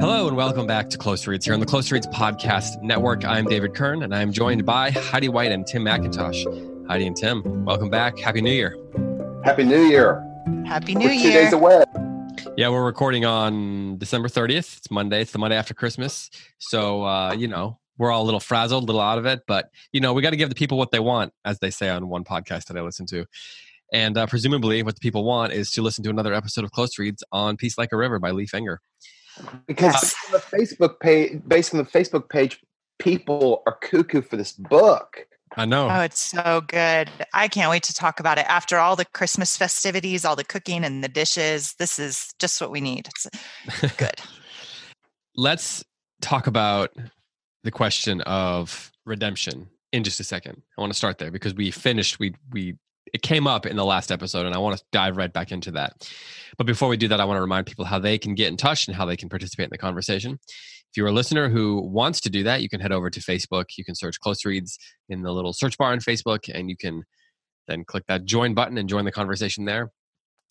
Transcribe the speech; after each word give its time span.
Hello 0.00 0.28
and 0.28 0.36
welcome 0.36 0.64
back 0.64 0.88
to 0.90 0.98
Close 0.98 1.26
Reads 1.26 1.44
here 1.44 1.54
on 1.54 1.60
the 1.60 1.66
Close 1.66 1.90
Reads 1.90 2.06
Podcast 2.06 2.80
Network. 2.82 3.24
I'm 3.24 3.46
David 3.46 3.74
Kern 3.74 4.04
and 4.04 4.14
I'm 4.14 4.30
joined 4.32 4.64
by 4.64 4.92
Heidi 4.92 5.28
White 5.28 5.50
and 5.50 5.66
Tim 5.66 5.82
McIntosh. 5.84 6.86
Heidi 6.86 7.06
and 7.06 7.16
Tim, 7.16 7.64
welcome 7.64 7.90
back. 7.90 8.16
Happy 8.16 8.40
New 8.40 8.52
Year. 8.52 8.76
Happy 9.44 9.64
New 9.64 9.82
Year. 9.82 10.24
Happy 10.64 10.94
New 10.94 11.06
We're 11.06 11.12
Year. 11.12 11.32
two 11.32 11.38
days 11.38 11.52
away. 11.52 11.82
Yeah, 12.56 12.68
we're 12.68 12.84
recording 12.84 13.24
on 13.24 13.98
December 13.98 14.28
30th. 14.28 14.78
It's 14.78 14.90
Monday. 14.90 15.22
It's 15.22 15.32
the 15.32 15.38
Monday 15.38 15.56
after 15.56 15.74
Christmas. 15.74 16.30
So, 16.58 17.04
uh, 17.04 17.32
you 17.32 17.48
know, 17.48 17.80
we're 17.98 18.12
all 18.12 18.22
a 18.22 18.26
little 18.26 18.38
frazzled, 18.40 18.84
a 18.84 18.86
little 18.86 19.00
out 19.00 19.18
of 19.18 19.26
it, 19.26 19.40
but, 19.48 19.70
you 19.92 20.00
know, 20.00 20.12
we 20.12 20.22
got 20.22 20.30
to 20.30 20.36
give 20.36 20.48
the 20.48 20.54
people 20.54 20.78
what 20.78 20.92
they 20.92 21.00
want, 21.00 21.32
as 21.44 21.58
they 21.58 21.70
say 21.70 21.88
on 21.88 22.08
one 22.08 22.22
podcast 22.22 22.66
that 22.66 22.76
I 22.76 22.82
listen 22.82 23.06
to. 23.06 23.26
And 23.92 24.16
uh, 24.16 24.26
presumably, 24.26 24.82
what 24.84 24.94
the 24.94 25.00
people 25.00 25.24
want 25.24 25.52
is 25.52 25.70
to 25.72 25.82
listen 25.82 26.04
to 26.04 26.10
another 26.10 26.34
episode 26.34 26.62
of 26.64 26.70
Close 26.70 26.98
Reads 26.98 27.24
on 27.32 27.56
Peace 27.56 27.76
Like 27.76 27.90
a 27.92 27.96
River 27.96 28.18
by 28.20 28.30
Leif 28.30 28.52
Enger. 28.52 28.76
Because 29.66 30.14
on 30.26 30.32
the 30.32 30.38
Facebook 30.38 31.00
page, 31.00 31.40
based 31.46 31.74
on 31.74 31.78
the 31.78 31.90
Facebook 31.90 32.28
page, 32.28 32.60
people 32.98 33.62
are 33.66 33.76
cuckoo 33.76 34.22
for 34.22 34.36
this 34.36 34.52
book. 34.52 35.26
I 35.56 35.64
know. 35.64 35.88
Oh, 35.90 36.00
it's 36.00 36.20
so 36.20 36.62
good. 36.66 37.10
I 37.32 37.48
can't 37.48 37.70
wait 37.70 37.82
to 37.84 37.94
talk 37.94 38.20
about 38.20 38.38
it. 38.38 38.46
After 38.48 38.78
all 38.78 38.96
the 38.96 39.04
Christmas 39.04 39.56
festivities, 39.56 40.24
all 40.24 40.36
the 40.36 40.44
cooking 40.44 40.84
and 40.84 41.02
the 41.02 41.08
dishes, 41.08 41.74
this 41.78 41.98
is 41.98 42.32
just 42.38 42.60
what 42.60 42.70
we 42.70 42.80
need. 42.80 43.08
It's 43.08 43.96
good. 43.96 44.20
Let's 45.34 45.84
talk 46.20 46.46
about 46.46 46.90
the 47.64 47.70
question 47.70 48.20
of 48.22 48.92
redemption 49.06 49.68
in 49.92 50.04
just 50.04 50.20
a 50.20 50.24
second. 50.24 50.62
I 50.76 50.80
want 50.80 50.92
to 50.92 50.96
start 50.96 51.18
there 51.18 51.30
because 51.30 51.54
we 51.54 51.70
finished 51.70 52.18
we 52.18 52.34
we 52.52 52.76
it 53.12 53.22
came 53.22 53.46
up 53.46 53.66
in 53.66 53.76
the 53.76 53.84
last 53.84 54.10
episode 54.10 54.46
and 54.46 54.54
I 54.54 54.58
want 54.58 54.78
to 54.78 54.84
dive 54.92 55.16
right 55.16 55.32
back 55.32 55.52
into 55.52 55.70
that. 55.72 56.10
But 56.56 56.66
before 56.66 56.88
we 56.88 56.96
do 56.96 57.08
that, 57.08 57.20
I 57.20 57.24
want 57.24 57.36
to 57.36 57.42
remind 57.42 57.66
people 57.66 57.84
how 57.84 57.98
they 57.98 58.18
can 58.18 58.34
get 58.34 58.48
in 58.48 58.56
touch 58.56 58.86
and 58.86 58.96
how 58.96 59.04
they 59.04 59.16
can 59.16 59.28
participate 59.28 59.64
in 59.64 59.70
the 59.70 59.78
conversation. 59.78 60.38
If 60.90 60.96
you're 60.96 61.08
a 61.08 61.12
listener 61.12 61.48
who 61.48 61.82
wants 61.82 62.20
to 62.22 62.30
do 62.30 62.42
that, 62.44 62.62
you 62.62 62.68
can 62.68 62.80
head 62.80 62.92
over 62.92 63.10
to 63.10 63.20
Facebook. 63.20 63.64
You 63.76 63.84
can 63.84 63.94
search 63.94 64.18
Close 64.20 64.44
Reads 64.44 64.78
in 65.08 65.22
the 65.22 65.32
little 65.32 65.52
search 65.52 65.76
bar 65.78 65.92
on 65.92 66.00
Facebook 66.00 66.50
and 66.52 66.70
you 66.70 66.76
can 66.76 67.04
then 67.66 67.84
click 67.84 68.04
that 68.08 68.24
join 68.24 68.54
button 68.54 68.78
and 68.78 68.88
join 68.88 69.04
the 69.04 69.12
conversation 69.12 69.64
there 69.64 69.92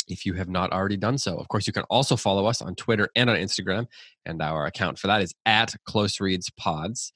if 0.08 0.26
you 0.26 0.34
have 0.34 0.50
not 0.50 0.72
already 0.72 0.98
done 0.98 1.18
so. 1.18 1.38
Of 1.38 1.48
course, 1.48 1.68
you 1.68 1.74
can 1.74 1.84
also 1.84 2.16
follow 2.16 2.46
us 2.46 2.62
on 2.62 2.76
Twitter 2.76 3.10
and 3.16 3.30
on 3.30 3.36
Instagram, 3.36 3.88
and 4.26 4.42
our 4.42 4.66
account 4.66 5.00
for 5.00 5.08
that 5.08 5.22
is 5.22 5.34
at 5.46 5.76
Close 5.86 6.20
Reads 6.20 6.50
Pods. 6.52 7.12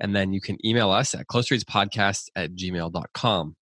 And 0.00 0.14
then 0.14 0.32
you 0.32 0.40
can 0.40 0.58
email 0.66 0.90
us 0.90 1.14
at 1.14 1.26
closereadspodcast 1.28 2.28
at 2.34 2.54
gmail.com. 2.56 3.56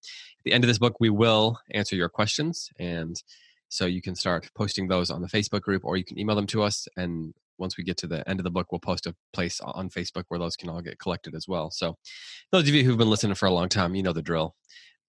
The 0.44 0.52
end 0.52 0.64
of 0.64 0.68
this 0.68 0.78
book, 0.78 0.96
we 1.00 1.10
will 1.10 1.58
answer 1.70 1.96
your 1.96 2.08
questions. 2.08 2.70
And 2.78 3.22
so 3.68 3.86
you 3.86 4.02
can 4.02 4.14
start 4.14 4.50
posting 4.54 4.88
those 4.88 5.10
on 5.10 5.22
the 5.22 5.28
Facebook 5.28 5.62
group 5.62 5.84
or 5.84 5.96
you 5.96 6.04
can 6.04 6.18
email 6.18 6.36
them 6.36 6.46
to 6.48 6.62
us. 6.62 6.86
And 6.96 7.32
once 7.58 7.76
we 7.76 7.84
get 7.84 7.96
to 7.98 8.06
the 8.06 8.28
end 8.28 8.38
of 8.40 8.44
the 8.44 8.50
book, 8.50 8.70
we'll 8.70 8.80
post 8.80 9.06
a 9.06 9.14
place 9.32 9.60
on 9.60 9.88
Facebook 9.88 10.24
where 10.28 10.38
those 10.38 10.56
can 10.56 10.68
all 10.68 10.82
get 10.82 10.98
collected 10.98 11.34
as 11.34 11.48
well. 11.48 11.70
So 11.70 11.96
those 12.50 12.68
of 12.68 12.74
you 12.74 12.84
who've 12.84 12.98
been 12.98 13.10
listening 13.10 13.34
for 13.34 13.46
a 13.46 13.52
long 13.52 13.68
time, 13.68 13.94
you 13.94 14.02
know 14.02 14.12
the 14.12 14.22
drill. 14.22 14.54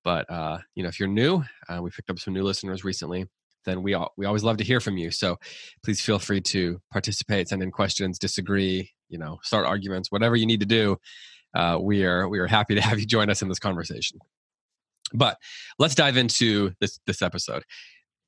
But 0.03 0.29
uh, 0.29 0.59
you 0.75 0.83
know, 0.83 0.89
if 0.89 0.99
you're 0.99 1.09
new, 1.09 1.43
uh, 1.67 1.81
we 1.81 1.89
picked 1.89 2.09
up 2.09 2.19
some 2.19 2.33
new 2.33 2.43
listeners 2.43 2.83
recently. 2.83 3.25
Then 3.65 3.81
we 3.81 3.93
all, 3.93 4.11
we 4.17 4.25
always 4.25 4.43
love 4.43 4.57
to 4.57 4.63
hear 4.63 4.79
from 4.79 4.97
you. 4.97 5.09
So 5.11 5.37
please 5.83 6.01
feel 6.01 6.19
free 6.19 6.41
to 6.41 6.81
participate, 6.91 7.47
send 7.47 7.63
in 7.63 7.71
questions, 7.71 8.19
disagree, 8.19 8.91
you 9.09 9.17
know, 9.17 9.39
start 9.41 9.65
arguments, 9.65 10.11
whatever 10.11 10.35
you 10.35 10.45
need 10.45 10.59
to 10.59 10.65
do. 10.65 10.97
Uh, 11.55 11.77
we 11.81 12.03
are 12.03 12.27
we 12.27 12.39
are 12.39 12.47
happy 12.47 12.75
to 12.75 12.81
have 12.81 12.99
you 12.99 13.05
join 13.05 13.29
us 13.29 13.41
in 13.41 13.49
this 13.49 13.59
conversation. 13.59 14.19
But 15.13 15.37
let's 15.79 15.95
dive 15.95 16.17
into 16.17 16.71
this 16.79 16.99
this 17.05 17.21
episode. 17.21 17.63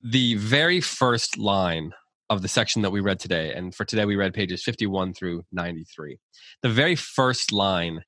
The 0.04 0.36
very 0.36 0.82
first 0.82 1.38
line 1.38 1.92
of 2.30 2.42
the 2.42 2.48
section 2.48 2.82
that 2.82 2.92
we 2.92 3.00
read 3.00 3.20
today, 3.20 3.54
and 3.54 3.74
for 3.74 3.86
today 3.86 4.06
we 4.06 4.16
read 4.16 4.34
pages 4.34 4.64
51 4.64 5.14
through 5.14 5.44
93. 5.52 6.18
The 6.62 6.70
very 6.70 6.96
first 6.96 7.52
line 7.52 8.04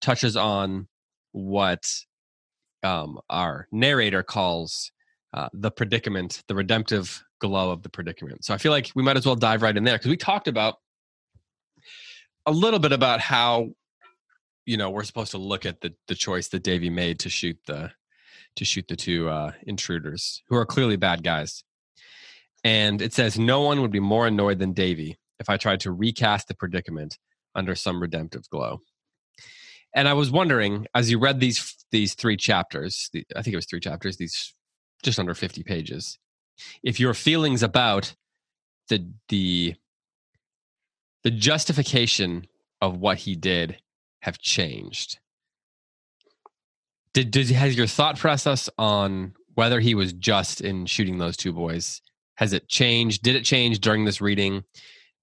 touches 0.00 0.36
on 0.36 0.88
what 1.32 1.90
um, 2.82 3.18
our 3.30 3.68
narrator 3.70 4.22
calls 4.22 4.90
uh, 5.34 5.48
the 5.52 5.70
predicament, 5.70 6.42
the 6.48 6.54
redemptive 6.54 7.22
glow 7.40 7.70
of 7.70 7.82
the 7.82 7.88
predicament. 7.88 8.44
So 8.44 8.52
I 8.54 8.58
feel 8.58 8.72
like 8.72 8.90
we 8.94 9.02
might 9.02 9.16
as 9.16 9.26
well 9.26 9.36
dive 9.36 9.62
right 9.62 9.76
in 9.76 9.84
there 9.84 9.96
because 9.96 10.10
we 10.10 10.16
talked 10.16 10.48
about 10.48 10.76
a 12.46 12.52
little 12.52 12.78
bit 12.78 12.92
about 12.92 13.20
how 13.20 13.70
you 14.66 14.76
know 14.76 14.90
we're 14.90 15.04
supposed 15.04 15.30
to 15.32 15.38
look 15.38 15.66
at 15.66 15.80
the 15.80 15.94
the 16.08 16.14
choice 16.14 16.48
that 16.48 16.62
Davy 16.62 16.90
made 16.90 17.18
to 17.20 17.30
shoot 17.30 17.58
the 17.66 17.90
to 18.56 18.64
shoot 18.64 18.86
the 18.88 18.96
two 18.96 19.28
uh, 19.28 19.52
intruders 19.62 20.42
who 20.48 20.56
are 20.56 20.66
clearly 20.66 20.96
bad 20.96 21.22
guys. 21.22 21.64
And 22.64 23.02
it 23.02 23.12
says 23.12 23.38
no 23.38 23.62
one 23.62 23.80
would 23.80 23.90
be 23.90 24.00
more 24.00 24.26
annoyed 24.26 24.58
than 24.58 24.72
Davy 24.72 25.18
if 25.40 25.48
I 25.48 25.56
tried 25.56 25.80
to 25.80 25.92
recast 25.92 26.48
the 26.48 26.54
predicament 26.54 27.18
under 27.54 27.74
some 27.74 28.00
redemptive 28.00 28.48
glow. 28.50 28.80
And 29.94 30.08
I 30.08 30.14
was 30.14 30.30
wondering, 30.30 30.86
as 30.94 31.10
you 31.10 31.18
read 31.18 31.40
these 31.40 31.76
these 31.90 32.14
three 32.14 32.36
chapters, 32.36 33.10
the, 33.12 33.26
I 33.36 33.42
think 33.42 33.52
it 33.52 33.56
was 33.56 33.66
three 33.66 33.80
chapters, 33.80 34.16
these 34.16 34.54
just 35.02 35.18
under 35.18 35.34
fifty 35.34 35.62
pages, 35.62 36.18
if 36.82 36.98
your 36.98 37.14
feelings 37.14 37.62
about 37.62 38.14
the 38.88 39.06
the 39.28 39.74
the 41.24 41.30
justification 41.30 42.46
of 42.80 42.98
what 42.98 43.18
he 43.18 43.36
did 43.36 43.80
have 44.20 44.38
changed. 44.38 45.18
Did, 47.14 47.30
did 47.30 47.50
has 47.50 47.76
your 47.76 47.86
thought 47.86 48.18
process 48.18 48.70
on 48.78 49.34
whether 49.54 49.80
he 49.80 49.94
was 49.94 50.12
just 50.14 50.60
in 50.62 50.86
shooting 50.86 51.18
those 51.18 51.36
two 51.36 51.52
boys 51.52 52.00
has 52.36 52.52
it 52.52 52.68
changed? 52.68 53.22
Did 53.22 53.36
it 53.36 53.44
change 53.44 53.80
during 53.80 54.04
this 54.04 54.20
reading? 54.20 54.64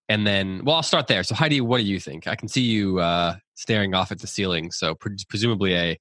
And 0.07 0.25
then, 0.25 0.61
well, 0.63 0.77
I'll 0.77 0.83
start 0.83 1.07
there. 1.07 1.23
So, 1.23 1.35
Heidi, 1.35 1.59
what 1.61 1.79
do 1.79 1.83
you 1.83 1.99
think? 1.99 2.27
I 2.27 2.35
can 2.35 2.47
see 2.47 2.61
you 2.61 2.99
uh, 2.99 3.35
staring 3.55 3.93
off 3.93 4.11
at 4.11 4.19
the 4.19 4.27
ceiling. 4.27 4.71
So, 4.71 4.95
pre- 4.95 5.17
presumably, 5.27 5.73
a 5.75 5.99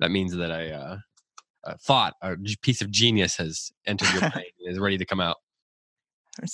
that 0.00 0.10
means 0.10 0.34
that 0.34 0.50
a, 0.50 0.72
uh, 0.74 0.96
a 1.64 1.78
thought, 1.78 2.14
a 2.22 2.36
g- 2.36 2.56
piece 2.62 2.80
of 2.82 2.90
genius 2.90 3.36
has 3.36 3.70
entered 3.86 4.08
your 4.12 4.20
brain 4.32 4.44
and 4.60 4.72
is 4.72 4.78
ready 4.78 4.98
to 4.98 5.04
come 5.04 5.20
out. 5.20 5.36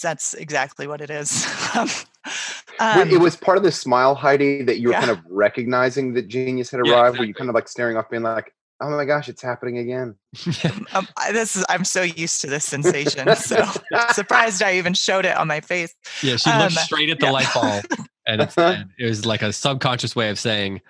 That's 0.02 0.34
exactly 0.34 0.86
what 0.86 1.00
it 1.00 1.10
is. 1.10 1.46
Wait, 1.74 2.06
it 2.78 3.14
Um, 3.14 3.22
was 3.22 3.36
part 3.36 3.56
of 3.58 3.64
the 3.64 3.72
smile, 3.72 4.14
Heidi, 4.14 4.62
that 4.62 4.78
you 4.78 4.88
were 4.88 4.92
yeah. 4.94 5.00
kind 5.00 5.10
of 5.12 5.20
recognizing 5.28 6.12
that 6.14 6.28
genius 6.28 6.70
had 6.70 6.80
Yeah, 6.84 6.92
arrived. 6.92 7.18
Were 7.18 7.24
exactly. 7.24 7.28
you 7.28 7.34
kind 7.34 7.50
of 7.50 7.54
like 7.54 7.68
staring 7.68 7.96
off, 7.96 8.08
being 8.10 8.22
like, 8.22 8.52
"Oh 8.80 8.90
my 8.90 9.04
gosh, 9.04 9.28
it's 9.28 9.42
happening 9.42 9.78
again"? 9.78 10.14
um, 10.94 11.08
I- 11.16 11.32
this 11.32 11.56
is 11.56 11.64
I'm 11.68 11.84
so 11.84 12.02
used 12.02 12.40
to 12.42 12.46
this 12.46 12.64
sensation. 12.64 13.34
So 13.36 13.64
surprised 14.12 14.62
I 14.62 14.74
even 14.74 14.94
showed 14.94 15.24
it 15.24 15.36
on 15.36 15.48
my 15.48 15.60
face. 15.60 15.94
Yeah, 16.22 16.36
she 16.36 16.50
looked 16.50 16.62
Um, 16.62 16.70
straight 16.84 17.10
at 17.10 17.20
the 17.20 17.26
yeah. 17.26 17.32
light 17.32 17.48
bulb, 17.54 17.84
and, 18.26 18.40
it's, 18.42 18.56
and 18.58 18.90
it 18.98 19.06
was 19.06 19.24
like 19.26 19.42
a 19.42 19.52
subconscious 19.52 20.14
way 20.16 20.30
of 20.30 20.38
saying, 20.38 20.80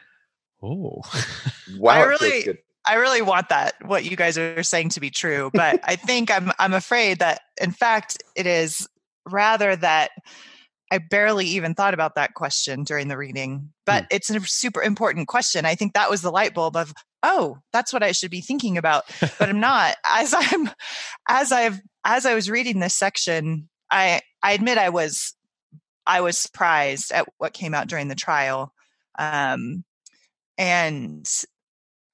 "Oh, 0.63 1.03
Wow, 1.79 1.93
I 1.95 2.03
really- 2.05 2.59
I 2.89 2.95
really 2.95 3.21
want 3.23 3.49
that 3.49 3.75
what 3.85 4.05
you 4.05 4.17
guys 4.17 4.39
are 4.39 4.63
saying 4.63 4.91
to 4.91 5.01
be 5.01 5.11
true, 5.11 5.51
but 5.53 5.81
I 5.83 5.97
think 5.97 6.31
I'm 6.31 6.53
I'm 6.61 6.73
afraid 6.73 7.19
that 7.19 7.41
in 7.61 7.73
fact 7.73 8.23
it 8.37 8.47
is 8.47 8.87
rather 9.29 9.75
that 9.75 10.13
I 10.93 10.99
barely 10.99 11.47
even 11.47 11.75
thought 11.75 11.95
about 11.95 12.15
that 12.15 12.35
question 12.35 12.85
during 12.85 13.09
the 13.09 13.17
reading, 13.17 13.73
but 13.87 14.07
it's 14.09 14.31
a 14.31 14.39
super 14.47 14.85
important 14.85 15.27
question. 15.27 15.65
I 15.67 15.75
think 15.75 15.95
that 15.95 16.09
was 16.09 16.23
the 16.23 16.31
light 16.31 16.55
bulb 16.55 16.77
of 16.77 16.95
oh, 17.27 17.59
that's 17.73 17.93
what 17.93 18.05
I 18.05 18.13
should 18.13 18.31
be 18.31 18.41
thinking 18.41 18.79
about, 18.79 19.05
but 19.21 19.49
I'm 19.49 19.61
not. 19.61 19.97
As 20.09 20.35
I'm 20.37 20.71
as 21.29 21.53
I've 21.53 21.81
as 22.05 22.25
I 22.25 22.35
was 22.35 22.49
reading 22.49 22.79
this 22.81 22.97
section, 22.97 23.69
I 23.91 24.21
I 24.43 24.53
admit 24.53 24.79
I 24.79 24.91
was 24.91 25.35
I 26.07 26.21
was 26.21 26.39
surprised 26.39 27.11
at 27.11 27.27
what 27.39 27.53
came 27.53 27.75
out 27.75 27.89
during 27.89 28.09
the 28.09 28.15
trial. 28.15 28.73
Um 29.19 29.85
and 30.57 31.29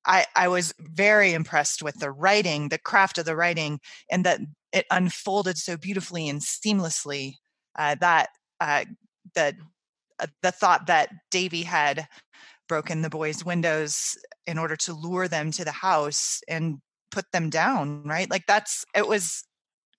I, 0.04 0.26
I 0.34 0.48
was 0.48 0.74
very 0.80 1.32
impressed 1.32 1.82
with 1.82 2.00
the 2.00 2.10
writing, 2.10 2.70
the 2.70 2.78
craft 2.78 3.18
of 3.18 3.24
the 3.24 3.36
writing, 3.36 3.78
and 4.10 4.24
that 4.24 4.40
it 4.72 4.86
unfolded 4.90 5.58
so 5.58 5.76
beautifully 5.76 6.28
and 6.28 6.40
seamlessly. 6.40 7.34
Uh, 7.78 7.94
that 8.00 8.30
uh, 8.60 8.84
the 9.34 9.54
uh, 10.18 10.26
the 10.42 10.50
thought 10.50 10.86
that 10.86 11.10
Davy 11.30 11.62
had 11.62 12.08
broken 12.68 13.02
the 13.02 13.10
boys' 13.10 13.44
windows 13.44 14.16
in 14.46 14.58
order 14.58 14.76
to 14.76 14.94
lure 14.94 15.28
them 15.28 15.50
to 15.52 15.64
the 15.64 15.72
house 15.72 16.40
and 16.48 16.80
put 17.10 17.30
them 17.32 17.50
down, 17.50 18.04
right? 18.04 18.30
Like 18.30 18.46
that's 18.46 18.84
it 18.94 19.06
was 19.08 19.44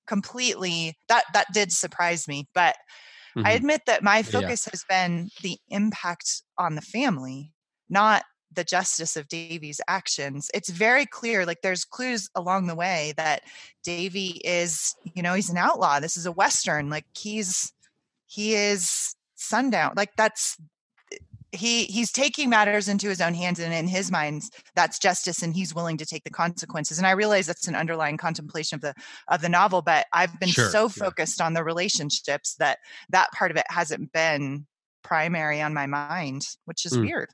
completely 0.07 0.98
that 1.10 1.25
that 1.33 1.48
did 1.54 1.71
surprise 1.74 2.27
me, 2.27 2.48
but 2.54 2.77
I 3.44 3.51
Mhm. 3.51 3.54
admit 3.54 3.81
that 3.88 4.04
my 4.04 4.24
Yeah. 4.27 4.51
focus 4.51 4.65
has 4.71 4.83
been 4.88 5.31
the 5.42 5.60
impact 5.69 6.44
on 6.57 6.75
the 6.75 6.81
family, 6.81 7.54
not 7.89 8.24
the 8.51 8.63
justice 8.63 9.18
of 9.18 9.27
Davy's 9.27 9.81
actions. 9.88 10.50
It's 10.54 10.69
very 10.69 11.06
clear, 11.06 11.45
like 11.45 11.62
there's 11.62 11.86
clues 11.86 12.30
along 12.36 12.68
the 12.68 12.75
way 12.75 13.13
that 13.18 13.44
Davy 13.83 14.42
is, 14.45 14.95
you 15.16 15.24
know, 15.24 15.33
he's 15.33 15.50
an 15.50 15.57
outlaw. 15.57 16.00
This 16.00 16.18
is 16.18 16.25
a 16.25 16.31
Western. 16.31 16.89
Like 16.89 17.06
he's 17.18 17.74
he 18.27 18.56
is 18.56 19.16
sundown. 19.36 19.94
Like 19.98 20.12
that's 20.18 20.57
he 21.54 21.86
he's 21.86 22.12
taking 22.12 22.50
matters 22.50 22.88
into 22.88 23.08
his 23.08 23.22
own 23.22 23.34
hands 23.34 23.60
and 23.60 23.74
in 23.74 23.88
his 23.88 24.12
mind 24.12 24.44
that's 24.76 24.98
justice 25.00 25.42
and 25.44 25.56
he's 25.56 25.74
willing 25.74 25.98
to 25.98 26.06
take 26.06 26.24
the 26.24 26.30
consequences 26.30 26.98
and 26.98 27.06
i 27.08 27.12
realize 27.12 27.46
that's 27.46 27.68
an 27.68 27.76
underlying 27.76 28.18
contemplation 28.18 28.76
of 28.76 28.82
the 28.82 28.94
of 29.28 29.42
the 29.42 29.50
novel 29.50 29.82
but 29.82 30.08
i've 30.14 30.38
been 30.40 30.50
Sure, 30.50 30.70
so 30.70 30.84
yeah. 30.84 30.88
focused 31.06 31.40
on 31.40 31.54
the 31.54 31.64
relationships 31.64 32.56
that 32.56 32.80
that 33.10 33.32
part 33.32 33.52
of 33.52 33.58
it 33.58 33.66
hasn't 33.70 34.12
been 34.12 34.66
primary 35.04 35.62
on 35.62 35.74
my 35.74 35.86
mind 35.86 36.48
which 36.66 36.86
is 36.86 36.94
Mm. 36.94 37.02
weird 37.02 37.30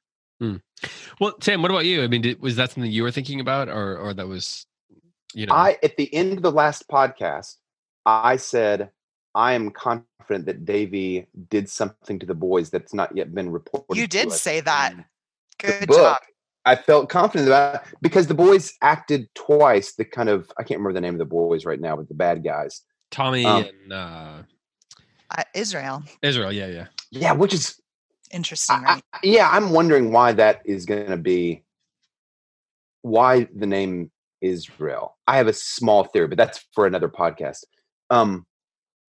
Well, 1.19 1.33
Sam, 1.42 1.62
what 1.62 1.71
about 1.71 1.86
you? 1.86 2.01
I 2.04 2.07
mean, 2.07 2.21
did, 2.21 2.39
was 2.42 2.56
that 2.56 2.71
something 2.71 2.89
you 2.89 3.04
were 3.04 3.12
thinking 3.12 3.42
about, 3.42 3.68
or 3.68 3.98
or 3.98 4.13
that 4.13 4.27
was, 4.27 4.66
you 5.33 5.45
know, 5.45 5.54
I 5.54 5.77
at 5.83 5.98
the 5.98 6.13
end 6.13 6.33
of 6.33 6.42
the 6.42 6.51
last 6.51 6.88
podcast, 6.88 7.56
I 8.06 8.38
said 8.38 8.89
I 9.35 9.53
am 9.53 9.71
confident 9.71 10.45
that 10.45 10.65
Davy 10.65 11.27
did 11.49 11.69
something 11.69 12.19
to 12.19 12.25
the 12.25 12.33
boys 12.33 12.69
that's 12.69 12.93
not 12.93 13.15
yet 13.15 13.33
been 13.33 13.51
reported. 13.51 13.97
You 13.97 14.07
did 14.07 14.31
say 14.31 14.59
that. 14.61 14.93
good 15.59 15.87
book. 15.87 15.97
job 15.97 16.17
I 16.65 16.75
felt 16.75 17.09
confident 17.09 17.47
about 17.47 17.75
it 17.75 17.81
because 18.01 18.27
the 18.27 18.33
boys 18.33 18.73
acted 18.81 19.27
twice. 19.33 19.93
The 19.95 20.05
kind 20.05 20.29
of 20.29 20.51
I 20.57 20.63
can't 20.63 20.79
remember 20.79 20.93
the 20.93 21.01
name 21.01 21.15
of 21.15 21.19
the 21.19 21.25
boys 21.25 21.65
right 21.65 21.79
now, 21.79 21.95
but 21.95 22.07
the 22.07 22.13
bad 22.13 22.43
guys. 22.43 22.83
Tommy 23.11 23.45
um, 23.45 23.65
and 23.65 23.93
uh, 23.93 24.43
uh, 25.35 25.43
israel 25.55 26.03
Israel? 26.21 26.51
Yeah, 26.51 26.67
yeah. 26.67 26.87
Yeah, 27.11 27.31
which 27.31 27.53
is 27.53 27.79
interesting 28.31 28.75
I- 28.85 29.01
I- 29.13 29.19
yeah. 29.23 29.49
I'm 29.49 29.71
wondering 29.71 30.11
why 30.11 30.33
that 30.33 30.61
is 30.65 30.85
going 30.85 31.07
to 31.07 31.17
be. 31.17 31.63
Why 33.01 33.47
the 33.55 33.65
name 33.65 34.11
Israel? 34.41 35.17
I 35.25 35.37
have 35.37 35.47
a 35.47 35.53
small 35.53 36.03
theory, 36.03 36.27
but 36.27 36.37
that's 36.37 36.65
for 36.75 36.85
another 36.85 37.07
podcast. 37.09 37.63
Um, 38.09 38.45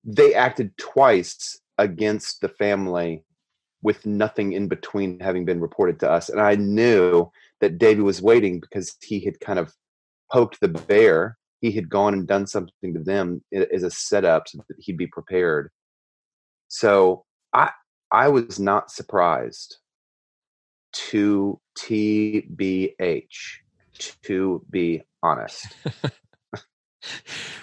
they 0.10 0.34
acted 0.34 0.76
twice 0.78 1.60
against 1.78 2.42
the 2.42 2.50
family 2.50 3.24
with 3.82 4.06
nothing 4.06 4.54
in 4.54 4.68
between 4.68 5.20
having 5.20 5.46
been 5.46 5.62
reported 5.62 6.00
to 6.00 6.10
us, 6.10 6.30
and 6.30 6.42
I 6.42 6.56
knew 6.56 7.32
that 7.62 7.78
Davy 7.78 8.02
was 8.02 8.22
waiting 8.22 8.60
because 8.60 8.96
he 9.02 9.20
had 9.20 9.40
kind 9.40 9.60
of 9.60 9.74
poked 10.32 10.60
the 10.60 10.68
bear. 10.68 11.38
He 11.62 11.72
had 11.72 11.90
gone 11.90 12.14
and 12.14 12.28
done 12.28 12.48
something 12.48 12.94
to 12.94 13.00
them 13.00 13.44
as 13.54 13.84
a 13.84 13.92
setup 13.92 14.48
so 14.48 14.60
that 14.68 14.78
he'd 14.80 14.98
be 14.98 15.08
prepared. 15.08 15.70
So 16.70 17.26
I 17.54 17.72
I 18.12 18.30
was 18.30 18.60
not 18.60 18.92
surprised. 18.92 19.78
To 20.92 21.60
TBH, 21.78 23.28
to 24.24 24.66
be 24.72 25.04
honest. 25.22 25.68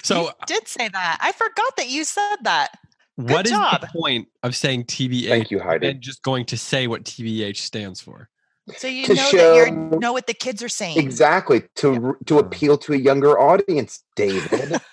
So, 0.03 0.23
you 0.23 0.31
did 0.47 0.67
say 0.69 0.88
that 0.88 1.19
i 1.21 1.33
forgot 1.33 1.77
that 1.77 1.88
you 1.88 2.05
said 2.05 2.37
that 2.43 2.69
what 3.17 3.47
is 3.47 3.53
job. 3.53 3.81
the 3.81 3.87
point 3.88 4.29
of 4.43 4.55
saying 4.55 4.85
TBH 4.85 5.29
Thank 5.29 5.50
you, 5.50 5.59
Heidi. 5.61 5.88
and 5.88 6.00
just 6.03 6.23
going 6.23 6.44
to 6.47 6.56
say 6.59 6.87
what 6.87 7.05
TBH 7.05 7.56
stands 7.56 8.00
for? 8.00 8.29
so 8.77 8.88
you 8.88 9.06
To 9.06 9.15
know 9.15 9.31
that 9.33 9.69
you 9.93 9.99
know 10.00 10.12
what 10.12 10.27
the 10.27 10.35
kids 10.35 10.62
are 10.62 10.69
saying 10.69 10.99
Exactly 10.99 11.62
to 11.77 11.94
r- 12.09 12.19
to 12.27 12.38
appeal 12.38 12.77
to 12.79 12.93
a 12.93 12.97
younger 12.97 13.38
audience, 13.38 14.03
David. 14.17 14.81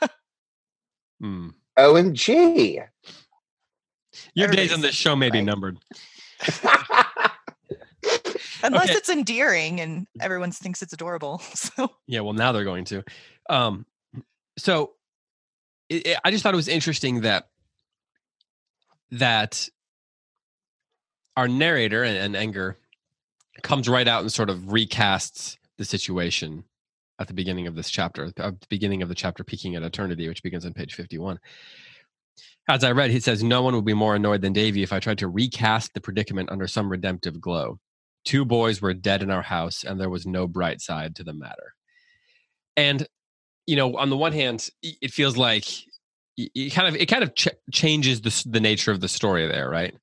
Hmm. 1.22 1.50
OMG. 1.80 2.86
Your 4.36 4.48
days 4.50 4.74
on 4.74 4.82
this 4.82 4.94
show 4.96 5.16
may 5.16 5.30
be 5.30 5.42
numbered. 5.42 5.78
unless 8.64 8.84
Okay. 8.90 8.94
it's 8.94 9.10
endearing 9.10 9.80
and 9.82 10.08
everyone 10.22 10.52
thinks 10.52 10.82
it's 10.82 10.94
adorable 10.94 11.40
so 11.54 11.90
Yeah, 12.08 12.22
well, 12.22 12.34
now 12.34 12.52
they're 12.52 12.64
going 12.66 12.86
to. 12.86 13.04
Um, 13.50 13.86
so 14.58 14.94
it, 15.90 16.08
it- 16.08 16.20
I 16.24 16.32
just 16.32 16.44
thought 16.44 16.54
it 16.54 16.58
was 16.58 16.68
interesting 16.68 17.22
that 17.22 17.48
that 19.12 19.70
our 21.38 21.48
narrator 21.48 22.04
and, 22.04 22.36
and 22.36 22.76
comes 23.62 23.88
right 23.90 24.08
out 24.08 24.22
and 24.22 24.32
sort 24.32 24.50
of 24.50 24.60
recasts 24.62 25.58
the 25.78 25.86
situation 25.86 26.64
at 27.20 27.28
the 27.28 27.34
beginning 27.34 27.68
of 27.68 27.76
this 27.76 27.90
chapter, 27.90 28.26
at 28.26 28.36
the 28.36 28.58
beginning 28.70 29.02
of 29.02 29.10
the 29.10 29.16
chapter 29.16 29.44
"Peeking 29.44 29.76
at 29.76 29.84
Eternity," 29.84 30.28
which 30.28 30.44
begins 30.44 30.66
on 30.66 30.74
page 30.74 30.94
fifty-one. 30.96 31.40
As 32.68 32.84
I 32.84 32.92
read, 32.92 33.12
he 33.12 33.20
says, 33.20 33.44
"No 33.44 33.62
one 33.62 33.76
would 33.76 33.86
be 33.86 33.94
more 33.94 34.16
annoyed 34.16 34.42
than 34.42 34.54
Davy 34.54 34.84
if 34.84 34.94
I 34.94 35.00
tried 35.00 35.20
to 35.20 35.28
recast 35.28 35.94
the 35.94 36.02
predicament 36.02 36.50
under 36.50 36.68
some 36.68 36.90
redemptive 36.90 37.40
glow." 37.40 37.80
Two 38.26 38.46
boys 38.46 38.82
were 38.82 38.94
dead 38.94 39.22
in 39.22 39.30
our 39.30 39.42
house, 39.42 39.84
and 39.84 40.00
there 40.00 40.10
was 40.10 40.26
no 40.26 40.48
bright 40.48 40.82
side 40.82 41.16
to 41.18 41.24
the 41.24 41.34
matter. 41.34 41.76
And 42.78 43.08
you 43.66 43.76
know, 43.76 43.98
on 43.98 44.10
the 44.10 44.18
one 44.18 44.34
hand, 44.34 44.70
it 44.82 45.12
feels 45.12 45.38
like 45.38 45.66
it 46.38 46.72
kind 46.72 46.88
of 46.88 46.96
it 46.96 47.06
kind 47.08 47.24
of 47.24 47.36
ch- 47.36 47.50
changes 47.72 48.22
the 48.22 48.44
the 48.50 48.60
nature 48.60 48.92
of 48.92 49.00
the 49.00 49.08
story 49.08 49.48
there, 49.48 49.70
right? 49.70 49.96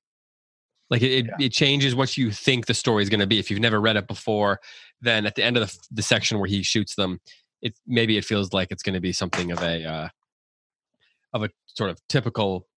Like 0.89 1.01
it, 1.01 1.25
it, 1.25 1.31
it 1.39 1.49
changes 1.53 1.95
what 1.95 2.17
you 2.17 2.31
think 2.31 2.65
the 2.65 2.73
story 2.73 3.01
is 3.01 3.09
going 3.09 3.21
to 3.21 3.27
be. 3.27 3.39
If 3.39 3.49
you've 3.49 3.61
never 3.61 3.79
read 3.79 3.95
it 3.95 4.07
before, 4.07 4.59
then 4.99 5.25
at 5.25 5.35
the 5.35 5.43
end 5.43 5.55
of 5.55 5.67
the, 5.67 5.77
the 5.89 6.01
section 6.01 6.37
where 6.37 6.49
he 6.49 6.63
shoots 6.63 6.95
them, 6.95 7.21
it 7.61 7.77
maybe 7.87 8.17
it 8.17 8.25
feels 8.25 8.51
like 8.51 8.71
it's 8.71 8.83
going 8.83 8.95
to 8.95 8.99
be 8.99 9.13
something 9.13 9.51
of 9.51 9.61
a 9.61 9.85
uh, 9.85 10.09
of 11.33 11.43
a 11.43 11.49
sort 11.65 11.89
of 11.89 11.99
typical 12.09 12.67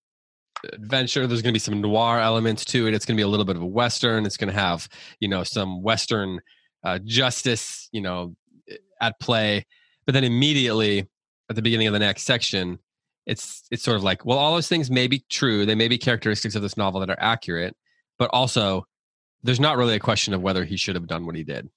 adventure. 0.72 1.26
There's 1.26 1.42
going 1.42 1.52
to 1.52 1.56
be 1.56 1.58
some 1.58 1.80
noir 1.80 2.20
elements 2.20 2.64
to 2.66 2.87
it. 2.87 2.94
It's 2.94 3.04
going 3.04 3.16
to 3.16 3.20
be 3.20 3.25
a 3.25 3.28
little 3.28 3.46
bit 3.46 3.56
of 3.56 3.62
a 3.62 3.66
western. 3.66 4.26
It's 4.26 4.37
going 4.37 4.52
to 4.52 4.58
have 4.58 4.88
you 5.20 5.28
know 5.28 5.42
some 5.42 5.82
western 5.82 6.40
uh, 6.84 6.98
justice, 7.04 7.88
you 7.92 8.00
know, 8.00 8.37
at 9.00 9.19
play. 9.20 9.64
But 10.06 10.12
then 10.12 10.24
immediately 10.24 11.08
at 11.50 11.56
the 11.56 11.62
beginning 11.62 11.86
of 11.86 11.92
the 11.92 11.98
next 11.98 12.22
section, 12.24 12.78
it's 13.26 13.62
it's 13.70 13.82
sort 13.82 13.96
of 13.96 14.02
like, 14.02 14.24
well, 14.24 14.38
all 14.38 14.54
those 14.54 14.68
things 14.68 14.90
may 14.90 15.06
be 15.06 15.24
true. 15.30 15.64
They 15.66 15.74
may 15.74 15.88
be 15.88 15.98
characteristics 15.98 16.54
of 16.54 16.62
this 16.62 16.76
novel 16.76 17.00
that 17.00 17.10
are 17.10 17.18
accurate, 17.18 17.74
but 18.18 18.30
also 18.32 18.86
there's 19.42 19.60
not 19.60 19.76
really 19.76 19.94
a 19.94 20.00
question 20.00 20.34
of 20.34 20.42
whether 20.42 20.64
he 20.64 20.76
should 20.76 20.94
have 20.94 21.06
done 21.06 21.26
what 21.26 21.36
he 21.36 21.44
did. 21.44 21.68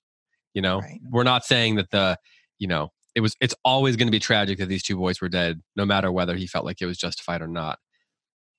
You 0.53 0.61
know, 0.61 0.79
Right. 0.79 0.99
we're 1.09 1.23
not 1.23 1.45
saying 1.45 1.75
that 1.75 1.91
the, 1.91 2.17
you 2.59 2.67
know, 2.67 2.89
it 3.15 3.21
was 3.21 3.35
it's 3.41 3.55
always 3.63 3.95
going 3.95 4.07
to 4.07 4.11
be 4.11 4.19
tragic 4.19 4.57
that 4.59 4.67
these 4.67 4.83
two 4.83 4.97
boys 4.97 5.21
were 5.21 5.29
dead, 5.29 5.61
no 5.75 5.85
matter 5.85 6.11
whether 6.11 6.35
he 6.35 6.47
felt 6.47 6.65
like 6.65 6.81
it 6.81 6.85
was 6.85 6.97
justified 6.97 7.41
or 7.41 7.47
not. 7.47 7.79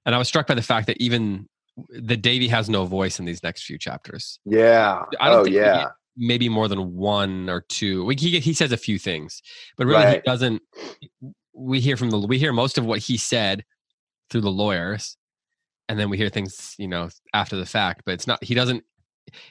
And 0.07 0.15
I 0.15 0.19
was 0.19 0.29
struck 0.29 0.47
by 0.47 0.55
the 0.55 0.63
fact 0.63 0.87
that 0.87 0.97
even 1.01 1.47
the 1.91 2.17
Davy 2.17 2.49
has 2.49 2.69
no 2.69 2.87
voice 2.87 3.19
in 3.19 3.25
these 3.25 3.43
next 3.43 3.65
few 3.65 3.79
chapters. 3.79 4.41
yeah. 4.45 5.03
I 5.21 5.29
don't 5.29 5.41
oh 5.41 5.45
think 5.45 5.55
we 5.55 5.61
yeah. 5.61 5.89
Maybe 6.19 6.49
more 6.49 6.69
than 6.69 6.97
one 6.97 7.49
or 7.49 7.63
two. 7.63 8.05
We, 8.05 8.17
he 8.17 8.41
he 8.41 8.53
says 8.53 8.73
a 8.73 8.77
few 8.77 8.99
things, 8.99 9.41
but 9.77 9.87
really 9.87 10.15
he 10.17 10.21
doesn't. 10.25 10.61
We 11.55 11.81
hear 11.81 11.97
from 11.97 12.11
the 12.11 12.19
we 12.19 12.39
hear 12.39 12.53
most 12.53 12.77
of 12.77 12.85
what 12.85 12.99
he 12.99 13.17
said 13.17 13.65
through 14.29 14.43
the 14.43 14.51
lawyers, 14.51 15.17
and 15.89 15.99
then 15.99 16.11
we 16.11 16.17
hear 16.17 16.29
things 16.29 16.75
you 16.79 16.89
know 16.89 17.09
after 17.33 17.57
the 17.57 17.67
fact. 17.67 18.03
But 18.05 18.15
it's 18.15 18.27
not 18.27 18.43
he 18.43 18.55
doesn't. 18.55 18.85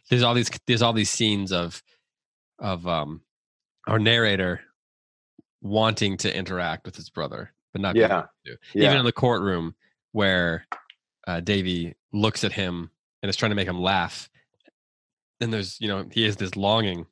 There's 0.09 0.23
all 0.23 0.33
these 0.33 0.49
there's 0.67 0.81
all 0.81 0.93
these 0.93 1.09
scenes 1.09 1.51
of 1.51 1.81
of 2.59 2.85
um 2.87 3.21
our 3.87 3.99
narrator 3.99 4.61
wanting 5.61 6.17
to 6.17 6.35
interact 6.35 6.85
with 6.85 6.95
his 6.95 7.09
brother, 7.09 7.51
but 7.73 7.81
not 7.81 7.95
Yeah. 7.95 8.25
to. 8.45 8.57
Yeah. 8.73 8.85
Even 8.85 8.97
in 8.97 9.05
the 9.05 9.11
courtroom 9.11 9.75
where 10.11 10.65
uh, 11.27 11.39
Davy 11.41 11.95
looks 12.13 12.43
at 12.43 12.51
him 12.51 12.91
and 13.21 13.29
is 13.29 13.35
trying 13.35 13.51
to 13.51 13.55
make 13.55 13.67
him 13.67 13.79
laugh. 13.81 14.29
Then 15.39 15.51
there's, 15.51 15.79
you 15.79 15.87
know, 15.87 16.05
he 16.11 16.23
has 16.23 16.35
this 16.37 16.55
longing, 16.55 17.05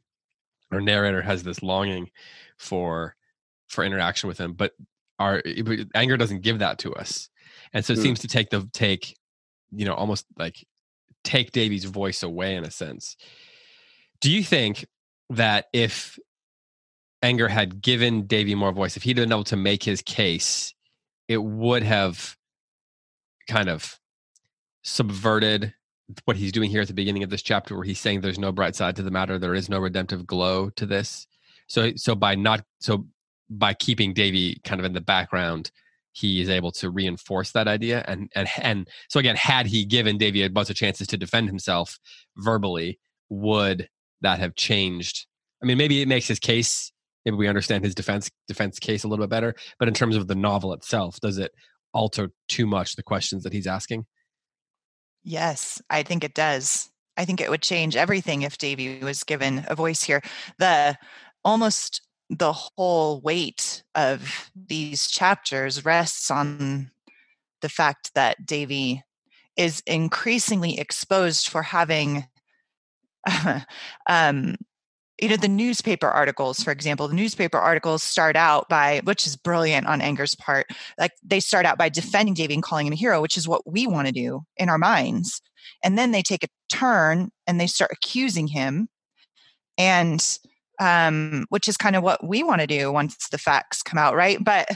our 0.71 0.81
narrator 0.81 1.21
has 1.21 1.43
this 1.43 1.61
longing 1.61 2.09
for 2.57 3.15
for 3.67 3.83
interaction 3.83 4.27
with 4.27 4.37
him, 4.37 4.53
but 4.53 4.73
our 5.19 5.41
Enger 5.41 6.19
doesn't 6.19 6.41
give 6.41 6.59
that 6.59 6.79
to 6.79 6.93
us, 6.93 7.29
and 7.73 7.83
so 7.85 7.93
it 7.93 7.99
Mm. 7.99 8.03
seems 8.03 8.19
to 8.19 8.27
take 8.27 8.49
the 8.49 8.67
take, 8.73 9.17
you 9.71 9.85
know, 9.85 9.93
almost 9.93 10.25
like 10.37 10.65
take 11.23 11.51
Davy's 11.51 11.85
voice 11.85 12.21
away 12.23 12.55
in 12.55 12.63
a 12.63 12.71
sense. 12.71 13.15
Do 14.21 14.31
you 14.31 14.43
think 14.43 14.85
that 15.31 15.65
if 15.73 16.19
Enger 17.23 17.49
had 17.49 17.81
given 17.81 18.27
Davy 18.27 18.53
more 18.55 18.71
voice, 18.71 18.97
if 18.97 19.03
he'd 19.03 19.15
been 19.15 19.31
able 19.31 19.43
to 19.45 19.55
make 19.55 19.83
his 19.83 20.01
case, 20.01 20.73
it 21.27 21.41
would 21.41 21.81
have 21.83 22.37
kind 23.47 23.67
of 23.69 23.99
subverted 24.83 25.73
what 26.25 26.37
he's 26.37 26.51
doing 26.51 26.69
here 26.69 26.81
at 26.81 26.87
the 26.87 26.93
beginning 26.93 27.23
of 27.23 27.29
this 27.29 27.41
chapter 27.41 27.75
where 27.75 27.83
he's 27.83 27.99
saying 27.99 28.21
there's 28.21 28.39
no 28.39 28.51
bright 28.51 28.75
side 28.75 28.95
to 28.95 29.03
the 29.03 29.11
matter 29.11 29.39
there 29.39 29.55
is 29.55 29.69
no 29.69 29.79
redemptive 29.79 30.25
glow 30.25 30.69
to 30.71 30.85
this. 30.85 31.27
So 31.67 31.91
so 31.95 32.15
by 32.15 32.35
not 32.35 32.63
so 32.79 33.07
by 33.49 33.73
keeping 33.73 34.13
davy 34.13 34.59
kind 34.63 34.79
of 34.79 34.85
in 34.85 34.93
the 34.93 35.01
background 35.01 35.71
he 36.11 36.41
is 36.41 36.49
able 36.49 36.71
to 36.71 36.89
reinforce 36.89 37.51
that 37.51 37.67
idea 37.67 38.03
and 38.07 38.31
and 38.35 38.47
and 38.61 38.87
so 39.09 39.19
again 39.19 39.35
had 39.35 39.65
he 39.65 39.85
given 39.85 40.17
davy 40.17 40.43
a 40.43 40.49
bunch 40.49 40.69
of 40.69 40.75
chances 40.75 41.07
to 41.07 41.17
defend 41.17 41.47
himself 41.47 41.97
verbally 42.37 42.99
would 43.29 43.89
that 44.21 44.39
have 44.39 44.55
changed? 44.55 45.25
I 45.61 45.65
mean 45.65 45.77
maybe 45.77 46.01
it 46.01 46.07
makes 46.07 46.27
his 46.27 46.39
case 46.39 46.91
maybe 47.25 47.37
we 47.37 47.47
understand 47.47 47.83
his 47.83 47.95
defense 47.95 48.29
defense 48.47 48.77
case 48.77 49.03
a 49.03 49.07
little 49.07 49.25
bit 49.25 49.31
better 49.31 49.55
but 49.79 49.87
in 49.87 49.93
terms 49.93 50.15
of 50.15 50.27
the 50.27 50.35
novel 50.35 50.71
itself 50.73 51.19
does 51.19 51.39
it 51.39 51.51
alter 51.93 52.29
too 52.47 52.67
much 52.67 52.95
the 52.95 53.03
questions 53.03 53.43
that 53.43 53.53
he's 53.53 53.67
asking 53.67 54.05
Yes, 55.25 55.81
I 55.89 56.03
think 56.03 56.23
it 56.23 56.35
does. 56.35 56.91
I 57.17 57.25
think 57.25 57.41
it 57.41 57.49
would 57.49 57.63
change 57.63 57.95
everything 57.95 58.43
if 58.43 58.57
Davy 58.59 58.99
was 59.03 59.23
given 59.23 59.65
a 59.67 59.75
voice 59.75 60.03
here. 60.03 60.21
The 60.59 60.97
almost 61.43 62.01
the 62.29 62.53
whole 62.53 63.21
weight 63.21 63.83
of 63.95 64.51
these 64.55 65.07
chapters 65.07 65.83
rests 65.83 66.29
on 66.29 66.91
the 67.61 67.69
fact 67.69 68.13
that 68.13 68.45
Davy 68.45 69.03
is 69.57 69.81
increasingly 69.87 70.79
exposed 70.79 71.47
for 71.49 71.63
having 71.63 72.27
um, 74.09 74.55
you 75.21 75.29
know 75.29 75.37
the 75.37 75.47
newspaper 75.47 76.07
articles 76.07 76.61
for 76.61 76.71
example 76.71 77.07
the 77.07 77.13
newspaper 77.13 77.57
articles 77.57 78.03
start 78.03 78.35
out 78.35 78.67
by 78.67 79.01
which 79.05 79.25
is 79.25 79.35
brilliant 79.35 79.87
on 79.87 80.01
Enger's 80.01 80.35
part 80.35 80.67
like 80.97 81.11
they 81.23 81.39
start 81.39 81.65
out 81.65 81.77
by 81.77 81.89
defending 81.89 82.33
davy 82.33 82.53
and 82.53 82.63
calling 82.63 82.87
him 82.87 82.93
a 82.93 82.97
hero 82.97 83.21
which 83.21 83.37
is 83.37 83.47
what 83.47 83.65
we 83.65 83.87
want 83.87 84.07
to 84.07 84.13
do 84.13 84.43
in 84.57 84.69
our 84.69 84.77
minds. 84.77 85.41
And 85.83 85.97
then 85.97 86.11
they 86.11 86.21
take 86.21 86.43
a 86.43 86.47
turn 86.69 87.31
and 87.47 87.59
they 87.59 87.67
start 87.67 87.91
accusing 87.91 88.47
him. 88.47 88.87
And 89.77 90.23
um, 90.79 91.45
which 91.49 91.67
is 91.67 91.77
kind 91.77 91.95
of 91.95 92.03
what 92.03 92.25
we 92.25 92.43
want 92.43 92.61
to 92.61 92.67
do 92.67 92.91
once 92.91 93.29
the 93.29 93.37
facts 93.37 93.81
come 93.81 93.97
out 93.97 94.15
right? 94.15 94.43
But 94.43 94.67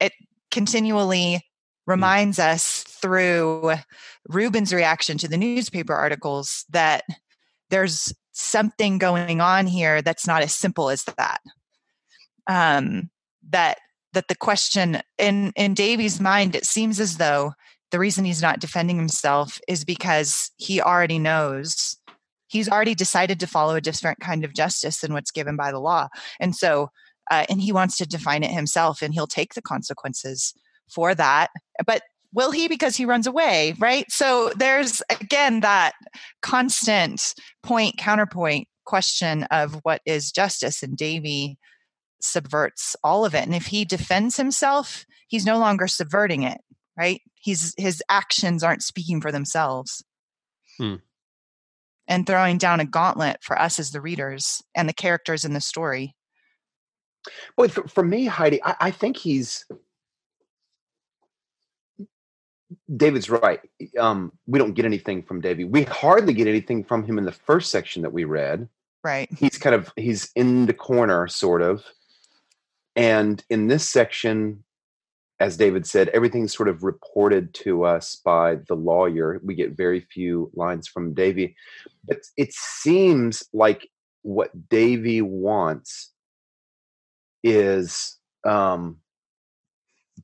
it 0.00 0.12
continually 0.50 1.34
hmm. 1.34 1.90
reminds 1.90 2.38
us 2.38 2.82
through 2.82 3.74
Reuben's 4.28 4.72
reaction 4.72 5.16
to 5.18 5.28
the 5.28 5.38
newspaper 5.38 5.94
articles 5.94 6.64
that 6.70 7.04
there's 7.70 8.12
something 8.38 8.98
going 8.98 9.40
on 9.40 9.66
here 9.66 10.00
that's 10.00 10.26
not 10.26 10.42
as 10.42 10.52
simple 10.52 10.90
as 10.90 11.04
that. 11.04 11.40
Um, 12.46 13.10
that 13.50 13.78
that 14.12 14.28
the 14.28 14.36
question 14.36 15.02
in 15.18 15.52
in 15.56 15.74
Davy's 15.74 16.20
mind, 16.20 16.54
it 16.54 16.64
seems 16.64 17.00
as 17.00 17.16
though 17.16 17.52
the 17.90 17.98
reason 17.98 18.24
he's 18.24 18.42
not 18.42 18.60
defending 18.60 18.96
himself 18.96 19.60
is 19.66 19.84
because 19.84 20.50
he 20.56 20.80
already 20.80 21.18
knows 21.18 21.96
he's 22.46 22.68
already 22.68 22.94
decided 22.94 23.38
to 23.40 23.46
follow 23.46 23.74
a 23.74 23.80
different 23.80 24.20
kind 24.20 24.44
of 24.44 24.54
justice 24.54 25.00
than 25.00 25.12
what's 25.12 25.30
given 25.30 25.56
by 25.56 25.70
the 25.70 25.80
law, 25.80 26.08
and 26.40 26.54
so 26.54 26.90
uh, 27.30 27.44
and 27.50 27.60
he 27.60 27.72
wants 27.72 27.96
to 27.98 28.06
define 28.06 28.42
it 28.42 28.50
himself, 28.50 29.02
and 29.02 29.14
he'll 29.14 29.26
take 29.26 29.54
the 29.54 29.62
consequences 29.62 30.54
for 30.88 31.14
that. 31.14 31.50
But 31.84 32.02
will 32.32 32.50
he? 32.50 32.68
Because 32.68 32.96
he 32.96 33.04
runs 33.04 33.26
away 33.26 33.74
right? 33.78 34.10
So 34.10 34.52
there's 34.56 35.02
again 35.10 35.60
that 35.60 35.92
constant 36.42 37.34
point 37.62 37.96
counterpoint 37.98 38.68
question 38.84 39.44
of 39.44 39.80
what 39.82 40.00
is 40.06 40.32
justice 40.32 40.82
and 40.82 40.96
davy 40.96 41.58
subverts 42.20 42.96
all 43.04 43.24
of 43.24 43.34
it. 43.34 43.44
And 43.44 43.54
if 43.54 43.66
he 43.66 43.84
defends 43.84 44.36
himself 44.36 45.04
he's 45.28 45.46
no 45.46 45.58
longer 45.58 45.86
subverting 45.86 46.42
it 46.42 46.58
right? 46.98 47.20
He's 47.34 47.74
his 47.78 48.02
actions 48.08 48.64
aren't 48.64 48.82
speaking 48.82 49.20
for 49.20 49.30
themselves. 49.32 50.04
Hmm. 50.78 50.96
and 52.06 52.24
throwing 52.24 52.56
down 52.56 52.78
a 52.78 52.84
gauntlet 52.84 53.38
for 53.42 53.58
us 53.60 53.80
as 53.80 53.90
the 53.90 54.00
readers 54.00 54.62
and 54.76 54.88
the 54.88 54.92
characters 54.92 55.44
in 55.44 55.54
the 55.54 55.60
story. 55.60 56.14
Well 57.56 57.68
for, 57.68 57.86
for 57.88 58.04
me 58.04 58.26
heidi 58.26 58.62
I, 58.62 58.76
I 58.80 58.90
think 58.90 59.16
he's 59.16 59.66
David's 62.96 63.28
right. 63.28 63.60
Um, 63.98 64.32
we 64.46 64.58
don't 64.58 64.74
get 64.74 64.84
anything 64.84 65.22
from 65.22 65.40
Davy. 65.40 65.64
We 65.64 65.82
hardly 65.84 66.32
get 66.32 66.46
anything 66.46 66.84
from 66.84 67.04
him 67.04 67.18
in 67.18 67.24
the 67.24 67.32
first 67.32 67.70
section 67.70 68.02
that 68.02 68.12
we 68.12 68.24
read. 68.24 68.68
Right. 69.04 69.28
He's 69.36 69.58
kind 69.58 69.74
of 69.74 69.92
he's 69.96 70.30
in 70.34 70.66
the 70.66 70.74
corner, 70.74 71.28
sort 71.28 71.62
of. 71.62 71.84
And 72.96 73.44
in 73.50 73.68
this 73.68 73.88
section, 73.88 74.64
as 75.38 75.56
David 75.56 75.86
said, 75.86 76.08
everything's 76.08 76.56
sort 76.56 76.68
of 76.68 76.82
reported 76.82 77.54
to 77.54 77.84
us 77.84 78.16
by 78.16 78.56
the 78.66 78.74
lawyer. 78.74 79.40
We 79.44 79.54
get 79.54 79.76
very 79.76 80.00
few 80.00 80.50
lines 80.54 80.88
from 80.88 81.14
Davy. 81.14 81.54
But 82.06 82.22
it 82.36 82.52
seems 82.52 83.44
like 83.52 83.88
what 84.22 84.68
Davy 84.68 85.22
wants 85.22 86.12
is 87.44 88.16
um 88.44 88.98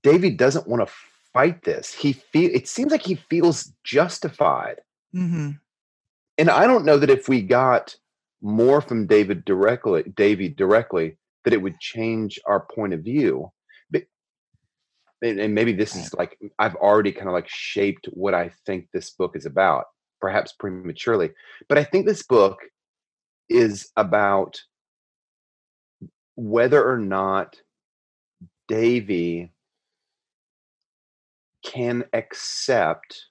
Davy 0.03 0.31
doesn't 0.31 0.67
want 0.67 0.87
to 0.87 0.93
fight 1.35 1.65
this. 1.65 1.93
He 1.93 2.15
feel 2.15 2.51
it 2.55 2.67
seems 2.67 2.93
like 2.93 3.03
he 3.03 3.17
feels 3.17 3.73
justified. 3.85 4.81
Mm-hmm. 5.15 5.51
And 6.39 6.51
I 6.51 6.67
don't 6.67 6.87
know 6.87 6.97
that 6.97 7.11
if 7.11 7.29
we 7.29 7.43
got 7.43 7.95
more 8.41 8.81
from 8.81 9.07
David 9.07 9.45
directly, 9.45 10.05
Davy 10.17 10.49
directly, 10.49 11.19
that 11.45 11.53
it 11.53 11.61
would 11.61 11.79
change 11.81 12.39
our 12.47 12.67
point 12.75 12.95
of 12.95 13.01
view. 13.01 13.53
But 13.91 14.05
and 15.23 15.55
maybe 15.55 15.73
this 15.73 15.95
is 15.95 16.15
like 16.15 16.39
I've 16.59 16.77
already 16.77 17.13
kind 17.13 17.29
of 17.29 17.35
like 17.35 17.49
shaped 17.49 18.07
what 18.13 18.35
I 18.35 18.51
think 18.65 18.89
this 18.93 19.11
book 19.11 19.37
is 19.37 19.45
about, 19.45 19.87
perhaps 20.21 20.53
prematurely. 20.53 21.31
But 21.69 21.79
I 21.79 21.85
think 21.85 22.07
this 22.07 22.23
book 22.23 22.59
is 23.49 23.91
about 23.97 24.61
whether 26.37 26.85
or 26.85 26.99
not 26.99 27.57
Davy 28.67 29.54
can 31.65 32.05
accept 32.13 33.27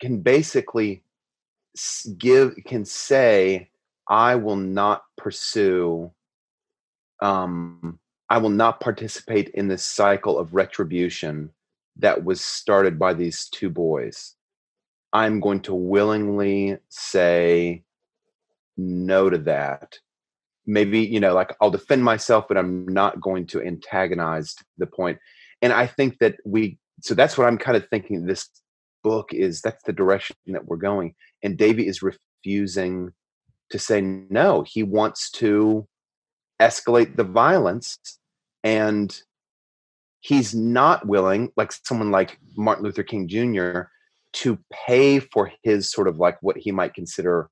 can 0.00 0.20
basically 0.20 1.04
give 2.18 2.54
can 2.66 2.84
say 2.84 3.70
i 4.08 4.34
will 4.34 4.56
not 4.56 5.04
pursue 5.16 6.10
um 7.20 7.98
i 8.28 8.38
will 8.38 8.50
not 8.50 8.80
participate 8.80 9.48
in 9.50 9.68
this 9.68 9.84
cycle 9.84 10.38
of 10.38 10.54
retribution 10.54 11.50
that 11.96 12.24
was 12.24 12.40
started 12.40 12.98
by 12.98 13.14
these 13.14 13.48
two 13.48 13.70
boys. 13.70 14.34
I'm 15.12 15.40
going 15.40 15.60
to 15.62 15.74
willingly 15.74 16.78
say 16.88 17.84
no 18.76 19.28
to 19.28 19.38
that. 19.38 19.98
Maybe 20.64 21.00
you 21.00 21.18
know 21.18 21.34
like 21.34 21.56
i'll 21.60 21.72
defend 21.72 22.04
myself 22.04 22.46
but 22.46 22.56
i'm 22.56 22.86
not 22.86 23.20
going 23.20 23.48
to 23.48 23.60
antagonize 23.60 24.54
the 24.78 24.86
point 24.86 25.18
and 25.62 25.72
I 25.72 25.86
think 25.86 26.18
that 26.18 26.36
we 26.44 26.78
so 27.00 27.14
that's 27.14 27.38
what 27.38 27.46
I'm 27.46 27.58
kind 27.58 27.76
of 27.76 27.88
thinking 27.88 28.26
this 28.26 28.48
book 29.02 29.32
is 29.32 29.60
that's 29.60 29.82
the 29.84 29.92
direction 29.92 30.36
that 30.46 30.66
we're 30.66 30.76
going. 30.76 31.14
And 31.42 31.56
Davy 31.56 31.86
is 31.86 32.02
refusing 32.02 33.12
to 33.70 33.78
say 33.78 34.00
no. 34.00 34.64
He 34.68 34.82
wants 34.82 35.30
to 35.32 35.86
escalate 36.60 37.16
the 37.16 37.24
violence 37.24 37.98
and 38.62 39.20
he's 40.20 40.54
not 40.54 41.06
willing, 41.06 41.50
like 41.56 41.72
someone 41.84 42.12
like 42.12 42.38
Martin 42.56 42.84
Luther 42.84 43.02
King 43.02 43.26
Jr., 43.26 43.82
to 44.34 44.58
pay 44.72 45.18
for 45.18 45.52
his 45.62 45.90
sort 45.90 46.08
of 46.08 46.18
like 46.18 46.38
what 46.40 46.56
he 46.56 46.72
might 46.72 46.94
consider 46.94 47.50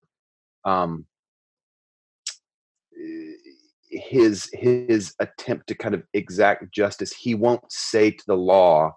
um, 0.65 1.05
his 3.91 4.49
his 4.53 5.15
attempt 5.19 5.67
to 5.67 5.75
kind 5.75 5.95
of 5.95 6.03
exact 6.15 6.73
justice 6.73 7.13
he 7.13 7.35
won't 7.35 7.71
say 7.71 8.11
to 8.11 8.23
the 8.27 8.37
law 8.37 8.93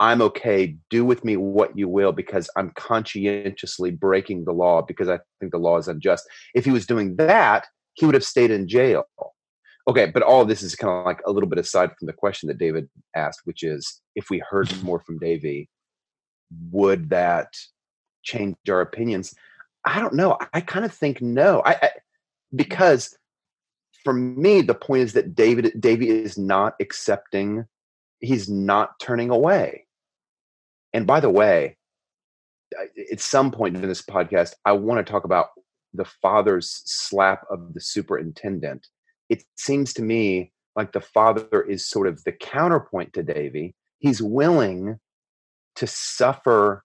i'm 0.00 0.20
okay 0.20 0.76
do 0.90 1.04
with 1.04 1.24
me 1.24 1.36
what 1.36 1.76
you 1.78 1.88
will 1.88 2.12
because 2.12 2.50
i'm 2.56 2.72
conscientiously 2.74 3.90
breaking 3.90 4.44
the 4.44 4.52
law 4.52 4.82
because 4.82 5.08
i 5.08 5.18
think 5.40 5.52
the 5.52 5.58
law 5.58 5.78
is 5.78 5.88
unjust. 5.88 6.24
If 6.54 6.64
he 6.64 6.70
was 6.70 6.86
doing 6.86 7.16
that 7.16 7.66
he 7.94 8.06
would 8.06 8.14
have 8.14 8.24
stayed 8.24 8.50
in 8.50 8.68
jail. 8.68 9.04
Okay 9.86 10.06
but 10.06 10.22
all 10.22 10.44
this 10.44 10.62
is 10.62 10.74
kind 10.74 10.92
of 10.92 11.04
like 11.04 11.20
a 11.26 11.30
little 11.30 11.48
bit 11.48 11.58
aside 11.58 11.90
from 11.98 12.06
the 12.06 12.12
question 12.12 12.48
that 12.48 12.58
david 12.58 12.88
asked 13.14 13.42
which 13.44 13.62
is 13.62 14.00
if 14.14 14.30
we 14.30 14.42
heard 14.48 14.68
mm-hmm. 14.68 14.86
more 14.86 15.00
from 15.00 15.18
davy 15.18 15.68
would 16.70 17.10
that 17.10 17.48
change 18.22 18.56
our 18.68 18.80
opinions? 18.80 19.34
I 19.84 20.00
don't 20.00 20.14
know. 20.14 20.38
I 20.52 20.60
kind 20.60 20.84
of 20.84 20.94
think 20.94 21.20
no. 21.20 21.62
I, 21.64 21.72
I 21.82 21.90
because 22.54 23.16
for 24.04 24.12
me, 24.12 24.62
the 24.62 24.74
point 24.74 25.02
is 25.02 25.12
that 25.14 25.34
David 25.34 25.80
Davy 25.80 26.08
is 26.10 26.38
not 26.38 26.74
accepting, 26.80 27.66
he's 28.20 28.48
not 28.48 28.98
turning 29.00 29.30
away. 29.30 29.86
And 30.92 31.06
by 31.06 31.20
the 31.20 31.30
way, 31.30 31.76
at 33.10 33.20
some 33.20 33.50
point 33.50 33.76
in 33.76 33.82
this 33.82 34.02
podcast, 34.02 34.54
I 34.64 34.72
want 34.72 35.04
to 35.04 35.10
talk 35.10 35.24
about 35.24 35.48
the 35.94 36.04
father's 36.04 36.82
slap 36.84 37.44
of 37.50 37.74
the 37.74 37.80
superintendent. 37.80 38.86
It 39.28 39.44
seems 39.56 39.92
to 39.94 40.02
me 40.02 40.52
like 40.74 40.92
the 40.92 41.00
father 41.00 41.62
is 41.62 41.86
sort 41.86 42.06
of 42.06 42.24
the 42.24 42.32
counterpoint 42.32 43.12
to 43.14 43.22
Davy. 43.22 43.74
He's 43.98 44.22
willing 44.22 44.98
to 45.76 45.86
suffer 45.86 46.84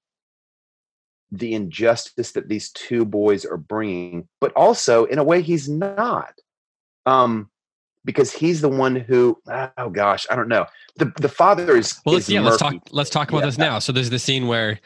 the 1.32 1.54
injustice 1.54 2.32
that 2.34 2.48
these 2.48 2.72
two 2.72 3.04
boys 3.06 3.46
are 3.46 3.58
bringing, 3.58 4.28
but 4.40 4.54
also 4.54 5.06
in 5.06 5.20
a 5.20 5.24
way 5.24 5.42
he's 5.42 5.68
not 5.68 6.34
um, 7.08 7.50
because 8.06 8.32
he's 8.32 8.62
the 8.62 8.70
one 8.70 8.96
who 8.96 9.38
oh 9.78 9.90
gosh 9.90 10.26
i 10.30 10.36
don't 10.36 10.48
know. 10.48 10.66
The 10.98 11.12
the 11.18 11.30
father 11.30 11.76
is 11.78 12.00
well 12.06 12.16
let's, 12.16 12.28
is 12.28 12.34
yeah 12.34 12.42
let's 12.42 12.58
talk 12.58 12.76
let's 12.92 13.10
talk 13.10 13.30
about 13.30 13.40
yeah. 13.40 13.46
this 13.46 13.58
now. 13.58 13.80
So 13.80 13.92
there's 13.92 14.10
the 14.10 14.20
scene 14.20 14.48
where 14.48 14.80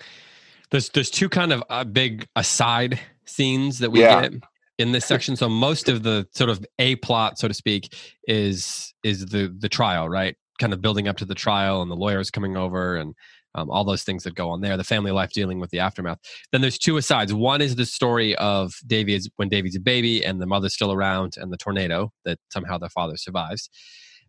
there's 0.71 0.89
there's 0.89 1.09
two 1.09 1.29
kind 1.29 1.53
of 1.53 1.63
uh, 1.69 1.83
big 1.83 2.27
aside 2.35 2.99
scenes 3.25 3.79
that 3.79 3.91
we 3.91 4.01
yeah. 4.01 4.21
get 4.21 4.33
in 4.77 4.91
this 4.91 5.05
section. 5.05 5.35
So 5.35 5.47
most 5.47 5.87
of 5.87 6.03
the 6.03 6.27
sort 6.31 6.49
of 6.49 6.65
a 6.79 6.95
plot 6.97 7.39
so 7.39 7.47
to 7.47 7.53
speak 7.53 7.93
is 8.27 8.93
is 9.03 9.25
the 9.27 9.55
the 9.57 9.69
trial 9.69 10.09
right? 10.09 10.35
Kind 10.59 10.73
of 10.73 10.81
building 10.81 11.07
up 11.07 11.17
to 11.17 11.25
the 11.25 11.35
trial 11.35 11.81
and 11.81 11.89
the 11.89 11.95
lawyers 11.95 12.29
coming 12.29 12.57
over 12.57 12.97
and 12.97 13.15
um, 13.55 13.69
all 13.69 13.83
those 13.83 14.03
things 14.03 14.23
that 14.23 14.35
go 14.35 14.49
on 14.49 14.61
there, 14.61 14.77
the 14.77 14.83
family 14.83 15.11
life 15.11 15.31
dealing 15.31 15.59
with 15.59 15.69
the 15.71 15.79
aftermath. 15.79 16.19
Then 16.51 16.61
there's 16.61 16.77
two 16.77 16.97
asides. 16.97 17.33
One 17.33 17.61
is 17.61 17.75
the 17.75 17.85
story 17.85 18.35
of 18.37 18.75
Davy 18.87 19.19
when 19.35 19.49
Davy's 19.49 19.75
a 19.75 19.79
baby 19.79 20.23
and 20.23 20.41
the 20.41 20.45
mother's 20.45 20.73
still 20.73 20.91
around 20.91 21.35
and 21.37 21.51
the 21.51 21.57
tornado 21.57 22.11
that 22.25 22.39
somehow 22.51 22.77
the 22.77 22.89
father 22.89 23.17
survives. 23.17 23.69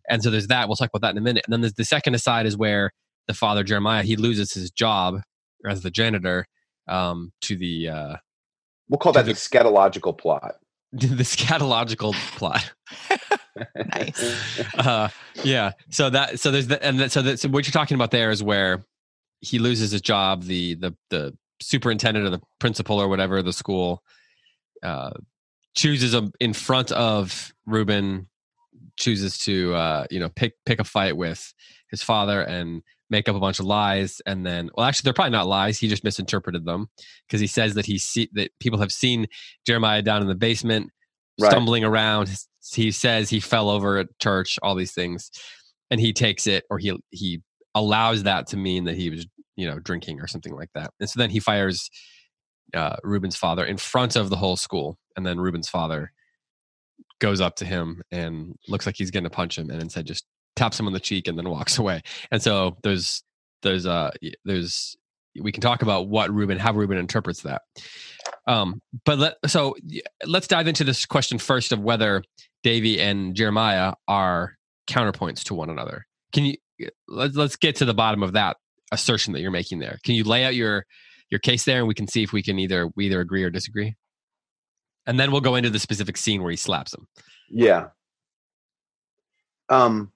And 0.09 0.21
so 0.21 0.29
there's 0.29 0.47
that. 0.47 0.67
We'll 0.67 0.75
talk 0.75 0.89
about 0.93 1.05
that 1.05 1.11
in 1.11 1.17
a 1.17 1.21
minute. 1.21 1.45
And 1.45 1.53
then 1.53 1.61
there's 1.61 1.73
the 1.73 1.85
second 1.85 2.15
aside 2.15 2.45
is 2.45 2.57
where 2.57 2.91
the 3.27 3.33
father 3.33 3.63
Jeremiah 3.63 4.03
he 4.03 4.15
loses 4.15 4.53
his 4.53 4.69
job 4.69 5.21
as 5.65 5.81
the 5.81 5.91
janitor 5.91 6.47
um, 6.87 7.31
to 7.41 7.55
the 7.55 7.89
uh, 7.89 8.15
We'll 8.89 8.97
call 8.97 9.13
that 9.13 9.25
the, 9.25 9.33
the- 9.33 9.39
scatological 9.39 10.17
plot. 10.17 10.55
the 10.91 11.23
scatological 11.23 12.13
plot. 12.37 12.73
Nice. 13.75 14.59
uh, 14.79 15.09
yeah. 15.43 15.73
So 15.89 16.09
that 16.09 16.39
so 16.39 16.49
there's 16.49 16.65
the 16.65 16.83
and 16.83 16.99
that, 16.99 17.11
so 17.11 17.21
that 17.21 17.39
so 17.39 17.49
what 17.49 17.67
you're 17.67 17.71
talking 17.71 17.93
about 17.93 18.09
there 18.09 18.31
is 18.31 18.41
where 18.41 18.83
he 19.43 19.59
loses 19.59 19.91
his 19.91 20.01
job. 20.01 20.43
The 20.43 20.75
the 20.75 20.95
the 21.09 21.37
superintendent 21.61 22.25
or 22.25 22.29
the 22.29 22.41
principal 22.59 22.99
or 22.99 23.07
whatever 23.07 23.41
the 23.41 23.53
school 23.53 24.01
uh, 24.81 25.11
chooses 25.75 26.13
him 26.13 26.31
in 26.39 26.53
front 26.53 26.91
of 26.91 27.53
Reuben. 27.65 28.27
Chooses 28.97 29.37
to 29.39 29.73
uh, 29.73 30.05
you 30.11 30.19
know 30.19 30.29
pick 30.29 30.53
pick 30.65 30.79
a 30.79 30.83
fight 30.83 31.17
with 31.17 31.53
his 31.89 32.03
father 32.03 32.41
and 32.41 32.81
make 33.09 33.27
up 33.29 33.35
a 33.35 33.39
bunch 33.39 33.59
of 33.59 33.65
lies 33.65 34.21
and 34.25 34.43
then 34.45 34.69
well 34.75 34.85
actually 34.87 35.05
they're 35.05 35.13
probably 35.13 35.29
not 35.31 35.45
lies 35.45 35.77
he 35.77 35.87
just 35.87 36.03
misinterpreted 36.03 36.65
them 36.65 36.87
because 37.27 37.39
he 37.39 37.45
says 37.45 37.75
that 37.75 37.85
he 37.85 37.99
see 37.99 38.27
that 38.33 38.49
people 38.59 38.79
have 38.79 38.91
seen 38.91 39.27
jeremiah 39.67 40.01
down 40.01 40.21
in 40.23 40.27
the 40.27 40.33
basement 40.35 40.89
Right. 41.39 41.49
stumbling 41.51 41.83
around 41.83 42.35
he 42.73 42.91
says 42.91 43.29
he 43.29 43.39
fell 43.39 43.69
over 43.69 43.99
at 43.99 44.07
church 44.19 44.57
all 44.63 44.73
these 44.73 44.93
things 44.93 45.29
and 45.91 45.99
he 45.99 46.11
takes 46.13 46.47
it 46.47 46.63
or 46.71 46.79
he 46.79 46.97
he 47.11 47.41
allows 47.75 48.23
that 48.23 48.47
to 48.47 48.57
mean 48.57 48.85
that 48.85 48.95
he 48.95 49.11
was 49.11 49.27
you 49.55 49.67
know 49.67 49.79
drinking 49.79 50.19
or 50.19 50.27
something 50.27 50.55
like 50.55 50.69
that. 50.75 50.91
And 50.99 51.09
so 51.09 51.19
then 51.19 51.29
he 51.29 51.39
fires 51.39 51.89
uh, 52.73 52.95
Reuben's 53.03 53.35
father 53.35 53.65
in 53.65 53.77
front 53.77 54.15
of 54.15 54.29
the 54.29 54.35
whole 54.35 54.57
school 54.57 54.97
and 55.15 55.25
then 55.25 55.39
Reuben's 55.39 55.69
father 55.69 56.11
goes 57.19 57.39
up 57.39 57.55
to 57.57 57.65
him 57.65 58.01
and 58.11 58.55
looks 58.67 58.85
like 58.85 58.95
he's 58.97 59.11
going 59.11 59.23
to 59.23 59.29
punch 59.29 59.57
him 59.57 59.69
and 59.69 59.81
instead 59.81 60.05
just 60.05 60.25
taps 60.55 60.79
him 60.79 60.87
on 60.87 60.93
the 60.93 60.99
cheek 60.99 61.27
and 61.27 61.37
then 61.37 61.49
walks 61.49 61.77
away. 61.79 62.01
And 62.31 62.41
so 62.41 62.77
there's 62.83 63.23
there's 63.61 63.85
uh 63.85 64.11
there's 64.43 64.95
we 65.41 65.51
can 65.51 65.61
talk 65.61 65.81
about 65.81 66.09
what 66.09 66.31
Reuben 66.31 66.59
how 66.59 66.73
Reuben 66.73 66.97
interprets 66.97 67.41
that. 67.43 67.61
Um 68.47 68.81
but 69.05 69.19
let 69.19 69.35
so 69.47 69.75
let's 70.25 70.47
dive 70.47 70.67
into 70.67 70.83
this 70.83 71.05
question 71.05 71.37
first 71.37 71.71
of 71.71 71.79
whether 71.79 72.23
Davy 72.61 72.99
and 72.99 73.35
Jeremiah 73.35 73.93
are 74.07 74.57
counterpoints 74.87 75.43
to 75.45 75.53
one 75.53 75.69
another. 75.69 76.05
Can 76.33 76.45
you 76.45 76.57
let's 77.07 77.35
let's 77.35 77.55
get 77.55 77.77
to 77.77 77.85
the 77.85 77.93
bottom 77.93 78.23
of 78.23 78.33
that 78.33 78.57
assertion 78.93 79.33
that 79.33 79.41
you're 79.41 79.51
making 79.51 79.79
there 79.79 79.99
can 80.03 80.15
you 80.15 80.23
lay 80.23 80.43
out 80.45 80.55
your 80.55 80.85
your 81.29 81.39
case 81.39 81.65
there 81.65 81.79
and 81.79 81.87
we 81.87 81.93
can 81.93 82.07
see 82.07 82.23
if 82.23 82.31
we 82.31 82.41
can 82.43 82.59
either 82.59 82.89
we 82.95 83.07
either 83.07 83.19
agree 83.19 83.43
or 83.43 83.49
disagree 83.49 83.95
and 85.05 85.19
then 85.19 85.31
we'll 85.31 85.41
go 85.41 85.55
into 85.55 85.69
the 85.69 85.79
specific 85.79 86.15
scene 86.15 86.41
where 86.41 86.51
he 86.51 86.57
slaps 86.57 86.93
him 86.93 87.07
Yeah. 87.49 87.87
Um. 89.69 90.11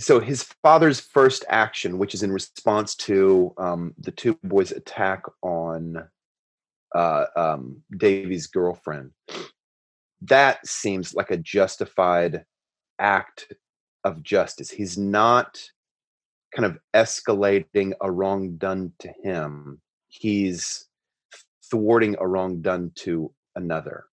So 0.00 0.18
his 0.18 0.42
father's 0.62 0.98
first 0.98 1.44
action, 1.48 1.98
which 1.98 2.14
is 2.14 2.24
in 2.24 2.32
response 2.32 2.96
to 2.96 3.54
um, 3.58 3.94
the 3.96 4.10
two 4.10 4.36
boys' 4.42 4.72
attack 4.72 5.22
on 5.42 6.08
uh, 6.94 7.26
um, 7.36 7.82
Davy's 7.96 8.48
girlfriend, 8.48 9.12
that 10.22 10.66
seems 10.66 11.14
like 11.14 11.30
a 11.30 11.36
justified 11.36 12.44
act 12.98 13.52
of 14.02 14.22
justice. 14.24 14.70
He's 14.70 14.98
not 14.98 15.62
kind 16.54 16.66
of 16.66 16.78
escalating 16.94 17.92
a 18.00 18.10
wrong 18.10 18.56
done 18.56 18.92
to 19.00 19.12
him. 19.22 19.80
He's 20.08 20.86
thwarting 21.70 22.16
a 22.20 22.26
wrong 22.26 22.62
done 22.62 22.92
to 22.96 23.32
another 23.56 24.04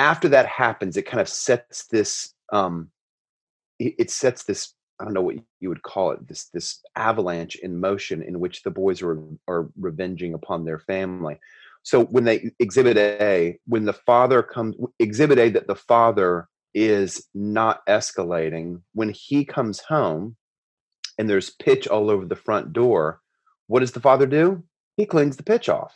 after 0.00 0.30
that 0.30 0.46
happens, 0.46 0.96
it 0.96 1.06
kind 1.06 1.20
of 1.20 1.28
sets 1.28 1.86
this 1.86 2.34
um 2.52 2.90
it, 3.78 4.10
sets 4.10 4.44
this 4.44 4.74
I 4.98 5.04
don't 5.04 5.14
know 5.14 5.22
what 5.22 5.36
you 5.60 5.68
would 5.68 5.82
call 5.82 6.12
it 6.12 6.26
this 6.26 6.46
this 6.46 6.80
avalanche 6.96 7.56
in 7.56 7.78
motion 7.78 8.22
in 8.22 8.40
which 8.40 8.62
the 8.62 8.70
boys 8.70 9.02
are 9.02 9.18
are 9.46 9.68
revenging 9.78 10.34
upon 10.34 10.64
their 10.64 10.78
family. 10.78 11.38
So 11.82 12.04
when 12.04 12.24
they 12.24 12.50
exhibit 12.58 12.96
A, 12.96 13.58
when 13.66 13.84
the 13.84 13.92
father 13.92 14.42
comes 14.42 14.76
exhibit 14.98 15.38
A 15.38 15.50
that 15.50 15.66
the 15.66 15.76
father 15.76 16.48
is 16.72 17.26
not 17.34 17.84
escalating, 17.86 18.80
when 18.94 19.10
he 19.10 19.44
comes 19.44 19.80
home 19.80 20.36
and 21.20 21.30
there's 21.30 21.50
pitch 21.50 21.86
all 21.86 22.10
over 22.10 22.24
the 22.24 22.34
front 22.34 22.72
door, 22.72 23.20
what 23.68 23.80
does 23.80 23.92
the 23.92 24.00
father 24.00 24.26
do? 24.26 24.64
He 24.96 25.06
cleans 25.06 25.36
the 25.36 25.44
pitch 25.44 25.68
off 25.68 25.94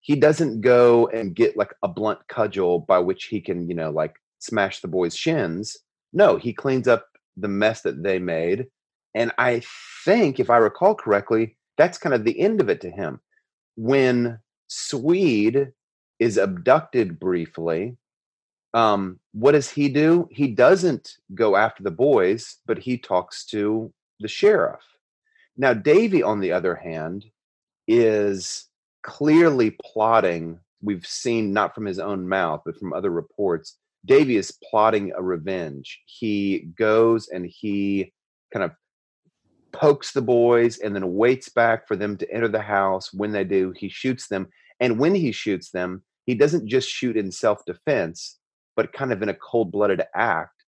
he 0.00 0.16
doesn't 0.16 0.60
go 0.60 1.08
and 1.08 1.34
get 1.34 1.56
like 1.56 1.74
a 1.82 1.88
blunt 1.88 2.20
cudgel 2.28 2.80
by 2.80 2.98
which 2.98 3.24
he 3.24 3.40
can, 3.40 3.68
you 3.68 3.74
know, 3.74 3.90
like 3.90 4.14
smash 4.38 4.80
the 4.80 4.88
boys' 4.88 5.14
shins. 5.14 5.76
No, 6.12 6.36
he 6.36 6.52
cleans 6.52 6.88
up 6.88 7.06
the 7.36 7.48
mess 7.48 7.82
that 7.82 8.02
they 8.02 8.18
made. 8.18 8.66
And 9.14 9.32
I 9.38 9.62
think, 10.04 10.40
if 10.40 10.50
I 10.50 10.56
recall 10.56 10.94
correctly, 10.94 11.56
that's 11.76 11.98
kind 11.98 12.14
of 12.14 12.24
the 12.24 12.38
end 12.40 12.60
of 12.60 12.68
it 12.68 12.80
to 12.82 12.90
him. 12.90 13.20
When 13.76 14.38
Swede 14.68 15.68
is 16.18 16.36
abducted 16.36 17.20
briefly, 17.20 17.96
um, 18.72 19.18
what 19.32 19.52
does 19.52 19.68
he 19.68 19.88
do? 19.88 20.28
He 20.30 20.48
doesn't 20.48 21.16
go 21.34 21.56
after 21.56 21.82
the 21.82 21.90
boys, 21.90 22.58
but 22.66 22.78
he 22.78 22.96
talks 22.96 23.44
to 23.46 23.92
the 24.20 24.28
sheriff. 24.28 24.80
Now, 25.56 25.74
Davy, 25.74 26.22
on 26.22 26.40
the 26.40 26.52
other 26.52 26.74
hand, 26.74 27.24
is 27.88 28.66
clearly 29.02 29.76
plotting. 29.82 30.60
We've 30.82 31.06
seen 31.06 31.52
not 31.52 31.74
from 31.74 31.86
his 31.86 31.98
own 31.98 32.28
mouth, 32.28 32.62
but 32.64 32.78
from 32.78 32.92
other 32.92 33.10
reports. 33.10 33.76
Davy 34.06 34.36
is 34.36 34.56
plotting 34.70 35.12
a 35.14 35.22
revenge. 35.22 36.00
He 36.06 36.70
goes 36.78 37.28
and 37.28 37.46
he 37.46 38.12
kind 38.52 38.64
of 38.64 38.72
pokes 39.72 40.12
the 40.12 40.22
boys 40.22 40.78
and 40.78 40.94
then 40.94 41.14
waits 41.14 41.48
back 41.48 41.86
for 41.86 41.96
them 41.96 42.16
to 42.16 42.32
enter 42.32 42.48
the 42.48 42.62
house. 42.62 43.12
When 43.12 43.32
they 43.32 43.44
do, 43.44 43.72
he 43.76 43.88
shoots 43.88 44.28
them. 44.28 44.48
And 44.80 44.98
when 44.98 45.14
he 45.14 45.32
shoots 45.32 45.70
them, 45.70 46.02
he 46.26 46.34
doesn't 46.34 46.68
just 46.68 46.88
shoot 46.88 47.16
in 47.16 47.30
self 47.30 47.64
defense, 47.66 48.38
but 48.76 48.92
kind 48.92 49.12
of 49.12 49.22
in 49.22 49.28
a 49.28 49.34
cold 49.34 49.70
blooded 49.72 50.02
act. 50.14 50.59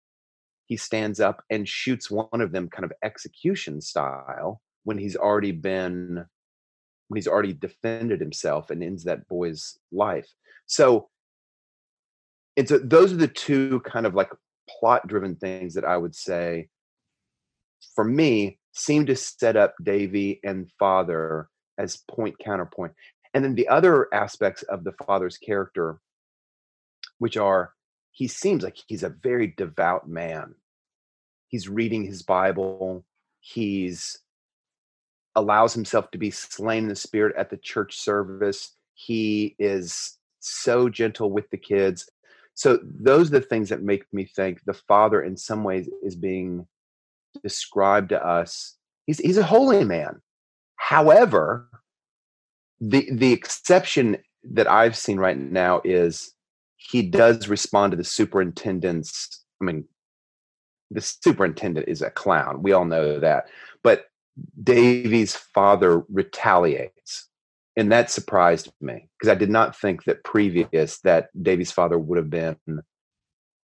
He 0.72 0.78
stands 0.78 1.20
up 1.20 1.44
and 1.50 1.68
shoots 1.68 2.10
one 2.10 2.40
of 2.40 2.54
them 2.54 2.70
kind 2.70 2.86
of 2.86 2.94
execution 3.04 3.82
style 3.82 4.62
when 4.86 4.98
he's 4.98 5.18
already 5.18 5.52
been 5.52 6.24
when 7.10 7.18
he's 7.18 7.28
already 7.28 7.52
defended 7.52 8.22
himself 8.22 8.70
and 8.70 8.82
ends 8.82 9.04
that 9.04 9.28
boy's 9.28 9.78
life. 9.92 10.30
So, 10.68 11.10
and 12.56 12.70
so 12.70 12.78
those 12.78 13.12
are 13.12 13.18
the 13.18 13.28
two 13.28 13.82
kind 13.82 14.06
of 14.06 14.16
like 14.16 14.30
plot 14.70 15.06
driven 15.08 15.36
things 15.36 15.74
that 15.74 15.84
I 15.84 15.98
would 15.98 16.16
say 16.16 16.70
for 17.94 18.06
me 18.06 18.58
seem 18.72 19.06
to 19.08 19.16
set 19.18 19.58
up 19.58 19.76
Davy 19.84 20.40
and 20.42 20.72
father 20.80 21.50
as 21.78 22.02
point 22.10 22.36
counterpoint. 22.40 22.94
And 23.34 23.44
then 23.44 23.56
the 23.56 23.68
other 23.68 24.08
aspects 24.14 24.64
of 24.64 24.86
the 24.86 24.94
father's 25.06 25.38
character, 25.38 26.00
which 27.18 27.36
are 27.36 27.74
he 28.14 28.30
seems 28.30 28.64
like 28.64 28.78
he's 28.88 29.04
a 29.04 29.10
very 29.10 29.54
devout 29.58 30.08
man. 30.08 30.56
He's 31.52 31.68
reading 31.68 32.04
his 32.04 32.24
Bible. 32.24 33.06
He's 33.42 34.18
allows 35.36 35.74
himself 35.74 36.12
to 36.12 36.18
be 36.18 36.32
slain 36.32 36.84
in 36.84 36.90
the 36.90 36.96
spirit 36.96 37.36
at 37.38 37.50
the 37.50 37.58
church 37.58 37.98
service. 37.98 38.76
He 38.94 39.56
is 39.60 40.18
so 40.40 40.90
gentle 40.90 41.32
with 41.32 41.50
the 41.50 41.58
kids. 41.58 42.10
So 42.54 42.80
those 42.84 43.28
are 43.30 43.40
the 43.40 43.46
things 43.46 43.70
that 43.70 43.82
make 43.82 44.04
me 44.12 44.26
think 44.26 44.62
the 44.66 44.74
father 44.74 45.24
in 45.24 45.38
some 45.38 45.64
ways 45.64 45.90
is 46.04 46.16
being 46.16 46.68
described 47.44 48.10
to 48.10 48.26
us. 48.26 48.78
He's 49.06 49.20
he's 49.20 49.38
a 49.38 49.44
holy 49.44 49.84
man. 49.84 50.22
However, 50.78 51.70
the 52.80 53.10
the 53.12 53.34
exception 53.34 54.18
that 54.54 54.70
I've 54.70 54.98
seen 54.98 55.18
right 55.18 55.38
now 55.38 55.82
is 55.84 56.34
he 56.76 57.04
does 57.04 57.48
respond 57.48 57.92
to 57.92 57.98
the 57.98 58.04
superintendent's 58.04 59.44
I 59.62 59.66
mean 59.66 59.86
the 60.92 61.02
superintendent 61.02 61.88
is 61.88 62.02
a 62.02 62.12
clown. 62.12 62.62
We 62.62 62.74
all 62.74 62.86
know 62.86 63.20
that. 63.20 63.46
But 63.82 64.06
Davy's 64.62 65.36
father 65.36 66.04
retaliates. 66.10 67.28
And 67.78 67.92
that 67.92 68.12
surprised 68.12 68.72
me 68.82 69.08
because 69.18 69.32
I 69.32 69.36
did 69.36 69.50
not 69.50 69.80
think 69.80 70.04
that 70.04 70.24
previous 70.26 71.00
that 71.00 71.30
Davy's 71.42 71.72
father 71.72 71.98
would 71.98 72.18
have 72.18 72.30
been, 72.30 72.58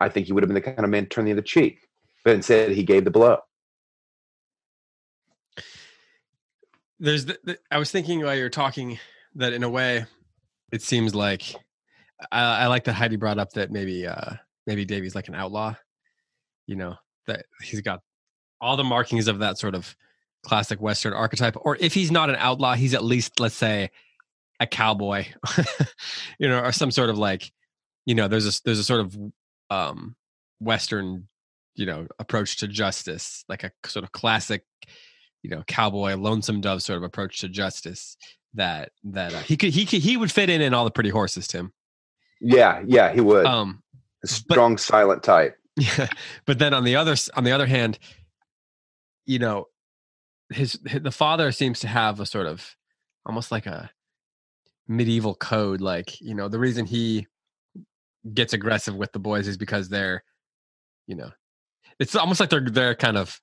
I 0.01 0.09
think 0.09 0.27
he 0.27 0.33
would 0.33 0.45
have 0.45 0.49
been 0.49 0.55
the 0.55 0.61
kind 0.61 0.85
of 0.85 0.91
man 0.91 1.03
to 1.05 1.09
turn 1.09 1.25
the 1.25 1.33
other 1.33 1.43
cheek. 1.43 1.81
But 2.25 2.35
instead, 2.35 2.71
he 2.71 2.85
gave 2.85 3.05
the 3.05 3.11
blow. 3.11 3.39
There's, 7.01 7.27
the, 7.27 7.39
the, 7.43 7.59
I 7.71 7.79
was 7.79 7.91
thinking 7.91 8.23
while 8.23 8.37
you're 8.37 8.51
talking 8.51 8.99
that 9.35 9.53
in 9.53 9.65
a 9.65 9.69
way, 9.69 10.07
it 10.71 10.83
seems 10.83 11.15
like 11.15 11.55
I, 12.31 12.41
I 12.41 12.67
like 12.67 12.85
that 12.85 12.93
Heidi 12.93 13.17
brought 13.17 13.39
up 13.39 13.53
that 13.55 13.73
maybe, 13.73 14.07
uh 14.07 14.35
maybe 14.67 14.85
Davy's 14.85 15.15
like 15.15 15.29
an 15.29 15.35
outlaw. 15.35 15.75
You 16.67 16.77
know 16.77 16.97
that 17.29 17.47
he's 17.63 17.81
got 17.81 18.01
all 18.61 18.77
the 18.77 18.85
markings 18.85 19.29
of 19.29 19.39
that 19.39 19.59
sort 19.59 19.75
of 19.75 19.97
classic 20.43 20.81
Western 20.81 21.13
archetype, 21.13 21.57
or 21.61 21.77
if 21.81 21.95
he's 21.95 22.11
not 22.11 22.29
an 22.29 22.37
outlaw, 22.37 22.75
he's 22.75 22.95
at 22.95 23.05
least 23.05 23.39
let's 23.41 23.55
say 23.55 23.91
a 24.61 24.67
cowboy, 24.67 25.27
you 26.39 26.49
know, 26.49 26.61
or 26.61 26.73
some 26.73 26.91
sort 26.91 27.11
of 27.11 27.19
like, 27.19 27.53
you 28.05 28.15
know, 28.15 28.29
there's 28.29 28.47
a 28.47 28.61
there's 28.65 28.79
a 28.79 28.85
sort 28.85 29.01
of 29.01 29.17
um 29.71 30.17
Western, 30.61 31.29
you 31.77 31.87
know, 31.87 32.09
approach 32.19 32.59
to 32.59 32.69
justice, 32.69 33.45
like 33.49 33.63
a 33.63 33.71
sort 33.87 34.05
of 34.05 34.13
classic, 34.13 34.65
you 35.43 35.51
know, 35.51 35.63
cowboy, 35.67 36.17
lonesome 36.17 36.61
dove 36.61 36.83
sort 36.83 36.97
of 36.97 37.05
approach 37.05 37.39
to 37.41 37.49
justice 37.49 38.17
that 38.55 38.91
that 39.05 39.35
uh, 39.35 39.41
he 39.41 39.57
could 39.57 39.71
he 39.71 39.85
could 39.85 40.01
he 40.01 40.17
would 40.17 40.33
fit 40.33 40.51
in 40.51 40.61
in 40.61 40.75
all 40.75 40.85
the 40.85 40.91
pretty 40.91 41.11
horses, 41.11 41.47
Tim. 41.47 41.73
Yeah, 42.41 42.83
yeah, 42.87 43.13
he 43.13 43.21
would. 43.21 43.47
Um, 43.47 43.83
A 44.23 44.27
strong, 44.27 44.79
silent 44.79 45.23
type. 45.23 45.57
Yeah, 45.79 46.09
but 46.47 46.59
then 46.59 46.75
on 46.75 46.85
the 46.85 46.97
other 46.97 47.17
on 47.35 47.45
the 47.45 47.53
other 47.53 47.67
hand, 47.67 47.99
you 49.27 49.39
know, 49.39 49.67
his, 50.51 50.79
his 50.87 51.03
the 51.03 51.11
father 51.11 51.53
seems 51.53 51.81
to 51.81 51.89
have 51.89 52.21
a 52.21 52.27
sort 52.27 52.47
of 52.47 52.77
almost 53.25 53.53
like 53.53 53.67
a 53.67 53.91
medieval 54.87 55.35
code. 55.35 55.81
Like 55.81 56.21
you 56.21 56.35
know, 56.35 56.49
the 56.49 56.59
reason 56.59 56.87
he 56.87 57.27
gets 58.35 58.53
aggressive 58.53 58.97
with 58.97 59.13
the 59.13 59.19
boys 59.19 59.47
is 59.47 59.57
because 59.57 59.89
they're, 59.89 60.23
you 61.07 61.15
know, 61.15 61.31
it's 61.99 62.17
almost 62.17 62.41
like 62.41 62.51
they're 62.51 62.69
they're 62.69 62.95
kind 62.95 63.17
of 63.17 63.41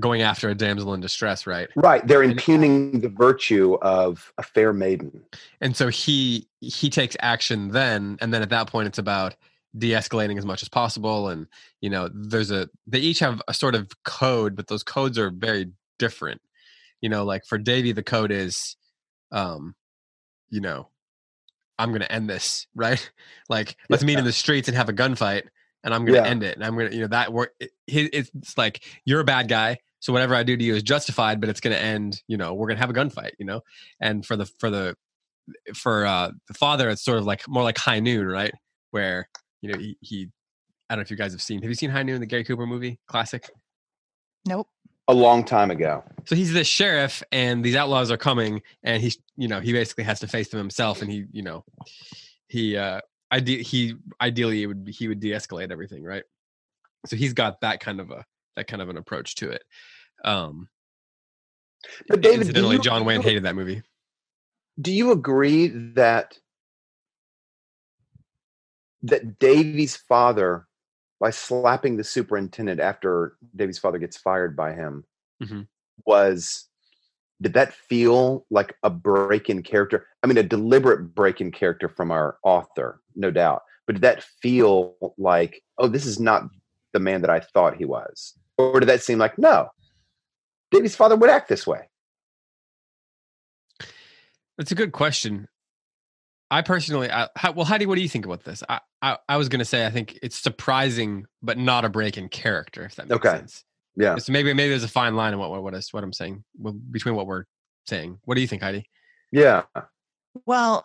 going 0.00 0.22
after 0.22 0.48
a 0.48 0.54
damsel 0.54 0.92
in 0.94 1.00
distress, 1.00 1.46
right? 1.46 1.68
Right. 1.76 2.04
They're 2.06 2.24
impugning 2.24 3.00
the 3.00 3.08
virtue 3.08 3.74
of 3.74 4.32
a 4.38 4.42
fair 4.42 4.72
maiden. 4.72 5.24
and 5.60 5.76
so 5.76 5.88
he 5.88 6.48
he 6.60 6.90
takes 6.90 7.16
action 7.20 7.68
then 7.68 8.18
and 8.20 8.34
then 8.34 8.42
at 8.42 8.50
that 8.50 8.66
point 8.66 8.88
it's 8.88 8.98
about 8.98 9.36
de-escalating 9.76 10.38
as 10.38 10.44
much 10.46 10.62
as 10.62 10.68
possible 10.68 11.28
and 11.28 11.46
you 11.80 11.90
know 11.90 12.08
there's 12.14 12.50
a 12.50 12.68
they 12.86 12.98
each 12.98 13.18
have 13.18 13.42
a 13.48 13.54
sort 13.54 13.74
of 13.74 13.90
code 14.04 14.54
but 14.54 14.68
those 14.68 14.82
codes 14.82 15.18
are 15.18 15.30
very 15.30 15.70
different. 15.98 16.40
You 17.00 17.08
know 17.08 17.24
like 17.24 17.44
for 17.46 17.58
davy 17.58 17.92
the 17.92 18.02
code 18.02 18.30
is 18.30 18.76
um 19.32 19.74
you 20.50 20.60
know 20.60 20.88
i'm 21.78 21.92
gonna 21.92 22.06
end 22.08 22.30
this 22.30 22.66
right? 22.74 23.10
Like 23.48 23.76
let's 23.90 24.04
meet 24.04 24.18
in 24.18 24.24
the 24.24 24.32
streets 24.32 24.68
and 24.68 24.76
have 24.76 24.88
a 24.88 24.92
gunfight 24.92 25.42
and 25.82 25.92
i'm 25.92 26.04
gonna 26.04 26.18
Yeah. 26.18 26.24
end 26.24 26.42
it 26.42 26.54
and 26.56 26.64
i'm 26.64 26.76
gonna 26.76 26.90
you 26.90 27.00
know 27.00 27.08
that 27.08 27.32
work 27.32 27.52
it, 27.60 27.70
it's 27.86 28.56
like 28.56 28.82
you're 29.04 29.20
a 29.20 29.24
bad 29.24 29.48
guy 29.48 29.78
so 30.00 30.12
whatever 30.12 30.34
i 30.34 30.42
do 30.42 30.56
to 30.56 30.64
you 30.64 30.74
is 30.74 30.82
justified 30.82 31.40
but 31.40 31.50
it's 31.50 31.60
gonna 31.60 31.74
end 31.76 32.22
you 32.26 32.36
know 32.38 32.54
we're 32.54 32.68
gonna 32.68 32.80
have 32.80 32.90
a 32.90 32.94
gunfight 32.94 33.32
you 33.38 33.44
know? 33.44 33.60
And 34.00 34.24
for 34.24 34.36
the 34.36 34.46
for 34.46 34.70
the 34.70 34.96
for 35.74 36.06
uh 36.06 36.30
the 36.48 36.54
father 36.54 36.88
it's 36.88 37.04
sort 37.04 37.18
of 37.18 37.26
like 37.26 37.46
more 37.48 37.62
like 37.62 37.76
high 37.76 38.00
noon 38.00 38.26
right? 38.26 38.52
Where 38.92 39.28
you 39.64 39.72
know 39.72 39.78
he, 39.78 39.96
he 40.02 40.28
i 40.90 40.94
don't 40.94 40.98
know 40.98 41.02
if 41.02 41.10
you 41.10 41.16
guys 41.16 41.32
have 41.32 41.40
seen 41.40 41.62
have 41.62 41.70
you 41.70 41.74
seen 41.74 41.88
high 41.90 42.02
noon 42.02 42.20
the 42.20 42.26
gary 42.26 42.44
cooper 42.44 42.66
movie? 42.66 43.00
Classic? 43.08 43.48
Nope. 44.46 44.68
A 45.08 45.14
long 45.14 45.42
time 45.44 45.70
ago. 45.70 46.04
so 46.26 46.34
he's 46.36 46.52
the 46.52 46.64
sheriff 46.64 47.22
and 47.32 47.64
these 47.64 47.74
outlaws 47.74 48.10
are 48.10 48.18
coming 48.18 48.60
and 48.82 49.02
he's 49.02 49.16
you 49.36 49.48
know 49.48 49.60
he 49.60 49.72
basically 49.72 50.04
has 50.04 50.20
to 50.20 50.26
face 50.28 50.48
them 50.50 50.58
himself 50.58 51.00
and 51.02 51.10
he 51.10 51.24
you 51.32 51.42
know 51.42 51.64
he 52.48 52.76
uh 52.76 53.00
ide- 53.30 53.48
he 53.48 53.94
ideally 54.20 54.62
it 54.62 54.66
would 54.66 54.86
he 54.98 55.08
would 55.08 55.20
de-escalate 55.20 55.72
everything 55.72 56.02
right? 56.04 56.24
So 57.06 57.16
he's 57.16 57.32
got 57.32 57.60
that 57.62 57.80
kind 57.80 58.00
of 58.00 58.10
a 58.10 58.24
that 58.56 58.66
kind 58.66 58.82
of 58.82 58.88
an 58.90 58.98
approach 58.98 59.34
to 59.36 59.48
it. 59.50 59.62
Um 60.24 60.68
But 62.08 62.20
David, 62.20 62.34
do 62.36 62.40
incidentally 62.42 62.76
you- 62.76 62.82
john 62.82 63.04
wayne 63.06 63.22
hated 63.22 63.44
that 63.44 63.54
movie. 63.56 63.82
Do 64.80 64.92
you 64.92 65.12
agree 65.12 65.68
that 65.94 66.38
that 69.04 69.38
Davy's 69.38 69.96
father, 69.96 70.66
by 71.20 71.30
slapping 71.30 71.96
the 71.96 72.04
superintendent 72.04 72.80
after 72.80 73.36
Davy's 73.54 73.78
father 73.78 73.98
gets 73.98 74.16
fired 74.16 74.56
by 74.56 74.72
him, 74.72 75.04
Mhm. 75.42 75.68
was 76.06 76.68
did 77.42 77.52
that 77.52 77.74
feel 77.74 78.46
like 78.48 78.76
a 78.82 78.88
break 78.88 79.50
in 79.50 79.62
character? 79.62 80.06
I 80.22 80.26
mean, 80.28 80.38
a 80.38 80.42
deliberate 80.42 81.14
break 81.14 81.40
in 81.40 81.50
character 81.50 81.88
from 81.88 82.10
our 82.10 82.38
author, 82.44 83.00
no 83.16 83.30
doubt. 83.30 83.62
But 83.86 83.94
did 83.94 84.02
that 84.02 84.22
feel 84.22 85.14
like, 85.18 85.62
oh, 85.76 85.88
this 85.88 86.06
is 86.06 86.18
not 86.20 86.44
the 86.92 87.00
man 87.00 87.20
that 87.22 87.30
I 87.30 87.40
thought 87.40 87.76
he 87.76 87.84
was? 87.84 88.38
Or 88.56 88.78
did 88.80 88.88
that 88.88 89.02
seem 89.02 89.18
like, 89.18 89.36
no, 89.36 89.68
Davy's 90.70 90.96
father 90.96 91.16
would 91.16 91.28
act 91.28 91.48
this 91.48 91.66
way? 91.66 91.88
That's 94.56 94.72
a 94.72 94.76
good 94.76 94.92
question. 94.92 95.48
I 96.50 96.62
personally, 96.62 97.10
I, 97.10 97.28
how, 97.36 97.52
well, 97.52 97.64
Heidi, 97.64 97.86
what 97.86 97.96
do 97.96 98.02
you 98.02 98.08
think 98.08 98.26
about 98.26 98.44
this? 98.44 98.62
I, 98.68 98.80
I, 99.02 99.18
I 99.28 99.36
was 99.36 99.48
going 99.48 99.58
to 99.60 99.64
say 99.64 99.86
I 99.86 99.90
think 99.90 100.18
it's 100.22 100.36
surprising, 100.36 101.26
but 101.42 101.58
not 101.58 101.84
a 101.84 101.88
break 101.88 102.16
in 102.16 102.28
character. 102.28 102.84
If 102.84 102.96
that 102.96 103.08
makes 103.08 103.26
Okay. 103.26 103.38
sense. 103.38 103.64
Yeah. 103.96 104.16
So 104.16 104.32
maybe 104.32 104.52
maybe 104.52 104.70
there's 104.70 104.84
a 104.84 104.88
fine 104.88 105.14
line 105.14 105.32
in 105.32 105.38
what 105.38 105.50
what 105.50 105.62
what, 105.62 105.74
is, 105.74 105.92
what 105.92 106.02
I'm 106.02 106.12
saying 106.12 106.44
well, 106.58 106.74
between 106.90 107.14
what 107.14 107.26
we're 107.26 107.44
saying. 107.86 108.18
What 108.24 108.34
do 108.34 108.40
you 108.40 108.48
think, 108.48 108.62
Heidi? 108.62 108.88
Yeah. 109.30 109.62
Well, 110.46 110.84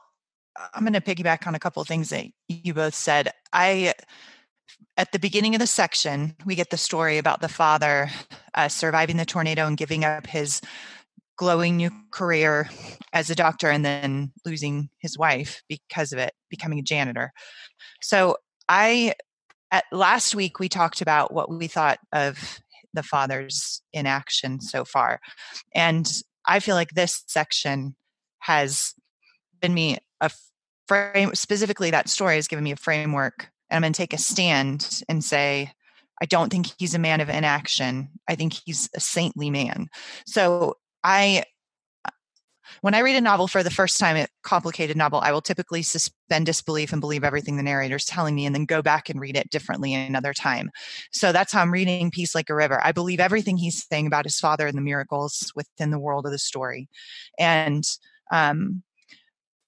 I'm 0.74 0.84
going 0.84 0.93
to 0.93 1.02
piggyback 1.02 1.48
on 1.48 1.56
a 1.56 1.60
couple 1.60 1.82
of 1.82 1.88
things 1.88 2.10
that 2.10 2.26
you 2.48 2.74
both 2.74 2.93
said. 2.93 3.32
I, 3.52 3.93
at 4.98 5.12
the 5.12 5.19
beginning 5.19 5.56
of 5.56 5.60
the 5.60 5.67
section, 5.67 6.36
we 6.45 6.56
get 6.56 6.69
the 6.69 6.78
story 6.78 7.17
about 7.17 7.41
the 7.41 7.50
father 7.50 8.10
uh, 8.54 8.67
surviving 8.67 9.17
the 9.17 9.26
tornado 9.26 9.65
and 9.65 9.78
giving 9.78 10.06
up 10.06 10.28
his 10.28 10.62
glowing 11.39 11.78
new 11.78 11.89
career 12.12 12.69
as 13.13 13.30
a 13.30 13.36
doctor 13.36 13.69
and 13.69 13.86
then 13.86 14.30
losing 14.45 14.89
his 14.99 15.17
wife 15.17 15.63
because 15.69 16.12
of 16.12 16.19
it, 16.19 16.34
becoming 16.49 16.80
a 16.80 16.84
janitor. 16.84 17.32
So 18.02 18.36
I, 18.67 19.13
at 19.71 19.86
last 19.93 20.36
week, 20.36 20.60
we 20.60 20.67
talked 20.67 20.99
about 21.02 21.34
what 21.34 21.49
we 21.49 21.67
thought 21.67 21.97
of 22.12 22.60
the 22.93 23.04
father's 23.04 23.82
inaction 23.93 24.60
so 24.60 24.84
far. 24.84 25.21
And 25.73 26.12
I 26.45 26.60
feel 26.60 26.75
like 26.75 26.89
this 26.89 27.23
section 27.28 27.95
has 28.39 28.93
given 29.62 29.73
me 29.73 29.97
a 30.19 30.30
frame 30.89 31.34
specifically 31.36 31.91
that 31.91 32.10
story 32.10 32.36
has 32.36 32.49
given 32.49 32.63
me 32.63 32.71
a 32.71 32.75
framework 32.75 33.47
and 33.69 33.78
i'm 33.78 33.82
going 33.84 33.93
to 33.93 33.97
take 33.97 34.13
a 34.13 34.17
stand 34.17 35.04
and 35.08 35.23
say 35.23 35.71
i 36.19 36.25
don't 36.25 36.49
think 36.49 36.65
he's 36.80 36.95
a 36.95 36.99
man 36.99 37.21
of 37.21 37.30
inaction 37.30 38.10
i 38.28 38.34
think 38.34 38.54
he's 38.65 38.89
a 38.95 38.99
saintly 38.99 39.52
man 39.52 39.88
so 40.25 40.75
i 41.03 41.43
when 42.81 42.93
i 42.93 42.99
read 42.99 43.15
a 43.15 43.21
novel 43.21 43.47
for 43.47 43.63
the 43.63 43.71
first 43.71 43.99
time 43.99 44.15
a 44.15 44.27
complicated 44.43 44.95
novel 44.97 45.19
i 45.21 45.31
will 45.31 45.41
typically 45.41 45.81
suspend 45.81 46.45
disbelief 46.45 46.91
and 46.91 47.01
believe 47.01 47.23
everything 47.23 47.57
the 47.57 47.63
narrator's 47.63 48.05
telling 48.05 48.35
me 48.35 48.45
and 48.45 48.53
then 48.55 48.65
go 48.65 48.81
back 48.81 49.09
and 49.09 49.19
read 49.19 49.35
it 49.35 49.49
differently 49.49 49.93
another 49.93 50.33
time. 50.33 50.69
So 51.12 51.31
that's 51.31 51.51
how 51.51 51.62
i'm 51.62 51.71
reading 51.71 52.12
peace 52.12 52.35
like 52.35 52.49
a 52.49 52.55
river. 52.55 52.79
I 52.83 52.91
believe 52.91 53.19
everything 53.19 53.57
he's 53.57 53.85
saying 53.88 54.07
about 54.07 54.25
his 54.25 54.39
father 54.39 54.67
and 54.67 54.77
the 54.77 54.81
miracles 54.81 55.51
within 55.55 55.91
the 55.91 55.99
world 55.99 56.25
of 56.25 56.31
the 56.31 56.39
story. 56.39 56.88
And 57.38 57.83
um, 58.31 58.83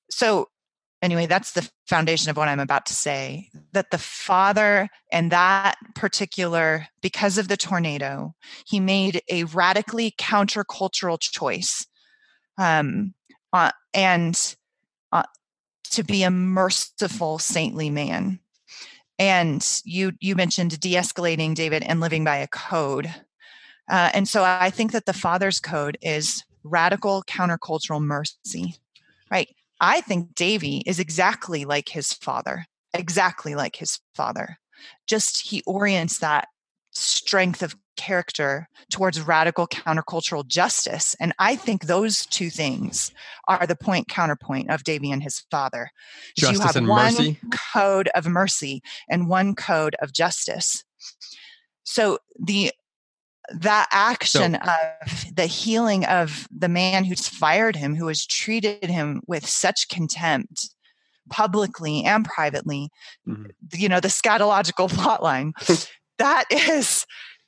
so 0.10 0.50
anyway 1.02 1.26
that's 1.26 1.54
the 1.54 1.70
foundation 1.88 2.30
of 2.30 2.38
what 2.38 2.48
i'm 2.48 2.60
about 2.60 2.86
to 2.86 2.94
say 2.94 3.50
that 3.74 3.92
the 3.92 3.98
father 3.98 4.90
and 5.12 5.32
that 5.32 5.76
particular 5.96 6.88
because 7.02 7.38
of 7.38 7.48
the 7.48 7.58
tornado 7.58 8.34
he 8.66 8.80
made 8.80 9.22
a 9.30 9.44
radically 9.46 10.12
countercultural 10.20 11.20
choice 11.20 11.86
um, 12.58 13.14
uh, 13.54 13.72
and 13.94 14.56
uh, 15.12 15.24
to 15.84 16.04
be 16.04 16.24
a 16.24 16.32
merciful 16.32 17.40
saintly 17.40 17.90
man. 17.90 18.40
And 19.20 19.66
you 19.84 20.14
you 20.20 20.36
mentioned 20.36 20.80
de-escalating 20.80 21.54
david 21.54 21.84
and 21.84 22.00
living 22.00 22.24
by 22.24 22.38
a 22.38 22.48
code. 22.48 23.14
Uh, 23.90 24.10
and 24.14 24.28
so 24.28 24.44
i 24.44 24.70
think 24.70 24.92
that 24.94 25.06
the 25.06 25.14
father's 25.14 25.60
code 25.60 25.98
is 26.02 26.44
radical 26.64 27.24
countercultural 27.24 28.02
mercy 28.02 28.76
right 29.30 29.50
I 29.82 30.02
think 30.02 30.36
Davy 30.36 30.84
is 30.86 31.00
exactly 31.00 31.66
like 31.66 31.90
his 31.90 32.14
father, 32.14 32.66
exactly 32.94 33.56
like 33.56 33.76
his 33.76 34.00
father. 34.16 34.58
Just 35.08 35.42
he 35.42 35.64
orients 35.66 36.20
that 36.20 36.48
strength 36.92 37.64
of 37.64 37.76
character 37.98 38.68
towards 38.92 39.22
radical 39.22 39.68
countercultural 39.68 40.46
justice. 40.48 41.16
And 41.20 41.34
I 41.40 41.56
think 41.56 41.86
those 41.86 42.26
two 42.26 42.50
things 42.50 43.12
are 43.48 43.68
the 43.68 43.76
point 43.76 44.08
counterpoint 44.08 44.70
of 44.70 44.84
Davy 44.84 45.12
and 45.12 45.22
his 45.22 45.40
father. 45.52 45.92
is 46.38 46.44
you 46.44 46.48
Justice 46.50 46.66
have 46.66 46.76
and 46.76 46.88
one 46.88 47.14
mercy? 47.14 47.40
code 47.74 48.10
of 48.16 48.28
mercy 48.28 48.82
and 49.10 49.28
one 49.28 49.56
code 49.56 49.96
of 50.02 50.14
justice. 50.14 50.84
So 51.84 52.20
the 52.40 52.72
that 53.54 53.88
action 53.92 54.56
of 54.56 55.26
the 55.34 55.46
healing 55.46 56.06
of 56.06 56.48
the 56.56 56.70
man 56.70 57.04
who's 57.04 57.28
fired 57.28 57.76
him, 57.76 57.96
who 57.96 58.08
has 58.08 58.26
treated 58.26 58.86
him 58.90 59.22
with 59.28 59.48
such 59.48 59.88
contempt 59.90 60.70
publicly 61.30 62.04
and 62.04 62.26
privately, 62.26 62.90
Mhm. 63.28 63.52
you 63.74 63.88
know, 63.90 64.00
the 64.00 64.08
scatological 64.08 64.90
plotline, 64.92 65.52
that 66.18 66.46
is 66.52 67.06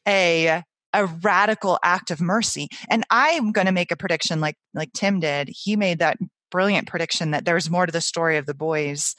a 0.07 0.63
a 0.95 1.05
radical 1.07 1.79
act 1.83 2.11
of 2.11 2.21
mercy. 2.21 2.67
And 2.87 3.03
I'm 3.09 3.51
going 3.51 3.65
to 3.65 3.71
make 3.71 3.91
a 3.91 3.95
prediction 3.97 4.39
like 4.39 4.55
like 4.73 4.93
Tim 4.93 5.19
did. 5.19 5.49
He 5.49 5.75
made 5.75 5.97
that 5.99 6.17
brilliant 6.51 6.87
prediction 6.87 7.31
that 7.31 7.45
there's 7.45 7.67
more 7.69 7.87
to 7.87 7.91
the 7.91 7.99
story 7.99 8.37
of 8.37 8.45
the 8.45 8.53
boys. 8.53 9.15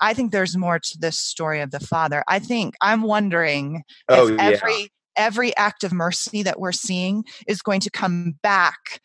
I 0.00 0.12
think 0.12 0.32
there's 0.32 0.54
more 0.54 0.78
to 0.78 0.98
the 0.98 1.12
story 1.12 1.62
of 1.62 1.70
the 1.70 1.80
father. 1.80 2.22
I 2.28 2.38
think 2.40 2.74
I'm 2.82 3.00
wondering 3.00 3.84
Oh, 4.10 4.28
if 4.28 4.36
yeah. 4.36 4.42
every 4.44 4.90
every 5.16 5.56
act 5.56 5.84
of 5.84 5.92
mercy 5.92 6.42
that 6.42 6.60
we're 6.60 6.72
seeing 6.72 7.24
is 7.46 7.62
going 7.62 7.80
to 7.80 7.90
come 7.90 8.34
back 8.42 9.00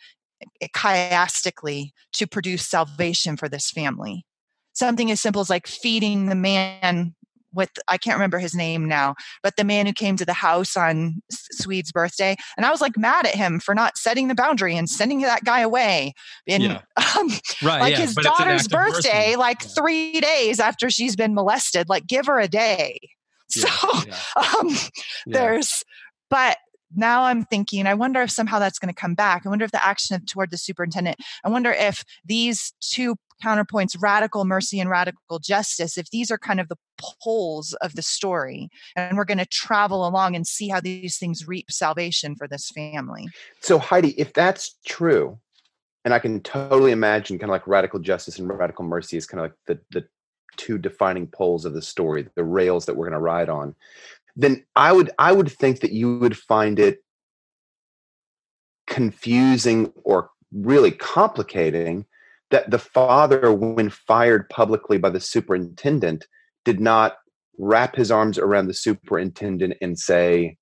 chiastically 0.76 1.92
to 2.14 2.26
produce 2.26 2.66
salvation 2.66 3.36
for 3.36 3.50
this 3.50 3.70
family 3.72 4.26
something 4.74 5.12
as 5.12 5.20
simple 5.22 5.42
as 5.42 5.50
like 5.50 5.68
feeding 5.68 6.28
the 6.28 6.36
man 6.36 7.14
with 7.54 7.72
I 7.88 7.98
can't 7.98 8.16
remember 8.16 8.38
his 8.38 8.54
name 8.54 8.88
now, 8.88 9.16
but 9.42 9.56
the 9.58 9.64
man 9.64 9.88
who 9.88 9.94
came 9.94 10.16
to 10.18 10.26
the 10.26 10.34
house 10.34 10.78
on 10.78 11.22
Swede's 11.32 11.92
birthday, 11.92 12.36
and 12.56 12.66
I 12.66 12.70
was 12.70 12.80
like 12.80 12.96
mad 12.96 13.26
at 13.26 13.34
him 13.34 13.60
for 13.60 13.74
not 13.74 13.98
setting 13.98 14.28
the 14.28 14.36
boundary 14.36 14.78
and 14.78 14.88
sending 14.88 15.22
that 15.22 15.44
guy 15.44 15.62
away. 15.62 16.14
And 16.48 16.64
Yeah. 16.64 16.82
um, 17.18 17.30
Right. 17.64 17.82
like 17.82 17.92
yeah, 17.92 18.02
his 18.02 18.14
but 18.16 18.24
daughter's 18.24 18.64
act 18.64 18.74
of 18.74 18.80
mercy. 18.80 19.10
birthday, 19.10 19.36
like 19.36 19.64
Yeah. 19.64 19.70
three 19.70 20.22
days 20.22 20.60
after 20.60 20.90
she's 20.92 21.16
been 21.16 21.34
molested, 21.34 21.90
like 21.90 22.06
give 22.06 22.28
her 22.28 22.40
a 22.40 22.48
day. 22.48 23.00
So 23.50 23.68
Yeah, 23.68 24.04
yeah, 24.36 24.44
um, 24.60 24.70
yeah. 24.70 24.78
there's, 25.28 25.84
but 26.30 26.58
now 26.96 27.24
I'm 27.24 27.46
thinking, 27.46 27.86
I 27.86 27.94
wonder 27.94 28.22
if 28.22 28.32
somehow 28.32 28.60
that's 28.60 28.80
going 28.80 28.94
to 28.94 29.00
come 29.00 29.14
back. 29.14 29.44
I 29.46 29.50
wonder 29.50 29.66
if 29.66 29.72
the 29.72 29.86
action 29.86 30.26
toward 30.26 30.52
the 30.52 30.58
superintendent, 30.58 31.18
I 31.44 31.50
wonder 31.50 31.72
if 31.72 32.04
these 32.26 32.74
two 32.80 33.16
counterpoints, 33.44 33.96
radical 34.02 34.44
mercy 34.44 34.80
and 34.80 34.90
radical 34.90 35.40
justice, 35.40 35.98
if 35.98 36.10
these 36.10 36.30
are 36.32 36.38
kind 36.38 36.60
of 36.60 36.68
the 36.68 36.76
poles 37.24 37.74
of 37.76 37.96
the 37.96 38.02
story, 38.02 38.70
and 38.96 39.18
we're 39.18 39.26
going 39.26 39.38
to 39.38 39.46
travel 39.46 40.06
along 40.06 40.36
and 40.36 40.46
see 40.46 40.68
how 40.68 40.82
these 40.82 41.18
things 41.18 41.48
reap 41.48 41.72
salvation 41.72 42.36
for 42.36 42.48
this 42.48 42.70
family. 42.70 43.28
So 43.62 43.80
Heidi, 43.80 44.20
if 44.20 44.34
that's 44.34 44.76
true, 44.86 45.40
and 46.06 46.14
I 46.14 46.20
can 46.20 46.42
totally 46.42 46.92
imagine 46.92 47.38
kind 47.40 47.50
of 47.50 47.54
like 47.54 47.68
radical 47.68 48.00
justice 48.00 48.40
and 48.40 48.50
radical 48.50 48.86
mercy 48.86 49.18
is 49.18 49.26
kind 49.26 49.44
of 49.44 49.52
like 49.52 49.58
the 49.68 50.00
the 50.00 50.08
two 50.60 50.78
defining 50.78 51.26
poles 51.26 51.66
of 51.66 51.74
the 51.74 51.82
story, 51.82 52.28
the 52.36 52.44
rails 52.44 52.86
that 52.86 52.96
we're 52.96 53.06
going 53.06 53.14
to 53.14 53.20
ride 53.20 53.50
on, 53.50 53.74
then 54.36 54.66
I 54.76 54.92
would 54.92 55.10
I 55.18 55.32
would 55.32 55.52
think 55.52 55.80
that 55.80 55.92
you 55.92 56.20
would 56.20 56.38
find 56.38 56.78
it 56.78 57.00
confusing 58.86 59.92
or 60.04 60.30
really 60.52 60.92
complicating 60.92 62.06
that 62.52 62.70
the 62.70 62.80
father, 62.80 63.54
when 63.54 63.90
fired 63.90 64.50
publicly 64.50 64.98
by 64.98 65.10
the 65.10 65.20
superintendent, 65.20 66.28
did 66.66 66.80
not 66.80 67.18
wrap 67.58 67.96
his 67.96 68.12
arms 68.12 68.38
around 68.38 68.68
the 68.68 68.74
superintendent 68.74 69.76
and 69.82 70.00
say, 70.00 70.58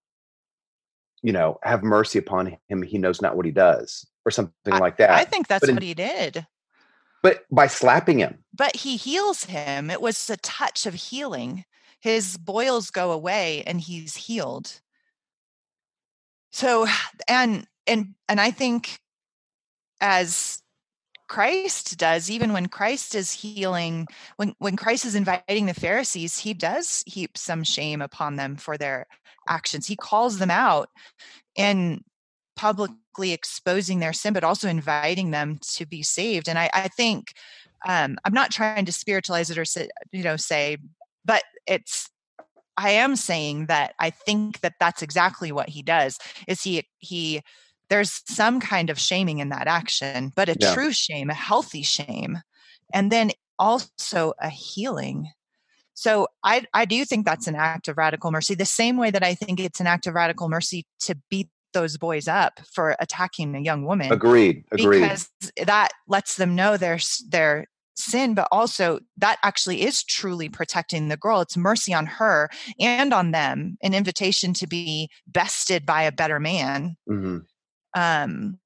you 1.21 1.31
know, 1.31 1.57
have 1.63 1.83
mercy 1.83 2.19
upon 2.19 2.57
him. 2.67 2.81
He 2.81 2.97
knows 2.97 3.21
not 3.21 3.36
what 3.36 3.45
he 3.45 3.51
does, 3.51 4.05
or 4.25 4.31
something 4.31 4.77
like 4.79 4.97
that. 4.97 5.12
I 5.12 5.23
think 5.23 5.47
that's 5.47 5.62
but 5.62 5.69
in- 5.69 5.75
what 5.75 5.83
he 5.83 5.93
did. 5.93 6.45
But 7.23 7.45
by 7.51 7.67
slapping 7.67 8.19
him, 8.19 8.38
But 8.53 8.75
he 8.75 8.97
heals 8.97 9.45
him. 9.45 9.89
It 9.89 10.01
was 10.01 10.30
a 10.30 10.38
touch 10.38 10.86
of 10.86 10.93
healing. 10.93 11.65
His 11.99 12.38
boils 12.38 12.89
go 12.89 13.12
away 13.12 13.63
and 13.65 13.82
he's 13.82 14.15
healed. 14.15 14.82
So 16.51 16.88
and 17.27 17.67
and 17.86 18.15
and 18.27 18.39
I 18.41 18.51
think 18.51 18.99
as 20.01 20.62
Christ 21.27 21.97
does, 21.97 22.32
even 22.32 22.53
when 22.53 22.67
Christ 22.67 23.13
is 23.13 23.32
healing, 23.32 24.08
when 24.38 24.53
when 24.60 24.75
Christ 24.75 25.06
is 25.06 25.15
inviting 25.15 25.65
the 25.65 25.73
Pharisees, 25.73 26.39
he 26.39 26.53
does 26.53 27.03
heap 27.06 27.38
some 27.38 27.63
shame 27.63 28.01
upon 28.01 28.38
them 28.38 28.56
for 28.56 28.77
their 28.77 29.08
actions. 29.47 29.88
He 29.88 29.95
calls 29.95 30.39
them 30.39 30.51
out 30.51 30.89
and 31.58 32.03
publicly 32.58 33.32
exposing 33.32 34.00
their 34.00 34.13
sin, 34.13 34.34
but 34.34 34.43
also 34.43 34.67
inviting 34.67 35.32
them 35.32 35.60
to 35.76 35.86
be 35.86 36.04
saved. 36.04 36.50
And 36.50 36.60
I, 36.60 36.70
I 36.74 36.88
think 36.89 37.34
um, 37.88 38.17
I'm 38.26 38.34
not 38.34 38.52
trying 38.52 38.86
to 38.86 38.91
spiritualize 38.91 39.50
it 39.50 39.58
or 39.58 39.63
say, 39.65 39.88
you 40.12 40.24
know 40.24 40.36
say, 40.36 40.78
but 41.24 41.43
it's 41.65 42.10
I 42.76 42.91
am 42.91 43.15
saying 43.15 43.67
that 43.67 43.96
I 44.00 44.10
think 44.10 44.60
that 44.62 44.76
that's 44.80 45.02
exactly 45.02 45.52
what 45.52 45.70
he 45.70 45.82
does. 45.82 46.20
Is 46.48 46.62
he 46.63 46.84
he 47.00 47.41
there's 47.89 48.22
some 48.28 48.60
kind 48.60 48.89
of 48.89 49.00
shaming 49.00 49.39
in 49.39 49.50
that 49.50 49.67
action, 49.67 50.34
but 50.36 50.50
a 50.50 50.56
Yeah. 50.56 50.74
true 50.74 50.91
shame, 50.91 51.30
a 51.30 51.34
healthy 51.34 51.84
shame, 51.84 52.39
and 52.93 53.12
then 53.12 53.32
also 53.58 54.34
a 54.41 54.50
healing. 54.50 55.32
So 55.93 56.28
I 56.43 56.65
I 56.74 56.86
do 56.86 57.06
think 57.06 57.26
that's 57.26 57.48
an 57.48 57.56
act 57.56 57.88
of 57.88 57.98
radical 57.98 58.32
mercy. 58.32 58.56
The 58.56 58.65
same 58.65 58.98
way 58.98 59.12
that 59.12 59.24
I 59.24 59.34
think 59.34 59.60
it's 59.60 59.80
an 59.80 59.88
act 59.88 60.06
of 60.08 60.13
radical 60.13 60.50
mercy 60.50 60.86
to 61.02 61.15
beat 61.30 61.50
those 61.73 61.97
boys 61.97 62.27
up 62.27 62.60
for 62.71 62.95
attacking 62.99 63.56
a 63.56 63.60
young 63.60 63.86
woman 63.86 64.12
agreed, 64.12 64.63
agreed. 64.71 65.01
because 65.01 65.30
that 65.65 65.89
lets 66.08 66.36
them 66.36 66.56
know 66.56 66.77
their 66.77 66.99
their 67.30 67.67
sin 67.95 68.36
but 68.36 68.47
also 68.51 68.99
that 69.17 69.39
actually 69.43 69.82
is 69.82 70.03
truly 70.03 70.49
protecting 70.49 71.08
the 71.08 71.17
girl. 71.17 71.41
It's 71.41 71.58
mercy 71.58 71.93
on 71.93 72.06
her 72.06 72.49
and 72.80 73.12
on 73.12 73.32
them 73.32 73.77
an 73.82 73.95
invitation 73.95 74.53
to 74.53 74.67
be 74.67 75.10
bested 75.27 75.86
by 75.86 76.03
a 76.03 76.12
better 76.12 76.39
man. 76.39 76.95
Hmm 77.08 77.39
um 77.95 78.60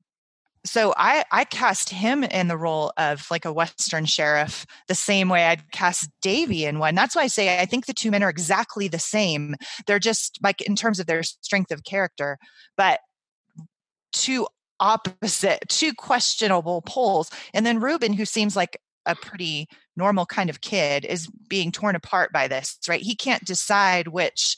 so 0.63 0.93
i 0.97 1.23
i 1.31 1.43
cast 1.43 1.89
him 1.89 2.23
in 2.23 2.47
the 2.47 2.57
role 2.57 2.91
of 2.97 3.25
like 3.31 3.45
a 3.45 3.53
western 3.53 4.05
sheriff 4.05 4.65
the 4.87 4.95
same 4.95 5.29
way 5.29 5.45
i'd 5.45 5.71
cast 5.71 6.09
davy 6.21 6.65
in 6.65 6.79
one. 6.79 6.95
That's 6.95 7.15
why 7.15 7.23
i 7.23 7.27
say 7.27 7.59
i 7.59 7.65
think 7.65 7.85
the 7.85 7.93
two 7.93 8.11
men 8.11 8.23
are 8.23 8.29
exactly 8.29 8.87
the 8.87 8.99
same. 8.99 9.55
They're 9.87 9.99
just 9.99 10.39
like 10.43 10.61
in 10.61 10.75
terms 10.75 10.99
of 10.99 11.07
their 11.07 11.23
strength 11.23 11.71
of 11.71 11.83
character 11.83 12.37
but 12.77 12.99
two 14.13 14.47
opposite 14.79 15.63
two 15.69 15.93
questionable 15.93 16.81
poles. 16.81 17.29
And 17.53 17.65
then 17.65 17.79
Reuben 17.79 18.13
who 18.13 18.25
seems 18.25 18.55
like 18.55 18.79
a 19.05 19.15
pretty 19.15 19.67
normal 19.95 20.25
kind 20.27 20.49
of 20.49 20.61
kid 20.61 21.05
is 21.05 21.27
being 21.49 21.71
torn 21.71 21.95
apart 21.95 22.31
by 22.31 22.47
this 22.47 22.77
right? 22.87 23.01
He 23.01 23.15
can't 23.15 23.45
decide 23.45 24.09
which 24.09 24.57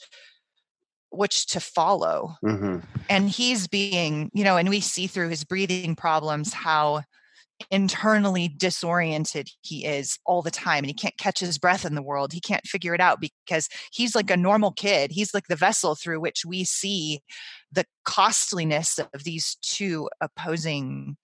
which 1.16 1.46
to 1.48 1.60
follow. 1.60 2.36
Hmm 2.40 2.78
and 3.10 3.28
he's 3.28 3.66
being 3.66 4.30
you 4.32 4.44
know 4.44 4.56
and 4.56 4.68
we 4.68 4.80
see 4.80 5.06
through 5.06 5.28
his 5.28 5.44
breathing 5.44 5.94
problems 5.94 6.52
how 6.52 7.02
internally 7.70 8.48
disoriented 8.48 9.48
he 9.62 9.84
is 9.84 10.18
all 10.26 10.42
the 10.42 10.50
time 10.50 10.78
and 10.78 10.86
he 10.86 10.94
can't 10.94 11.16
catch 11.16 11.38
his 11.38 11.56
breath 11.56 11.84
in 11.84 11.94
the 11.94 12.02
world. 12.02 12.32
He 12.32 12.40
can't 12.40 12.66
figure 12.66 12.94
it 12.94 13.00
out 13.00 13.20
because 13.20 13.68
he's 13.92 14.14
like 14.14 14.28
a 14.28 14.36
normal 14.36 14.72
kid. 14.72 15.12
He's 15.12 15.32
like 15.32 15.46
the 15.48 15.56
vessel 15.56 15.94
through 15.94 16.20
which 16.20 16.44
we 16.44 16.64
see 16.64 17.20
the 17.70 17.84
costliness 18.04 18.98
of 18.98 19.22
these 19.22 19.56
two 19.62 20.08
opposing 20.20 21.16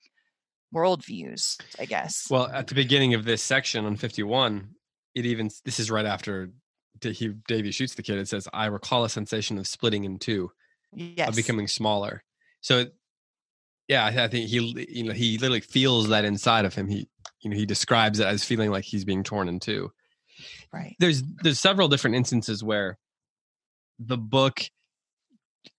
worldviews 0.72 1.60
i 1.80 1.84
guess. 1.84 2.28
Well, 2.30 2.46
at 2.46 2.68
the 2.68 2.76
beginning 2.76 3.14
of 3.14 3.24
this 3.24 3.42
section 3.42 3.84
on 3.84 3.96
51, 3.96 4.68
it 5.16 5.26
even 5.26 5.50
this 5.64 5.80
is 5.80 5.90
right 5.90 6.06
after 6.06 6.46
Da- 6.46 6.52
he 7.02 7.28
Davy 7.48 7.70
shoots 7.70 7.94
the 7.94 8.02
kid. 8.02 8.18
It 8.18 8.28
says, 8.28 8.48
"I 8.52 8.66
recall 8.66 9.04
a 9.04 9.08
sensation 9.08 9.58
of 9.58 9.66
splitting 9.66 10.04
in 10.04 10.18
two, 10.18 10.52
yes 10.92 11.28
of 11.28 11.36
becoming 11.36 11.68
smaller." 11.68 12.24
So, 12.60 12.86
yeah, 13.88 14.04
I 14.04 14.24
I 14.24 14.28
think 14.28 14.48
he 14.48 14.86
you 14.88 15.04
know 15.04 15.12
he 15.12 15.38
literally 15.38 15.60
feels 15.60 16.08
that 16.08 16.24
inside 16.24 16.64
of 16.64 16.74
him. 16.74 16.88
He 16.88 17.08
you 17.40 17.50
know 17.50 17.56
he 17.56 17.66
describes 17.66 18.20
it 18.20 18.26
as 18.26 18.44
feeling 18.44 18.70
like 18.70 18.84
he's 18.84 19.04
being 19.04 19.22
torn 19.22 19.48
in 19.48 19.60
two. 19.60 19.92
right 20.72 20.96
There's 20.98 21.22
there's 21.42 21.60
several 21.60 21.88
different 21.88 22.16
instances 22.16 22.62
where 22.62 22.98
the 23.98 24.18
book, 24.18 24.62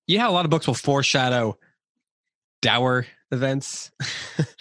yeah, 0.08 0.28
a 0.28 0.32
lot 0.32 0.46
of 0.46 0.52
books 0.52 0.68
will 0.68 0.74
foreshadow 0.74 1.58
dour 2.62 3.08
events. 3.32 3.92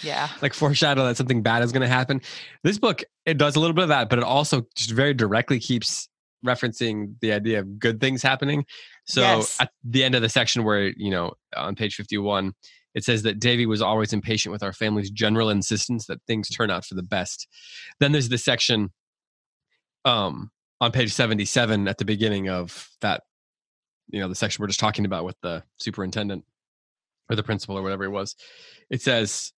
yeah 0.02 0.28
like 0.42 0.54
foreshadow 0.54 1.04
that 1.04 1.16
something 1.16 1.42
bad 1.42 1.62
is 1.62 1.72
going 1.72 1.82
to 1.82 1.88
happen. 1.88 2.20
This 2.64 2.78
book 2.78 3.02
it 3.26 3.38
does 3.38 3.56
a 3.56 3.60
little 3.60 3.74
bit 3.74 3.82
of 3.82 3.88
that, 3.88 4.08
but 4.08 4.18
it 4.18 4.24
also 4.24 4.66
just 4.74 4.90
very 4.90 5.14
directly 5.14 5.60
keeps 5.60 6.08
referencing 6.46 7.14
the 7.20 7.32
idea 7.32 7.60
of 7.60 7.78
good 7.78 8.00
things 8.00 8.22
happening. 8.22 8.64
So 9.06 9.20
Yes. 9.20 9.56
at 9.60 9.70
the 9.84 10.04
end 10.04 10.14
of 10.14 10.22
the 10.22 10.28
section 10.28 10.64
where 10.64 10.88
you 10.96 11.10
know 11.10 11.34
on 11.56 11.74
page 11.76 11.94
fifty 11.96 12.18
one. 12.18 12.54
It 12.92 13.04
says 13.04 13.22
that 13.22 13.38
Davy 13.38 13.66
was 13.66 13.80
always 13.80 14.12
impatient 14.12 14.50
with 14.52 14.64
our 14.64 14.72
family's 14.72 15.12
general 15.12 15.48
insistence 15.48 16.06
that 16.06 16.18
things 16.26 16.48
turn 16.48 16.72
out 16.72 16.84
for 16.84 16.96
the 16.96 17.04
best. 17.04 17.46
Then 18.00 18.10
there's 18.10 18.28
this 18.30 18.44
section 18.44 18.90
um, 20.04 20.50
on 20.80 20.90
page 20.90 21.12
77 21.12 21.86
at 21.86 21.98
the 21.98 22.04
beginning 22.04 22.48
of 22.48 22.88
that, 23.00 23.22
you 24.08 24.18
know, 24.18 24.26
the 24.28 24.34
section 24.34 24.60
we're 24.60 24.66
just 24.66 24.80
talking 24.80 25.04
about 25.04 25.24
with 25.24 25.36
the 25.40 25.62
superintendent 25.76 26.44
or 27.30 27.36
the 27.36 27.44
principal 27.44 27.78
or 27.78 27.82
whatever 27.82 28.02
it 28.02 28.10
was. 28.10 28.34
It 28.90 29.02
says, 29.02 29.52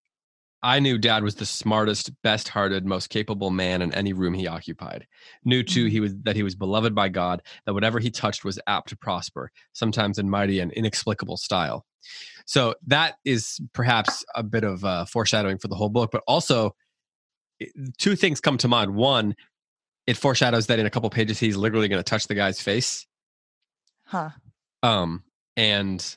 I 0.63 0.79
knew 0.79 0.97
dad 0.97 1.23
was 1.23 1.35
the 1.35 1.45
smartest, 1.45 2.11
best 2.23 2.47
hearted, 2.47 2.85
most 2.85 3.09
capable 3.09 3.51
man 3.51 3.81
in 3.81 3.93
any 3.93 4.13
room 4.13 4.33
he 4.33 4.47
occupied. 4.47 5.05
Knew 5.43 5.61
too 5.61 5.87
he 5.87 5.99
was 5.99 6.15
that 6.23 6.37
he 6.37 6.43
was 6.43 6.55
beloved 6.55 6.95
by 6.95 7.09
God, 7.09 7.41
that 7.65 7.73
whatever 7.73 7.99
he 7.99 8.09
touched 8.09 8.45
was 8.45 8.59
apt 8.65 8.89
to 8.89 8.97
prosper, 8.97 9.51
sometimes 9.73 10.17
in 10.17 10.29
mighty 10.29 10.59
and 10.59 10.71
inexplicable 10.71 11.37
style. 11.37 11.85
So 12.45 12.75
that 12.87 13.15
is 13.25 13.59
perhaps 13.73 14.23
a 14.35 14.43
bit 14.43 14.63
of 14.63 14.85
uh, 14.85 15.05
foreshadowing 15.05 15.57
for 15.57 15.67
the 15.67 15.75
whole 15.75 15.89
book, 15.89 16.11
but 16.11 16.23
also 16.27 16.75
two 17.97 18.15
things 18.15 18.39
come 18.39 18.57
to 18.59 18.67
mind. 18.67 18.95
One, 18.95 19.35
it 20.07 20.17
foreshadows 20.17 20.67
that 20.67 20.79
in 20.79 20.85
a 20.85 20.89
couple 20.89 21.09
pages 21.09 21.39
he's 21.39 21.57
literally 21.57 21.87
going 21.89 21.99
to 21.99 22.09
touch 22.09 22.27
the 22.27 22.35
guy's 22.35 22.61
face, 22.61 23.05
huh 24.05 24.29
um, 24.83 25.23
and 25.55 26.15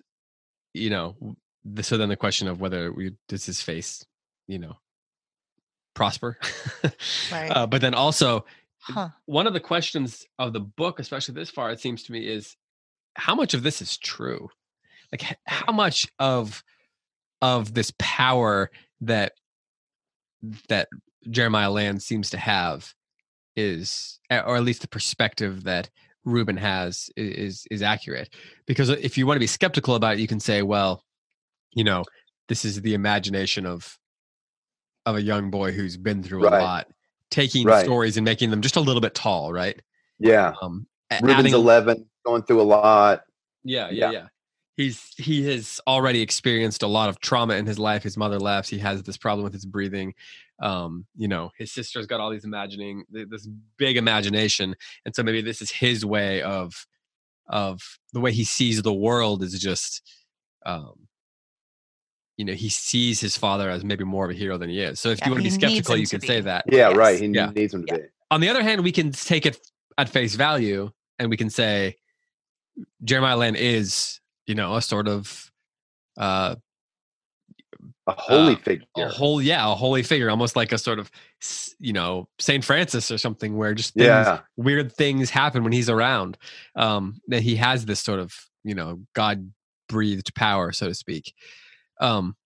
you 0.74 0.90
know, 0.90 1.36
so 1.80 1.96
then 1.96 2.10
the 2.10 2.16
question 2.16 2.48
of 2.48 2.60
whether 2.60 2.92
we 2.92 3.12
does 3.28 3.46
his 3.46 3.62
face, 3.62 4.04
you 4.46 4.58
know, 4.58 4.76
prosper, 5.94 6.38
Right. 7.32 7.48
uh, 7.50 7.66
but 7.66 7.80
then 7.80 7.94
also 7.94 8.44
huh 8.80 9.08
one 9.24 9.46
of 9.46 9.52
the 9.52 9.60
questions 9.60 10.24
of 10.38 10.52
the 10.52 10.60
book, 10.60 11.00
especially 11.00 11.34
this 11.34 11.50
far, 11.50 11.70
it 11.70 11.80
seems 11.80 12.04
to 12.04 12.12
me, 12.12 12.26
is 12.28 12.56
how 13.14 13.34
much 13.34 13.54
of 13.54 13.62
this 13.62 13.82
is 13.82 13.96
true? 13.98 14.48
Like 15.12 15.38
how 15.46 15.72
much 15.72 16.06
of 16.18 16.62
of 17.42 17.74
this 17.74 17.92
power 17.98 18.70
that 19.00 19.32
that 20.68 20.88
Jeremiah 21.30 21.70
Land 21.70 22.02
seems 22.02 22.30
to 22.30 22.38
have 22.38 22.92
is, 23.56 24.20
or 24.30 24.56
at 24.56 24.62
least 24.62 24.82
the 24.82 24.88
perspective 24.88 25.64
that 25.64 25.90
Reuben 26.24 26.56
has 26.56 27.08
is 27.16 27.66
is 27.70 27.82
accurate. 27.82 28.34
Because 28.66 28.90
if 28.90 29.16
you 29.16 29.26
want 29.26 29.36
to 29.36 29.40
be 29.40 29.46
skeptical 29.46 29.94
about 29.94 30.14
it, 30.14 30.20
you 30.20 30.26
can 30.26 30.40
say, 30.40 30.62
well, 30.62 31.02
you 31.72 31.84
know, 31.84 32.04
this 32.48 32.64
is 32.64 32.82
the 32.82 32.94
imagination 32.94 33.64
of 33.64 33.96
of 35.06 35.16
a 35.16 35.22
young 35.22 35.50
boy 35.50 35.72
who's 35.72 35.96
been 35.96 36.22
through 36.22 36.42
Right. 36.44 36.60
a 36.60 36.64
lot, 36.64 36.88
taking 37.30 37.66
Right. 37.66 37.84
stories 37.84 38.16
and 38.16 38.24
making 38.24 38.50
them 38.50 38.60
just 38.60 38.76
a 38.76 38.80
little 38.80 39.00
bit 39.00 39.14
tall, 39.14 39.52
right? 39.52 39.80
Yeah. 40.18 40.52
Um, 40.60 40.86
Reuben's 41.22 41.38
adding- 41.38 41.54
11, 41.54 42.08
going 42.24 42.42
through 42.42 42.60
a 42.60 42.64
lot. 42.64 43.22
Yeah, 43.64 43.88
yeah, 43.90 43.90
Yeah. 43.90 44.10
yeah. 44.10 44.26
He's 44.76 45.14
he 45.16 45.42
has 45.50 45.80
already 45.86 46.20
experienced 46.20 46.82
a 46.82 46.86
lot 46.86 47.08
of 47.08 47.18
trauma 47.20 47.54
in 47.54 47.64
his 47.64 47.78
life. 47.78 48.02
His 48.02 48.18
mother 48.18 48.38
left. 48.38 48.68
He 48.68 48.78
has 48.80 49.02
this 49.04 49.16
problem 49.16 49.42
with 49.42 49.54
his 49.54 49.64
breathing. 49.64 50.12
Um, 50.60 51.06
you 51.16 51.28
know, 51.28 51.50
his 51.56 51.72
sister's 51.72 52.06
got 52.06 52.20
all 52.20 52.30
these 52.30 52.44
imagining 52.44 53.04
this 53.08 53.48
big 53.78 53.96
imagination, 53.96 54.74
and 55.06 55.14
so 55.14 55.22
maybe 55.22 55.40
this 55.40 55.62
is 55.62 55.70
his 55.70 56.04
way 56.04 56.42
of 56.42 56.86
of 57.48 57.98
the 58.12 58.20
way 58.20 58.32
he 58.32 58.44
sees 58.44 58.82
the 58.82 58.92
world 58.92 59.42
is 59.42 59.58
just 59.58 60.02
um 60.66 61.08
you 62.36 62.44
know 62.44 62.52
he 62.52 62.68
sees 62.68 63.20
his 63.20 63.36
father 63.36 63.70
as 63.70 63.84
maybe 63.84 64.04
more 64.04 64.24
of 64.26 64.30
a 64.30 64.34
hero 64.34 64.58
than 64.58 64.68
he 64.68 64.80
is 64.80 65.00
so 65.00 65.08
if 65.10 65.18
Yeah, 65.20 65.26
you 65.26 65.32
want 65.32 65.40
to 65.40 65.44
be 65.44 65.50
skeptical 65.50 65.96
you 65.96 66.06
to 66.06 66.18
can 66.18 66.26
say 66.26 66.40
that 66.40 66.64
Yeah, 66.70 66.88
Yes. 66.88 66.96
right. 66.98 67.20
He 67.20 67.26
Yeah. 67.28 67.50
needs 67.54 67.72
him 67.74 67.86
to 67.86 67.92
Yeah. 67.94 67.98
be. 67.98 68.08
on 68.30 68.40
the 68.40 68.48
other 68.48 68.62
hand, 68.62 68.82
we 68.84 68.92
can 68.92 69.12
take 69.12 69.46
it 69.46 69.58
at 69.98 70.08
face 70.08 70.34
value 70.34 70.90
and 71.18 71.30
we 71.30 71.36
can 71.36 71.48
say 71.50 71.96
Jeremiah 73.04 73.36
Land 73.36 73.56
is, 73.56 74.20
you 74.46 74.54
know, 74.54 74.76
a 74.76 74.82
sort 74.82 75.08
of 75.08 75.50
uh, 76.18 76.56
A 78.08 78.12
holy 78.12 78.54
Uh, 78.54 78.58
figure. 78.58 78.86
a 78.96 79.08
whole, 79.08 79.40
yeah, 79.42 79.70
a 79.70 79.74
holy 79.74 80.02
figure, 80.02 80.30
almost 80.30 80.56
like 80.56 80.72
a 80.72 80.78
sort 80.78 80.98
of, 80.98 81.10
you 81.78 81.92
know, 81.92 82.28
Saint 82.38 82.64
Francis 82.64 83.10
or 83.10 83.18
something, 83.18 83.56
where 83.56 83.74
just 83.74 83.94
things, 83.94 84.06
yeah. 84.06 84.40
weird 84.56 84.92
things 84.92 85.30
happen 85.30 85.64
when 85.64 85.72
he's 85.72 85.90
around. 85.90 86.38
Um, 86.76 87.20
that 87.28 87.42
he 87.42 87.56
has 87.56 87.84
this 87.86 88.00
sort 88.00 88.20
of, 88.20 88.34
you 88.64 88.74
know, 88.74 89.00
God 89.14 89.50
breathed 89.88 90.34
power, 90.34 90.70
so 90.72 90.86
to 90.88 90.94
speak. 90.94 91.34
Um, 92.00 92.36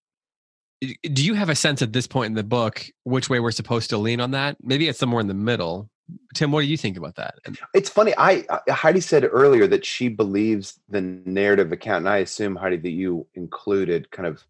do 0.81 1.25
you 1.25 1.35
have 1.35 1.51
a 1.51 1.55
sense 1.55 1.83
at 1.83 1.93
this 1.93 2.07
point 2.07 2.29
in 2.29 2.35
the 2.35 2.43
book 2.43 2.87
which 3.05 3.29
way 3.29 3.39
we're 3.39 3.51
supposed 3.51 3.91
to 3.91 3.99
lean 3.99 4.21
on 4.21 4.31
that? 4.31 4.57
Maybe 4.63 4.89
it's 4.89 4.99
somewhere 4.99 5.21
in 5.21 5.27
the 5.27 5.35
middle. 5.35 5.91
Tim, 6.35 6.51
what 6.51 6.63
do 6.63 6.67
you 6.67 6.77
think 6.77 6.97
about 6.97 7.17
that? 7.17 7.35
It's 7.75 7.91
funny. 7.91 8.15
I 8.17 8.45
Heidi 8.69 9.01
said 9.01 9.29
earlier 9.31 9.67
that 9.67 9.85
she 9.85 10.09
believes 10.09 10.81
the 10.89 11.01
narrative 11.01 11.71
account, 11.71 11.99
and 11.99 12.09
I 12.09 12.19
assume 12.19 12.57
Heidi 12.57 12.79
that 12.79 12.91
you 12.91 13.27
included 13.35 14.11
kind 14.11 14.27
of 14.27 14.43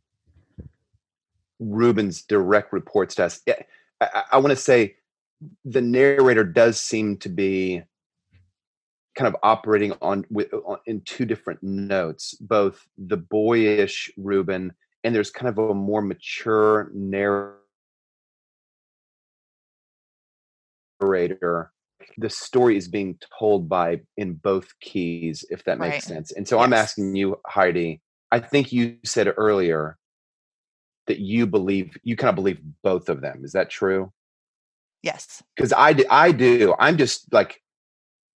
Reuben's 1.58 2.22
direct 2.22 2.72
reports 2.72 3.16
to 3.16 3.24
us. 3.24 3.42
I, 3.46 3.56
I, 4.00 4.22
I 4.32 4.36
want 4.38 4.50
to 4.50 4.56
say 4.56 4.96
the 5.64 5.82
narrator 5.82 6.44
does 6.44 6.80
seem 6.80 7.16
to 7.18 7.28
be 7.28 7.82
kind 9.14 9.28
of 9.28 9.36
operating 9.42 9.92
on 10.00 10.24
on, 10.64 10.78
in 10.86 11.02
two 11.02 11.26
different 11.26 11.62
notes, 11.62 12.34
both 12.40 12.86
the 12.96 13.16
boyish 13.16 14.10
Reuben 14.16 14.72
and 15.04 15.14
there's 15.14 15.30
kind 15.30 15.48
of 15.48 15.58
a 15.58 15.74
more 15.74 16.02
mature 16.02 16.90
narrator 16.94 17.56
the 22.18 22.30
story 22.30 22.76
is 22.76 22.88
being 22.88 23.18
told 23.38 23.68
by 23.68 24.00
in 24.16 24.34
both 24.34 24.68
keys 24.80 25.44
if 25.50 25.64
that 25.64 25.78
makes 25.78 25.94
Right. 25.94 26.02
sense 26.02 26.32
and 26.32 26.46
so 26.46 26.58
i'm 26.58 26.72
asking 26.72 27.14
you 27.16 27.38
heidi 27.46 28.00
i 28.30 28.38
think 28.38 28.72
you 28.72 28.96
said 29.04 29.32
earlier 29.36 29.96
that 31.06 31.18
you 31.18 31.46
believe 31.46 31.96
you 32.02 32.16
kind 32.16 32.28
of 32.30 32.34
believe 32.36 32.60
both 32.82 33.08
of 33.08 33.20
them 33.20 33.44
is 33.44 33.52
that 33.52 33.70
true 33.70 34.12
Yes. 35.02 35.42
because 35.56 35.72
I 35.72 35.94
do, 35.94 36.04
I 36.10 36.30
do 36.32 36.74
i'm 36.78 36.96
just 36.98 37.32
like 37.32 37.60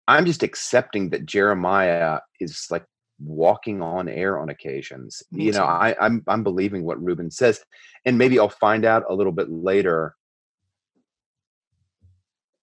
i'm 0.08 0.26
just 0.26 0.44
accepting 0.44 1.10
that 1.10 1.26
jeremiah 1.26 2.20
is 2.40 2.68
like 2.72 2.86
walking 3.24 3.82
on 3.82 4.10
air 4.10 4.40
on 4.40 4.50
occasions 4.50 5.24
Me 5.32 5.46
you 5.46 5.52
know 5.52 5.60
too. 5.60 5.66
I, 5.66 5.96
i'm 6.00 6.24
i'm 6.28 6.44
believing 6.44 6.84
what 6.84 7.04
reuben 7.04 7.32
says 7.32 7.64
and 8.06 8.18
maybe 8.18 8.40
i'll 8.40 8.50
find 8.50 8.86
out 8.86 9.04
a 9.10 9.14
little 9.14 9.32
bit 9.32 9.50
later 9.50 10.16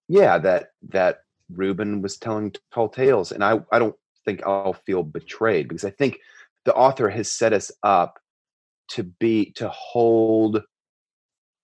yeah 0.07 0.37
that 0.37 0.67
that 0.89 1.19
reuben 1.49 2.01
was 2.01 2.17
telling 2.17 2.53
tall 2.73 2.89
tales 2.89 3.31
and 3.31 3.43
i 3.43 3.59
i 3.71 3.79
don't 3.79 3.95
think 4.25 4.45
i'll 4.45 4.73
feel 4.73 5.03
betrayed 5.03 5.67
because 5.67 5.85
i 5.85 5.89
think 5.89 6.17
the 6.65 6.73
author 6.73 7.09
has 7.09 7.31
set 7.31 7.53
us 7.53 7.71
up 7.81 8.19
to 8.87 9.03
be 9.03 9.51
to 9.53 9.69
hold 9.69 10.61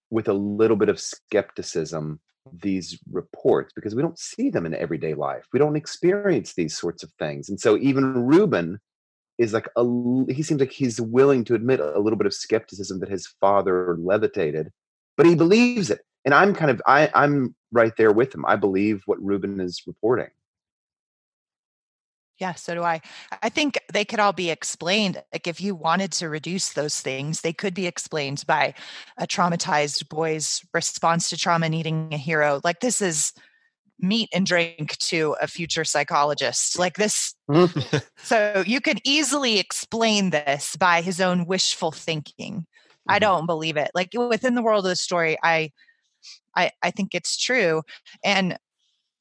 with 0.09 0.27
a 0.27 0.33
little 0.33 0.77
bit 0.77 0.89
of 0.89 0.99
skepticism 0.99 2.19
these 2.53 2.99
reports 3.11 3.73
because 3.73 3.95
we 3.95 4.01
don't 4.01 4.19
see 4.19 4.49
them 4.49 4.65
in 4.65 4.73
everyday 4.73 5.13
life. 5.13 5.45
We 5.53 5.59
don't 5.59 5.75
experience 5.75 6.53
these 6.53 6.77
sorts 6.77 7.03
of 7.03 7.11
things. 7.19 7.49
And 7.49 7.59
so 7.59 7.77
even 7.77 8.25
reuben 8.25 8.79
is 9.37 9.53
like 9.53 9.69
a 9.75 9.83
he 10.33 10.41
seems 10.41 10.59
like 10.59 10.71
he's 10.71 10.99
willing 10.99 11.43
to 11.45 11.55
admit 11.55 11.79
a 11.79 11.99
little 11.99 12.17
bit 12.17 12.25
of 12.25 12.33
skepticism 12.33 12.99
that 12.99 13.09
his 13.09 13.27
father 13.39 13.95
levitated 13.99 14.71
but 15.15 15.25
he 15.25 15.35
believes 15.35 15.89
it. 15.89 16.01
And 16.25 16.33
i'm 16.33 16.53
kind 16.53 16.71
of 16.71 16.81
i 16.87 17.09
i'm 17.13 17.55
right 17.71 17.95
there 17.97 18.11
with 18.11 18.33
him. 18.33 18.45
I 18.45 18.55
believe 18.55 19.03
what 19.05 19.21
reuben 19.21 19.59
is 19.59 19.83
reporting 19.85 20.29
Yeah, 22.39 22.53
so 22.53 22.75
do 22.75 22.83
I. 22.83 23.01
I 23.41 23.49
think 23.49 23.79
they 23.91 24.05
could 24.05 24.19
all 24.19 24.33
be 24.33 24.51
explained. 24.51 25.23
Like 25.33 25.47
if 25.47 25.59
you 25.59 25.73
wanted 25.73 26.11
to 26.13 26.29
reduce 26.29 26.73
those 26.73 27.01
things, 27.01 27.41
they 27.41 27.53
could 27.53 27.73
be 27.73 27.87
explained 27.87 28.43
by 28.45 28.75
a 29.17 29.25
traumatized 29.25 30.07
boy's 30.09 30.61
response 30.73 31.29
to 31.31 31.37
trauma 31.37 31.67
needing 31.67 32.13
a 32.13 32.17
hero. 32.17 32.61
Like 32.63 32.79
this 32.79 33.01
is 33.01 33.33
meat 33.99 34.29
and 34.33 34.45
drink 34.45 34.97
to 34.99 35.35
a 35.41 35.47
future 35.47 35.85
psychologist. 35.85 36.79
Like 36.79 36.97
this 36.97 37.35
so 38.23 38.63
you 38.67 38.81
could 38.81 39.01
easily 39.05 39.59
explain 39.59 40.31
this 40.31 40.75
by 40.77 41.01
his 41.01 41.21
own 41.21 41.45
wishful 41.45 41.91
thinking. 41.91 42.65
I 43.07 43.19
Mhm. 43.19 43.19
don't 43.19 43.45
believe 43.47 43.77
it. 43.77 43.91
Like 43.95 44.09
within 44.15 44.55
the 44.55 44.63
world 44.63 44.85
of 44.85 44.89
the 44.89 44.95
story, 44.95 45.37
I 45.43 45.71
I 46.55 46.71
I 46.83 46.91
think 46.91 47.13
it's 47.15 47.37
true. 47.37 47.83
And 48.23 48.57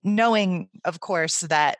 knowing, 0.04 0.68
of 0.84 1.00
course, 1.00 1.42
that 1.42 1.78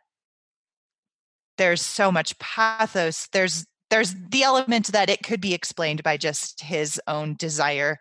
there's 1.59 1.83
so 1.83 2.13
much 2.13 2.39
pathos, 2.39 3.29
there's 3.33 3.67
there's 3.91 4.15
mm-hmm. 4.15 4.29
the 4.31 4.43
element 4.43 4.87
that 4.89 5.11
it 5.11 5.23
could 5.23 5.41
be 5.41 5.55
explained 5.55 6.03
by 6.03 6.17
just 6.17 6.61
his 6.63 7.01
own 7.07 7.37
desire 7.39 7.99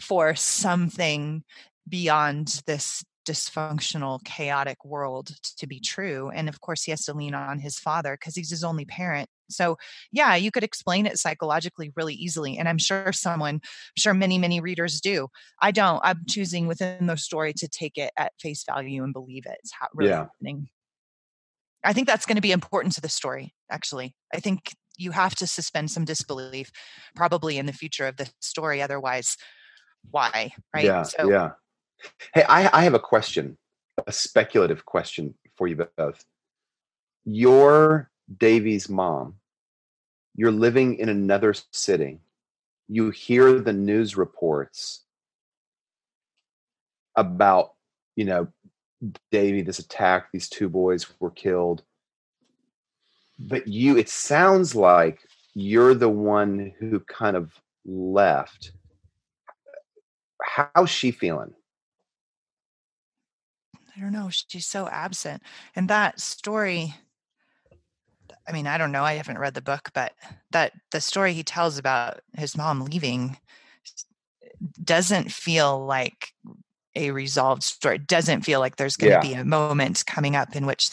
for 0.00 0.34
something 0.34 1.42
beyond 1.88 2.62
this 2.66 3.04
dysfunctional 3.28 4.22
chaotic 4.24 4.82
world 4.84 5.32
to 5.58 5.66
be 5.66 5.78
true 5.78 6.30
and 6.30 6.48
of 6.48 6.60
course 6.62 6.82
he 6.84 6.90
has 6.90 7.04
to 7.04 7.12
lean 7.12 7.34
on 7.34 7.58
his 7.58 7.78
father 7.78 8.16
because 8.18 8.34
he's 8.34 8.50
his 8.50 8.64
only 8.64 8.84
parent. 8.84 9.28
So 9.50 9.76
yeah 10.10 10.34
you 10.36 10.50
could 10.50 10.64
explain 10.64 11.06
it 11.06 11.18
psychologically 11.18 11.92
really 11.94 12.14
easily 12.14 12.56
and 12.56 12.68
i'm 12.68 12.78
sure 12.78 13.12
someone 13.12 13.56
i'm 13.56 13.60
sure 13.96 14.14
many 14.14 14.38
many 14.38 14.60
readers 14.60 15.00
do. 15.00 15.28
I 15.60 15.70
don't. 15.70 16.00
I'm 16.02 16.22
choosing 16.28 16.66
within 16.66 17.06
the 17.06 17.16
story 17.16 17.52
to 17.54 17.68
take 17.68 17.98
it 17.98 18.10
at 18.16 18.32
face 18.40 18.64
value 18.64 19.04
and 19.04 19.12
believe 19.12 19.44
it. 19.46 19.58
it's 19.62 19.72
really 19.94 20.10
Yeah. 20.10 20.18
happening 20.18 20.68
i 21.84 21.92
think 21.92 22.06
that's 22.06 22.26
going 22.26 22.36
to 22.36 22.42
be 22.42 22.52
important 22.52 22.94
to 22.94 23.00
the 23.00 23.08
story 23.08 23.54
actually 23.70 24.14
i 24.34 24.40
think 24.40 24.74
you 24.96 25.12
have 25.12 25.34
to 25.34 25.46
suspend 25.46 25.90
some 25.90 26.04
disbelief 26.04 26.70
probably 27.14 27.56
in 27.56 27.66
the 27.66 27.72
future 27.72 28.06
of 28.06 28.16
the 28.16 28.30
story 28.40 28.82
otherwise 28.82 29.36
why 30.10 30.52
right 30.74 30.84
Yeah, 30.84 31.04
yeah. 31.26 31.50
Hey, 32.34 32.44
I, 32.48 32.78
I 32.80 32.84
have 32.84 32.94
a 32.94 33.00
question, 33.00 33.58
a 34.06 34.12
speculative 34.12 34.84
question 34.86 35.34
for 35.56 35.66
you 35.66 35.86
both. 35.96 36.24
You're 37.24 38.10
Davy's 38.38 38.88
mom. 38.88 39.34
You're 40.34 40.52
living 40.52 40.96
in 40.96 41.08
another 41.08 41.54
city. 41.72 42.20
You 42.88 43.10
hear 43.10 43.60
the 43.60 43.72
news 43.72 44.16
reports 44.16 45.04
about, 47.16 47.74
you 48.16 48.24
know, 48.24 48.48
Davy, 49.30 49.62
this 49.62 49.78
attack, 49.78 50.30
these 50.32 50.48
two 50.48 50.68
boys 50.68 51.06
were 51.20 51.30
killed. 51.30 51.82
But 53.38 53.66
you, 53.66 53.96
it 53.96 54.08
sounds 54.08 54.74
like 54.74 55.20
you're 55.54 55.94
the 55.94 56.08
one 56.08 56.72
who 56.78 57.00
kind 57.00 57.36
of 57.36 57.52
left. 57.84 58.72
How's 60.42 60.90
she 60.90 61.10
feeling? 61.10 61.54
I 63.96 64.00
don't 64.00 64.12
know. 64.12 64.30
She's 64.30 64.66
so 64.66 64.88
absent. 64.88 65.42
And 65.74 65.88
that 65.88 66.20
story, 66.20 66.94
I 68.46 68.52
mean, 68.52 68.66
I 68.66 68.78
don't 68.78 68.92
know. 68.92 69.04
I 69.04 69.14
haven't 69.14 69.38
read 69.38 69.54
the 69.54 69.62
book, 69.62 69.90
but 69.94 70.12
that 70.50 70.72
the 70.92 71.00
story 71.00 71.32
he 71.32 71.42
tells 71.42 71.78
about 71.78 72.20
his 72.36 72.56
mom 72.56 72.84
leaving 72.84 73.38
doesn't 74.82 75.32
feel 75.32 75.84
like 75.84 76.34
a 76.94 77.10
resolved 77.10 77.62
story. 77.62 77.96
It 77.96 78.06
doesn't 78.06 78.42
feel 78.42 78.60
like 78.60 78.76
there's 78.76 78.96
going 78.96 79.20
to 79.20 79.28
Yeah. 79.28 79.34
be 79.34 79.40
a 79.40 79.44
moment 79.44 80.04
coming 80.06 80.36
up 80.36 80.56
in 80.56 80.66
which 80.66 80.90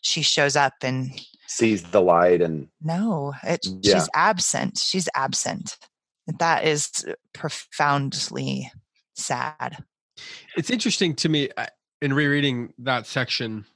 she 0.00 0.22
shows 0.22 0.56
up 0.56 0.74
and 0.82 1.10
sees 1.46 1.82
the 1.84 2.00
light 2.00 2.40
and 2.42 2.68
no, 2.82 3.34
it, 3.42 3.66
Yeah. 3.82 3.98
she's 3.98 4.08
absent. 4.14 4.78
She's 4.78 5.08
absent. 5.14 5.76
That 6.38 6.64
is 6.64 7.04
profoundly 7.34 8.70
sad. 9.14 9.84
It's 10.56 10.70
interesting 10.70 11.14
to 11.16 11.28
me 11.28 11.50
uh, 11.56 11.66
in 12.02 12.12
rereading 12.14 12.72
that 12.78 13.06
section. 13.06 13.66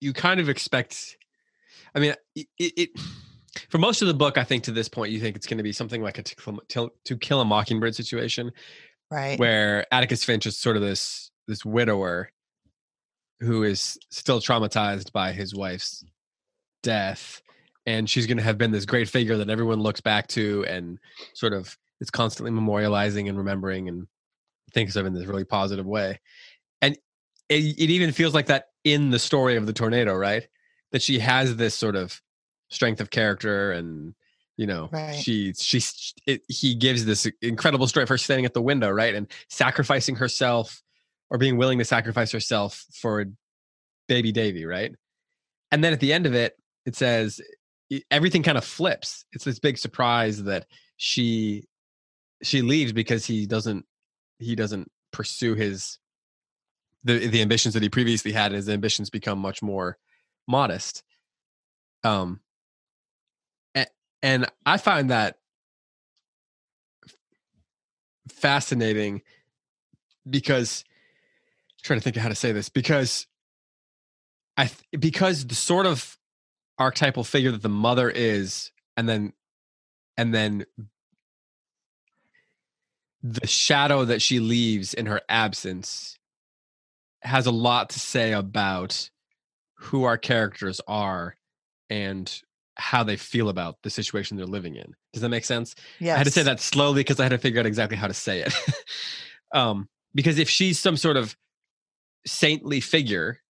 you 0.00 0.12
kind 0.12 0.40
of 0.40 0.48
expect. 0.48 1.16
I 1.94 2.00
mean, 2.00 2.14
it, 2.34 2.46
it 2.58 2.90
for 3.70 3.78
most 3.78 4.02
of 4.02 4.08
the 4.08 4.14
book, 4.14 4.38
I 4.38 4.44
think 4.44 4.64
to 4.64 4.72
this 4.72 4.88
point, 4.88 5.12
you 5.12 5.20
think 5.20 5.36
it's 5.36 5.46
going 5.46 5.58
to 5.58 5.62
be 5.64 5.72
something 5.72 6.02
like 6.02 6.18
a 6.18 6.22
to 6.22 6.60
kill, 6.68 6.90
to 7.04 7.16
kill 7.16 7.40
a 7.40 7.44
mockingbird 7.44 7.94
situation, 7.94 8.52
right? 9.10 9.38
Where 9.38 9.86
Atticus 9.92 10.24
Finch 10.24 10.46
is 10.46 10.56
sort 10.56 10.76
of 10.76 10.82
this 10.82 11.30
this 11.46 11.64
widower 11.64 12.30
who 13.40 13.62
is 13.62 13.98
still 14.10 14.40
traumatized 14.40 15.12
by 15.12 15.32
his 15.32 15.54
wife's 15.54 16.04
death, 16.82 17.42
and 17.84 18.08
she's 18.08 18.26
going 18.26 18.38
to 18.38 18.42
have 18.42 18.58
been 18.58 18.72
this 18.72 18.86
great 18.86 19.08
figure 19.08 19.36
that 19.36 19.50
everyone 19.50 19.80
looks 19.80 20.00
back 20.00 20.26
to 20.28 20.64
and 20.68 20.98
sort 21.34 21.52
of 21.52 21.76
is 22.00 22.10
constantly 22.10 22.50
memorializing 22.50 23.28
and 23.28 23.38
remembering 23.38 23.88
and 23.88 24.06
thinks 24.72 24.96
of 24.96 25.06
in 25.06 25.14
this 25.14 25.26
really 25.26 25.44
positive 25.44 25.86
way. 25.86 26.20
And 26.82 26.96
it, 27.48 27.78
it 27.78 27.90
even 27.90 28.12
feels 28.12 28.34
like 28.34 28.46
that 28.46 28.66
in 28.84 29.10
the 29.10 29.18
story 29.18 29.56
of 29.56 29.66
the 29.66 29.72
tornado, 29.72 30.14
right? 30.14 30.46
That 30.92 31.02
she 31.02 31.18
has 31.18 31.56
this 31.56 31.74
sort 31.74 31.96
of 31.96 32.20
strength 32.68 33.00
of 33.00 33.10
character 33.10 33.72
and 33.72 34.14
you 34.56 34.66
know 34.66 34.88
right. 34.92 35.14
she 35.14 35.52
she 35.54 35.80
it, 36.26 36.42
he 36.48 36.74
gives 36.74 37.04
this 37.04 37.28
incredible 37.42 37.86
story 37.86 38.02
of 38.02 38.08
her 38.08 38.18
standing 38.18 38.44
at 38.44 38.54
the 38.54 38.62
window 38.62 38.90
right 38.90 39.14
and 39.14 39.30
sacrificing 39.48 40.16
herself 40.16 40.82
or 41.30 41.38
being 41.38 41.56
willing 41.56 41.78
to 41.78 41.84
sacrifice 41.84 42.32
herself 42.32 42.84
for 42.92 43.26
baby 44.08 44.32
davy 44.32 44.64
right? 44.64 44.94
And 45.72 45.82
then 45.82 45.92
at 45.92 46.00
the 46.00 46.12
end 46.12 46.26
of 46.26 46.34
it 46.34 46.56
it 46.84 46.96
says 46.96 47.40
everything 48.10 48.42
kind 48.42 48.58
of 48.58 48.64
flips. 48.64 49.24
It's 49.32 49.44
this 49.44 49.58
big 49.58 49.78
surprise 49.78 50.42
that 50.44 50.66
she 50.96 51.64
she 52.42 52.62
leaves 52.62 52.92
because 52.92 53.24
he 53.24 53.46
doesn't 53.46 53.84
he 54.38 54.54
doesn't 54.54 54.90
pursue 55.12 55.54
his 55.54 55.98
the 57.04 57.26
the 57.26 57.42
ambitions 57.42 57.74
that 57.74 57.82
he 57.82 57.88
previously 57.88 58.32
had 58.32 58.46
and 58.46 58.56
his 58.56 58.68
ambitions 58.68 59.10
become 59.10 59.38
much 59.38 59.62
more 59.62 59.98
modest. 60.48 61.02
Um 62.04 62.40
and 64.26 64.44
I 64.66 64.76
find 64.76 65.10
that 65.10 65.38
fascinating 68.28 69.22
because 70.28 70.82
I'm 71.70 71.84
trying 71.84 72.00
to 72.00 72.02
think 72.02 72.16
of 72.16 72.22
how 72.22 72.28
to 72.30 72.34
say 72.34 72.50
this 72.50 72.68
because 72.68 73.28
I 74.56 74.68
because 74.98 75.46
the 75.46 75.54
sort 75.54 75.86
of 75.86 76.18
archetypal 76.76 77.22
figure 77.22 77.52
that 77.52 77.62
the 77.62 77.68
mother 77.68 78.10
is 78.10 78.72
and 78.96 79.08
then 79.08 79.32
and 80.16 80.34
then 80.34 80.66
the 83.22 83.46
shadow 83.46 84.04
that 84.06 84.20
she 84.20 84.40
leaves 84.40 84.92
in 84.92 85.06
her 85.06 85.20
absence 85.28 86.18
has 87.22 87.46
a 87.46 87.52
lot 87.52 87.90
to 87.90 88.00
say 88.00 88.32
about 88.32 89.08
who 89.74 90.02
our 90.02 90.18
characters 90.18 90.80
are 90.88 91.36
and 91.88 92.42
how 92.76 93.02
they 93.02 93.16
feel 93.16 93.48
about 93.48 93.76
the 93.82 93.90
situation 93.90 94.36
they're 94.36 94.46
living 94.46 94.76
in. 94.76 94.94
Does 95.12 95.22
that 95.22 95.28
make 95.28 95.44
sense? 95.44 95.74
Yeah. 95.98 96.14
I 96.14 96.18
had 96.18 96.26
to 96.26 96.30
say 96.30 96.42
that 96.42 96.60
slowly 96.60 97.00
because 97.00 97.20
I 97.20 97.24
had 97.24 97.30
to 97.30 97.38
figure 97.38 97.60
out 97.60 97.66
exactly 97.66 97.96
how 97.96 98.06
to 98.06 98.14
say 98.14 98.40
it. 98.40 98.54
um, 99.54 99.88
because 100.14 100.38
if 100.38 100.48
she's 100.48 100.78
some 100.78 100.96
sort 100.96 101.16
of 101.16 101.36
saintly 102.26 102.80
figure, 102.80 103.40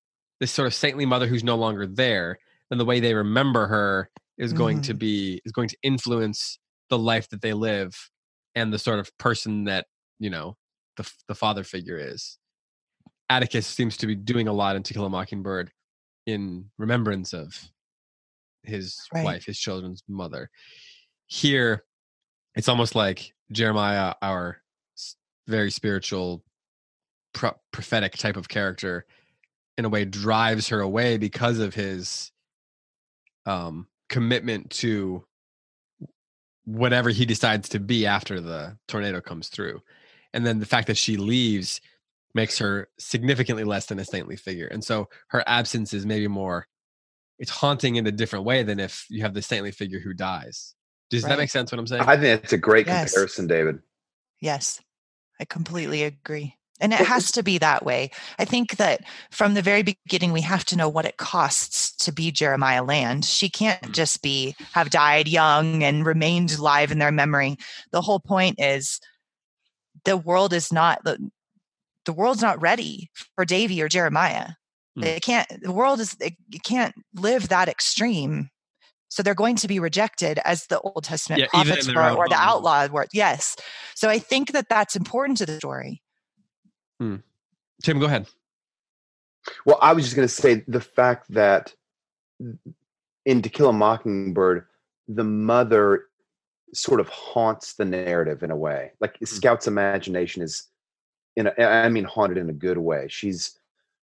this 0.40 0.52
sort 0.52 0.66
of 0.66 0.74
saintly 0.74 1.06
mother 1.06 1.26
who's 1.26 1.44
no 1.44 1.56
longer 1.56 1.86
there, 1.86 2.38
then 2.70 2.78
the 2.78 2.84
way 2.84 3.00
they 3.00 3.14
remember 3.14 3.66
her 3.66 4.10
is 4.38 4.52
going 4.52 4.78
mm. 4.78 4.84
to 4.84 4.94
be 4.94 5.40
is 5.44 5.52
going 5.52 5.68
to 5.68 5.76
influence 5.82 6.58
the 6.90 6.98
life 6.98 7.28
that 7.30 7.40
they 7.40 7.54
live 7.54 8.10
and 8.54 8.72
the 8.72 8.78
sort 8.78 8.98
of 8.98 9.16
person 9.18 9.64
that 9.64 9.86
you 10.18 10.28
know 10.28 10.56
the 10.96 11.10
the 11.28 11.34
father 11.34 11.64
figure 11.64 11.98
is. 11.98 12.38
Atticus 13.28 13.66
seems 13.66 13.96
to 13.96 14.06
be 14.06 14.14
doing 14.14 14.46
a 14.46 14.52
lot 14.52 14.76
in 14.76 14.82
To 14.84 14.94
Kill 14.94 15.04
a 15.04 15.10
Mockingbird 15.10 15.72
in 16.26 16.66
remembrance 16.78 17.32
of 17.32 17.70
his 18.66 18.98
right. 19.12 19.24
wife, 19.24 19.46
his 19.46 19.58
children's 19.58 20.02
mother. 20.08 20.50
Here, 21.26 21.84
it's 22.54 22.68
almost 22.68 22.94
like 22.94 23.34
Jeremiah, 23.52 24.14
our 24.22 24.58
very 25.46 25.70
spiritual, 25.70 26.42
pro- 27.32 27.56
prophetic 27.72 28.16
type 28.16 28.36
of 28.36 28.48
character, 28.48 29.06
in 29.78 29.84
a 29.84 29.88
way 29.88 30.04
drives 30.04 30.68
her 30.68 30.80
away 30.80 31.18
because 31.18 31.58
of 31.58 31.74
his 31.74 32.32
um, 33.44 33.86
commitment 34.08 34.70
to 34.70 35.24
whatever 36.64 37.10
he 37.10 37.24
decides 37.24 37.68
to 37.68 37.78
be 37.78 38.06
after 38.06 38.40
the 38.40 38.76
tornado 38.88 39.20
comes 39.20 39.48
through. 39.48 39.80
And 40.32 40.44
then 40.44 40.58
the 40.58 40.66
fact 40.66 40.88
that 40.88 40.96
she 40.96 41.16
leaves 41.16 41.80
makes 42.34 42.58
her 42.58 42.88
significantly 42.98 43.64
less 43.64 43.86
than 43.86 43.98
a 43.98 44.04
saintly 44.04 44.36
figure. 44.36 44.66
And 44.66 44.84
so 44.84 45.08
her 45.28 45.42
absence 45.46 45.94
is 45.94 46.04
maybe 46.04 46.28
more 46.28 46.66
it's 47.38 47.50
haunting 47.50 47.96
in 47.96 48.06
a 48.06 48.12
different 48.12 48.44
way 48.44 48.62
than 48.62 48.80
if 48.80 49.06
you 49.08 49.22
have 49.22 49.34
the 49.34 49.42
saintly 49.42 49.70
figure 49.70 50.00
who 50.00 50.14
dies. 50.14 50.74
Does 51.10 51.22
right. 51.22 51.30
that 51.30 51.38
make 51.38 51.50
sense 51.50 51.70
what 51.70 51.78
I'm 51.78 51.86
saying? 51.86 52.02
I 52.02 52.16
think 52.16 52.42
it's 52.42 52.52
a 52.52 52.58
great 52.58 52.86
yes. 52.86 53.12
comparison, 53.12 53.46
David. 53.46 53.78
Yes, 54.40 54.80
I 55.40 55.44
completely 55.44 56.02
agree. 56.02 56.56
And 56.78 56.92
it 56.92 56.98
has 56.98 57.32
to 57.32 57.42
be 57.42 57.56
that 57.58 57.86
way. 57.86 58.10
I 58.38 58.44
think 58.44 58.76
that 58.76 59.00
from 59.30 59.54
the 59.54 59.62
very 59.62 59.82
beginning, 59.82 60.32
we 60.32 60.42
have 60.42 60.64
to 60.66 60.76
know 60.76 60.90
what 60.90 61.06
it 61.06 61.16
costs 61.16 61.96
to 62.04 62.12
be 62.12 62.30
Jeremiah 62.30 62.84
Land. 62.84 63.24
She 63.24 63.48
can't 63.48 63.80
mm. 63.80 63.92
just 63.92 64.20
be, 64.20 64.54
have 64.72 64.90
died 64.90 65.26
young 65.26 65.82
and 65.82 66.04
remained 66.04 66.52
alive 66.52 66.92
in 66.92 66.98
their 66.98 67.12
memory. 67.12 67.56
The 67.92 68.02
whole 68.02 68.20
point 68.20 68.56
is 68.58 69.00
the 70.04 70.18
world 70.18 70.52
is 70.52 70.70
not, 70.70 71.02
the, 71.04 71.30
the 72.04 72.12
world's 72.12 72.42
not 72.42 72.60
ready 72.60 73.10
for 73.34 73.46
Davy 73.46 73.80
or 73.80 73.88
Jeremiah. 73.88 74.50
Mm. 74.96 75.02
They 75.02 75.20
can't, 75.20 75.48
the 75.62 75.72
world 75.72 76.00
is, 76.00 76.16
it, 76.20 76.34
it 76.52 76.62
can't 76.62 76.94
live 77.14 77.48
that 77.48 77.68
extreme. 77.68 78.50
So 79.08 79.22
they're 79.22 79.34
going 79.34 79.56
to 79.56 79.68
be 79.68 79.78
rejected 79.78 80.40
as 80.44 80.66
the 80.66 80.80
Old 80.80 81.04
Testament 81.04 81.40
yeah, 81.40 81.46
prophets 81.48 81.86
were 81.86 82.10
or 82.10 82.28
the 82.28 82.34
outlaw 82.34 82.88
were. 82.88 83.06
Yes. 83.12 83.56
So 83.94 84.08
I 84.08 84.18
think 84.18 84.52
that 84.52 84.68
that's 84.68 84.96
important 84.96 85.38
to 85.38 85.46
the 85.46 85.58
story. 85.58 86.02
Hmm. 86.98 87.16
Tim, 87.82 87.98
go 87.98 88.06
ahead. 88.06 88.26
Well, 89.64 89.78
I 89.80 89.92
was 89.92 90.04
just 90.04 90.16
going 90.16 90.26
to 90.26 90.34
say 90.34 90.64
the 90.66 90.80
fact 90.80 91.30
that 91.30 91.72
in 93.24 93.42
To 93.42 93.48
Kill 93.48 93.68
a 93.68 93.72
Mockingbird, 93.72 94.66
the 95.06 95.24
mother 95.24 96.06
sort 96.74 96.98
of 96.98 97.08
haunts 97.08 97.74
the 97.74 97.84
narrative 97.84 98.42
in 98.42 98.50
a 98.50 98.56
way. 98.56 98.90
Like 99.00 99.18
mm. 99.20 99.28
Scout's 99.28 99.68
imagination 99.68 100.42
is, 100.42 100.64
in 101.36 101.46
a, 101.46 101.62
I 101.62 101.88
mean, 101.88 102.04
haunted 102.04 102.38
in 102.38 102.50
a 102.50 102.52
good 102.52 102.78
way. 102.78 103.06
She's 103.08 103.56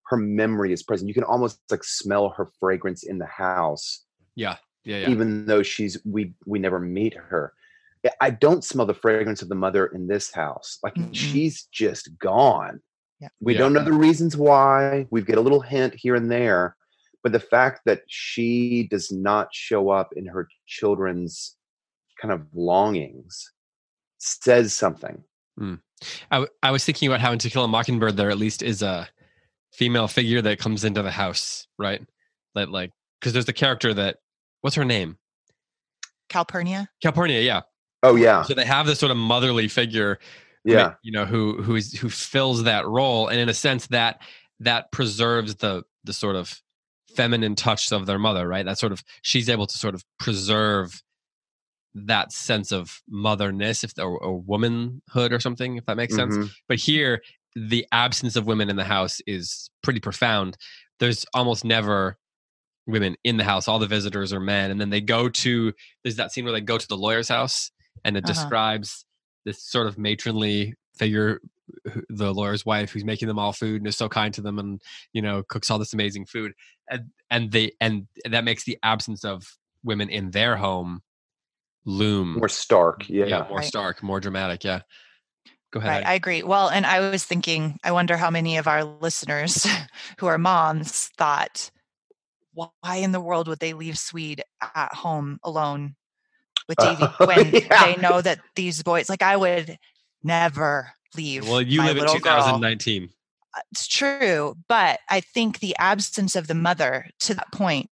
her 0.07 0.17
memory 0.17 0.73
is 0.73 0.83
present. 0.83 1.07
You 1.07 1.13
can 1.13 1.23
almost 1.23 1.59
like 1.69 1.83
smell 1.83 2.29
her 2.29 2.51
fragrance 2.59 3.03
in 3.03 3.17
the 3.17 3.25
house. 3.25 4.03
Yeah. 4.35 4.57
Yeah, 4.83 4.97
yeah. 4.99 5.09
Even 5.09 5.45
though 5.45 5.63
she's 5.63 5.97
we 6.05 6.33
we 6.45 6.59
never 6.59 6.79
meet 6.79 7.15
her. 7.15 7.53
I 8.19 8.31
don't 8.31 8.65
smell 8.65 8.85
the 8.85 8.93
fragrance 8.93 9.41
of 9.41 9.47
the 9.47 9.55
mother 9.55 9.85
in 9.87 10.07
this 10.07 10.31
house. 10.33 10.77
Like 10.83 10.95
mm-hmm. 10.95 11.13
she's 11.13 11.69
just 11.71 12.17
gone. 12.19 12.81
Yeah. 13.21 13.29
We 13.39 13.53
yeah. 13.53 13.59
don't 13.59 13.73
know 13.73 13.83
the 13.83 13.93
reasons 13.93 14.35
why. 14.35 15.07
We 15.09 15.21
get 15.21 15.37
a 15.37 15.41
little 15.41 15.61
hint 15.61 15.95
here 15.95 16.15
and 16.15 16.29
there, 16.29 16.75
but 17.21 17.31
the 17.31 17.39
fact 17.39 17.81
that 17.85 18.01
she 18.07 18.87
does 18.91 19.09
not 19.09 19.47
show 19.53 19.89
up 19.89 20.09
in 20.17 20.25
her 20.25 20.49
children's 20.67 21.55
kind 22.21 22.33
of 22.33 22.41
longings 22.53 23.51
says 24.17 24.73
something. 24.73 25.23
Mm. 25.57 25.79
I, 26.29 26.35
w- 26.35 26.51
I 26.61 26.71
was 26.71 26.83
thinking 26.83 27.07
about 27.07 27.21
how 27.21 27.31
in 27.31 27.39
To 27.39 27.49
Kill 27.49 27.63
a 27.63 27.67
Mockingbird 27.69 28.17
there 28.17 28.29
at 28.29 28.37
least 28.37 28.61
is 28.61 28.81
a 28.81 29.07
female 29.73 30.07
figure 30.07 30.41
that 30.41 30.59
comes 30.59 30.83
into 30.83 31.01
the 31.01 31.11
house, 31.11 31.67
right? 31.77 32.01
That 32.55 32.69
like 32.69 32.91
because 33.19 33.33
there's 33.33 33.45
the 33.45 33.53
character 33.53 33.93
that 33.93 34.17
what's 34.61 34.75
her 34.75 34.85
name? 34.85 35.17
Calpurnia. 36.29 36.87
Calpurnia, 37.01 37.41
yeah. 37.41 37.61
Oh 38.01 38.15
yeah. 38.15 38.43
So 38.43 38.53
they 38.53 38.65
have 38.65 38.85
this 38.85 38.99
sort 38.99 39.11
of 39.11 39.17
motherly 39.17 39.67
figure, 39.67 40.19
yeah, 40.63 40.93
you 41.03 41.11
know, 41.11 41.25
who 41.25 41.61
who 41.61 41.75
is 41.75 41.93
who 41.93 42.09
fills 42.09 42.63
that 42.63 42.87
role, 42.87 43.27
and 43.27 43.39
in 43.39 43.49
a 43.49 43.53
sense 43.53 43.87
that 43.87 44.21
that 44.59 44.91
preserves 44.91 45.55
the 45.55 45.83
the 46.03 46.13
sort 46.13 46.35
of 46.35 46.61
feminine 47.15 47.55
touch 47.55 47.91
of 47.91 48.05
their 48.05 48.19
mother, 48.19 48.47
right? 48.47 48.65
That 48.65 48.79
sort 48.79 48.91
of 48.91 49.03
she's 49.21 49.49
able 49.49 49.67
to 49.67 49.77
sort 49.77 49.95
of 49.95 50.03
preserve 50.19 51.01
that 51.95 52.31
sense 52.31 52.71
of 52.71 53.01
motherness, 53.07 53.83
if 53.83 53.93
or, 53.97 54.17
or 54.17 54.39
womanhood 54.39 55.31
or 55.31 55.39
something, 55.39 55.77
if 55.77 55.85
that 55.85 55.97
makes 55.97 56.15
mm-hmm. 56.15 56.41
sense. 56.41 56.53
But 56.67 56.79
here, 56.79 57.21
the 57.55 57.85
absence 57.91 58.35
of 58.35 58.47
women 58.47 58.69
in 58.69 58.75
the 58.75 58.83
house 58.83 59.21
is 59.27 59.69
pretty 59.81 59.99
profound. 59.99 60.57
There's 60.99 61.25
almost 61.33 61.63
never 61.65 62.17
women 62.85 63.15
in 63.23 63.37
the 63.37 63.43
house. 63.43 63.67
All 63.67 63.79
the 63.79 63.87
visitors 63.87 64.33
are 64.33 64.39
men. 64.39 64.71
And 64.71 64.79
then 64.79 64.89
they 64.89 65.01
go 65.01 65.29
to, 65.29 65.73
there's 66.03 66.17
that 66.17 66.31
scene 66.31 66.43
where 66.43 66.53
they 66.53 66.61
go 66.61 66.77
to 66.77 66.87
the 66.87 66.97
lawyer's 66.97 67.29
house 67.29 67.71
and 68.03 68.17
it 68.17 68.23
uh-huh. 68.23 68.33
describes 68.33 69.05
this 69.45 69.63
sort 69.63 69.87
of 69.87 69.97
matronly 69.97 70.75
figure, 70.97 71.41
the 72.09 72.33
lawyer's 72.33 72.65
wife 72.65 72.91
who's 72.91 73.05
making 73.05 73.27
them 73.27 73.39
all 73.39 73.53
food 73.53 73.81
and 73.81 73.87
is 73.87 73.97
so 73.97 74.09
kind 74.09 74.33
to 74.33 74.41
them 74.41 74.59
and, 74.59 74.81
you 75.13 75.21
know, 75.21 75.43
cooks 75.43 75.69
all 75.69 75.79
this 75.79 75.93
amazing 75.93 76.25
food. 76.25 76.53
And, 76.89 77.11
and 77.29 77.51
they, 77.51 77.71
and 77.79 78.07
that 78.29 78.43
makes 78.43 78.63
the 78.63 78.77
absence 78.83 79.23
of 79.23 79.43
women 79.83 80.09
in 80.09 80.31
their 80.31 80.55
home 80.55 81.01
loom 81.85 82.37
more 82.37 82.49
stark. 82.49 83.09
Yeah. 83.09 83.25
yeah 83.25 83.45
more 83.49 83.57
right. 83.57 83.65
stark, 83.65 84.01
more 84.01 84.19
dramatic. 84.19 84.63
Yeah. 84.63 84.81
Go 85.73 85.79
ahead. 85.79 85.89
Right, 85.89 86.05
I 86.05 86.13
agree. 86.13 86.43
Well, 86.43 86.69
and 86.69 86.85
I 86.85 87.09
was 87.09 87.23
thinking, 87.23 87.79
I 87.83 87.91
wonder 87.91 88.15
how 88.15 88.29
many 88.29 88.57
of 88.57 88.67
our 88.67 88.83
listeners 88.83 89.65
who 90.19 90.27
are 90.27 90.37
moms 90.37 91.09
thought 91.17 91.71
why 92.53 92.97
in 92.97 93.11
the 93.11 93.19
world 93.19 93.47
would 93.47 93.57
they 93.57 93.73
leave 93.73 93.97
Swede 93.97 94.43
at 94.75 94.93
home 94.93 95.39
alone 95.43 95.95
with 96.67 96.79
uh, 96.79 96.93
Davy 96.93 97.11
Oh, 97.19 97.25
when 97.25 97.51
yeah. 97.51 97.85
they 97.85 97.99
know 97.99 98.21
that 98.21 98.39
these 98.55 98.83
boys 98.83 99.09
like 99.09 99.23
I 99.23 99.35
would 99.35 99.79
never 100.23 100.91
leave. 101.17 101.49
Well, 101.49 101.61
you 101.61 101.81
live 101.81 101.97
in 101.97 102.03
little 102.03 102.19
girl. 102.19 102.37
2019. 102.37 103.09
It's 103.71 103.87
true, 103.87 104.55
but 104.67 104.99
I 105.09 105.21
think 105.21 105.59
the 105.59 105.75
absence 105.79 106.35
of 106.35 106.47
the 106.47 106.55
mother 106.55 107.07
to 107.21 107.33
that 107.33 107.51
point 107.51 107.89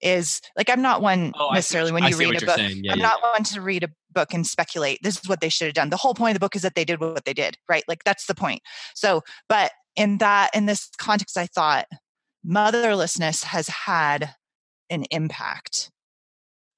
is 0.00 0.40
like 0.56 0.68
I'm 0.70 0.82
not 0.82 1.02
one 1.02 1.32
Oh, 1.38 1.48
see 1.50 1.54
necessarily 1.54 1.92
when 1.92 2.04
you 2.04 2.16
read 2.16 2.42
a 2.42 2.46
book. 2.46 2.58
Yeah, 2.58 2.64
I'm 2.64 2.82
yeah, 2.82 2.94
not 2.94 3.22
one 3.22 3.44
to 3.44 3.60
read 3.60 3.84
a 3.84 3.88
book 4.12 4.34
and 4.34 4.46
speculate. 4.46 4.98
This 5.02 5.18
is 5.18 5.28
what 5.28 5.40
they 5.40 5.48
should 5.48 5.66
have 5.66 5.74
done. 5.74 5.90
The 5.90 5.96
whole 5.96 6.14
point 6.14 6.32
of 6.32 6.34
the 6.34 6.44
book 6.44 6.56
is 6.56 6.62
that 6.62 6.74
they 6.74 6.84
did 6.84 7.00
what 7.00 7.24
they 7.24 7.34
did, 7.34 7.56
right? 7.68 7.84
Like 7.88 8.04
that's 8.04 8.26
the 8.26 8.34
point. 8.34 8.62
So, 8.94 9.22
but 9.48 9.72
in 9.94 10.18
that 10.18 10.50
in 10.54 10.66
this 10.66 10.90
context, 10.98 11.36
I 11.38 11.46
thought 11.46 11.86
motherlessness 12.46 13.44
has 13.44 13.68
had 13.68 14.34
an 14.90 15.04
impact 15.10 15.90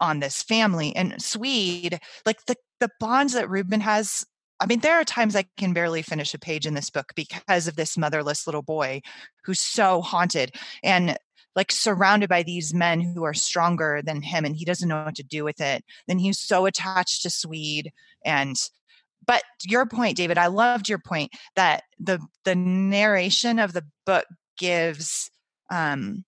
on 0.01 0.21
this 0.21 0.43
family 0.43 0.95
and 0.95 1.21
Swede, 1.21 2.01
like 2.25 2.45
the 2.47 2.57
the 2.81 2.91
bonds 3.01 3.33
that 3.35 3.51
Ruben 3.51 3.81
has. 3.81 4.25
I 4.61 4.67
mean, 4.67 4.81
there 4.81 4.97
are 4.97 5.05
times 5.05 5.37
I 5.37 5.45
can 5.57 5.73
barely 5.73 6.03
finish 6.03 6.35
a 6.35 6.39
page 6.39 6.67
in 6.67 6.75
this 6.75 6.91
book 6.91 7.13
because 7.15 7.69
of 7.69 7.77
this 7.77 7.97
motherless 7.97 8.45
little 8.45 8.63
boy 8.63 9.03
who's 9.45 9.61
so 9.61 10.03
haunted 10.03 10.57
and 10.83 11.17
like 11.59 11.73
surrounded 11.73 12.29
by 12.29 12.45
these 12.45 12.73
men 12.73 13.01
who 13.01 13.25
are 13.25 13.35
stronger 13.35 14.01
than 14.01 14.23
him 14.23 14.45
and 14.45 14.55
he 14.55 14.65
doesn't 14.65 14.89
know 14.89 15.05
what 15.05 15.17
to 15.17 15.25
do 15.25 15.43
with 15.43 15.61
it. 15.61 15.85
Then 16.07 16.21
he's 16.21 16.39
so 16.39 16.67
attached 16.67 17.23
to 17.23 17.31
Swede 17.31 17.93
and 18.25 18.55
but 19.27 19.43
your 19.65 19.85
point 19.85 20.17
David, 20.17 20.39
I 20.39 20.47
loved 20.47 20.89
your 20.89 21.01
point 21.01 21.33
that 21.57 21.83
the 21.99 22.21
the 22.45 22.55
narration 22.55 23.59
of 23.59 23.73
the 23.73 23.85
book 24.07 24.27
gives 24.57 25.33
um 25.69 26.25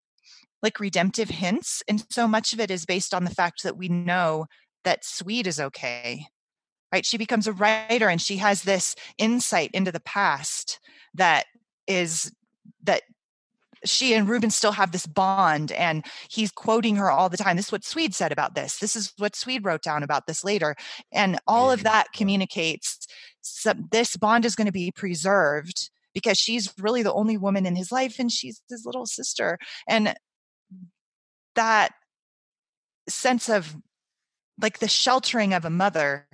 like 0.62 0.80
redemptive 0.80 1.28
hints 1.28 1.80
and 1.88 2.04
so 2.10 2.26
much 2.26 2.52
of 2.52 2.58
it 2.58 2.72
is 2.72 2.84
based 2.84 3.14
on 3.14 3.22
the 3.22 3.30
fact 3.30 3.62
that 3.62 3.76
we 3.76 3.88
know 3.88 4.46
that 4.82 5.04
Swede 5.04 5.46
is 5.46 5.60
okay 5.60 6.26
right 6.92 7.06
she 7.06 7.16
becomes 7.16 7.46
a 7.46 7.52
writer 7.52 8.08
and 8.08 8.20
she 8.20 8.38
has 8.38 8.64
this 8.64 8.96
insight 9.16 9.70
into 9.72 9.92
the 9.92 10.00
past 10.00 10.80
that 11.14 11.46
is 11.86 12.32
that 12.82 13.02
she 13.84 14.14
and 14.14 14.28
Ruben 14.28 14.50
still 14.50 14.72
have 14.72 14.92
this 14.92 15.06
bond 15.06 15.72
and 15.72 16.04
he's 16.28 16.50
quoting 16.50 16.96
her 16.96 17.10
all 17.10 17.28
the 17.28 17.36
time 17.36 17.56
this 17.56 17.66
is 17.66 17.72
what 17.72 17.84
Swede 17.84 18.14
said 18.14 18.32
about 18.32 18.54
this. 18.54 18.78
This 18.78 18.96
is 18.96 19.12
what 19.18 19.36
Swede 19.36 19.64
wrote 19.64 19.82
down 19.82 20.02
about 20.02 20.26
this 20.26 20.44
later. 20.44 20.76
And 21.12 21.38
all 21.46 21.70
of 21.70 21.82
that 21.82 22.12
communicates 22.12 23.06
some, 23.40 23.88
this 23.90 24.16
bond 24.16 24.44
is 24.44 24.54
going 24.54 24.66
to 24.66 24.72
be 24.72 24.92
preserved 24.92 25.90
because 26.12 26.38
she's 26.38 26.72
really 26.78 27.02
the 27.02 27.12
only 27.12 27.36
woman 27.36 27.66
in 27.66 27.76
his 27.76 27.92
life 27.92 28.18
and 28.18 28.30
she's 28.30 28.62
his 28.68 28.84
little 28.84 29.06
sister. 29.06 29.58
And 29.88 30.14
that 31.54 31.92
sense 33.08 33.48
of 33.48 33.76
like 34.60 34.78
the 34.78 34.88
sheltering 34.88 35.54
of 35.54 35.64
a 35.64 35.70
mother 35.70 36.26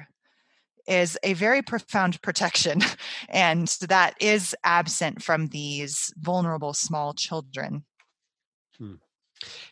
is 0.86 1.18
a 1.22 1.32
very 1.34 1.62
profound 1.62 2.20
protection 2.22 2.80
and 3.28 3.68
that 3.88 4.14
is 4.20 4.54
absent 4.64 5.22
from 5.22 5.48
these 5.48 6.12
vulnerable 6.18 6.72
small 6.74 7.12
children 7.14 7.84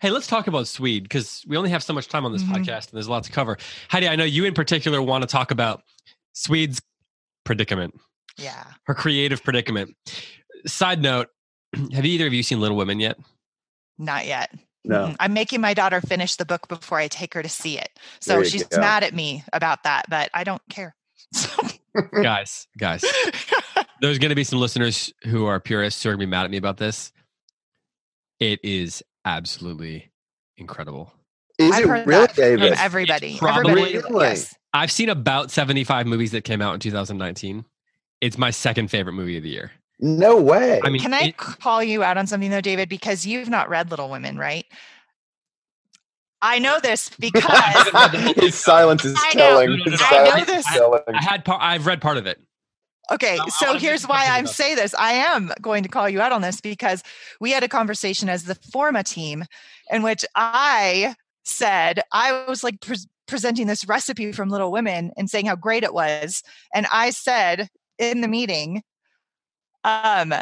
Hey, 0.01 0.11
let's 0.11 0.27
talk 0.27 0.47
about 0.47 0.67
Swede 0.69 1.05
because 1.05 1.43
we 1.47 1.57
only 1.57 1.71
have 1.71 1.83
so 1.83 1.95
much 1.95 2.09
time 2.09 2.27
on 2.27 2.33
this 2.33 2.43
Mhm. 2.43 2.53
podcast 2.55 2.89
and 2.89 2.93
there's 2.93 3.07
a 3.07 3.11
lot 3.11 3.25
to 3.25 3.33
cover. 3.33 3.57
Heidi, 3.89 4.09
I 4.09 4.15
know 4.17 4.25
you 4.25 4.45
in 4.45 4.53
particular 4.53 5.01
want 5.01 5.23
to 5.23 5.27
talk 5.27 5.51
about 5.51 5.83
Swede's 6.35 6.83
predicament, 7.45 7.95
yeah 8.37 8.65
her 8.85 8.95
creative 8.95 9.43
predicament. 9.43 9.97
Side 10.67 11.01
note, 11.01 11.29
have 11.95 12.05
either 12.05 12.27
of 12.27 12.35
you 12.35 12.43
seen 12.43 12.61
Little 12.61 12.77
Women 12.77 13.01
yet? 13.01 13.17
not 13.97 14.27
yet 14.27 14.53
No. 14.85 15.15
I'm 15.21 15.33
making 15.33 15.61
my 15.61 15.73
daughter 15.73 16.01
finish 16.01 16.35
the 16.37 16.45
book 16.45 16.67
before 16.69 16.99
i 16.99 17.07
take 17.09 17.33
her 17.35 17.43
to 17.45 17.49
see 17.49 17.79
it 17.79 17.91
so 18.21 18.43
she's 18.43 18.65
go. 18.65 18.81
mad 18.81 19.05
at 19.05 19.15
me 19.15 19.45
about 19.53 19.85
that 19.85 20.07
but 20.11 20.31
i 20.35 20.43
don't 20.45 20.63
care 20.69 20.97
guys, 22.23 22.67
guys, 22.79 23.05
there's 24.01 24.19
going 24.19 24.31
to 24.31 24.35
be 24.35 24.45
some 24.45 24.59
listeners 24.59 25.13
who 25.25 25.47
are 25.47 25.61
purists 25.61 26.03
who 26.03 26.09
are 26.11 26.13
going 26.13 26.21
to 26.21 26.27
be 26.27 26.31
mad 26.31 26.45
at 26.45 26.51
me 26.51 26.57
about 26.57 26.77
this. 26.77 27.13
It 28.41 28.61
is 28.65 29.03
absolutely 29.25 30.11
incredible. 30.57 31.13
Is 31.59 31.73
I've 31.73 31.85
it 31.85 31.89
heard 31.89 32.07
really, 32.07 32.27
that 32.27 32.35
David? 32.37 32.69
from 32.75 32.79
everybody 32.85 33.39
probably- 33.39 33.71
everybody 33.71 33.99
Really? 34.13 34.25
yes 34.27 34.55
I've 34.73 34.91
seen 34.91 35.09
about 35.09 35.53
75 35.53 36.05
movies 36.07 36.33
that 36.33 36.43
came 36.43 36.61
out 36.61 36.75
in 36.75 36.81
2019. 36.81 37.65
It's 38.21 38.37
my 38.37 38.51
second 38.51 38.89
favorite 38.89 39.13
movie 39.13 39.37
of 39.37 39.45
the 39.45 39.51
year. 39.51 39.71
No 40.01 40.37
way. 40.41 40.81
I 40.83 40.91
mean, 40.91 41.01
Can 41.01 41.15
I 41.15 41.21
it- 41.21 41.37
call 41.37 41.83
you 41.83 42.03
out 42.03 42.17
on 42.19 42.27
something 42.27 42.51
though, 42.51 42.61
David? 42.61 42.89
Because 42.89 43.25
you've 43.25 43.49
not 43.49 43.69
read 43.69 43.91
Little 43.91 44.11
Women, 44.11 44.37
right? 44.37 44.67
I 46.45 46.59
know 46.59 46.79
this 46.79 47.09
because 47.19 48.35
his 48.37 48.55
silence 48.55 49.05
is 49.05 49.17
I 49.19 49.35
know. 49.35 49.45
telling. 49.45 49.71
No, 49.71 49.77
no, 49.77 49.85
no, 49.93 49.97
I 50.01 50.39
know 50.39 50.45
this. 50.45 50.67
I, 50.69 51.01
I 51.09 51.23
had 51.23 51.43
part, 51.45 51.63
I've 51.63 51.87
read 51.87 52.03
part 52.03 52.19
of 52.19 52.27
it. 52.27 52.39
okay, 53.11 53.39
I- 53.39 53.45
I 53.45 53.49
so 53.49 53.67
wanna 53.69 53.79
here's 53.79 54.05
why 54.05 54.27
I'm 54.29 54.45
about 54.45 54.55
say 54.55 54.75
this. 54.75 54.95
I 54.99 55.13
am 55.15 55.53
going 55.63 55.83
to 55.85 55.89
call 55.89 56.09
you 56.09 56.21
out 56.21 56.33
on 56.33 56.43
this 56.43 56.61
because 56.61 57.03
we 57.41 57.51
had 57.53 57.63
a 57.65 57.69
conversation 57.69 58.29
as 58.29 58.45
the 58.45 58.55
Forma 58.57 59.03
team 59.03 59.45
in 59.91 60.03
which 60.03 60.25
I 60.35 61.15
said 61.45 62.03
I 62.13 62.45
was 62.47 62.63
like 62.63 62.81
pre- 62.83 62.97
presenting 63.27 63.67
this 63.67 63.89
recipe 63.89 64.31
from 64.33 64.51
Little 64.51 64.71
Women 64.71 65.13
and 65.17 65.31
saying 65.31 65.47
how 65.47 65.57
great 65.57 65.83
it 65.83 65.95
was, 65.95 66.43
and 66.75 66.87
I 66.93 67.09
said 67.11 67.69
in 67.99 68.21
the 68.21 68.29
meeting, 68.29 68.83
um. 69.83 70.35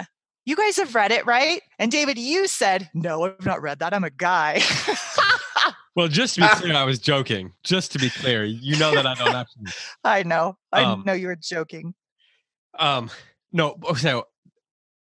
You 0.45 0.57
guys 0.57 0.77
have 0.79 0.97
read 0.97 1.13
it, 1.13 1.25
right? 1.25 1.63
And 1.79 1.93
David, 1.93 2.19
you 2.19 2.49
said, 2.49 2.91
No, 2.95 3.23
I've 3.27 3.47
not 3.47 3.63
read 3.63 3.79
that. 3.79 3.95
I'm 3.95 4.03
a 4.03 4.11
guy. 4.11 4.61
Well, 5.95 6.09
just 6.09 6.37
to 6.37 6.41
be 6.41 6.49
clear, 6.49 6.75
I 6.75 6.85
was 6.85 6.99
joking. 6.99 7.53
Just 7.65 7.93
to 7.93 7.99
be 7.99 8.09
clear, 8.11 8.45
you 8.45 8.77
know 8.77 8.95
that 8.95 9.07
I 9.07 9.15
don't 9.15 9.35
actually. 9.35 9.67
I 10.05 10.23
know. 10.23 10.57
I 10.73 10.85
Um, 10.85 11.03
know 11.05 11.13
you 11.13 11.27
were 11.27 11.37
joking. 11.37 11.95
Um, 12.79 13.11
no. 13.53 13.77
So 13.99 14.27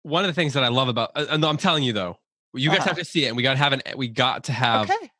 one 0.02 0.24
of 0.24 0.28
the 0.28 0.34
things 0.34 0.52
that 0.54 0.62
I 0.62 0.68
love 0.68 0.88
about, 0.88 1.10
uh, 1.16 1.36
no, 1.36 1.48
I'm 1.48 1.56
telling 1.56 1.82
you 1.82 1.92
though, 1.92 2.18
you 2.54 2.70
guys 2.70 2.78
Uh-huh. 2.80 2.90
have 2.90 2.98
to 2.98 3.04
see 3.04 3.24
it, 3.24 3.28
and 3.28 3.36
we 3.36 3.42
got 3.42 3.52
to 3.52 3.58
have 3.58 3.72
an, 3.72 3.82
we 3.96 4.06
got 4.08 4.44
to 4.44 4.52
have, 4.52 4.88
Okay. 4.88 5.10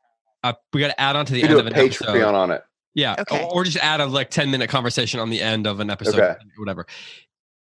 a, 0.45 0.55
we 0.73 0.81
got 0.81 0.89
to 0.89 1.01
add 1.01 1.17
on 1.17 1.27
to 1.27 1.33
the 1.33 1.41
You 1.41 1.47
end 1.47 1.55
do 1.55 1.59
of 1.61 1.67
a 1.67 1.71
an 1.71 1.75
Patreon 1.75 2.15
episode. 2.15 2.35
on 2.35 2.51
it. 2.53 2.65
Yeah, 2.95 3.17
Okay. 3.19 3.43
or, 3.43 3.53
or 3.61 3.65
just 3.65 3.77
add 3.79 4.01
a 4.01 4.07
like 4.07 4.31
10 4.31 4.51
minute 4.51 4.71
conversation 4.71 5.19
on 5.21 5.29
the 5.29 5.43
end 5.43 5.67
of 5.67 5.81
an 5.81 5.91
episode, 5.91 6.15
Okay. 6.21 6.35
whatever. 6.57 6.87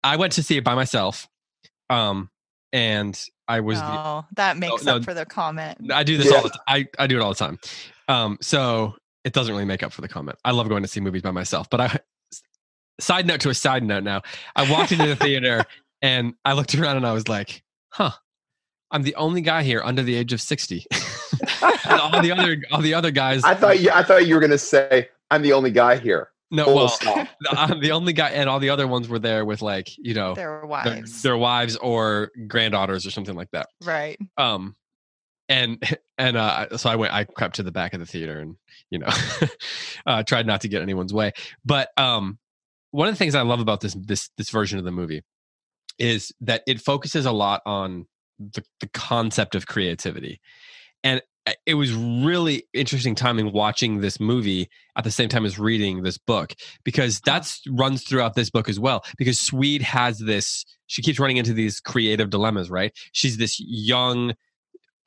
I 0.03 0.17
went 0.17 0.33
to 0.33 0.43
see 0.43 0.57
it 0.57 0.63
by 0.65 0.75
myself, 0.75 1.27
um, 1.89 2.29
and 2.73 3.19
I 3.47 3.59
was 3.59 3.79
the 3.79 3.85
Oh, 3.85 4.25
that 4.35 4.57
makes 4.57 4.83
no, 4.83 4.97
up 4.97 5.03
for 5.03 5.13
the 5.13 5.25
comment. 5.25 5.91
I 5.91 6.03
do 6.03 6.17
this 6.17 6.29
Yeah. 6.31 6.37
all 6.37 6.43
the 6.43 6.49
time. 6.49 6.59
I, 6.67 6.87
I 6.99 7.07
do 7.07 7.17
it 7.17 7.21
all 7.21 7.29
the 7.29 7.35
time. 7.35 7.59
Um, 8.07 8.37
so 8.41 8.95
it 9.23 9.33
doesn't 9.33 9.53
really 9.53 9.65
make 9.65 9.83
up 9.83 9.91
for 9.93 10.01
the 10.01 10.07
comment. 10.07 10.37
I 10.45 10.51
love 10.51 10.69
going 10.69 10.83
to 10.83 10.87
see 10.87 10.99
movies 10.99 11.21
by 11.21 11.31
myself. 11.31 11.69
But 11.69 11.81
I 11.81 11.99
side 12.99 13.25
note 13.25 13.41
to 13.41 13.49
a 13.49 13.53
side 13.53 13.83
note 13.83 14.03
now. 14.03 14.21
I 14.55 14.69
walked 14.69 14.91
into 14.91 15.07
the 15.07 15.15
theater 15.15 15.63
and 16.01 16.33
I 16.45 16.53
looked 16.53 16.75
around 16.75 16.97
and 16.97 17.05
I 17.05 17.13
was 17.13 17.27
like, 17.27 17.63
huh, 17.89 18.11
I'm 18.91 19.03
the 19.03 19.15
only 19.15 19.41
guy 19.41 19.63
here 19.63 19.81
under 19.83 20.03
the 20.03 20.15
age 20.15 20.33
of 20.33 20.41
60. 20.41 20.85
and 21.61 21.99
all 21.99 22.21
the 22.21 22.31
other 22.31 22.57
all 22.71 22.81
the 22.81 22.93
other 22.93 23.11
guys 23.11 23.43
I 23.45 23.55
thought 23.55 23.79
you. 23.79 23.89
I 23.91 24.03
thought 24.03 24.27
you 24.27 24.35
were 24.35 24.39
going 24.39 24.51
to 24.51 24.57
say, 24.57 25.09
"I'm 25.31 25.41
the 25.41 25.53
only 25.53 25.71
guy 25.71 25.97
here." 25.97 26.29
No 26.53 26.65
Full 26.65 26.75
well 26.75 26.87
stop. 26.87 27.27
I'm 27.51 27.79
the 27.81 27.91
only 27.91 28.13
guy 28.13 28.29
and 28.29 28.47
all 28.49 28.59
the 28.59 28.69
other 28.69 28.87
ones 28.87 29.09
were 29.09 29.19
there 29.19 29.43
with 29.43 29.61
like, 29.61 29.89
you 29.97 30.13
know, 30.13 30.33
Their 30.35 30.59
their, 30.59 30.65
wives. 30.65 31.21
their 31.21 31.37
wives 31.37 31.75
or 31.77 32.31
granddaughters 32.47 33.05
or 33.05 33.11
something 33.11 33.35
like 33.35 33.49
that. 33.51 33.67
right. 33.83 34.17
um 34.37 34.75
and 35.49 35.83
and 36.17 36.37
uh 36.37 36.77
so 36.77 36.89
i 36.89 36.95
went 36.95 37.13
i 37.13 37.25
crept 37.25 37.55
to 37.55 37.63
the 37.63 37.71
back 37.71 37.93
of 37.93 37.99
the 37.99 38.05
theater 38.05 38.39
and 38.39 38.55
you 38.89 38.99
know 38.99 39.09
uh 40.05 40.23
tried 40.23 40.47
not 40.47 40.61
to 40.61 40.69
get 40.69 40.81
anyone's 40.81 41.13
way 41.13 41.33
but 41.65 41.89
um 41.97 42.39
one 42.91 43.09
of 43.09 43.13
the 43.13 43.17
things 43.17 43.35
i 43.35 43.41
love 43.41 43.59
about 43.59 43.81
this 43.81 43.93
this 43.99 44.29
this 44.37 44.49
version 44.49 44.79
of 44.79 44.85
the 44.85 44.91
movie 44.91 45.21
is 45.99 46.31
that 46.39 46.61
it 46.65 46.79
focuses 46.79 47.25
a 47.25 47.31
lot 47.31 47.61
on 47.65 48.05
the, 48.39 48.63
the 48.79 48.87
concept 48.93 49.53
of 49.55 49.67
creativity 49.67 50.39
and 51.03 51.19
uh, 51.19 51.21
it 51.65 51.73
was 51.73 51.93
really 51.93 52.63
interesting 52.73 53.15
timing 53.15 53.51
watching 53.51 53.99
this 53.99 54.19
movie 54.19 54.69
at 54.95 55.03
the 55.03 55.11
same 55.11 55.27
time 55.27 55.45
as 55.45 55.59
reading 55.59 56.03
this 56.03 56.17
book 56.17 56.53
because 56.83 57.19
that's 57.21 57.61
runs 57.69 58.03
throughout 58.03 58.35
this 58.35 58.49
book 58.49 58.69
as 58.69 58.79
well 58.79 59.03
because 59.17 59.39
Swede 59.39 59.81
has 59.81 60.19
this 60.19 60.65
she 60.87 61.01
keeps 61.01 61.19
running 61.19 61.37
into 61.37 61.53
these 61.53 61.79
creative 61.79 62.29
dilemmas 62.29 62.69
right? 62.69 62.93
She's 63.11 63.37
this 63.37 63.59
young 63.59 64.31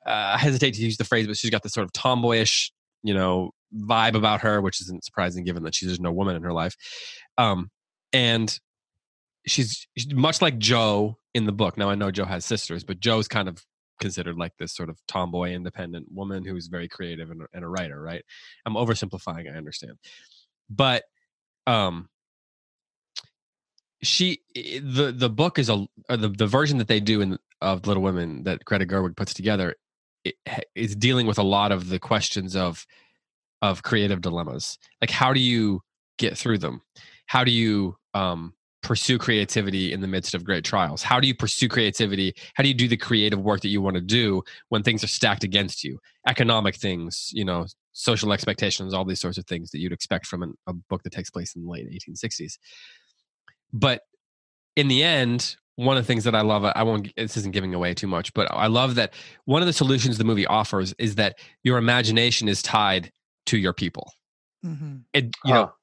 uh, 0.05 0.35
I 0.35 0.37
hesitate 0.37 0.75
to 0.75 0.81
use 0.81 0.97
the 0.97 1.03
phrase 1.03 1.27
but 1.27 1.37
she's 1.37 1.49
got 1.49 1.63
this 1.63 1.73
sort 1.73 1.85
of 1.85 1.93
tomboyish 1.93 2.71
you 3.03 3.13
know 3.13 3.51
vibe 3.75 4.15
about 4.15 4.41
her 4.41 4.61
which 4.61 4.79
isn't 4.81 5.03
surprising 5.03 5.43
given 5.43 5.63
that 5.63 5.75
she's 5.75 5.89
there's 5.89 5.99
no 5.99 6.11
woman 6.11 6.35
in 6.35 6.43
her 6.43 6.53
life. 6.53 6.75
Um 7.37 7.71
and 8.13 8.57
she's 9.47 9.87
much 10.13 10.41
like 10.41 10.59
Jo 10.59 11.17
in 11.33 11.45
the 11.45 11.51
book. 11.51 11.77
Now 11.77 11.89
I 11.89 11.95
know 11.95 12.11
Jo 12.11 12.25
has 12.25 12.45
sisters 12.45 12.83
but 12.83 12.99
Jo's 12.99 13.27
kind 13.27 13.47
of 13.47 13.65
considered 13.99 14.37
like 14.37 14.53
this 14.57 14.73
sort 14.75 14.89
of 14.89 14.99
tomboy 15.07 15.51
independent 15.51 16.07
woman 16.11 16.45
who's 16.45 16.67
very 16.67 16.87
creative 16.87 17.31
and, 17.31 17.41
and 17.53 17.63
a 17.63 17.67
writer 17.67 18.01
right 18.01 18.23
i'm 18.65 18.75
oversimplifying 18.75 19.51
i 19.51 19.57
understand 19.57 19.93
but 20.69 21.03
um 21.65 22.09
she 24.03 24.39
the 24.55 25.13
the 25.15 25.29
book 25.29 25.57
is 25.57 25.69
a 25.69 25.85
the, 26.09 26.29
the 26.29 26.47
version 26.47 26.77
that 26.77 26.87
they 26.87 26.99
do 26.99 27.21
in 27.21 27.37
of 27.61 27.87
little 27.87 28.03
women 28.03 28.43
that 28.43 28.63
greta 28.63 28.85
gerwig 28.85 29.15
puts 29.15 29.33
together 29.33 29.75
is 30.75 30.95
dealing 30.95 31.27
with 31.27 31.37
a 31.37 31.43
lot 31.43 31.71
of 31.71 31.89
the 31.89 31.99
questions 31.99 32.55
of 32.55 32.85
of 33.61 33.83
creative 33.83 34.21
dilemmas. 34.21 34.77
Like 35.01 35.09
how 35.09 35.33
do 35.33 35.39
you 35.39 35.81
get 36.17 36.37
through 36.37 36.59
them? 36.59 36.81
How 37.25 37.43
do 37.43 37.51
you 37.51 37.97
um, 38.13 38.53
pursue 38.87 39.17
creativity 39.17 39.91
in 39.91 39.99
the 39.99 40.07
midst 40.07 40.33
of 40.33 40.45
great 40.45 40.63
trials? 40.63 41.03
How 41.03 41.19
do 41.19 41.27
you 41.27 41.35
pursue 41.35 41.67
creativity? 41.67 42.33
How 42.53 42.63
do 42.63 42.69
you 42.69 42.73
do 42.73 42.87
the 42.87 42.95
creative 42.95 43.41
work 43.41 43.59
that 43.61 43.67
you 43.67 43.81
want 43.81 43.95
to 43.95 44.01
do 44.01 44.41
when 44.69 44.81
things 44.81 45.03
are 45.03 45.07
stacked 45.07 45.43
against 45.43 45.83
you? 45.83 45.99
Economic 46.25 46.75
things, 46.75 47.29
you 47.33 47.43
know, 47.43 47.65
social 47.91 48.31
expectations, 48.31 48.93
all 48.93 49.03
these 49.03 49.19
sorts 49.19 49.37
of 49.37 49.45
things 49.45 49.71
that 49.71 49.79
you'd 49.79 49.91
expect 49.91 50.25
from 50.25 50.41
an, 50.41 50.53
a 50.67 50.73
book 50.73 51.03
that 51.03 51.11
takes 51.11 51.29
place 51.29 51.53
in 51.53 51.65
the 51.65 51.69
late 51.69 51.85
1860s. 51.85 52.57
But 53.73 54.03
in 54.77 54.87
the 54.87 55.03
end, 55.03 55.57
one 55.75 55.97
of 55.97 56.03
the 56.03 56.07
things 56.07 56.23
that 56.23 56.33
I 56.33 56.41
love, 56.41 56.63
I 56.63 56.83
won't, 56.83 57.13
this 57.17 57.35
isn't 57.35 57.53
giving 57.53 57.73
away 57.73 57.93
too 57.93 58.07
much, 58.07 58.33
but 58.33 58.47
I 58.51 58.67
love 58.67 58.95
that 58.95 59.13
one 59.43 59.61
of 59.61 59.65
the 59.65 59.73
solutions 59.73 60.17
the 60.17 60.23
movie 60.23 60.47
offers 60.47 60.95
is 60.97 61.15
that 61.15 61.39
your 61.63 61.77
imagination 61.77 62.47
is 62.47 62.61
tied 62.61 63.11
to 63.47 63.57
your 63.57 63.73
people. 63.73 64.13
Mm-hmm. 64.65 64.97
It, 65.11 65.35
you 65.43 65.53
know, 65.53 65.73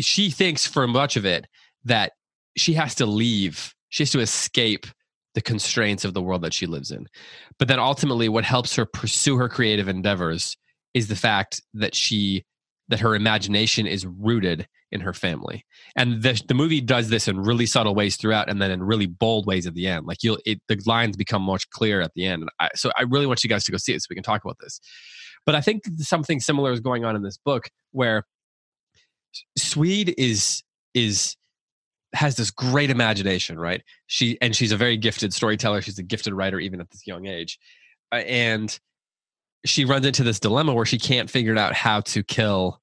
she 0.00 0.30
thinks 0.30 0.66
for 0.66 0.88
much 0.88 1.16
of 1.16 1.24
it 1.24 1.46
that 1.84 2.12
she 2.56 2.74
has 2.74 2.94
to 2.96 3.06
leave, 3.06 3.74
she 3.88 4.02
has 4.02 4.10
to 4.10 4.20
escape 4.20 4.86
the 5.34 5.40
constraints 5.40 6.04
of 6.04 6.14
the 6.14 6.22
world 6.22 6.42
that 6.42 6.52
she 6.52 6.66
lives 6.66 6.90
in. 6.90 7.06
But 7.58 7.68
then 7.68 7.78
ultimately, 7.78 8.28
what 8.28 8.44
helps 8.44 8.74
her 8.76 8.86
pursue 8.86 9.36
her 9.36 9.48
creative 9.48 9.88
endeavors 9.88 10.56
is 10.94 11.08
the 11.08 11.16
fact 11.16 11.62
that 11.74 11.94
she 11.94 12.44
that 12.88 13.00
her 13.00 13.14
imagination 13.14 13.86
is 13.86 14.04
rooted 14.04 14.66
in 14.90 15.00
her 15.00 15.12
family. 15.12 15.64
And 15.94 16.22
the, 16.22 16.42
the 16.48 16.54
movie 16.54 16.80
does 16.80 17.08
this 17.08 17.28
in 17.28 17.38
really 17.38 17.64
subtle 17.64 17.94
ways 17.94 18.16
throughout 18.16 18.50
and 18.50 18.60
then 18.60 18.72
in 18.72 18.82
really 18.82 19.06
bold 19.06 19.46
ways 19.46 19.64
at 19.64 19.74
the 19.74 19.86
end. 19.86 20.06
Like 20.06 20.18
you'll 20.22 20.38
it, 20.44 20.60
the 20.66 20.76
lines 20.86 21.16
become 21.16 21.42
much 21.42 21.70
clearer 21.70 22.02
at 22.02 22.10
the 22.16 22.26
end. 22.26 22.42
And 22.42 22.50
I, 22.58 22.68
so 22.74 22.90
I 22.98 23.02
really 23.02 23.26
want 23.26 23.44
you 23.44 23.48
guys 23.48 23.62
to 23.64 23.72
go 23.72 23.78
see 23.78 23.94
it 23.94 24.02
so 24.02 24.08
we 24.10 24.16
can 24.16 24.24
talk 24.24 24.44
about 24.44 24.56
this. 24.60 24.80
But 25.46 25.54
I 25.54 25.60
think 25.60 25.84
something 25.98 26.40
similar 26.40 26.72
is 26.72 26.80
going 26.80 27.04
on 27.04 27.14
in 27.14 27.22
this 27.22 27.38
book 27.38 27.70
where 27.92 28.24
Swede 29.56 30.12
is 30.18 30.62
is 30.92 31.36
has 32.12 32.36
this 32.36 32.50
great 32.50 32.90
imagination, 32.90 33.58
right? 33.58 33.82
She 34.06 34.38
and 34.40 34.54
she's 34.54 34.72
a 34.72 34.76
very 34.76 34.96
gifted 34.96 35.32
storyteller. 35.32 35.82
She's 35.82 35.98
a 35.98 36.02
gifted 36.02 36.32
writer, 36.32 36.58
even 36.58 36.80
at 36.80 36.90
this 36.90 37.06
young 37.06 37.26
age, 37.26 37.58
uh, 38.12 38.16
and 38.16 38.78
she 39.64 39.84
runs 39.84 40.06
into 40.06 40.22
this 40.22 40.40
dilemma 40.40 40.74
where 40.74 40.86
she 40.86 40.98
can't 40.98 41.30
figure 41.30 41.56
out 41.56 41.74
how 41.74 42.00
to 42.00 42.22
kill 42.22 42.80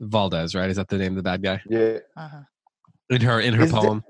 Valdez. 0.00 0.54
Right? 0.54 0.70
Is 0.70 0.76
that 0.76 0.88
the 0.88 0.98
name 0.98 1.12
of 1.12 1.16
the 1.16 1.22
bad 1.22 1.42
guy? 1.42 1.62
Yeah. 1.68 1.98
Uh-huh. 2.16 2.42
In 3.10 3.20
her 3.20 3.40
in 3.40 3.54
her 3.54 3.64
is 3.64 3.72
poem, 3.72 4.04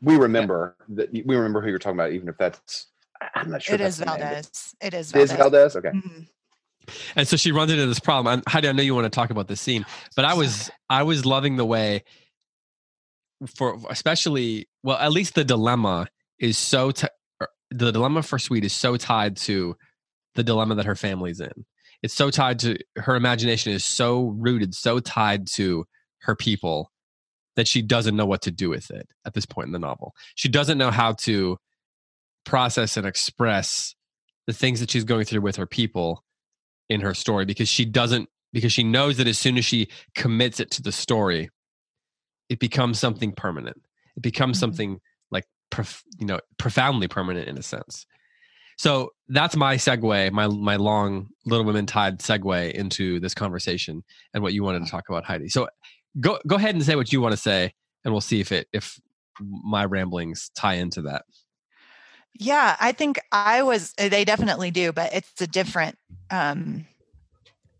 we 0.00 0.16
remember 0.16 0.76
yeah. 0.88 0.94
that 0.96 1.12
we 1.12 1.36
remember 1.36 1.60
who 1.60 1.68
you're 1.68 1.78
talking 1.78 1.98
about, 1.98 2.12
even 2.12 2.28
if 2.28 2.36
that's 2.38 2.86
I'm 3.34 3.50
not 3.50 3.62
sure. 3.62 3.74
It 3.74 3.80
is 3.80 3.98
Valdez. 3.98 4.74
It 4.80 4.94
is 4.94 5.12
Valdez. 5.12 5.30
It 5.30 5.34
is 5.34 5.38
Valdez. 5.38 5.76
Okay. 5.76 5.88
Mm-hmm. 5.88 6.22
And 7.16 7.28
so 7.28 7.36
she 7.36 7.52
runs 7.52 7.70
into 7.70 7.86
this 7.86 8.00
problem. 8.00 8.42
Heidi, 8.48 8.68
I 8.68 8.72
know 8.72 8.82
you 8.82 8.94
want 8.94 9.04
to 9.04 9.10
talk 9.10 9.30
about 9.30 9.48
this 9.48 9.60
scene, 9.60 9.84
but 10.16 10.24
I 10.24 10.34
was 10.34 10.70
I 10.88 11.02
was 11.02 11.26
loving 11.26 11.56
the 11.56 11.66
way 11.66 12.04
for 13.46 13.78
especially 13.88 14.68
well 14.82 14.98
at 14.98 15.12
least 15.12 15.34
the 15.34 15.44
dilemma 15.44 16.08
is 16.38 16.58
so 16.58 16.90
t- 16.90 17.06
er, 17.40 17.48
the 17.70 17.92
dilemma 17.92 18.22
for 18.22 18.38
Swede 18.38 18.64
is 18.64 18.72
so 18.72 18.96
tied 18.96 19.36
to 19.36 19.76
the 20.34 20.42
dilemma 20.42 20.74
that 20.76 20.86
her 20.86 20.94
family's 20.94 21.40
in. 21.40 21.64
It's 22.02 22.14
so 22.14 22.30
tied 22.30 22.60
to 22.60 22.78
her 22.96 23.16
imagination 23.16 23.72
is 23.72 23.84
so 23.84 24.28
rooted, 24.28 24.74
so 24.74 25.00
tied 25.00 25.46
to 25.54 25.84
her 26.22 26.36
people 26.36 26.92
that 27.56 27.66
she 27.66 27.82
doesn't 27.82 28.14
know 28.14 28.26
what 28.26 28.42
to 28.42 28.52
do 28.52 28.68
with 28.68 28.90
it 28.90 29.08
at 29.24 29.34
this 29.34 29.46
point 29.46 29.66
in 29.66 29.72
the 29.72 29.80
novel. 29.80 30.14
She 30.36 30.48
doesn't 30.48 30.78
know 30.78 30.92
how 30.92 31.14
to 31.14 31.58
process 32.44 32.96
and 32.96 33.06
express 33.06 33.96
the 34.46 34.52
things 34.52 34.80
that 34.80 34.90
she's 34.90 35.04
going 35.04 35.24
through 35.24 35.40
with 35.40 35.56
her 35.56 35.66
people 35.66 36.24
in 36.88 37.00
her 37.00 37.14
story 37.14 37.44
because 37.44 37.68
she 37.68 37.84
doesn't 37.84 38.28
because 38.52 38.72
she 38.72 38.82
knows 38.82 39.18
that 39.18 39.26
as 39.26 39.38
soon 39.38 39.58
as 39.58 39.64
she 39.64 39.88
commits 40.14 40.58
it 40.58 40.70
to 40.70 40.82
the 40.82 40.92
story 40.92 41.50
it 42.48 42.58
becomes 42.58 42.98
something 42.98 43.32
permanent 43.32 43.80
it 44.16 44.22
becomes 44.22 44.56
mm-hmm. 44.56 44.60
something 44.60 45.00
like 45.30 45.44
prof, 45.70 46.02
you 46.18 46.26
know 46.26 46.40
profoundly 46.58 47.08
permanent 47.08 47.48
in 47.48 47.58
a 47.58 47.62
sense 47.62 48.06
so 48.76 49.10
that's 49.28 49.56
my 49.56 49.76
segue 49.76 50.32
my 50.32 50.46
my 50.46 50.76
long 50.76 51.28
little 51.46 51.64
women 51.64 51.86
tied 51.86 52.18
segue 52.18 52.72
into 52.72 53.20
this 53.20 53.34
conversation 53.34 54.02
and 54.34 54.42
what 54.42 54.52
you 54.52 54.62
wanted 54.62 54.84
to 54.84 54.90
talk 54.90 55.08
about 55.08 55.24
heidi 55.24 55.48
so 55.48 55.68
go 56.20 56.38
go 56.46 56.56
ahead 56.56 56.74
and 56.74 56.84
say 56.84 56.96
what 56.96 57.12
you 57.12 57.20
want 57.20 57.32
to 57.32 57.40
say 57.40 57.72
and 58.04 58.12
we'll 58.12 58.20
see 58.20 58.40
if 58.40 58.52
it 58.52 58.68
if 58.72 59.00
my 59.40 59.84
ramblings 59.84 60.50
tie 60.54 60.74
into 60.74 61.02
that 61.02 61.24
yeah, 62.38 62.76
I 62.78 62.92
think 62.92 63.20
I 63.32 63.62
was. 63.62 63.92
They 63.94 64.24
definitely 64.24 64.70
do, 64.70 64.92
but 64.92 65.12
it's 65.12 65.40
a 65.40 65.46
different. 65.46 65.98
Um, 66.30 66.86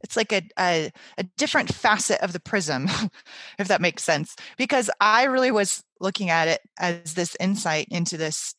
it's 0.01 0.17
like 0.17 0.33
a, 0.33 0.43
a, 0.59 0.91
a 1.17 1.25
different 1.37 1.75
facet 1.75 2.21
of 2.21 2.33
the 2.33 2.41
prism, 2.41 2.89
if 3.59 3.69
that 3.69 3.81
makes 3.81 4.05
sense. 4.05 4.37
Because 4.57 4.91
I 5.01 5.25
really 5.25 5.51
was 5.51 5.83
looking 6.01 6.31
at 6.31 6.49
it 6.49 6.61
as 6.79 7.15
this 7.15 7.37
insight 7.41 7.89
into 7.91 8.17
this 8.17 8.55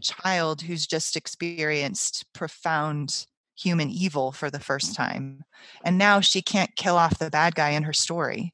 child 0.00 0.62
who's 0.62 0.86
just 0.86 1.16
experienced 1.16 2.24
profound 2.32 3.26
human 3.56 3.90
evil 3.90 4.30
for 4.30 4.50
the 4.50 4.60
first 4.60 4.94
time, 4.94 5.44
and 5.84 5.98
now 5.98 6.20
she 6.20 6.42
can't 6.42 6.76
kill 6.76 6.96
off 6.96 7.18
the 7.18 7.30
bad 7.30 7.54
guy 7.54 7.70
in 7.70 7.82
her 7.82 7.92
story. 7.92 8.52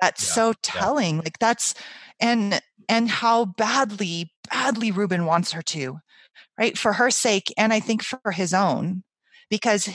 That's 0.00 0.26
yeah, 0.28 0.34
so 0.34 0.52
telling. 0.62 1.16
Yeah. 1.16 1.22
Like 1.22 1.38
that's 1.38 1.74
and 2.20 2.60
and 2.88 3.08
how 3.08 3.46
badly 3.46 4.32
badly 4.50 4.90
Reuben 4.90 5.24
wants 5.24 5.52
her 5.52 5.62
to, 5.62 6.00
right? 6.58 6.76
For 6.76 6.94
her 6.94 7.10
sake, 7.10 7.52
and 7.56 7.72
I 7.72 7.80
think 7.80 8.02
for 8.02 8.32
his 8.32 8.52
own, 8.52 9.02
because 9.48 9.88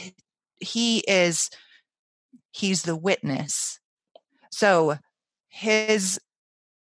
he 0.61 0.99
is, 0.99 1.49
he's 2.51 2.83
the 2.83 2.95
witness. 2.95 3.79
So 4.51 4.97
his, 5.47 6.19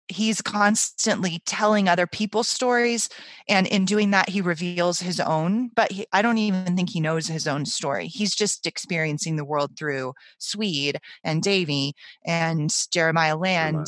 he's 0.08 0.42
constantly 0.42 1.42
telling 1.46 1.88
other 1.88 2.08
people's 2.08 2.48
stories. 2.48 3.10
And 3.48 3.68
in 3.68 3.86
doing 3.86 4.12
that, 4.12 4.30
he 4.30 4.42
reveals 4.42 5.00
his 5.00 5.20
own, 5.20 5.70
but 5.76 5.92
he, 5.92 6.06
I 6.12 6.22
don't 6.22 6.40
even 6.40 6.76
think 6.76 6.90
he 6.90 7.00
knows 7.00 7.28
his 7.28 7.48
own 7.48 7.66
story. 7.66 8.08
He's 8.08 8.36
just 8.36 8.66
experiencing 8.66 9.36
the 9.36 9.46
world 9.46 9.78
through 9.78 10.14
Swede 10.40 11.00
and 11.24 11.42
Davy 11.42 11.94
and 12.26 12.76
Jeremiah 12.92 13.38
Land. 13.38 13.88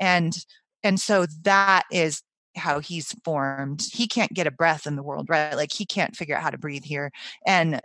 And 0.00 0.36
and 0.82 0.98
so 0.98 1.26
that 1.42 1.84
is 1.92 2.22
how 2.56 2.80
he's 2.80 3.14
formed 3.24 3.82
he 3.92 4.06
can't 4.06 4.34
get 4.34 4.46
a 4.46 4.50
breath 4.50 4.86
in 4.86 4.96
the 4.96 5.02
world 5.02 5.30
right 5.30 5.56
like 5.56 5.72
he 5.72 5.86
can't 5.86 6.14
figure 6.14 6.36
out 6.36 6.42
how 6.42 6.50
to 6.50 6.58
breathe 6.58 6.84
here 6.84 7.10
and 7.46 7.80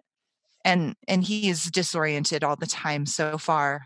and 0.68 0.96
and 1.08 1.24
he 1.24 1.50
is 1.50 1.64
disoriented 1.72 2.44
all 2.44 2.58
the 2.58 2.68
time 2.68 3.06
so 3.06 3.38
far 3.38 3.86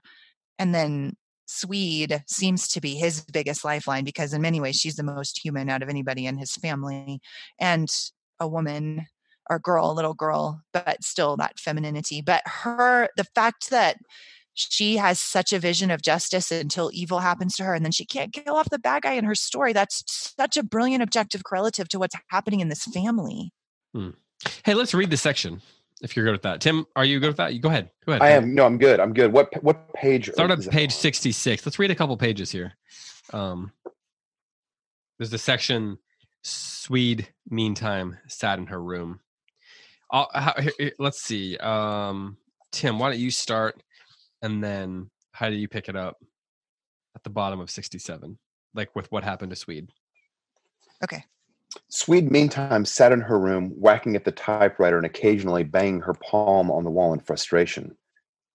and 0.57 0.73
then 0.73 1.15
swede 1.45 2.23
seems 2.27 2.67
to 2.67 2.81
be 2.81 2.95
his 2.95 3.21
biggest 3.31 3.63
lifeline 3.63 4.03
because 4.03 4.33
in 4.33 4.41
many 4.41 4.59
ways 4.59 4.77
she's 4.77 4.95
the 4.95 5.03
most 5.03 5.43
human 5.43 5.69
out 5.69 5.83
of 5.83 5.89
anybody 5.89 6.25
in 6.25 6.37
his 6.37 6.55
family 6.55 7.19
and 7.59 7.89
a 8.39 8.47
woman 8.47 9.05
or 9.49 9.59
girl 9.59 9.91
a 9.91 9.93
little 9.93 10.15
girl 10.15 10.61
but 10.73 11.03
still 11.03 11.37
that 11.37 11.59
femininity. 11.59 12.21
But 12.21 12.41
her 12.45 13.09
the 13.15 13.27
fact 13.35 13.69
that 13.69 13.97
she 14.53 14.97
has 14.97 15.19
such 15.19 15.53
a 15.53 15.59
vision 15.59 15.91
of 15.91 16.01
justice 16.01 16.51
until 16.51 16.89
evil 16.93 17.19
happens 17.19 17.55
to 17.55 17.63
her 17.63 17.75
and 17.75 17.85
then 17.85 17.91
she 17.91 18.05
can't 18.05 18.33
kill 18.33 18.55
off 18.55 18.69
the 18.69 18.79
bad 18.79 19.03
guy 19.03 19.13
in 19.13 19.25
her 19.25 19.35
story 19.35 19.71
that's 19.71 20.03
such 20.07 20.57
a 20.57 20.63
brilliant 20.63 21.03
objective 21.03 21.43
correlative 21.43 21.87
to 21.89 21.99
what's 21.99 22.15
happening 22.29 22.59
in 22.59 22.69
this 22.69 22.85
family. 22.85 23.51
Hmm. 23.93 24.11
hey 24.63 24.73
let's 24.73 24.93
read 24.93 25.11
the 25.11 25.17
section 25.17 25.61
if 26.01 26.15
you're 26.15 26.25
good 26.25 26.33
with 26.33 26.41
that. 26.43 26.61
Tim 26.61 26.85
are 26.95 27.05
you 27.05 27.19
good 27.19 27.27
with 27.27 27.37
that? 27.37 27.53
You 27.53 27.59
go 27.59 27.69
ahead. 27.69 27.89
Go 28.05 28.13
ahead 28.13 28.21
i 28.21 28.29
am. 28.29 28.53
No 28.55 28.65
i'm 28.65 28.77
good. 28.77 28.99
I'm 28.99 29.13
good. 29.13 29.31
What 29.31 29.49
what 29.63 29.93
page 29.93 30.31
start 30.31 30.51
at 30.51 30.67
page 30.69 30.91
66 30.91 31.65
let's 31.65 31.79
read 31.79 31.91
a 31.91 31.95
couple 31.95 32.15
pages 32.17 32.51
here. 32.51 32.73
Um 33.33 33.71
there's 35.17 35.29
the 35.29 35.37
section 35.37 35.97
swede 36.43 37.27
meantime 37.49 38.17
sat 38.27 38.57
in 38.57 38.67
her 38.67 38.81
room. 38.81 39.19
How, 40.11 40.55
here, 40.59 40.91
let's 40.99 41.21
see. 41.21 41.57
Um 41.57 42.37
tim 42.71 42.99
why 42.99 43.09
don't 43.09 43.19
you 43.19 43.31
start 43.31 43.81
and 44.41 44.63
then 44.63 45.09
how 45.33 45.49
do 45.49 45.55
you 45.55 45.67
pick 45.67 45.89
it 45.89 45.95
up 45.95 46.17
at 47.15 47.23
the 47.23 47.29
bottom 47.29 47.59
of 47.59 47.69
67 47.69 48.37
like 48.73 48.95
with 48.95 49.11
what 49.11 49.23
happened 49.23 49.51
to 49.51 49.55
swede. 49.55 49.89
Okay 51.03 51.23
swede 51.89 52.31
meantime 52.31 52.85
sat 52.85 53.11
in 53.11 53.21
her 53.21 53.39
room 53.39 53.69
whacking 53.69 54.15
at 54.15 54.25
the 54.25 54.31
typewriter 54.31 54.97
and 54.97 55.05
occasionally 55.05 55.63
banging 55.63 56.01
her 56.01 56.13
palm 56.13 56.69
on 56.69 56.83
the 56.83 56.89
wall 56.89 57.13
in 57.13 57.19
frustration 57.19 57.95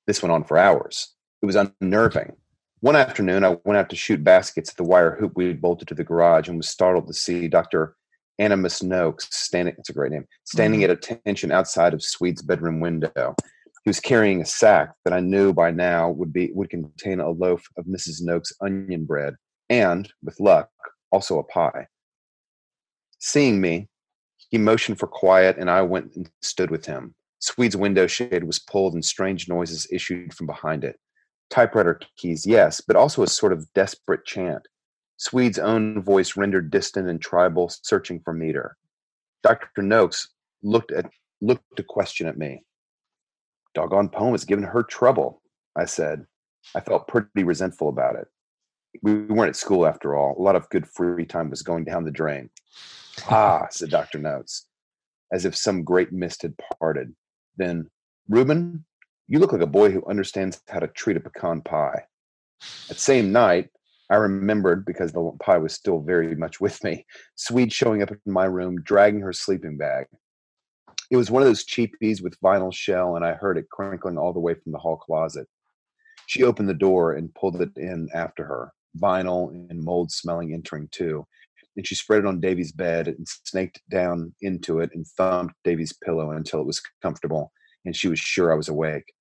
this 0.06 0.22
went 0.22 0.32
on 0.32 0.44
for 0.44 0.58
hours 0.58 1.14
it 1.42 1.46
was 1.46 1.56
unnerving 1.56 2.32
one 2.80 2.96
afternoon 2.96 3.44
i 3.44 3.56
went 3.64 3.78
out 3.78 3.88
to 3.88 3.96
shoot 3.96 4.22
baskets 4.22 4.70
at 4.70 4.76
the 4.76 4.84
wire 4.84 5.16
hoop 5.16 5.32
we 5.34 5.46
had 5.46 5.60
bolted 5.60 5.88
to 5.88 5.94
the 5.94 6.04
garage 6.04 6.48
and 6.48 6.56
was 6.56 6.68
startled 6.68 7.06
to 7.06 7.14
see 7.14 7.48
dr 7.48 7.96
animus 8.38 8.82
noakes 8.82 9.28
standing 9.30 9.74
it's 9.78 9.88
a 9.88 9.94
great 9.94 10.12
name 10.12 10.26
standing 10.44 10.80
mm-hmm. 10.80 10.90
at 10.90 11.10
attention 11.10 11.50
outside 11.50 11.94
of 11.94 12.02
swede's 12.02 12.42
bedroom 12.42 12.80
window 12.80 13.34
he 13.86 13.90
was 13.90 14.00
carrying 14.00 14.42
a 14.42 14.44
sack 14.44 14.94
that 15.04 15.14
I 15.14 15.20
knew 15.20 15.52
by 15.52 15.70
now 15.70 16.10
would 16.10 16.32
be 16.32 16.50
would 16.52 16.70
contain 16.70 17.20
a 17.20 17.30
loaf 17.30 17.64
of 17.78 17.84
Mrs. 17.84 18.20
Noakes' 18.20 18.52
onion 18.60 19.04
bread 19.04 19.34
and, 19.70 20.12
with 20.24 20.40
luck, 20.40 20.68
also 21.12 21.38
a 21.38 21.44
pie. 21.44 21.86
Seeing 23.18 23.60
me, 23.60 23.88
He 24.50 24.58
motioned 24.58 24.98
for 24.98 25.08
quiet, 25.08 25.56
and 25.58 25.68
I 25.68 25.82
went 25.82 26.14
and 26.14 26.30
stood 26.40 26.70
with 26.70 26.86
him. 26.86 27.14
Swede's 27.40 27.76
window 27.76 28.06
shade 28.06 28.44
was 28.44 28.58
pulled, 28.60 28.94
and 28.94 29.04
strange 29.04 29.48
noises 29.48 29.86
issued 29.90 30.32
from 30.32 30.46
behind 30.46 30.84
it. 30.84 30.98
Typewriter 31.50 32.00
keys, 32.16 32.46
yes, 32.46 32.80
but 32.80 32.96
also 32.96 33.22
a 33.22 33.28
sort 33.28 33.52
of 33.52 33.72
desperate 33.74 34.24
chant. 34.24 34.66
Swede's 35.16 35.58
own 35.58 36.02
voice 36.02 36.36
rendered 36.36 36.70
distant 36.70 37.08
and 37.08 37.20
tribal, 37.20 37.68
searching 37.68 38.20
for 38.20 38.32
meter. 38.32 38.76
Dr. 39.42 39.82
Noakes 39.82 40.28
looked 40.62 40.92
at 40.92 41.10
looked 41.40 41.78
a 41.78 41.82
question 41.82 42.26
at 42.26 42.38
me. 42.38 42.62
Doggone 43.74 44.08
poem 44.08 44.32
has 44.32 44.44
given 44.44 44.64
her 44.64 44.82
trouble, 44.82 45.42
I 45.76 45.84
said. 45.84 46.26
I 46.74 46.80
felt 46.80 47.08
pretty 47.08 47.44
resentful 47.44 47.88
about 47.88 48.16
it. 48.16 48.26
We 49.02 49.14
weren't 49.14 49.50
at 49.50 49.56
school 49.56 49.86
after 49.86 50.16
all. 50.16 50.34
A 50.38 50.42
lot 50.42 50.56
of 50.56 50.68
good 50.70 50.88
free 50.88 51.26
time 51.26 51.50
was 51.50 51.62
going 51.62 51.84
down 51.84 52.04
the 52.04 52.10
drain. 52.10 52.48
Ah, 53.28 53.66
said 53.70 53.90
Dr. 53.90 54.18
Noakes, 54.18 54.66
as 55.32 55.44
if 55.44 55.56
some 55.56 55.84
great 55.84 56.12
mist 56.12 56.42
had 56.42 56.54
parted. 56.78 57.14
Then, 57.56 57.90
Reuben, 58.28 58.84
you 59.26 59.38
look 59.38 59.52
like 59.52 59.62
a 59.62 59.66
boy 59.66 59.90
who 59.90 60.04
understands 60.06 60.62
how 60.68 60.78
to 60.78 60.88
treat 60.88 61.16
a 61.16 61.20
pecan 61.20 61.62
pie. 61.62 62.04
That 62.88 62.98
same 62.98 63.32
night, 63.32 63.70
I 64.10 64.16
remembered, 64.16 64.84
because 64.84 65.12
the 65.12 65.32
pie 65.40 65.58
was 65.58 65.72
still 65.72 66.00
very 66.00 66.36
much 66.36 66.60
with 66.60 66.82
me, 66.84 67.06
Swede 67.34 67.72
showing 67.72 68.02
up 68.02 68.10
in 68.10 68.32
my 68.32 68.44
room, 68.44 68.80
dragging 68.82 69.20
her 69.20 69.32
sleeping 69.32 69.76
bag. 69.76 70.06
It 71.10 71.16
was 71.16 71.30
one 71.30 71.42
of 71.42 71.48
those 71.48 71.64
cheapies 71.64 72.22
with 72.22 72.40
vinyl 72.40 72.72
shell, 72.72 73.16
and 73.16 73.24
I 73.24 73.34
heard 73.34 73.58
it 73.58 73.70
crinkling 73.70 74.18
all 74.18 74.32
the 74.32 74.40
way 74.40 74.54
from 74.54 74.72
the 74.72 74.78
hall 74.78 74.96
closet. 74.96 75.48
She 76.26 76.42
opened 76.42 76.68
the 76.68 76.74
door 76.74 77.12
and 77.12 77.34
pulled 77.34 77.60
it 77.60 77.70
in 77.76 78.08
after 78.14 78.44
her, 78.44 78.72
vinyl 78.98 79.50
and 79.70 79.82
mold 79.82 80.10
smelling 80.10 80.52
entering 80.52 80.88
too. 80.90 81.26
And 81.76 81.86
she 81.86 81.94
spread 81.94 82.20
it 82.20 82.26
on 82.26 82.40
Davy's 82.40 82.72
bed 82.72 83.08
and 83.08 83.26
snaked 83.26 83.80
down 83.90 84.34
into 84.40 84.80
it 84.80 84.90
and 84.94 85.06
thumped 85.06 85.54
Davy's 85.64 85.92
pillow 85.92 86.30
until 86.30 86.60
it 86.60 86.66
was 86.66 86.80
comfortable 87.02 87.52
and 87.86 87.96
she 87.96 88.08
was 88.08 88.18
sure 88.18 88.52
I 88.52 88.56
was 88.56 88.68
awake. 88.68 89.14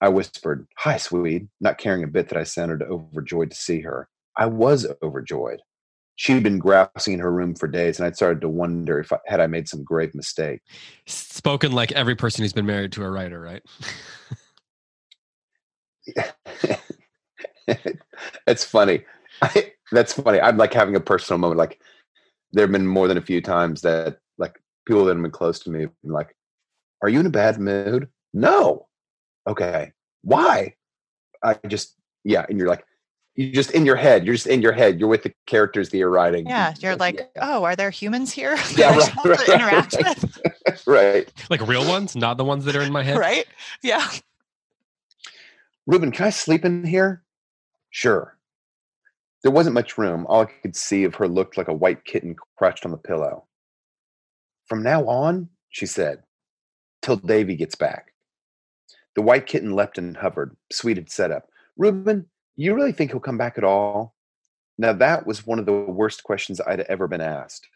I 0.00 0.08
whispered, 0.08 0.66
Hi, 0.78 0.96
Swede, 0.96 1.48
not 1.60 1.78
caring 1.78 2.04
a 2.04 2.08
bit 2.08 2.28
that 2.28 2.38
I 2.38 2.44
sounded 2.44 2.82
overjoyed 2.82 3.50
to 3.50 3.56
see 3.56 3.80
her. 3.80 4.08
I 4.36 4.46
was 4.46 4.86
overjoyed. 5.02 5.60
She'd 6.14 6.42
been 6.42 6.58
grousing 6.58 7.14
in 7.14 7.20
her 7.20 7.32
room 7.32 7.54
for 7.54 7.66
days, 7.66 7.98
and 7.98 8.06
I'd 8.06 8.16
started 8.16 8.40
to 8.40 8.48
wonder 8.48 8.98
if 9.00 9.12
I, 9.12 9.18
had 9.26 9.40
I 9.40 9.46
made 9.46 9.68
some 9.68 9.84
grave 9.84 10.14
mistake. 10.14 10.60
Spoken 11.06 11.72
like 11.72 11.92
every 11.92 12.14
person 12.14 12.42
who's 12.42 12.54
been 12.54 12.64
married 12.64 12.92
to 12.92 13.02
a 13.02 13.10
writer, 13.10 13.38
right? 13.40 13.62
that's 18.46 18.64
funny. 18.64 19.04
I, 19.42 19.72
that's 19.92 20.12
funny. 20.12 20.40
I'm 20.40 20.56
like 20.56 20.72
having 20.72 20.96
a 20.96 21.00
personal 21.00 21.38
moment. 21.38 21.58
Like 21.58 21.80
there 22.52 22.64
have 22.64 22.72
been 22.72 22.86
more 22.86 23.08
than 23.08 23.18
a 23.18 23.22
few 23.22 23.40
times 23.40 23.82
that 23.82 24.18
like 24.38 24.60
people 24.86 25.04
that 25.04 25.14
have 25.14 25.22
been 25.22 25.30
close 25.30 25.58
to 25.60 25.70
me 25.70 25.82
have 25.82 25.92
been 26.02 26.12
like, 26.12 26.36
"Are 27.02 27.08
you 27.08 27.20
in 27.20 27.26
a 27.26 27.30
bad 27.30 27.58
mood?" 27.58 28.08
No. 28.34 28.88
Okay. 29.46 29.92
Why? 30.22 30.74
I 31.42 31.58
just 31.66 31.94
yeah, 32.24 32.44
and 32.48 32.58
you're 32.58 32.68
like, 32.68 32.84
you 33.36 33.52
just 33.52 33.70
in 33.70 33.84
your 33.86 33.96
head. 33.96 34.24
You're 34.24 34.34
just 34.34 34.46
in 34.46 34.62
your 34.62 34.72
head. 34.72 34.98
You're 34.98 35.08
with 35.08 35.22
the 35.22 35.32
characters 35.46 35.90
that 35.90 35.98
you're 35.98 36.10
writing. 36.10 36.46
Yeah, 36.46 36.74
you're 36.80 36.96
like, 36.96 37.16
yeah. 37.18 37.26
oh, 37.42 37.64
are 37.64 37.76
there 37.76 37.90
humans 37.90 38.32
here? 38.32 38.56
Yeah, 38.76 38.96
right, 38.96 39.24
right, 39.24 39.48
interact 39.48 39.94
right, 39.94 40.22
with? 40.22 40.82
right. 40.86 41.32
Like 41.50 41.66
real 41.66 41.86
ones, 41.86 42.16
not 42.16 42.36
the 42.36 42.44
ones 42.44 42.64
that 42.64 42.74
are 42.74 42.82
in 42.82 42.92
my 42.92 43.02
head. 43.02 43.18
Right. 43.18 43.46
Yeah. 43.82 44.06
Reuben, 45.86 46.10
can 46.10 46.26
I 46.26 46.30
sleep 46.30 46.64
in 46.64 46.84
here? 46.84 47.22
Sure. 47.90 48.35
There 49.42 49.52
wasn't 49.52 49.74
much 49.74 49.98
room. 49.98 50.26
All 50.28 50.42
I 50.42 50.46
could 50.46 50.76
see 50.76 51.04
of 51.04 51.14
her 51.16 51.28
looked 51.28 51.56
like 51.56 51.68
a 51.68 51.74
white 51.74 52.04
kitten 52.04 52.36
crouched 52.56 52.84
on 52.84 52.90
the 52.90 52.96
pillow. 52.96 53.46
From 54.66 54.82
now 54.82 55.06
on, 55.06 55.48
she 55.68 55.86
said, 55.86 56.22
till 57.02 57.16
Davy 57.16 57.54
gets 57.54 57.74
back. 57.74 58.12
The 59.14 59.22
white 59.22 59.46
kitten 59.46 59.74
leapt 59.74 59.98
and 59.98 60.16
hovered. 60.16 60.56
Swede 60.72 60.96
had 60.96 61.10
set 61.10 61.30
up. 61.30 61.48
Reuben, 61.76 62.26
you 62.56 62.74
really 62.74 62.92
think 62.92 63.10
he'll 63.10 63.20
come 63.20 63.38
back 63.38 63.56
at 63.56 63.64
all? 63.64 64.14
Now, 64.78 64.92
that 64.94 65.26
was 65.26 65.46
one 65.46 65.58
of 65.58 65.66
the 65.66 65.72
worst 65.72 66.22
questions 66.22 66.60
I'd 66.60 66.80
ever 66.80 67.08
been 67.08 67.20
asked. 67.20 67.66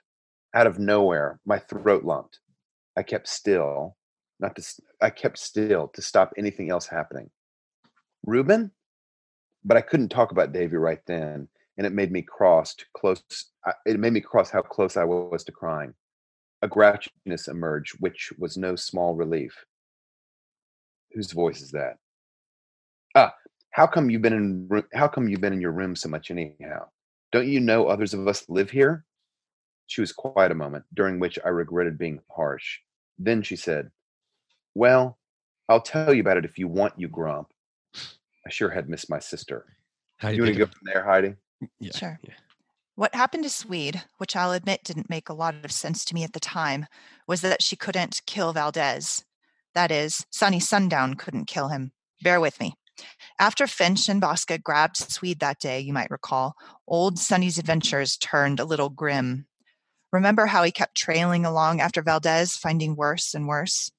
Out 0.55 0.67
of 0.67 0.79
nowhere, 0.79 1.41
my 1.47 1.59
throat 1.59 2.05
lumped. 2.05 2.41
I 2.97 3.03
kept 3.03 3.29
still, 3.29 3.97
not 4.39 4.57
to, 4.57 4.63
I 5.01 5.11
kept 5.11 5.39
still 5.39 5.89
to 5.89 6.03
stop 6.03 6.33
anything 6.37 6.71
else 6.71 6.87
happening. 6.87 7.31
Reuben? 8.27 8.73
But 9.65 9.77
I 9.77 9.83
couldn't 9.83 10.09
talk 10.09 10.33
about 10.33 10.53
Davy 10.53 10.77
right 10.77 11.01
then, 11.07 11.49
and 11.77 11.87
it 11.87 11.93
made 11.93 12.11
me 12.11 12.23
cross 12.23 12.75
close. 12.97 13.23
It 13.87 14.01
made 14.01 14.13
me 14.13 14.21
cross 14.21 14.51
how 14.51 14.63
close 14.63 14.97
I 14.97 15.05
was 15.05 15.45
to 15.45 15.53
crying. 15.53 15.95
A 16.63 16.69
grouchiness 16.69 17.49
emerged, 17.49 17.97
which 18.01 18.33
was 18.39 18.57
no 18.57 18.77
small 18.77 19.15
relief. 19.15 19.65
Whose 21.13 21.33
voice 21.33 21.61
is 21.61 21.71
that? 21.73 21.97
Ah, 23.15 23.35
how 23.71 23.87
come 23.87 24.11
you've 24.11 24.23
been 24.23 24.33
in 24.33 24.83
how 24.93 25.09
come 25.09 25.29
you've 25.29 25.41
been 25.41 25.53
in 25.53 25.61
your 25.61 25.73
room 25.73 25.97
so 25.97 26.09
much 26.09 26.31
anyhow 26.31 26.87
don't 27.33 27.49
you 27.49 27.61
know 27.61 27.87
others 27.87 28.15
of 28.15 28.27
us 28.27 28.45
live 28.49 28.71
here 28.71 29.05
she 29.87 30.01
was 30.01 30.13
quiet 30.13 30.53
a 30.53 30.55
moment 30.55 30.85
during 30.95 31.19
which 31.19 31.39
i 31.45 31.49
regretted 31.49 31.99
being 31.99 32.21
harsh 32.31 32.79
then 33.19 33.43
she 33.43 33.57
said 33.57 33.91
well 34.75 35.19
i'll 35.69 35.81
tell 35.81 36.13
you 36.13 36.21
about 36.21 36.37
it 36.37 36.45
if 36.45 36.59
you 36.59 36.69
want 36.69 36.93
you 36.97 37.09
grump 37.09 37.49
i 38.51 38.53
sure 38.53 38.71
had 38.71 38.89
missed 38.89 39.09
my 39.09 39.21
sister 39.21 39.65
How 40.17 40.31
do 40.31 40.37
you 40.37 40.43
want 40.43 40.55
to 40.55 40.59
go 40.59 40.67
from 40.67 40.83
there 40.83 41.05
heidi 41.05 41.35
yeah, 41.79 41.97
sure 41.97 42.19
yeah. 42.23 42.35
What 42.97 43.15
happened 43.15 43.45
to 43.45 43.49
Swede, 43.49 44.03
which 44.19 44.37
I'll 44.37 44.53
admit 44.53 44.85
didn't 44.85 45.09
make 45.09 45.31
a 45.31 45.35
lot 45.35 45.55
of 45.65 45.73
sense 45.73 46.05
to 46.05 46.15
me 46.15 46.23
at 46.23 46.35
the 46.35 46.41
time, 46.41 46.85
was 47.27 47.41
that 47.41 47.63
she 47.63 47.75
couldn't 47.75 48.21
kill 48.27 48.53
Valdez. 48.53 49.25
That 49.75 49.91
is, 49.91 50.27
Sunny 50.31 50.61
Sundown 50.61 51.15
couldn't 51.15 51.47
kill 51.47 51.69
him. 51.69 51.93
Bear 52.23 52.41
with 52.41 52.61
me. 52.61 52.75
After 53.39 53.67
Finch 53.67 54.07
and 54.11 54.21
Basca 54.21 54.59
grabbed 54.59 54.99
Swede 54.99 55.41
that 55.41 55.61
day, 55.61 55.81
you 55.81 55.95
might 55.95 56.11
recall, 56.11 56.57
old 56.87 57.19
Sunny's 57.19 57.57
adventures 57.57 58.19
turned 58.19 58.61
a 58.61 58.67
little 58.67 58.91
grim. 58.91 59.47
Remember 60.13 60.45
how 60.45 60.63
he 60.63 60.73
kept 60.73 60.95
trailing 60.95 61.47
along 61.47 61.81
after 61.81 62.03
Valdez, 62.03 62.55
finding 62.57 62.97
worse 62.97 63.33
and 63.33 63.49
worse? 63.49 63.91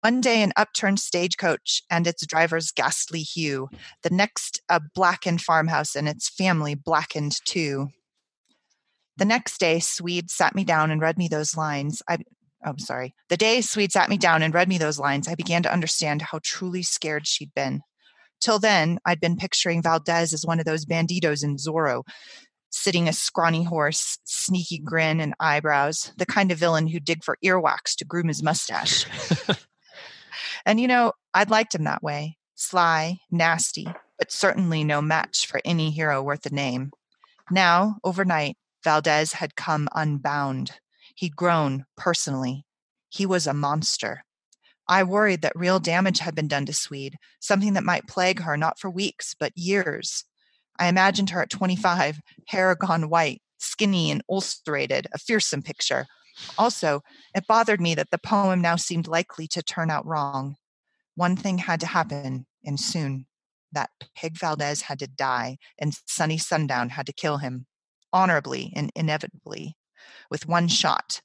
One 0.00 0.20
day, 0.20 0.42
an 0.42 0.52
upturned 0.56 1.00
stagecoach 1.00 1.82
and 1.90 2.06
its 2.06 2.24
driver's 2.24 2.70
ghastly 2.70 3.20
hue. 3.20 3.68
The 4.02 4.10
next, 4.10 4.60
a 4.68 4.80
blackened 4.94 5.42
farmhouse 5.42 5.96
and 5.96 6.08
its 6.08 6.28
family 6.28 6.76
blackened 6.76 7.36
too. 7.44 7.88
The 9.16 9.24
next 9.24 9.58
day, 9.58 9.80
Swede 9.80 10.30
sat 10.30 10.54
me 10.54 10.62
down 10.62 10.92
and 10.92 11.00
read 11.00 11.18
me 11.18 11.26
those 11.26 11.56
lines. 11.56 12.00
I, 12.08 12.18
oh, 12.64 12.74
sorry. 12.78 13.14
The 13.28 13.36
day 13.36 13.60
Swede 13.60 13.90
sat 13.90 14.08
me 14.08 14.16
down 14.16 14.42
and 14.42 14.54
read 14.54 14.68
me 14.68 14.78
those 14.78 15.00
lines, 15.00 15.26
I 15.26 15.34
began 15.34 15.64
to 15.64 15.72
understand 15.72 16.22
how 16.22 16.38
truly 16.44 16.84
scared 16.84 17.26
she'd 17.26 17.52
been. 17.54 17.80
Till 18.40 18.60
then, 18.60 19.00
I'd 19.04 19.20
been 19.20 19.36
picturing 19.36 19.82
Valdez 19.82 20.32
as 20.32 20.46
one 20.46 20.60
of 20.60 20.64
those 20.64 20.86
banditos 20.86 21.42
in 21.42 21.56
Zorro, 21.56 22.04
sitting 22.70 23.08
a 23.08 23.12
scrawny 23.12 23.64
horse, 23.64 24.18
sneaky 24.22 24.78
grin 24.78 25.20
and 25.20 25.34
eyebrows, 25.40 26.12
the 26.16 26.26
kind 26.26 26.52
of 26.52 26.58
villain 26.58 26.86
who'd 26.86 27.04
dig 27.04 27.24
for 27.24 27.36
earwax 27.44 27.96
to 27.96 28.04
groom 28.04 28.28
his 28.28 28.44
mustache. 28.44 29.06
and 30.68 30.78
you 30.78 30.86
know, 30.86 31.14
I'd 31.32 31.50
liked 31.50 31.74
him 31.74 31.84
that 31.84 32.02
way 32.02 32.36
sly, 32.54 33.18
nasty, 33.30 33.86
but 34.18 34.32
certainly 34.32 34.82
no 34.82 35.00
match 35.00 35.46
for 35.46 35.60
any 35.64 35.90
hero 35.90 36.20
worth 36.20 36.44
a 36.44 36.50
name. 36.50 36.90
Now, 37.50 37.98
overnight, 38.02 38.56
Valdez 38.82 39.34
had 39.34 39.54
come 39.54 39.88
unbound. 39.94 40.72
He'd 41.14 41.36
grown 41.36 41.84
personally. 41.96 42.66
He 43.08 43.24
was 43.24 43.46
a 43.46 43.54
monster. 43.54 44.24
I 44.88 45.04
worried 45.04 45.42
that 45.42 45.52
real 45.54 45.78
damage 45.78 46.18
had 46.18 46.34
been 46.34 46.48
done 46.48 46.66
to 46.66 46.72
Swede, 46.72 47.16
something 47.40 47.74
that 47.74 47.84
might 47.84 48.08
plague 48.08 48.40
her 48.40 48.56
not 48.56 48.78
for 48.78 48.90
weeks, 48.90 49.36
but 49.38 49.52
years. 49.54 50.24
I 50.78 50.88
imagined 50.88 51.30
her 51.30 51.42
at 51.42 51.50
25, 51.50 52.20
hair 52.48 52.74
gone 52.74 53.08
white, 53.08 53.40
skinny 53.58 54.10
and 54.10 54.22
ulcerated, 54.28 55.06
a 55.14 55.18
fearsome 55.18 55.62
picture. 55.62 56.06
Also, 56.56 57.02
it 57.34 57.46
bothered 57.46 57.80
me 57.80 57.94
that 57.94 58.10
the 58.10 58.18
poem 58.18 58.60
now 58.60 58.76
seemed 58.76 59.06
likely 59.06 59.46
to 59.48 59.62
turn 59.62 59.90
out 59.90 60.06
wrong. 60.06 60.56
One 61.14 61.36
thing 61.36 61.58
had 61.58 61.80
to 61.80 61.86
happen, 61.86 62.46
and 62.64 62.78
soon. 62.78 63.26
That 63.72 63.90
Pig 64.14 64.38
Valdez 64.38 64.82
had 64.82 64.98
to 65.00 65.06
die, 65.06 65.58
and 65.78 65.92
Sunny 66.06 66.38
Sundown 66.38 66.90
had 66.90 67.06
to 67.06 67.12
kill 67.12 67.38
him, 67.38 67.66
honorably 68.12 68.72
and 68.74 68.90
inevitably, 68.94 69.76
with 70.30 70.48
one 70.48 70.68
shot, 70.68 71.20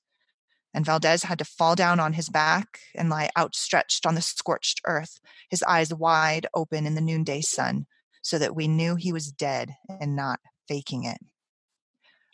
and 0.74 0.86
Valdez 0.86 1.24
had 1.24 1.38
to 1.40 1.46
fall 1.46 1.76
down 1.76 2.00
on 2.00 2.14
his 2.14 2.30
back 2.30 2.80
and 2.96 3.10
lie 3.10 3.30
outstretched 3.38 4.06
on 4.06 4.16
the 4.16 4.22
scorched 4.22 4.82
earth, 4.86 5.20
his 5.50 5.64
eyes 5.64 5.94
wide 5.94 6.48
open 6.54 6.88
in 6.88 6.96
the 6.96 7.02
noonday 7.02 7.42
sun, 7.42 7.86
so 8.22 8.40
that 8.40 8.56
we 8.56 8.68
knew 8.68 8.96
he 8.96 9.14
was 9.14 9.32
dead 9.32 9.76
and 9.88 10.16
not 10.16 10.40
faking 10.68 11.04
it. 11.04 11.20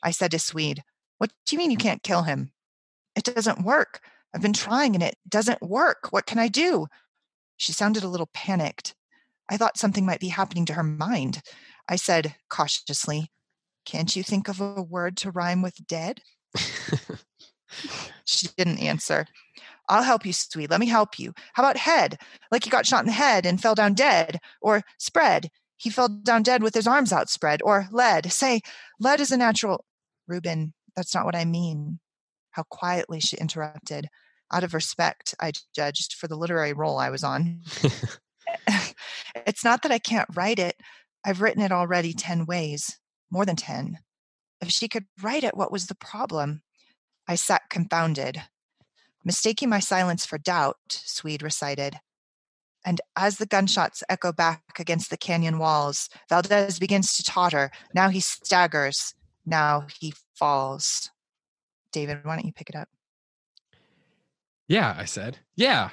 I 0.01 0.11
said 0.11 0.31
to 0.31 0.39
Swede, 0.39 0.83
What 1.17 1.31
do 1.45 1.55
you 1.55 1.57
mean 1.57 1.71
you 1.71 1.77
can't 1.77 2.03
kill 2.03 2.23
him? 2.23 2.51
It 3.19 3.35
doesn't 3.35 3.65
work. 3.65 3.99
I've 4.33 4.41
been 4.41 4.53
trying 4.53 4.95
and 4.95 5.03
it 5.03 5.17
doesn't 5.27 5.61
work. 5.61 6.07
What 6.11 6.25
can 6.25 6.39
I 6.39 6.47
do? 6.47 6.87
She 7.57 7.73
sounded 7.73 8.01
a 8.01 8.07
little 8.07 8.29
panicked. 8.33 8.95
I 9.49 9.57
thought 9.57 9.77
something 9.77 10.05
might 10.05 10.21
be 10.21 10.29
happening 10.29 10.65
to 10.67 10.73
her 10.73 10.83
mind. 10.83 11.41
I 11.89 11.97
said 11.97 12.35
cautiously, 12.47 13.29
Can't 13.83 14.15
you 14.15 14.23
think 14.23 14.47
of 14.47 14.61
a 14.61 14.81
word 14.81 15.17
to 15.17 15.31
rhyme 15.31 15.61
with 15.61 15.85
dead? 15.85 16.21
She 18.23 18.47
didn't 18.57 18.79
answer. 18.79 19.25
I'll 19.89 20.03
help 20.03 20.25
you, 20.25 20.31
Swede. 20.31 20.69
Let 20.69 20.79
me 20.79 20.85
help 20.85 21.19
you. 21.19 21.33
How 21.53 21.63
about 21.63 21.77
head? 21.77 22.17
Like 22.51 22.63
he 22.63 22.69
got 22.69 22.85
shot 22.85 23.01
in 23.01 23.07
the 23.07 23.11
head 23.11 23.45
and 23.45 23.61
fell 23.61 23.75
down 23.75 23.95
dead. 23.95 24.39
Or 24.61 24.83
spread. 24.97 25.49
He 25.77 25.89
fell 25.89 26.07
down 26.07 26.43
dead 26.43 26.63
with 26.63 26.73
his 26.73 26.87
arms 26.87 27.11
outspread. 27.11 27.61
Or 27.63 27.87
lead. 27.91 28.31
Say, 28.31 28.61
lead 28.99 29.19
is 29.19 29.31
a 29.31 29.37
natural. 29.37 29.83
Reuben, 30.27 30.73
that's 30.95 31.13
not 31.13 31.25
what 31.25 31.35
I 31.35 31.43
mean. 31.43 31.99
How 32.51 32.63
quietly 32.63 33.19
she 33.19 33.37
interrupted. 33.37 34.07
Out 34.51 34.63
of 34.63 34.73
respect, 34.73 35.35
I 35.39 35.51
judged 35.75 36.13
for 36.13 36.27
the 36.27 36.35
literary 36.35 36.73
role 36.73 36.97
I 36.97 37.09
was 37.09 37.23
on. 37.23 37.61
it's 39.45 39.63
not 39.63 39.83
that 39.83 39.91
I 39.91 39.99
can't 39.99 40.29
write 40.35 40.59
it. 40.59 40.75
I've 41.25 41.41
written 41.41 41.61
it 41.61 41.71
already 41.71 42.13
10 42.13 42.45
ways, 42.45 42.99
more 43.29 43.45
than 43.45 43.55
10. 43.55 43.99
If 44.61 44.69
she 44.69 44.87
could 44.87 45.05
write 45.21 45.43
it, 45.43 45.55
what 45.55 45.71
was 45.71 45.87
the 45.87 45.95
problem? 45.95 46.61
I 47.27 47.35
sat 47.35 47.69
confounded. 47.69 48.41
Mistaking 49.23 49.69
my 49.69 49.79
silence 49.79 50.25
for 50.25 50.37
doubt, 50.37 50.77
Swede 50.89 51.43
recited. 51.43 51.99
And 52.85 53.01
as 53.15 53.37
the 53.37 53.45
gunshots 53.45 54.03
echo 54.09 54.31
back 54.31 54.79
against 54.79 55.09
the 55.09 55.17
canyon 55.17 55.59
walls, 55.59 56.09
Valdez 56.29 56.79
begins 56.79 57.13
to 57.13 57.23
totter. 57.23 57.71
Now 57.93 58.09
he 58.09 58.21
staggers. 58.21 59.13
Now 59.45 59.87
he 59.99 60.13
falls. 60.35 61.09
David, 61.91 62.19
why 62.23 62.35
don't 62.35 62.45
you 62.45 62.53
pick 62.53 62.69
it 62.69 62.75
up? 62.75 62.89
Yeah, 64.67 64.95
I 64.97 65.05
said. 65.05 65.39
Yeah. 65.55 65.89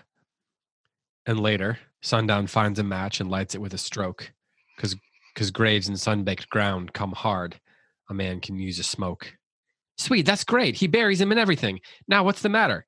And 1.24 1.40
later, 1.40 1.78
Sundown 2.02 2.46
finds 2.46 2.78
a 2.78 2.84
match 2.84 3.20
and 3.20 3.30
lights 3.30 3.54
it 3.54 3.60
with 3.60 3.74
a 3.74 3.78
stroke. 3.78 4.32
Because 4.76 4.96
because 5.36 5.50
graves 5.50 5.86
and 5.86 6.00
sun-baked 6.00 6.48
ground 6.48 6.94
come 6.94 7.12
hard. 7.12 7.60
A 8.08 8.14
man 8.14 8.40
can 8.40 8.58
use 8.58 8.78
a 8.78 8.82
smoke. 8.82 9.34
Swede, 9.98 10.24
that's 10.24 10.44
great. 10.44 10.76
He 10.76 10.86
buries 10.86 11.20
him 11.20 11.30
and 11.30 11.38
everything. 11.38 11.80
Now 12.08 12.24
what's 12.24 12.40
the 12.40 12.48
matter? 12.48 12.86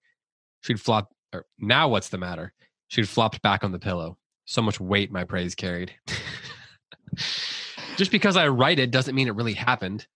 She'd 0.62 0.80
flopped. 0.80 1.12
Or 1.34 1.44
now 1.58 1.88
what's 1.88 2.08
the 2.08 2.16
matter? 2.16 2.54
She'd 2.88 3.08
flopped 3.08 3.42
back 3.42 3.64
on 3.64 3.72
the 3.72 3.78
pillow. 3.78 4.16
So 4.46 4.62
much 4.62 4.80
weight 4.80 5.12
my 5.12 5.24
praise 5.24 5.54
carried. 5.54 5.92
Just 7.96 8.10
because 8.10 8.36
I 8.36 8.48
write 8.48 8.78
it 8.78 8.90
doesn't 8.90 9.14
mean 9.14 9.28
it 9.28 9.34
really 9.34 9.52
happened. 9.52 10.06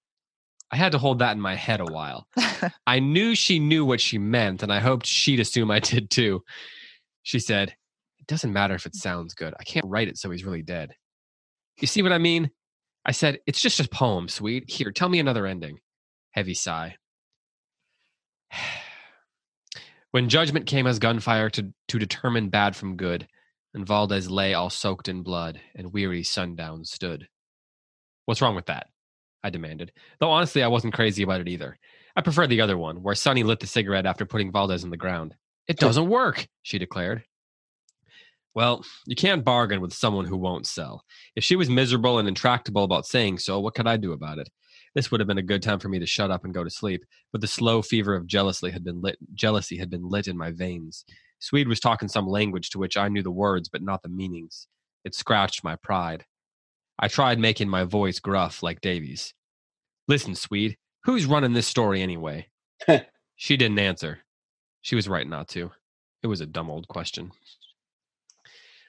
I 0.72 0.76
had 0.76 0.92
to 0.92 0.98
hold 0.98 1.18
that 1.18 1.32
in 1.32 1.40
my 1.40 1.54
head 1.54 1.80
a 1.80 1.84
while. 1.84 2.26
I 2.86 2.98
knew 2.98 3.34
she 3.34 3.58
knew 3.58 3.84
what 3.84 4.00
she 4.00 4.16
meant, 4.16 4.62
and 4.62 4.72
I 4.72 4.80
hoped 4.80 5.04
she'd 5.06 5.38
assume 5.38 5.70
I 5.70 5.80
did 5.80 6.10
too. 6.10 6.42
She 7.22 7.38
said, 7.40 7.76
It 8.18 8.26
doesn't 8.26 8.54
matter 8.54 8.74
if 8.74 8.86
it 8.86 8.94
sounds 8.94 9.34
good. 9.34 9.52
I 9.60 9.64
can't 9.64 9.84
write 9.86 10.08
it 10.08 10.16
so 10.16 10.30
he's 10.30 10.46
really 10.46 10.62
dead. 10.62 10.94
You 11.78 11.86
see 11.86 12.02
what 12.02 12.12
I 12.12 12.18
mean? 12.18 12.50
I 13.04 13.12
said, 13.12 13.40
It's 13.46 13.60
just 13.60 13.80
a 13.80 13.88
poem, 13.88 14.28
Swede. 14.28 14.64
Here, 14.66 14.90
tell 14.90 15.10
me 15.10 15.20
another 15.20 15.46
ending. 15.46 15.78
Heavy 16.30 16.54
sigh. 16.54 16.96
when 20.12 20.30
judgment 20.30 20.64
came 20.64 20.86
as 20.86 20.98
gunfire 20.98 21.50
to, 21.50 21.70
to 21.88 21.98
determine 21.98 22.48
bad 22.48 22.74
from 22.74 22.96
good, 22.96 23.28
and 23.74 23.86
Valdez 23.86 24.30
lay 24.30 24.54
all 24.54 24.70
soaked 24.70 25.08
in 25.08 25.22
blood, 25.22 25.60
and 25.74 25.92
weary 25.92 26.22
sundown 26.22 26.86
stood. 26.86 27.28
What's 28.24 28.40
wrong 28.40 28.54
with 28.54 28.66
that? 28.66 28.86
I 29.44 29.50
demanded. 29.50 29.92
Though 30.20 30.30
honestly, 30.30 30.62
I 30.62 30.68
wasn't 30.68 30.94
crazy 30.94 31.22
about 31.22 31.40
it 31.40 31.48
either. 31.48 31.78
I 32.14 32.20
prefer 32.20 32.46
the 32.46 32.60
other 32.60 32.76
one, 32.76 33.02
where 33.02 33.14
Sunny 33.14 33.42
lit 33.42 33.60
the 33.60 33.66
cigarette 33.66 34.06
after 34.06 34.26
putting 34.26 34.52
Valdez 34.52 34.84
in 34.84 34.90
the 34.90 34.96
ground. 34.96 35.34
It 35.66 35.78
doesn't 35.78 36.08
work, 36.08 36.46
she 36.62 36.78
declared. 36.78 37.24
Well, 38.54 38.84
you 39.06 39.16
can't 39.16 39.44
bargain 39.44 39.80
with 39.80 39.94
someone 39.94 40.26
who 40.26 40.36
won't 40.36 40.66
sell. 40.66 41.04
If 41.34 41.42
she 41.42 41.56
was 41.56 41.70
miserable 41.70 42.18
and 42.18 42.28
intractable 42.28 42.84
about 42.84 43.06
saying 43.06 43.38
so, 43.38 43.58
what 43.60 43.74
could 43.74 43.86
I 43.86 43.96
do 43.96 44.12
about 44.12 44.38
it? 44.38 44.50
This 44.94 45.10
would 45.10 45.20
have 45.20 45.26
been 45.26 45.38
a 45.38 45.42
good 45.42 45.62
time 45.62 45.78
for 45.78 45.88
me 45.88 45.98
to 45.98 46.06
shut 46.06 46.30
up 46.30 46.44
and 46.44 46.52
go 46.52 46.62
to 46.62 46.70
sleep, 46.70 47.04
but 47.30 47.40
the 47.40 47.46
slow 47.46 47.80
fever 47.80 48.14
of 48.14 48.26
jealousy 48.26 48.70
had 48.70 48.84
been 48.84 49.00
lit 49.00 49.16
jealousy 49.34 49.78
had 49.78 49.88
been 49.88 50.06
lit 50.06 50.28
in 50.28 50.36
my 50.36 50.50
veins. 50.50 51.06
Swede 51.38 51.68
was 51.68 51.80
talking 51.80 52.08
some 52.08 52.26
language 52.26 52.70
to 52.70 52.78
which 52.78 52.98
I 52.98 53.08
knew 53.08 53.22
the 53.22 53.30
words 53.30 53.70
but 53.70 53.82
not 53.82 54.02
the 54.02 54.10
meanings. 54.10 54.68
It 55.04 55.14
scratched 55.14 55.64
my 55.64 55.76
pride. 55.76 56.26
I 56.98 57.08
tried 57.08 57.38
making 57.38 57.68
my 57.68 57.84
voice 57.84 58.20
gruff 58.20 58.62
like 58.62 58.80
Davy's. 58.80 59.34
Listen, 60.08 60.34
Swede, 60.34 60.76
who's 61.04 61.26
running 61.26 61.52
this 61.52 61.66
story 61.66 62.02
anyway? 62.02 62.48
she 63.36 63.56
didn't 63.56 63.78
answer. 63.78 64.20
She 64.80 64.96
was 64.96 65.08
right 65.08 65.26
not 65.26 65.48
to. 65.48 65.70
It 66.22 66.26
was 66.26 66.40
a 66.40 66.46
dumb 66.46 66.70
old 66.70 66.88
question. 66.88 67.32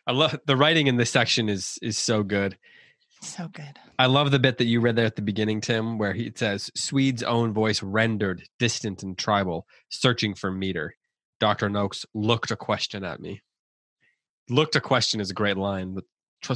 I 0.05 0.11
love 0.11 0.37
the 0.45 0.57
writing 0.57 0.87
in 0.87 0.97
this 0.97 1.11
section 1.11 1.49
is 1.49 1.79
is 1.81 1.97
so 1.97 2.23
good. 2.23 2.57
So 3.21 3.47
good. 3.47 3.79
I 3.97 4.07
love 4.07 4.31
the 4.31 4.39
bit 4.39 4.57
that 4.57 4.65
you 4.65 4.81
read 4.81 4.97
there 4.97 5.05
at 5.05 5.15
the 5.15 5.21
beginning, 5.21 5.61
Tim, 5.61 5.97
where 5.97 6.13
he 6.13 6.31
says 6.35 6.69
Swede's 6.75 7.23
own 7.23 7.53
voice 7.53 7.81
rendered 7.81 8.43
distant 8.59 9.01
and 9.01 9.17
tribal, 9.17 9.65
searching 9.89 10.35
for 10.35 10.51
meter. 10.51 10.95
Dr. 11.39 11.69
Noakes 11.69 12.05
looked 12.13 12.51
a 12.51 12.57
question 12.57 13.03
at 13.05 13.21
me. 13.21 13.41
Looked 14.49 14.75
a 14.75 14.81
question 14.81 15.21
is 15.21 15.31
a 15.31 15.33
great 15.33 15.57
line. 15.57 15.95
The 15.95 16.03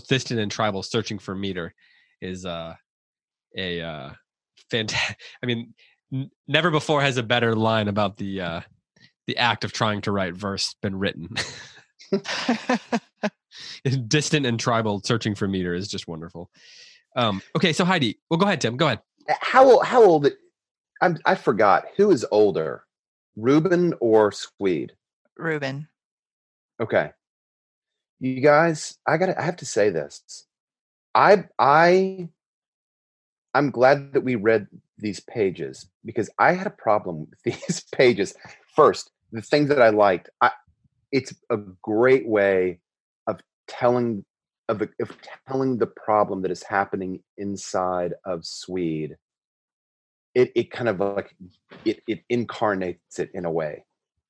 distant 0.08 0.40
and 0.40 0.52
tribal, 0.52 0.84
searching 0.84 1.20
for 1.20 1.36
meter, 1.36 1.74
is 2.22 2.46
uh, 2.46 2.76
a 3.56 3.82
uh, 3.82 4.10
fantastic. 4.70 5.18
I 5.44 5.46
mean, 5.46 5.74
n- 6.14 6.32
never 6.48 6.72
before 6.72 7.02
has 7.02 7.18
a 7.18 7.24
better 7.24 7.56
line 7.56 7.88
about 7.88 8.18
the 8.18 8.42
uh, 8.42 8.62
the 9.28 9.38
act 9.38 9.64
of 9.64 9.74
trying 9.74 10.02
to 10.02 10.12
write 10.12 10.36
verse 10.36 10.76
been 10.82 10.98
written. 10.98 11.30
distant 14.08 14.46
and 14.46 14.60
tribal 14.60 15.02
searching 15.04 15.36
for 15.36 15.48
meter 15.48 15.74
is 15.74 15.88
just 15.88 16.08
wonderful 16.08 16.50
um 17.16 17.42
okay 17.56 17.74
so 17.74 17.84
heidi 17.84 18.18
well 18.30 18.38
go 18.38 18.46
ahead 18.46 18.62
tim 18.62 18.78
go 18.78 18.88
ahead 18.88 19.02
how 19.42 19.70
old? 19.70 19.86
how 19.86 20.04
old 20.04 20.28
I'm, 21.02 21.18
i 21.26 21.36
forgot 21.36 21.86
who 21.98 22.12
is 22.12 22.26
older 22.32 22.84
reuben 23.36 23.94
or 24.00 24.32
swede 24.32 24.94
Reuben. 25.38 25.88
okay 26.82 27.12
you 28.20 28.42
guys 28.42 28.98
i 29.08 29.18
gotta 29.18 29.40
i 29.40 29.44
have 29.44 29.56
to 29.56 29.66
say 29.66 29.90
this 29.90 30.46
i 31.16 31.44
i 31.60 32.28
i'm 33.54 33.70
glad 33.72 34.14
that 34.14 34.24
we 34.24 34.36
read 34.36 34.68
these 34.98 35.20
pages 35.20 35.88
because 36.06 36.30
i 36.40 36.54
had 36.54 36.68
a 36.68 36.72
problem 36.72 37.28
with 37.30 37.42
these 37.44 37.84
pages 37.92 38.34
first 38.76 39.12
the 39.32 39.42
things 39.42 39.70
that 39.70 39.82
i 39.82 39.90
liked 39.90 40.30
i 40.42 40.52
it's 41.12 41.34
a 41.50 41.58
great 41.82 42.28
way 42.28 42.80
of 43.28 43.40
telling 43.68 44.26
of, 44.70 44.82
of 44.82 45.18
telling 45.48 45.78
the 45.78 45.88
problem 45.88 46.42
that 46.42 46.52
is 46.52 46.64
happening 46.64 47.22
inside 47.38 48.14
of 48.26 48.46
Swede. 48.46 49.18
It 50.36 50.52
it 50.56 50.72
kind 50.72 50.90
of 50.90 51.00
like 51.00 51.34
it 51.86 52.02
it 52.08 52.24
incarnates 52.30 53.20
it 53.20 53.32
in 53.34 53.46
a 53.46 53.52
way. 53.52 53.86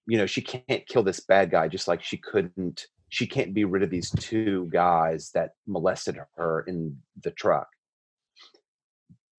You 0.05 0.17
know, 0.17 0.25
she 0.25 0.41
can't 0.41 0.87
kill 0.87 1.03
this 1.03 1.19
bad 1.19 1.51
guy 1.51 1.67
just 1.67 1.87
like 1.87 2.01
she 2.01 2.17
couldn't. 2.17 2.87
She 3.09 3.27
can't 3.27 3.53
be 3.53 3.65
rid 3.65 3.83
of 3.83 3.89
these 3.89 4.11
two 4.11 4.67
guys 4.71 5.31
that 5.33 5.51
molested 5.65 6.19
her 6.35 6.61
in 6.67 6.97
the 7.23 7.31
truck. 7.31 7.69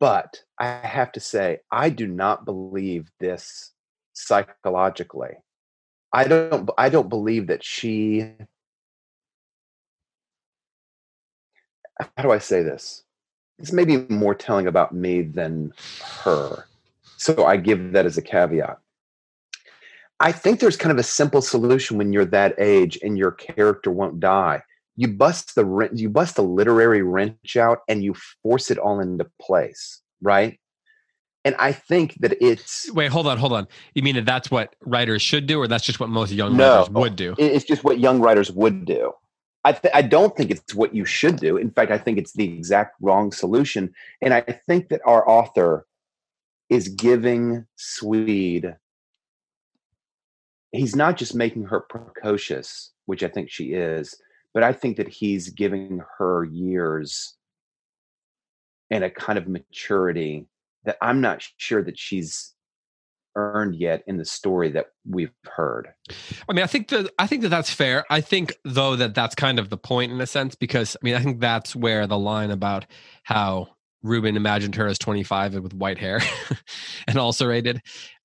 But 0.00 0.42
I 0.58 0.68
have 0.68 1.12
to 1.12 1.20
say, 1.20 1.58
I 1.70 1.90
do 1.90 2.06
not 2.06 2.44
believe 2.44 3.10
this 3.18 3.72
psychologically. 4.12 5.34
I 6.12 6.24
don't 6.24 6.70
I 6.78 6.88
don't 6.88 7.08
believe 7.08 7.48
that 7.48 7.62
she 7.62 8.32
how 12.16 12.22
do 12.22 12.30
I 12.30 12.38
say 12.38 12.62
this? 12.62 13.02
This 13.58 13.72
may 13.72 13.84
be 13.84 13.98
more 14.08 14.34
telling 14.34 14.66
about 14.66 14.94
me 14.94 15.22
than 15.22 15.72
her. 16.22 16.64
So 17.16 17.44
I 17.44 17.56
give 17.56 17.92
that 17.92 18.06
as 18.06 18.16
a 18.16 18.22
caveat. 18.22 18.78
I 20.20 20.32
think 20.32 20.60
there's 20.60 20.76
kind 20.76 20.92
of 20.92 20.98
a 20.98 21.04
simple 21.04 21.42
solution 21.42 21.96
when 21.96 22.12
you're 22.12 22.24
that 22.26 22.54
age 22.58 22.98
and 23.02 23.16
your 23.16 23.32
character 23.32 23.90
won't 23.90 24.20
die. 24.20 24.62
You 24.96 25.08
bust 25.08 25.54
the 25.54 25.90
you 25.92 26.10
bust 26.10 26.36
the 26.36 26.42
literary 26.42 27.02
wrench 27.02 27.56
out 27.56 27.80
and 27.88 28.02
you 28.02 28.14
force 28.42 28.70
it 28.70 28.78
all 28.78 28.98
into 29.00 29.30
place, 29.40 30.00
right? 30.20 30.58
And 31.44 31.54
I 31.58 31.72
think 31.72 32.14
that 32.20 32.34
it's 32.42 32.90
wait, 32.92 33.12
hold 33.12 33.28
on, 33.28 33.38
hold 33.38 33.52
on. 33.52 33.68
You 33.94 34.02
mean 34.02 34.16
that 34.16 34.26
that's 34.26 34.50
what 34.50 34.74
writers 34.80 35.22
should 35.22 35.46
do, 35.46 35.60
or 35.60 35.68
that's 35.68 35.84
just 35.84 36.00
what 36.00 36.08
most 36.08 36.32
young 36.32 36.56
no, 36.56 36.80
writers 36.80 36.90
would 36.90 37.16
do? 37.16 37.34
It's 37.38 37.64
just 37.64 37.84
what 37.84 38.00
young 38.00 38.20
writers 38.20 38.50
would 38.50 38.84
do. 38.84 39.12
I, 39.64 39.72
th- 39.72 39.92
I 39.94 40.02
don't 40.02 40.36
think 40.36 40.50
it's 40.50 40.74
what 40.74 40.94
you 40.94 41.04
should 41.04 41.36
do. 41.36 41.56
In 41.56 41.70
fact, 41.70 41.90
I 41.90 41.98
think 41.98 42.16
it's 42.18 42.32
the 42.32 42.44
exact 42.44 42.96
wrong 43.00 43.32
solution. 43.32 43.92
And 44.22 44.32
I 44.32 44.40
think 44.40 44.88
that 44.88 45.00
our 45.04 45.28
author 45.28 45.86
is 46.70 46.88
giving 46.88 47.66
Swede, 47.76 48.76
he's 50.72 50.96
not 50.96 51.16
just 51.16 51.34
making 51.34 51.64
her 51.64 51.80
precocious, 51.80 52.92
which 53.06 53.22
I 53.22 53.28
think 53.28 53.50
she 53.50 53.72
is, 53.72 54.14
but 54.54 54.62
I 54.62 54.72
think 54.72 54.96
that 54.96 55.08
he's 55.08 55.50
giving 55.50 56.00
her 56.18 56.44
years 56.44 57.34
and 58.90 59.04
a 59.04 59.10
kind 59.10 59.38
of 59.38 59.48
maturity 59.48 60.46
that 60.84 60.96
I'm 61.02 61.20
not 61.20 61.46
sure 61.56 61.82
that 61.82 61.98
she's 61.98 62.54
earned 63.36 63.76
yet 63.76 64.02
in 64.06 64.16
the 64.16 64.24
story 64.24 64.70
that 64.70 64.86
we've 65.08 65.32
heard. 65.44 65.88
I 66.48 66.52
mean, 66.52 66.64
I 66.64 66.66
think 66.66 66.88
that 66.88 67.10
I 67.18 67.26
think 67.26 67.42
that 67.42 67.50
that's 67.50 67.70
fair. 67.70 68.04
I 68.10 68.20
think 68.20 68.54
though 68.64 68.96
that 68.96 69.14
that's 69.14 69.34
kind 69.34 69.58
of 69.58 69.70
the 69.70 69.76
point 69.76 70.12
in 70.12 70.20
a 70.20 70.26
sense 70.26 70.54
because 70.54 70.96
I 70.96 71.04
mean, 71.04 71.14
I 71.14 71.20
think 71.20 71.40
that's 71.40 71.76
where 71.76 72.06
the 72.06 72.18
line 72.18 72.50
about 72.50 72.86
how 73.22 73.68
Reuben 74.02 74.36
imagined 74.36 74.74
her 74.76 74.86
as 74.86 74.98
25 74.98 75.54
and 75.54 75.62
with 75.62 75.74
white 75.74 75.98
hair 75.98 76.20
and 77.06 77.18
ulcerated. 77.18 77.80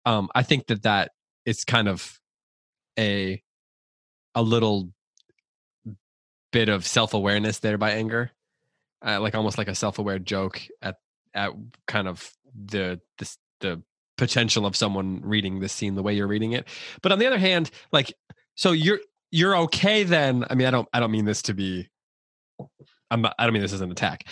Um, 0.05 0.29
I 0.33 0.43
think 0.43 0.67
that 0.67 0.83
that 0.83 1.11
it's 1.45 1.63
kind 1.63 1.87
of 1.87 2.19
a 2.97 3.41
a 4.35 4.41
little 4.41 4.89
bit 6.51 6.69
of 6.69 6.85
self-awareness 6.85 7.59
there 7.59 7.77
by 7.77 7.91
Enger 7.91 8.29
uh, 9.05 9.19
like 9.19 9.35
almost 9.35 9.57
like 9.57 9.67
a 9.67 9.75
self-aware 9.75 10.19
joke 10.19 10.61
at 10.81 10.97
at 11.33 11.51
kind 11.87 12.07
of 12.07 12.31
the 12.65 12.99
the 13.17 13.37
the 13.59 13.81
potential 14.17 14.65
of 14.65 14.75
someone 14.75 15.21
reading 15.23 15.59
this 15.59 15.73
scene 15.73 15.95
the 15.95 16.03
way 16.03 16.13
you're 16.13 16.27
reading 16.27 16.51
it. 16.51 16.67
But 17.01 17.11
on 17.11 17.19
the 17.19 17.25
other 17.25 17.39
hand 17.39 17.71
like 17.91 18.13
so 18.55 18.71
you're 18.71 18.99
you're 19.33 19.57
okay 19.57 20.03
then 20.03 20.45
i 20.49 20.55
mean 20.55 20.67
i 20.67 20.71
don't 20.71 20.87
i 20.93 20.99
don't 20.99 21.11
mean 21.11 21.25
this 21.25 21.41
to 21.41 21.53
be 21.53 21.89
i'm 23.09 23.23
not, 23.23 23.33
i 23.39 23.45
don't 23.45 23.53
mean 23.53 23.63
this 23.63 23.73
as 23.73 23.81
an 23.81 23.91
attack 23.91 24.27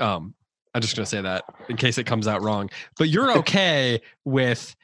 um 0.00 0.34
i'm 0.74 0.80
just 0.80 0.96
to 0.96 1.06
say 1.06 1.20
that 1.20 1.44
in 1.68 1.76
case 1.76 1.96
it 1.96 2.04
comes 2.04 2.26
out 2.26 2.42
wrong 2.42 2.68
but 2.98 3.08
you're 3.08 3.30
okay 3.38 4.00
with 4.24 4.74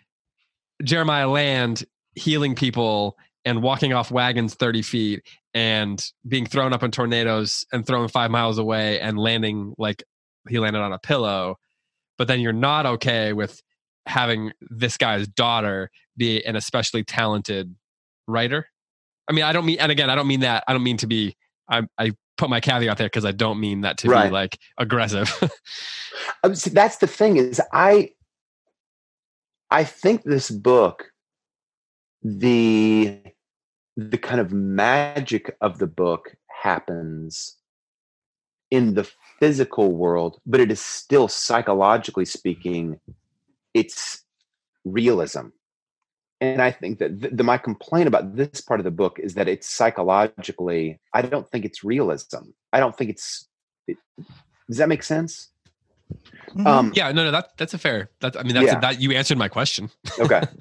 jeremiah 0.85 1.29
land 1.29 1.85
healing 2.15 2.55
people 2.55 3.17
and 3.45 3.63
walking 3.63 3.93
off 3.93 4.11
wagons 4.11 4.55
30 4.55 4.83
feet 4.83 5.23
and 5.55 6.05
being 6.27 6.47
thrown 6.47 6.73
up 6.73 6.83
in 6.83 6.91
tornadoes 6.91 7.65
and 7.73 7.87
thrown 7.87 8.09
five 8.09 8.31
miles 8.31 8.59
away 8.59 9.01
and 9.01 9.19
landing 9.19 9.75
like 9.79 10.03
he 10.49 10.59
landed 10.59 10.81
on 10.81 10.93
a 10.93 10.99
pillow 10.99 11.57
but 12.19 12.29
then 12.29 12.41
you're 12.41 12.53
not 12.53 12.87
okay 12.87 13.33
with 13.33 13.61
having 14.07 14.53
this 14.71 14.97
guy's 14.97 15.27
daughter 15.29 15.91
be 16.17 16.45
an 16.45 16.57
especially 16.57 17.05
talented 17.05 17.75
writer 18.27 18.67
i 19.29 19.33
mean 19.33 19.45
i 19.45 19.53
don't 19.53 19.65
mean 19.67 19.79
and 19.81 19.93
again 19.93 20.11
i 20.11 20.15
don't 20.15 20.27
mean 20.27 20.41
that 20.41 20.65
i 20.69 20.73
don't 20.73 20.83
mean 20.83 20.97
to 20.97 21.07
be 21.07 21.37
i, 21.69 21.83
I 21.99 22.13
put 22.37 22.51
my 22.51 22.61
caveat 22.61 22.99
there 22.99 23.07
because 23.07 23.25
i 23.25 23.33
don't 23.33 23.61
mean 23.61 23.83
that 23.83 23.99
to 23.99 24.09
Right. 24.09 24.27
be 24.27 24.31
like 24.31 24.59
aggressive 24.79 25.31
Um, 26.45 26.55
see, 26.55 26.71
that's 26.71 26.97
the 26.99 27.07
thing 27.07 27.37
is 27.37 27.61
i 27.73 28.11
i 29.71 29.85
think 29.85 30.23
this 30.25 30.51
book 30.51 31.12
the 32.25 33.19
the 33.97 34.19
kind 34.19 34.41
of 34.41 34.53
magic 34.53 35.57
of 35.61 35.79
the 35.79 35.87
book 35.87 36.35
happens 36.63 37.57
in 38.71 38.95
the 38.95 39.05
physical 39.39 39.93
world 39.95 40.39
but 40.47 40.61
it 40.61 40.71
is 40.71 40.81
still 40.81 41.29
psychologically 41.29 42.25
speaking 42.25 42.99
it's 43.75 44.25
realism. 44.85 45.47
And 46.41 46.61
i 46.63 46.71
think 46.71 46.99
that 46.99 47.21
the, 47.21 47.29
the, 47.29 47.45
my 47.45 47.59
complaint 47.59 48.07
about 48.09 48.35
this 48.37 48.61
part 48.61 48.81
of 48.81 48.85
the 48.85 48.91
book 48.91 49.19
is 49.19 49.35
that 49.35 49.49
it's 49.49 49.69
psychologically 49.69 51.01
i 51.13 51.23
don't 51.23 51.49
think 51.51 51.65
it's 51.65 51.85
realism. 51.85 52.51
I 52.73 52.81
don't 52.81 52.97
think 52.97 53.11
it's 53.11 53.49
it, 53.87 53.97
does 54.69 54.79
that 54.79 54.89
make 54.89 55.03
sense? 55.03 55.49
Mhm. 56.55 56.67
um 56.67 56.93
yeah 56.95 57.11
no 57.13 57.25
no 57.25 57.31
that, 57.31 57.57
that's 57.57 57.75
a 57.75 57.79
fair 57.79 58.11
that's 58.21 58.37
i 58.37 58.43
mean 58.43 58.55
that's 58.55 58.67
Yeah. 58.67 58.81
that 58.81 59.01
you 59.01 59.13
answered 59.13 59.39
my 59.39 59.49
question. 59.49 59.91
Okay 60.19 60.43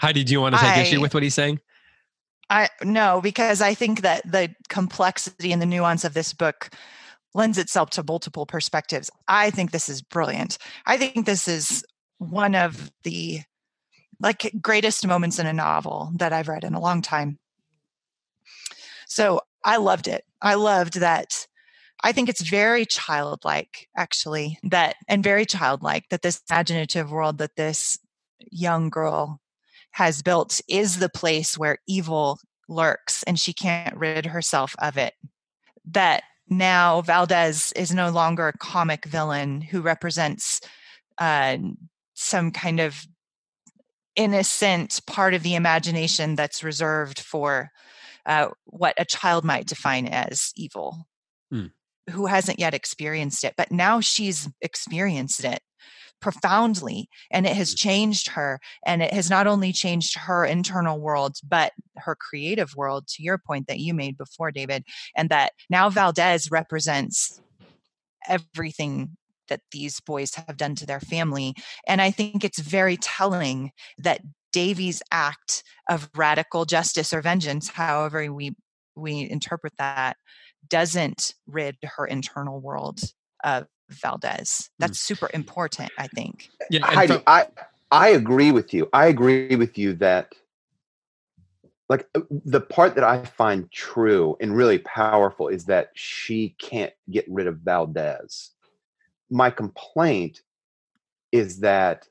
heidi 0.00 0.24
do 0.24 0.32
you 0.32 0.40
want 0.40 0.54
to 0.54 0.60
take 0.60 0.86
issue 0.86 1.00
with 1.00 1.14
what 1.14 1.22
he's 1.22 1.34
saying 1.34 1.60
I 2.50 2.68
no, 2.82 3.20
because 3.22 3.62
I 3.62 3.74
think 3.74 4.02
that 4.02 4.30
the 4.30 4.52
complexity 4.68 5.52
and 5.52 5.62
the 5.62 5.66
nuance 5.66 6.04
of 6.04 6.14
this 6.14 6.34
book 6.34 6.70
lends 7.32 7.58
itself 7.58 7.90
to 7.90 8.02
multiple 8.02 8.44
perspectives. 8.44 9.08
I 9.28 9.50
think 9.50 9.70
this 9.70 9.88
is 9.88 10.02
brilliant. 10.02 10.58
I 10.84 10.96
think 10.96 11.24
this 11.24 11.46
is 11.46 11.84
one 12.18 12.56
of 12.56 12.90
the 13.04 13.42
like 14.18 14.52
greatest 14.60 15.06
moments 15.06 15.38
in 15.38 15.46
a 15.46 15.52
novel 15.52 16.12
that 16.16 16.32
I've 16.32 16.48
read 16.48 16.64
in 16.64 16.74
a 16.74 16.80
long 16.80 17.02
time. 17.02 17.38
So 19.06 19.40
I 19.64 19.76
loved 19.76 20.08
it. 20.08 20.24
I 20.42 20.54
loved 20.54 20.94
that. 21.00 21.46
I 22.02 22.12
think 22.12 22.28
it's 22.28 22.40
very 22.40 22.84
childlike, 22.84 23.88
actually, 23.96 24.58
that 24.64 24.96
and 25.06 25.22
very 25.22 25.46
childlike 25.46 26.08
that 26.08 26.22
this 26.22 26.42
imaginative 26.50 27.12
world 27.12 27.38
that 27.38 27.56
this 27.56 27.98
young 28.50 28.90
girl 28.90 29.40
has 29.92 30.22
built 30.22 30.60
is 30.68 30.98
the 30.98 31.08
place 31.08 31.58
where 31.58 31.78
evil 31.86 32.38
lurks 32.68 33.22
and 33.24 33.38
she 33.38 33.52
can't 33.52 33.96
rid 33.96 34.26
herself 34.26 34.74
of 34.78 34.96
it. 34.96 35.14
That 35.84 36.22
now 36.48 37.00
Valdez 37.02 37.72
is 37.72 37.92
no 37.92 38.10
longer 38.10 38.48
a 38.48 38.58
comic 38.58 39.04
villain 39.04 39.60
who 39.60 39.80
represents 39.80 40.60
uh, 41.18 41.58
some 42.14 42.50
kind 42.50 42.80
of 42.80 43.04
innocent 44.16 45.00
part 45.06 45.34
of 45.34 45.42
the 45.42 45.54
imagination 45.54 46.34
that's 46.34 46.64
reserved 46.64 47.20
for 47.20 47.70
uh, 48.26 48.48
what 48.64 48.94
a 48.98 49.04
child 49.04 49.44
might 49.44 49.66
define 49.66 50.06
as 50.06 50.52
evil, 50.56 51.06
Hmm. 51.50 51.66
who 52.10 52.26
hasn't 52.26 52.60
yet 52.60 52.74
experienced 52.74 53.44
it. 53.44 53.54
But 53.56 53.72
now 53.72 54.00
she's 54.00 54.48
experienced 54.60 55.44
it 55.44 55.60
profoundly 56.20 57.08
and 57.30 57.46
it 57.46 57.56
has 57.56 57.74
mm. 57.74 57.78
changed 57.78 58.28
her 58.28 58.60
and 58.84 59.02
it 59.02 59.12
has 59.12 59.30
not 59.30 59.46
only 59.46 59.72
changed 59.72 60.16
her 60.16 60.44
internal 60.44 60.98
world 60.98 61.36
but 61.46 61.72
her 61.96 62.14
creative 62.14 62.74
world 62.76 63.06
to 63.06 63.22
your 63.22 63.38
point 63.38 63.66
that 63.66 63.78
you 63.80 63.94
made 63.94 64.16
before 64.16 64.50
david 64.50 64.84
and 65.16 65.28
that 65.28 65.52
now 65.68 65.88
valdez 65.88 66.50
represents 66.50 67.40
everything 68.28 69.16
that 69.48 69.60
these 69.72 70.00
boys 70.00 70.34
have 70.34 70.56
done 70.56 70.74
to 70.74 70.86
their 70.86 71.00
family 71.00 71.54
and 71.86 72.00
i 72.00 72.10
think 72.10 72.44
it's 72.44 72.60
very 72.60 72.96
telling 72.96 73.70
that 73.98 74.20
davy's 74.52 75.02
act 75.10 75.62
of 75.88 76.10
radical 76.16 76.64
justice 76.64 77.12
or 77.12 77.22
vengeance 77.22 77.68
however 77.68 78.32
we 78.32 78.54
we 78.96 79.28
interpret 79.30 79.72
that 79.78 80.16
doesn't 80.68 81.34
rid 81.46 81.76
her 81.82 82.06
internal 82.06 82.60
world 82.60 83.00
of 83.44 83.66
Valdez. 83.90 84.70
That's 84.78 84.98
super 85.00 85.30
important, 85.34 85.90
I 85.98 86.06
think. 86.08 86.50
yeah 86.70 86.86
Heidi, 86.86 87.14
from- 87.14 87.22
I 87.26 87.46
I 87.90 88.08
agree 88.10 88.52
with 88.52 88.72
you. 88.72 88.88
I 88.92 89.06
agree 89.06 89.56
with 89.56 89.76
you 89.76 89.94
that 89.94 90.32
like 91.88 92.08
uh, 92.14 92.20
the 92.30 92.60
part 92.60 92.94
that 92.94 93.04
I 93.04 93.24
find 93.24 93.70
true 93.72 94.36
and 94.40 94.56
really 94.56 94.78
powerful 94.78 95.48
is 95.48 95.64
that 95.64 95.90
she 95.94 96.54
can't 96.58 96.92
get 97.10 97.24
rid 97.28 97.48
of 97.48 97.58
Valdez. 97.58 98.52
My 99.28 99.50
complaint 99.50 100.42
is 101.32 101.60
that 101.60 102.06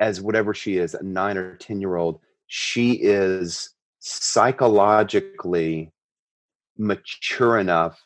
as 0.00 0.20
whatever 0.20 0.54
she 0.54 0.76
is, 0.76 0.94
a 0.94 1.02
nine 1.02 1.36
or 1.36 1.56
ten 1.56 1.80
year 1.80 1.96
old, 1.96 2.20
she 2.46 2.92
is 2.92 3.70
psychologically 3.98 5.92
mature 6.76 7.58
enough 7.58 8.00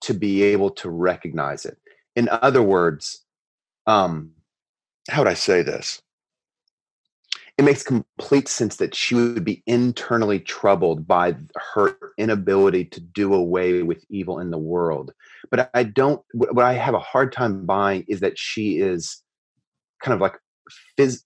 to 0.00 0.14
be 0.14 0.42
able 0.42 0.70
to 0.70 0.90
recognize 0.90 1.64
it. 1.64 1.78
In 2.18 2.28
other 2.28 2.64
words, 2.64 3.24
um, 3.86 4.32
how 5.08 5.20
would 5.20 5.30
I 5.30 5.34
say 5.34 5.62
this? 5.62 6.02
It 7.56 7.64
makes 7.64 7.84
complete 7.84 8.48
sense 8.48 8.74
that 8.78 8.92
she 8.92 9.14
would 9.14 9.44
be 9.44 9.62
internally 9.68 10.40
troubled 10.40 11.06
by 11.06 11.36
her 11.74 11.96
inability 12.18 12.86
to 12.86 13.00
do 13.00 13.34
away 13.34 13.84
with 13.84 14.04
evil 14.10 14.40
in 14.40 14.50
the 14.50 14.58
world. 14.58 15.12
But 15.52 15.70
I 15.74 15.84
don't, 15.84 16.20
what 16.34 16.64
I 16.64 16.72
have 16.72 16.94
a 16.94 16.98
hard 16.98 17.30
time 17.32 17.64
buying 17.64 18.04
is 18.08 18.18
that 18.18 18.36
she 18.36 18.80
is 18.80 19.22
kind 20.02 20.12
of 20.12 20.20
like 20.20 20.40
phys- 20.98 21.22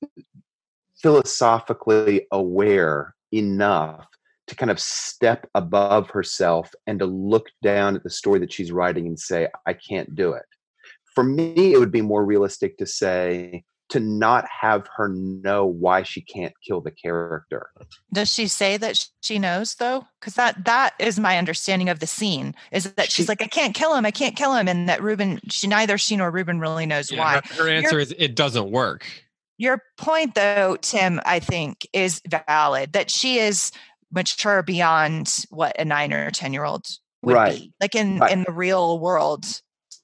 philosophically 1.03 2.26
aware 2.30 3.14
enough 3.32 4.07
to 4.49 4.55
kind 4.55 4.70
of 4.70 4.78
step 4.78 5.49
above 5.55 6.11
herself 6.11 6.70
and 6.86 6.99
to 6.99 7.07
look 7.07 7.47
down 7.62 7.97
at 7.97 8.05
the 8.05 8.11
story 8.11 8.40
that 8.40 8.53
she's 8.53 8.70
writing 8.72 9.07
and 9.07 9.18
say, 9.18 9.49
I 9.64 9.72
can't 9.72 10.14
do 10.14 10.34
it. 10.34 10.45
For 11.14 11.24
me, 11.24 11.72
it 11.74 11.78
would 11.78 11.92
be 11.92 12.00
more 12.02 12.24
realistic 12.24 12.78
to 12.78 12.86
say, 12.86 13.64
to 13.90 14.00
not 14.00 14.46
have 14.60 14.88
her 14.96 15.08
know 15.08 15.66
why 15.66 16.02
she 16.02 16.22
can't 16.22 16.54
kill 16.66 16.80
the 16.80 16.90
character. 16.90 17.68
Does 18.12 18.32
she 18.32 18.46
say 18.48 18.78
that 18.78 19.06
she 19.20 19.38
knows 19.38 19.74
though? 19.74 20.06
Because 20.18 20.34
that 20.34 20.64
that 20.64 20.94
is 20.98 21.20
my 21.20 21.36
understanding 21.36 21.90
of 21.90 21.98
the 21.98 22.06
scene. 22.06 22.54
Is 22.70 22.84
that 22.94 23.10
She- 23.10 23.22
she's 23.22 23.28
like, 23.28 23.42
I 23.42 23.46
can't 23.48 23.74
kill 23.74 23.94
him, 23.94 24.06
I 24.06 24.10
can't 24.10 24.34
kill 24.36 24.54
him, 24.54 24.66
and 24.66 24.88
that 24.88 25.02
Reuben, 25.02 25.40
she 25.50 25.66
neither 25.66 25.98
she 25.98 26.16
nor 26.16 26.30
Reuben 26.30 26.58
really 26.58 26.86
knows 26.86 27.10
yeah, 27.10 27.18
why. 27.18 27.40
her, 27.54 27.64
her 27.64 27.68
answer 27.68 27.98
is 27.98 28.14
it 28.18 28.34
doesn't 28.34 28.70
work 28.70 29.04
Your 29.58 29.82
point, 29.98 30.34
though, 30.34 30.76
Tim, 30.80 31.20
I 31.26 31.38
think 31.38 31.86
is 31.92 32.22
valid. 32.48 32.94
That 32.94 33.10
she 33.10 33.38
is 33.38 33.70
mature 34.10 34.62
beyond 34.62 35.44
what 35.50 35.78
a 35.78 35.84
nine 35.84 36.12
or 36.14 36.30
ten 36.30 36.54
year 36.54 36.64
old 36.64 36.86
would 37.22 37.34
Right. 37.34 37.58
be, 37.58 37.72
like 37.80 37.94
in 37.94 38.18
Right. 38.18 38.32
in 38.32 38.44
the 38.44 38.52
real 38.52 38.98
world. 38.98 39.44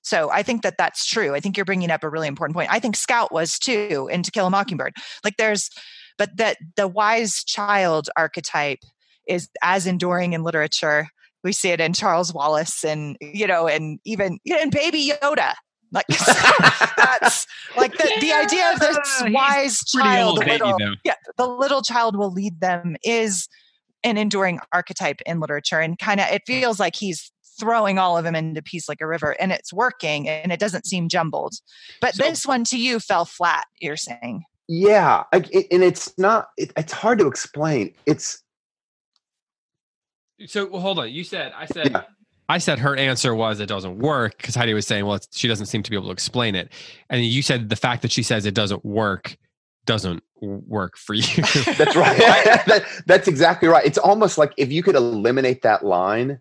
So 0.08 0.30
I 0.30 0.42
think 0.42 0.62
that 0.62 0.76
that's 0.78 1.04
true. 1.04 1.34
I 1.34 1.40
think 1.40 1.56
you're 1.56 1.66
bringing 1.66 1.90
up 1.90 2.02
a 2.02 2.08
really 2.08 2.28
important 2.28 2.56
point. 2.56 2.70
I 2.72 2.78
think 2.78 2.96
Scout 2.96 3.30
was 3.30 3.58
too 3.58 4.08
in 4.10 4.22
To 4.22 4.30
Kill 4.30 4.46
a 4.46 4.50
Mockingbird. 4.50 4.94
Like 5.22 5.36
there's, 5.36 5.68
but 6.16 6.34
that 6.38 6.56
the 6.76 6.88
wise 6.88 7.44
child 7.44 8.08
archetype 8.16 8.78
is 9.26 9.50
as 9.62 9.86
enduring 9.86 10.32
in 10.32 10.42
literature. 10.42 11.08
We 11.44 11.52
see 11.52 11.68
it 11.68 11.80
in 11.80 11.92
Charles 11.92 12.32
Wallace 12.32 12.84
and 12.84 13.18
you 13.20 13.46
know, 13.46 13.68
and 13.68 14.00
even 14.06 14.38
you 14.44 14.54
know, 14.54 14.62
in 14.62 14.70
Baby 14.70 15.10
Yoda. 15.10 15.52
Like 15.92 16.06
that's 16.96 17.46
like 17.76 17.92
the, 17.92 18.10
the 18.20 18.32
idea 18.32 18.72
of 18.72 18.80
this 18.80 19.22
Yeah, 19.22 19.30
wise 19.30 19.78
child, 19.84 20.40
baby 20.40 20.52
little, 20.52 20.78
though 20.78 20.94
yeah, 21.04 21.14
the 21.36 21.46
little 21.46 21.82
child 21.82 22.16
will 22.16 22.32
lead 22.32 22.60
them 22.60 22.96
is 23.02 23.46
an 24.04 24.16
enduring 24.16 24.58
archetype 24.72 25.20
in 25.26 25.40
literature, 25.40 25.80
and 25.80 25.98
kind 25.98 26.20
of 26.20 26.28
it 26.28 26.42
feels 26.46 26.80
like 26.80 26.96
he's 26.96 27.30
throwing 27.58 27.98
all 27.98 28.16
of 28.16 28.24
them 28.24 28.34
into 28.34 28.62
peace 28.62 28.88
like 28.88 29.00
a 29.00 29.06
river, 29.06 29.32
and 29.40 29.52
it's 29.52 29.72
working, 29.72 30.28
and 30.28 30.52
it 30.52 30.60
doesn't 30.60 30.86
seem 30.86 31.08
jumbled. 31.08 31.54
But 32.00 32.14
So- 32.14 32.24
this 32.24 32.46
one 32.46 32.64
to 32.64 32.78
you 32.78 33.00
fell 33.00 33.24
flat. 33.24 33.64
You're 33.80 33.96
saying, 33.96 34.44
yeah 34.70 35.24
like, 35.32 35.48
it, 35.54 35.66
and 35.70 35.82
it's 35.82 36.12
not 36.18 36.48
it, 36.58 36.72
it's 36.76 36.92
hard 36.92 37.18
to 37.18 37.26
explain 37.26 37.94
it's 38.04 38.42
So 40.46 40.66
well, 40.66 40.80
hold 40.82 40.98
on. 40.98 41.10
You 41.10 41.24
said 41.24 41.52
I 41.56 41.66
said 41.66 41.90
Yeah. 41.90 42.02
I 42.50 42.58
said 42.58 42.78
her 42.78 42.96
answer 42.96 43.34
was 43.34 43.60
it 43.60 43.66
doesn't 43.66 43.98
work 43.98 44.36
because 44.38 44.54
Heidi 44.54 44.72
was 44.72 44.86
saying, 44.86 45.04
well, 45.04 45.16
it's, 45.16 45.28
she 45.36 45.48
doesn't 45.48 45.66
seem 45.66 45.82
to 45.82 45.90
be 45.90 45.96
able 45.96 46.06
to 46.06 46.12
explain 46.12 46.54
it, 46.54 46.72
and 47.10 47.24
you 47.24 47.42
said 47.42 47.68
the 47.68 47.76
fact 47.76 48.02
that 48.02 48.10
she 48.12 48.22
says 48.22 48.46
it 48.46 48.54
doesn't 48.54 48.84
work 48.84 49.36
doesn't 49.84 50.22
work 50.40 50.96
for 50.98 51.14
you. 51.14 51.22
That's 51.76 51.96
right. 51.96 52.18
That- 52.66 52.84
that's 53.06 53.26
exactly 53.28 53.68
right. 53.68 53.84
It's 53.86 53.96
almost 53.98 54.36
like 54.38 54.52
if 54.58 54.70
you 54.70 54.82
could 54.82 54.94
eliminate 54.96 55.62
that 55.62 55.84
line 55.84 56.38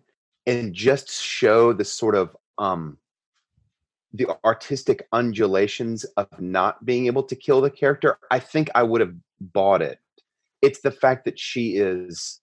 and 0.48 0.72
just 0.74 1.10
show 1.22 1.72
the 1.72 1.84
sort 1.84 2.16
of 2.16 2.36
um 2.56 2.98
the 4.14 4.26
artistic 4.44 5.06
undulations 5.12 6.04
of 6.16 6.26
not 6.40 6.84
being 6.84 7.06
able 7.06 7.22
to 7.22 7.36
kill 7.36 7.60
the 7.60 7.70
character, 7.70 8.18
I 8.30 8.38
think 8.38 8.70
I 8.74 8.82
would 8.82 9.02
have 9.02 9.14
bought 9.38 9.82
it. 9.82 9.98
It's 10.62 10.80
the 10.80 10.90
fact 10.90 11.26
that 11.26 11.38
she 11.38 11.76
is 11.76 12.40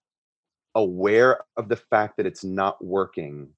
aware 0.75 1.39
of 1.57 1.67
the 1.67 1.75
fact 1.75 2.17
that 2.17 2.27
it's 2.27 2.43
not 2.43 2.83
working. 2.85 3.49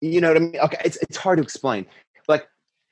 You 0.00 0.22
know 0.22 0.28
what 0.28 0.36
I 0.38 0.40
mean? 0.40 0.56
Okay, 0.58 0.80
it's 0.84 0.96
it's 0.96 1.18
hard 1.18 1.36
to 1.36 1.42
explain. 1.42 1.86
Like 2.26 2.48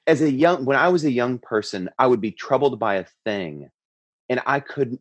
as 0.07 0.21
a 0.21 0.31
young 0.31 0.65
when 0.67 0.77
I 0.77 0.89
was 0.89 1.05
a 1.05 1.11
young 1.11 1.39
person, 1.39 1.89
I 1.99 2.07
would 2.07 2.21
be 2.21 2.33
troubled 2.33 2.79
by 2.79 2.97
a 2.97 3.07
thing 3.25 3.71
and 4.29 4.43
I 4.47 4.61
couldn't 4.61 5.01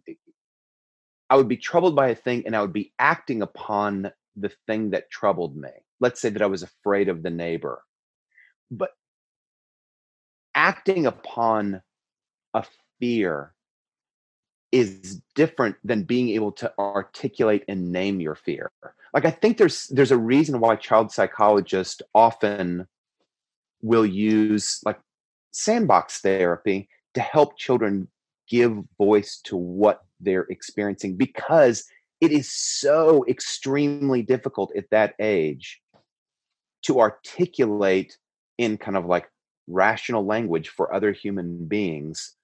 I 1.29 1.35
would 1.35 1.49
be 1.49 1.57
troubled 1.57 1.95
by 1.95 2.09
a 2.09 2.15
thing 2.15 2.43
and 2.45 2.55
I 2.55 2.61
would 2.61 2.73
be 2.73 2.93
acting 2.99 3.41
upon 3.41 4.11
the 4.35 4.51
thing 4.67 4.91
that 4.91 5.09
troubled 5.09 5.55
me. 5.55 5.69
Let's 5.99 6.21
say 6.21 6.29
that 6.29 6.41
I 6.41 6.47
was 6.47 6.63
afraid 6.63 7.09
of 7.09 7.23
the 7.23 7.29
neighbor. 7.29 7.83
But 8.69 8.91
acting 10.53 11.05
upon 11.05 11.81
a 12.53 12.63
fear 12.99 13.53
is 14.71 15.21
different 15.35 15.75
than 15.83 16.03
being 16.03 16.29
able 16.29 16.51
to 16.51 16.73
articulate 16.77 17.63
and 17.67 17.91
name 17.91 18.19
your 18.19 18.35
fear. 18.35 18.71
Like 19.13 19.25
I 19.25 19.31
think 19.31 19.57
there's 19.57 19.87
there's 19.87 20.11
a 20.11 20.17
reason 20.17 20.59
why 20.59 20.75
child 20.75 21.11
psychologists 21.11 22.01
often 22.13 22.87
will 23.81 24.05
use 24.05 24.81
like 24.85 24.99
sandbox 25.51 26.19
therapy 26.19 26.89
to 27.13 27.21
help 27.21 27.57
children 27.57 28.09
give 28.49 28.77
voice 28.97 29.39
to 29.45 29.55
what 29.55 30.01
they're 30.19 30.47
experiencing 30.49 31.15
because 31.15 31.85
it 32.21 32.31
is 32.31 32.51
so 32.51 33.25
extremely 33.27 34.21
difficult 34.21 34.75
at 34.75 34.89
that 34.91 35.15
age 35.19 35.81
to 36.83 36.99
articulate 36.99 38.17
in 38.57 38.77
kind 38.77 38.97
of 38.97 39.05
like 39.05 39.29
rational 39.67 40.25
language 40.25 40.69
for 40.69 40.93
other 40.93 41.11
human 41.11 41.65
beings 41.65 42.35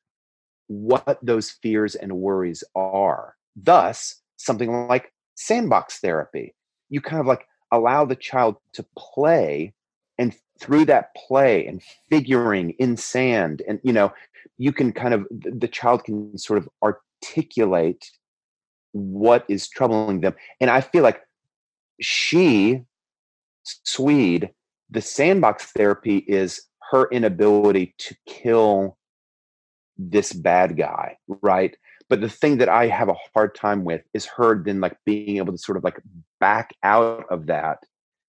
what 0.68 1.20
those 1.22 1.52
fears 1.52 1.96
and 1.96 2.14
worries 2.14 2.64
are. 2.76 3.36
Thus, 3.56 4.22
something 4.38 4.88
like 4.88 5.12
sandbox 5.36 6.00
therapy. 6.00 6.56
You 6.90 7.02
kind 7.02 7.20
of 7.20 7.28
like 7.28 7.46
allow 7.72 8.06
the 8.06 8.16
child 8.16 8.56
to 8.74 8.86
play 8.98 9.74
and 10.18 10.36
through 10.60 10.86
that 10.86 11.14
play 11.16 11.66
and 11.66 11.82
figuring 12.10 12.72
in 12.72 12.96
sand 12.96 13.64
and 13.68 13.80
you 13.84 13.92
know 13.94 14.14
you 14.58 14.72
can 14.72 14.92
kind 14.92 15.14
of 15.14 15.26
the 15.32 15.68
child 15.68 16.04
can 16.04 16.38
sort 16.38 16.60
of 16.60 16.70
articulate 16.84 18.12
what 18.94 19.46
is 19.48 19.70
troubling 19.70 20.22
them. 20.22 20.36
And 20.60 20.70
i 20.70 20.82
feel 20.82 21.04
like 21.04 21.22
she 22.00 22.82
swede 23.64 24.50
the 24.90 25.02
sandbox 25.02 25.66
therapy 25.66 26.18
is 26.18 26.64
her 26.92 27.08
inability 27.12 27.94
to 27.98 28.16
kill 28.28 28.98
this 29.98 30.34
bad 30.34 30.78
guy 30.78 31.18
right? 31.42 31.76
But 32.10 32.20
the 32.20 32.30
thing 32.30 32.58
that 32.58 32.68
i 32.68 32.88
have 32.88 33.08
a 33.08 33.16
hard 33.34 33.56
time 33.56 33.86
with 33.86 34.02
is 34.14 34.26
her 34.26 34.62
then 34.62 34.82
like 34.82 34.98
being 35.06 35.38
able 35.38 35.54
to 35.54 35.58
sort 35.58 35.78
of 35.78 35.84
like 35.84 36.02
back 36.42 36.74
out 36.84 37.26
of 37.30 37.46
that 37.46 37.80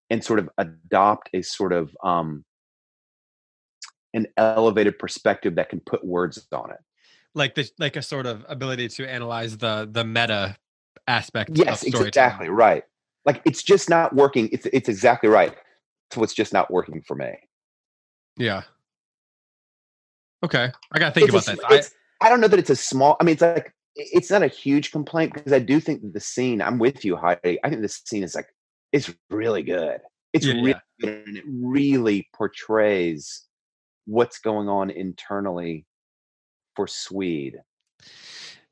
and 0.08 0.22
sort 0.22 0.38
of 0.38 0.48
adopt 0.58 1.30
a 1.32 1.42
sort 1.42 1.72
of 1.72 1.96
um 2.04 2.44
an 4.14 4.26
elevated 4.36 4.98
perspective 4.98 5.56
that 5.56 5.70
can 5.70 5.80
put 5.80 6.04
words 6.04 6.46
on 6.52 6.70
it 6.70 6.78
like 7.34 7.54
the 7.54 7.68
like 7.78 7.96
a 7.96 8.02
sort 8.02 8.26
of 8.26 8.44
ability 8.48 8.88
to 8.88 9.08
analyze 9.10 9.56
the 9.58 9.88
the 9.90 10.04
meta 10.04 10.56
aspect. 11.08 11.50
yes 11.54 11.82
exactly 11.82 12.48
right 12.48 12.84
like 13.24 13.42
it's 13.44 13.62
just 13.62 13.88
not 13.90 14.14
working 14.14 14.48
it's 14.52 14.66
it's 14.72 14.88
exactly 14.88 15.28
right 15.28 15.54
so 16.12 16.20
what's 16.20 16.34
just 16.34 16.52
not 16.52 16.70
working 16.70 17.02
for 17.06 17.14
me 17.16 17.32
Yeah. 18.36 18.62
Okay, 20.44 20.70
I 20.92 20.98
gotta 20.98 21.14
think 21.14 21.32
It's 21.32 21.46
about 21.46 21.54
a 21.58 21.60
that. 21.60 21.72
it's- 21.72 21.94
I 22.20 22.28
don't 22.28 22.40
know 22.40 22.48
that 22.48 22.58
it's 22.58 22.70
a 22.70 22.76
small. 22.76 23.16
I 23.20 23.24
mean, 23.24 23.32
it's 23.34 23.42
like 23.42 23.72
it's 23.96 24.30
not 24.30 24.42
a 24.42 24.48
huge 24.48 24.90
complaint 24.92 25.32
because 25.34 25.52
I 25.52 25.58
do 25.58 25.80
think 25.80 26.02
that 26.02 26.12
the 26.14 26.20
scene. 26.20 26.60
I'm 26.62 26.78
with 26.78 27.04
you, 27.04 27.16
Heidi. 27.16 27.58
I 27.64 27.68
think 27.68 27.82
the 27.82 27.88
scene 27.88 28.22
is 28.22 28.34
like 28.34 28.46
it's 28.92 29.12
really 29.30 29.62
good. 29.62 30.00
It's 30.32 30.46
Yeah, 30.46 30.54
really 30.54 30.70
yeah. 30.70 30.80
good, 31.00 31.26
and 31.28 31.36
it 31.36 31.44
really 31.48 32.28
portrays 32.34 33.44
what's 34.06 34.38
going 34.38 34.68
on 34.68 34.90
internally 34.90 35.84
for 36.74 36.86
Swede. 36.86 37.58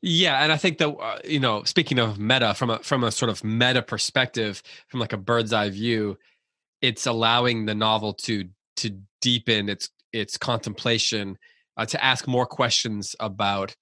Yeah, 0.02 0.42
and 0.42 0.50
I 0.50 0.56
think 0.56 0.78
that 0.78 0.88
uh, 0.88 1.18
you 1.24 1.40
know, 1.40 1.62
speaking 1.64 1.98
of 1.98 2.18
meta 2.18 2.54
from 2.54 2.70
a 2.70 2.78
from 2.78 3.04
a 3.04 3.10
sort 3.12 3.30
of 3.30 3.44
meta 3.44 3.82
perspective, 3.82 4.62
from 4.88 5.00
like 5.00 5.12
a 5.12 5.18
bird's 5.18 5.52
eye 5.52 5.68
view, 5.70 6.16
it's 6.80 7.06
allowing 7.06 7.66
the 7.66 7.74
novel 7.74 8.14
to 8.14 8.48
to 8.76 8.98
deepen 9.20 9.68
its 9.68 9.90
its 10.12 10.38
contemplation, 10.38 11.38
uh, 11.76 11.84
to 11.86 12.02
ask 12.02 12.26
more 12.26 12.46
questions 12.46 13.14
about 13.20 13.76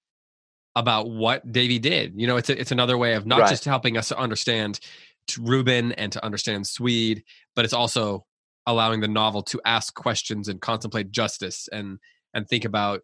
about 0.74 1.08
what 1.08 1.50
Davy 1.50 1.78
did. 1.78 2.14
You 2.16 2.26
know, 2.26 2.36
it's 2.36 2.50
a, 2.50 2.60
it's 2.60 2.72
another 2.72 2.98
way 2.98 3.14
of 3.14 3.24
not 3.26 3.40
Right. 3.40 3.50
just 3.50 3.64
helping 3.64 3.96
us 3.96 4.08
to 4.08 4.18
understand 4.18 4.80
t- 5.28 5.40
Reuben 5.42 5.92
and 5.92 6.12
to 6.12 6.24
understand 6.24 6.66
Swede, 6.66 7.22
but 7.56 7.64
it's 7.64 7.74
also 7.74 8.26
allowing 8.66 9.00
the 9.00 9.08
novel 9.08 9.42
to 9.42 9.60
ask 9.64 9.94
questions 9.94 10.48
and 10.48 10.60
contemplate 10.60 11.10
justice 11.12 11.68
and 11.72 11.98
and 12.34 12.48
think 12.48 12.64
about 12.64 13.02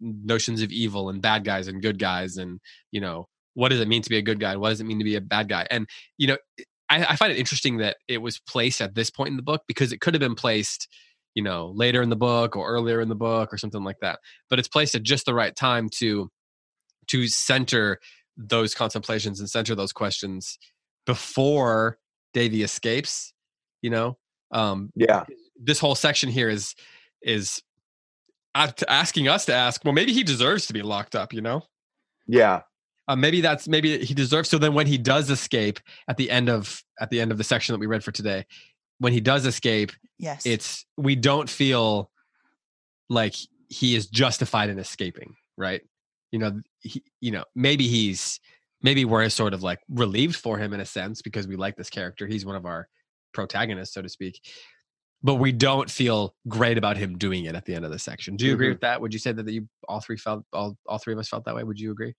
notions 0.00 0.62
of 0.62 0.70
evil 0.70 1.08
and 1.08 1.22
bad 1.22 1.44
guys 1.44 1.68
and 1.68 1.82
good 1.82 1.98
guys 1.98 2.36
and 2.36 2.60
you 2.90 3.00
know 3.00 3.28
what 3.54 3.70
does 3.70 3.80
it 3.80 3.88
mean 3.88 4.02
to 4.02 4.10
be 4.10 4.18
a 4.18 4.22
good 4.22 4.38
guy 4.38 4.56
what 4.56 4.70
does 4.70 4.80
it 4.80 4.84
mean 4.84 4.98
to 4.98 5.04
be 5.04 5.16
a 5.16 5.20
bad 5.20 5.48
guy? 5.48 5.66
And 5.70 5.86
you 6.18 6.28
know 6.28 6.36
I, 6.88 7.04
I 7.04 7.16
find 7.16 7.32
it 7.32 7.38
interesting 7.38 7.78
that 7.78 7.96
it 8.06 8.18
was 8.18 8.38
placed 8.38 8.80
at 8.80 8.94
this 8.94 9.10
point 9.10 9.30
in 9.30 9.36
the 9.36 9.42
book 9.42 9.62
because 9.66 9.92
it 9.92 10.00
could 10.00 10.14
have 10.14 10.20
been 10.20 10.34
placed 10.34 10.88
you 11.34 11.42
know 11.42 11.72
later 11.74 12.02
in 12.02 12.10
the 12.10 12.16
book 12.16 12.56
or 12.56 12.68
earlier 12.68 13.00
in 13.00 13.08
the 13.08 13.14
book 13.14 13.52
or 13.52 13.58
something 13.58 13.84
like 13.84 13.98
that. 14.00 14.18
But 14.50 14.58
it's 14.58 14.68
placed 14.68 14.94
at 14.94 15.02
just 15.02 15.26
the 15.26 15.34
right 15.34 15.54
time 15.54 15.88
to 15.98 16.30
to 17.08 17.28
center 17.28 17.98
those 18.36 18.74
contemplations 18.74 19.40
and 19.40 19.48
center 19.48 19.74
those 19.74 19.92
questions 19.92 20.58
before 21.06 21.98
davy 22.34 22.62
escapes 22.62 23.32
you 23.82 23.90
know? 23.90 24.18
Um 24.50 24.90
Yeah, 24.94 25.24
this 25.56 25.78
whole 25.78 25.94
section 25.94 26.28
here 26.28 26.48
is 26.48 26.74
is 27.22 27.62
asking 28.88 29.28
us 29.28 29.44
to 29.46 29.54
ask 29.54 29.84
well 29.84 29.94
maybe 29.94 30.12
he 30.12 30.22
deserves 30.22 30.66
to 30.66 30.72
be 30.72 30.82
locked 30.82 31.14
up 31.14 31.32
you 31.32 31.40
know? 31.40 31.62
Yeah, 32.28 32.62
uh, 33.08 33.16
maybe 33.16 33.40
that's 33.40 33.68
maybe 33.68 34.04
he 34.04 34.14
deserves 34.14 34.48
so 34.48 34.58
then 34.58 34.74
when 34.74 34.86
he 34.86 34.98
does 34.98 35.30
escape 35.30 35.78
at 36.08 36.16
the 36.16 36.30
end 36.30 36.48
of 36.48 36.82
at 37.00 37.10
the 37.10 37.20
end 37.20 37.30
of 37.30 37.38
the 37.38 37.44
section 37.44 37.72
that 37.72 37.78
we 37.78 37.86
read 37.86 38.02
for 38.02 38.12
today 38.12 38.44
when 38.98 39.12
he 39.12 39.20
does 39.20 39.46
escape 39.46 39.92
Yes. 40.18 40.46
it's 40.46 40.86
we 40.96 41.14
don't 41.14 41.48
feel 41.48 42.10
like 43.08 43.34
he 43.68 43.94
is 43.94 44.06
justified 44.06 44.70
in 44.70 44.78
escaping 44.78 45.36
right? 45.56 45.82
You 46.32 46.38
know 46.38 46.60
he, 46.80 47.02
you 47.20 47.30
know 47.30 47.44
maybe 47.54 47.86
he's 47.86 48.40
maybe 48.82 49.04
we're 49.04 49.28
sort 49.28 49.54
of 49.54 49.62
like 49.62 49.80
relieved 49.88 50.36
for 50.36 50.58
him 50.58 50.72
in 50.72 50.80
a 50.80 50.84
sense 50.86 51.22
because 51.22 51.46
we 51.48 51.56
like 51.56 51.76
this 51.76 51.90
character. 51.90 52.26
He's 52.26 52.44
one 52.44 52.56
of 52.56 52.66
our 52.66 52.88
protagonists 53.32 53.94
so 53.94 54.02
to 54.02 54.08
speak 54.08 54.40
but 55.22 55.36
we 55.36 55.50
don't 55.52 55.90
feel 55.90 56.34
great 56.48 56.78
about 56.78 56.96
him 56.96 57.16
doing 57.18 57.44
it 57.46 57.54
at 57.54 57.64
the 57.64 57.74
end 57.74 57.84
of 57.84 57.90
the 57.90 57.98
section 57.98 58.36
do 58.36 58.46
you 58.46 58.54
agree 58.54 58.68
Mhm. 58.68 58.72
with 58.72 58.80
that 58.80 59.00
would 59.00 59.12
you 59.12 59.18
say 59.18 59.32
that, 59.32 59.44
that 59.44 59.52
you 59.52 59.68
all 59.88 60.00
three 60.00 60.16
felt 60.16 60.44
all, 60.52 60.76
all 60.86 60.98
three 60.98 61.12
of 61.12 61.18
us 61.18 61.28
felt 61.28 61.44
that 61.44 61.54
way 61.54 61.64
would 61.64 61.78
you 61.80 61.90
agree 61.92 62.14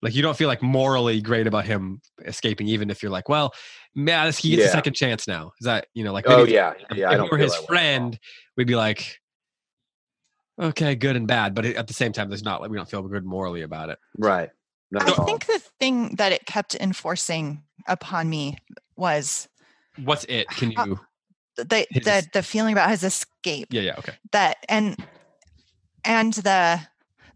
like 0.00 0.14
you 0.14 0.22
don't 0.22 0.36
feel 0.36 0.46
like 0.48 0.62
morally 0.62 1.20
great 1.20 1.46
about 1.48 1.64
him 1.66 2.00
escaping 2.24 2.68
even 2.68 2.88
if 2.90 3.02
you're 3.02 3.10
like 3.10 3.28
well 3.28 3.52
man 3.94 4.32
he 4.32 4.54
gets 4.54 4.68
a 4.68 4.72
second 4.72 4.94
chance 4.94 5.26
now 5.26 5.52
is 5.60 5.64
that 5.64 5.86
you 5.94 6.04
know 6.04 6.12
like 6.12 6.24
oh 6.28 6.38
maybe 6.38 6.52
yeah, 6.52 6.72
if- 6.90 6.96
yeah. 6.96 7.08
I 7.10 7.12
if 7.12 7.18
don't 7.18 7.26
we 7.32 7.36
were 7.36 7.42
his 7.42 7.52
that 7.52 7.58
way 7.58 7.58
at 7.58 7.60
all. 7.62 7.66
friend, 7.66 8.18
we'd 8.56 8.66
be 8.68 8.76
like, 8.76 9.18
okay, 10.60 10.94
good 10.94 11.16
and 11.16 11.26
bad. 11.26 11.54
But 11.54 11.66
at 11.66 11.86
the 11.86 11.94
same 11.94 12.12
time, 12.12 12.28
there's 12.28 12.42
not 12.42 12.60
like 12.60 12.70
we 12.70 12.76
don't 12.76 12.88
feel 12.88 13.02
good 13.02 13.24
morally 13.24 13.62
about 13.62 13.90
it. 13.90 13.98
right? 14.18 14.50
Not 14.90 15.08
I 15.20 15.24
think 15.24 15.46
the 15.46 15.60
thing 15.78 16.14
that 16.16 16.32
it 16.32 16.46
kept 16.46 16.74
enforcing 16.76 17.62
upon 17.86 18.28
me 18.30 18.56
was 18.96 19.48
What's 20.02 20.24
it? 20.28 20.48
Can 20.48 20.72
How- 20.72 20.86
you? 20.86 21.00
The 21.64 21.86
His- 21.90 22.04
the, 22.04 22.26
the 22.32 22.42
feeling 22.42 22.72
about 22.72 22.90
his 22.90 23.02
escape. 23.02 23.68
Yeah, 23.70 23.82
yeah, 23.82 23.94
okay. 23.98 24.14
that 24.32 24.58
and 24.68 24.96
and 26.04 26.32
the 26.34 26.80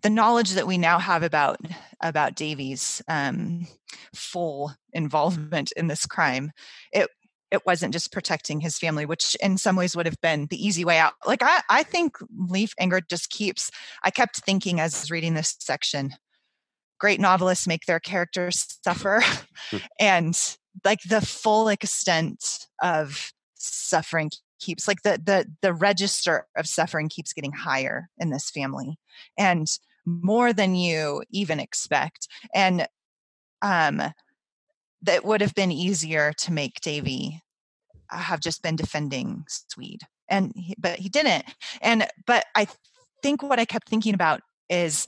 the 0.03 0.11
knowledge 0.11 0.53
that 0.53 0.66
we 0.66 0.78
now 0.78 0.99
have 0.99 1.23
about 1.23 1.59
about 2.01 2.35
Davy's 2.35 3.03
um, 3.09 3.66
full 4.15 4.73
involvement 4.93 5.73
in 5.73 5.86
this 5.86 6.07
crime, 6.07 6.53
it 6.93 7.09
it 7.51 7.66
wasn't 7.66 7.93
just 7.93 8.12
protecting 8.12 8.61
his 8.61 8.78
family, 8.78 9.05
which 9.05 9.36
in 9.36 9.59
some 9.59 9.77
ways 9.77 9.94
would 9.94 10.07
have 10.07 10.20
been 10.23 10.47
the 10.51 10.65
easy 10.66 10.85
way 10.85 10.99
out. 10.99 11.12
Like 11.27 11.43
I, 11.43 11.61
I 11.69 11.82
think 11.82 12.16
Leif 12.49 12.74
Enger 12.81 13.03
just 13.09 13.31
keeps. 13.31 13.70
I 14.03 14.11
kept 14.11 14.39
thinking 14.44 14.81
as 14.81 14.94
I 14.94 15.01
was 15.01 15.11
reading 15.11 15.35
this 15.35 15.57
section, 15.61 16.15
great 16.99 17.20
novelists 17.20 17.66
make 17.66 17.85
their 17.86 18.01
characters 18.01 18.78
suffer, 18.82 19.23
and 20.01 20.39
like 20.85 21.01
the 21.03 21.20
full 21.20 21.69
extent 21.69 22.66
of 22.82 23.32
suffering 23.62 24.30
keeps 24.60 24.86
like 24.86 25.02
the 25.02 25.20
the 25.24 25.47
the 25.60 25.72
register 25.72 26.47
of 26.56 26.66
suffering 26.66 27.09
keeps 27.09 27.32
getting 27.32 27.52
higher 27.52 28.09
in 28.18 28.30
this 28.30 28.51
family 28.51 28.98
and 29.39 29.78
more 30.05 30.52
than 30.52 30.74
you 30.74 31.22
even 31.30 31.60
expect 31.60 32.28
and 32.55 32.86
um 33.62 34.02
that 35.02 35.24
would 35.24 35.40
have 35.40 35.55
been 35.55 35.72
easier 35.72 36.32
to 36.32 36.52
make 36.52 36.80
davy 36.80 37.40
have 38.10 38.40
just 38.40 38.62
been 38.62 38.76
defending 38.76 39.44
swede 39.48 40.02
and 40.28 40.52
he, 40.55 40.74
but 40.78 40.98
he 40.98 41.09
didn't 41.09 41.44
and 41.80 42.06
but 42.26 42.44
i 42.55 42.66
think 43.22 43.43
what 43.43 43.59
i 43.59 43.64
kept 43.64 43.89
thinking 43.89 44.14
about 44.14 44.40
is 44.68 45.06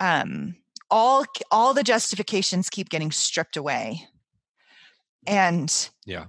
um 0.00 0.54
all 0.90 1.24
all 1.50 1.74
the 1.74 1.82
justifications 1.82 2.70
keep 2.70 2.88
getting 2.90 3.10
stripped 3.10 3.56
away 3.56 4.06
and 5.26 5.90
yeah 6.04 6.26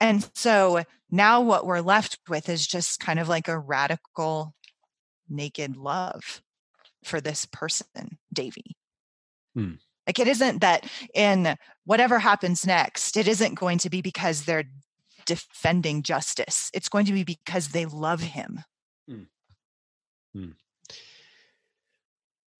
and 0.00 0.28
so 0.34 0.82
now 1.10 1.40
what 1.40 1.66
we're 1.66 1.80
left 1.80 2.18
with 2.28 2.48
is 2.48 2.66
just 2.66 3.00
kind 3.00 3.18
of 3.18 3.28
like 3.28 3.48
a 3.48 3.58
radical 3.58 4.54
naked 5.28 5.76
love 5.76 6.42
for 7.04 7.20
this 7.20 7.46
person, 7.46 8.18
Davy. 8.32 8.76
Hmm. 9.54 9.74
Like 10.06 10.18
it 10.18 10.28
isn't 10.28 10.60
that 10.60 10.86
in 11.14 11.56
whatever 11.84 12.18
happens 12.18 12.66
next, 12.66 13.16
it 13.16 13.26
isn't 13.26 13.54
going 13.54 13.78
to 13.78 13.90
be 13.90 14.02
because 14.02 14.44
they're 14.44 14.64
defending 15.24 16.02
justice. 16.02 16.70
It's 16.72 16.88
going 16.88 17.06
to 17.06 17.12
be 17.12 17.24
because 17.24 17.68
they 17.68 17.86
love 17.86 18.20
him. 18.20 18.60
Hmm. 19.08 19.22
Hmm. 20.34 20.50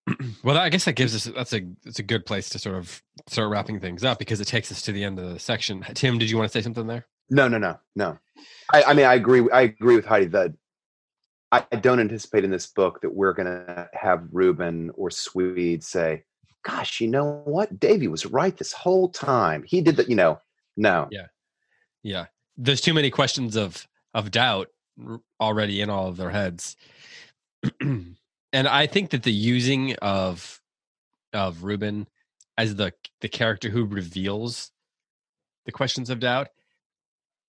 well, 0.42 0.58
I 0.58 0.68
guess 0.68 0.84
that 0.84 0.94
gives 0.94 1.14
us 1.14 1.24
that's 1.24 1.52
a 1.52 1.62
it's 1.84 1.98
a 1.98 2.04
good 2.04 2.26
place 2.26 2.48
to 2.50 2.58
sort 2.58 2.76
of 2.76 3.02
start 3.28 3.50
wrapping 3.50 3.80
things 3.80 4.04
up 4.04 4.18
because 4.18 4.40
it 4.40 4.46
takes 4.46 4.70
us 4.70 4.82
to 4.82 4.92
the 4.92 5.04
end 5.04 5.18
of 5.18 5.32
the 5.32 5.38
section. 5.38 5.84
Tim, 5.94 6.18
did 6.18 6.30
you 6.30 6.36
want 6.36 6.50
to 6.50 6.56
say 6.56 6.62
something 6.62 6.86
there? 6.86 7.06
No, 7.31 7.48
no, 7.48 7.59
no, 7.59 7.78
no. 7.94 8.19
I, 8.73 8.82
I 8.85 8.94
mean, 8.94 9.07
I 9.07 9.15
agree. 9.15 9.48
I 9.53 9.62
agree 9.62 9.97
with 9.97 10.07
Heidi 10.07 10.27
that 10.27 10.53
I 11.53 11.77
don't 11.77 12.01
anticipate 12.01 12.44
in 12.44 12.51
this 12.51 12.66
book 12.66 13.01
that 13.01 13.15
we're 13.15 13.32
going 13.32 13.47
to 13.47 13.89
have 13.93 14.27
Reuben 14.32 14.90
or 14.94 15.11
Swede 15.11 15.82
say, 15.82 16.24
"Gosh, 16.65 17.01
you 17.01 17.09
know 17.09 17.43
what? 17.44 17.78
Davy 17.78 18.09
was 18.09 18.27
right 18.27 18.57
this 18.57 18.73
whole 18.73 19.09
time. 19.09 19.62
He 19.62 19.81
did 19.81 19.97
that." 19.97 20.09
You 20.09 20.16
know, 20.16 20.40
no. 20.77 21.09
Yeah, 21.11 21.27
yeah. 22.03 22.27
There's 22.57 22.81
too 22.81 22.94
many 22.94 23.11
questions 23.11 23.57
of 23.57 23.86
of 24.12 24.31
doubt 24.31 24.69
already 25.40 25.81
in 25.81 25.90
all 25.90 26.09
of 26.09 26.16
their 26.16 26.31
heads, 26.31 26.77
and 27.81 28.16
I 28.53 28.86
think 28.86 29.11
that 29.11 29.23
the 29.23 29.32
using 29.32 29.94
of 29.97 30.61
of 31.32 31.62
Reuben 31.62 32.09
as 32.59 32.74
the 32.74 32.93
the 33.20 33.28
character 33.28 33.70
who 33.70 33.85
reveals 33.85 34.73
the 35.65 35.73
questions 35.73 36.11
of 36.11 36.20
doubt 36.20 36.48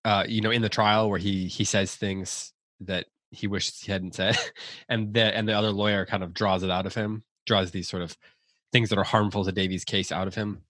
uh, 0.08 0.24
you 0.26 0.40
know, 0.40 0.50
in 0.50 0.62
the 0.62 0.70
trial 0.70 1.10
where 1.10 1.18
he 1.18 1.48
he 1.48 1.64
says 1.64 1.94
things 1.94 2.54
that 2.80 3.04
he 3.30 3.46
wishes 3.46 3.78
he 3.80 3.92
hadn't 3.92 4.14
said, 4.14 4.38
and 4.88 5.12
the 5.12 5.36
and 5.36 5.46
the 5.46 5.52
other 5.52 5.70
lawyer 5.70 6.06
kind 6.06 6.22
of 6.22 6.32
draws 6.32 6.62
it 6.62 6.70
out 6.70 6.86
of 6.86 6.94
him, 6.94 7.24
draws 7.44 7.72
these 7.72 7.90
sort 7.90 8.02
of 8.02 8.16
things 8.72 8.88
that 8.88 8.98
are 8.98 9.04
harmful 9.04 9.44
to 9.44 9.52
Davy's 9.52 9.84
case 9.84 10.10
out 10.10 10.26
of 10.26 10.34
him. 10.34 10.62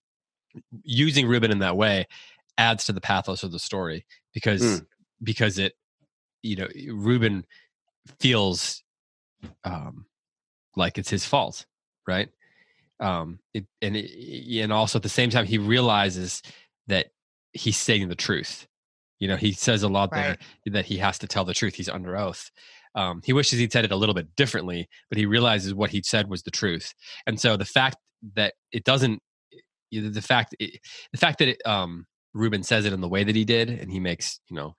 Using 0.82 1.28
Reuben 1.28 1.52
in 1.52 1.60
that 1.60 1.76
way 1.76 2.08
adds 2.56 2.86
to 2.86 2.92
the 2.92 3.00
pathos 3.00 3.44
of 3.44 3.52
the 3.52 3.60
story 3.60 4.04
because 4.34 4.60
mm. 4.60 4.86
because 5.22 5.56
it 5.56 5.74
you 6.42 6.56
know 6.56 6.66
Reuben 6.92 7.46
feels 8.18 8.82
um 9.62 10.06
like 10.74 10.98
it's 10.98 11.10
his 11.10 11.24
fault, 11.24 11.64
right? 12.08 12.28
Um 12.98 13.38
it 13.54 13.66
and 13.80 13.96
it, 13.96 14.62
and 14.62 14.72
also 14.72 14.98
at 14.98 15.04
the 15.04 15.08
same 15.08 15.30
time 15.30 15.46
he 15.46 15.58
realizes 15.58 16.42
that 16.88 17.12
he's 17.52 17.76
saying 17.76 18.08
the 18.08 18.16
truth 18.16 18.66
you 19.18 19.28
know, 19.28 19.36
he 19.36 19.52
says 19.52 19.82
a 19.82 19.88
lot 19.88 20.10
right. 20.12 20.38
there 20.64 20.72
that 20.72 20.86
he 20.86 20.98
has 20.98 21.18
to 21.18 21.26
tell 21.26 21.44
the 21.44 21.54
truth. 21.54 21.74
He's 21.74 21.88
under 21.88 22.16
oath. 22.16 22.50
Um, 22.94 23.20
he 23.24 23.32
wishes 23.32 23.58
he'd 23.58 23.72
said 23.72 23.84
it 23.84 23.92
a 23.92 23.96
little 23.96 24.14
bit 24.14 24.34
differently, 24.36 24.88
but 25.08 25.18
he 25.18 25.26
realizes 25.26 25.74
what 25.74 25.90
he 25.90 26.02
said 26.02 26.28
was 26.28 26.42
the 26.42 26.50
truth. 26.50 26.94
And 27.26 27.40
so 27.40 27.56
the 27.56 27.64
fact 27.64 27.96
that 28.34 28.54
it 28.72 28.84
doesn't, 28.84 29.22
the 29.92 30.22
fact, 30.22 30.54
it, 30.58 30.80
the 31.12 31.18
fact 31.18 31.38
that 31.38 31.48
it, 31.48 31.62
um, 31.66 32.06
Reuben 32.34 32.62
says 32.62 32.84
it 32.84 32.92
in 32.92 33.00
the 33.00 33.08
way 33.08 33.24
that 33.24 33.36
he 33.36 33.44
did, 33.44 33.70
and 33.70 33.90
he 33.90 34.00
makes, 34.00 34.40
you 34.48 34.56
know, 34.56 34.74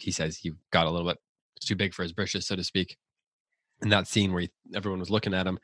he 0.00 0.10
says 0.10 0.36
he 0.36 0.52
got 0.70 0.86
a 0.86 0.90
little 0.90 1.06
bit 1.06 1.18
too 1.60 1.76
big 1.76 1.94
for 1.94 2.02
his 2.02 2.12
britches, 2.12 2.46
so 2.46 2.56
to 2.56 2.64
speak, 2.64 2.96
in 3.82 3.88
that 3.90 4.08
scene 4.08 4.32
where 4.32 4.42
he, 4.42 4.50
everyone 4.74 5.00
was 5.00 5.10
looking 5.10 5.34
at 5.34 5.46
him. 5.46 5.58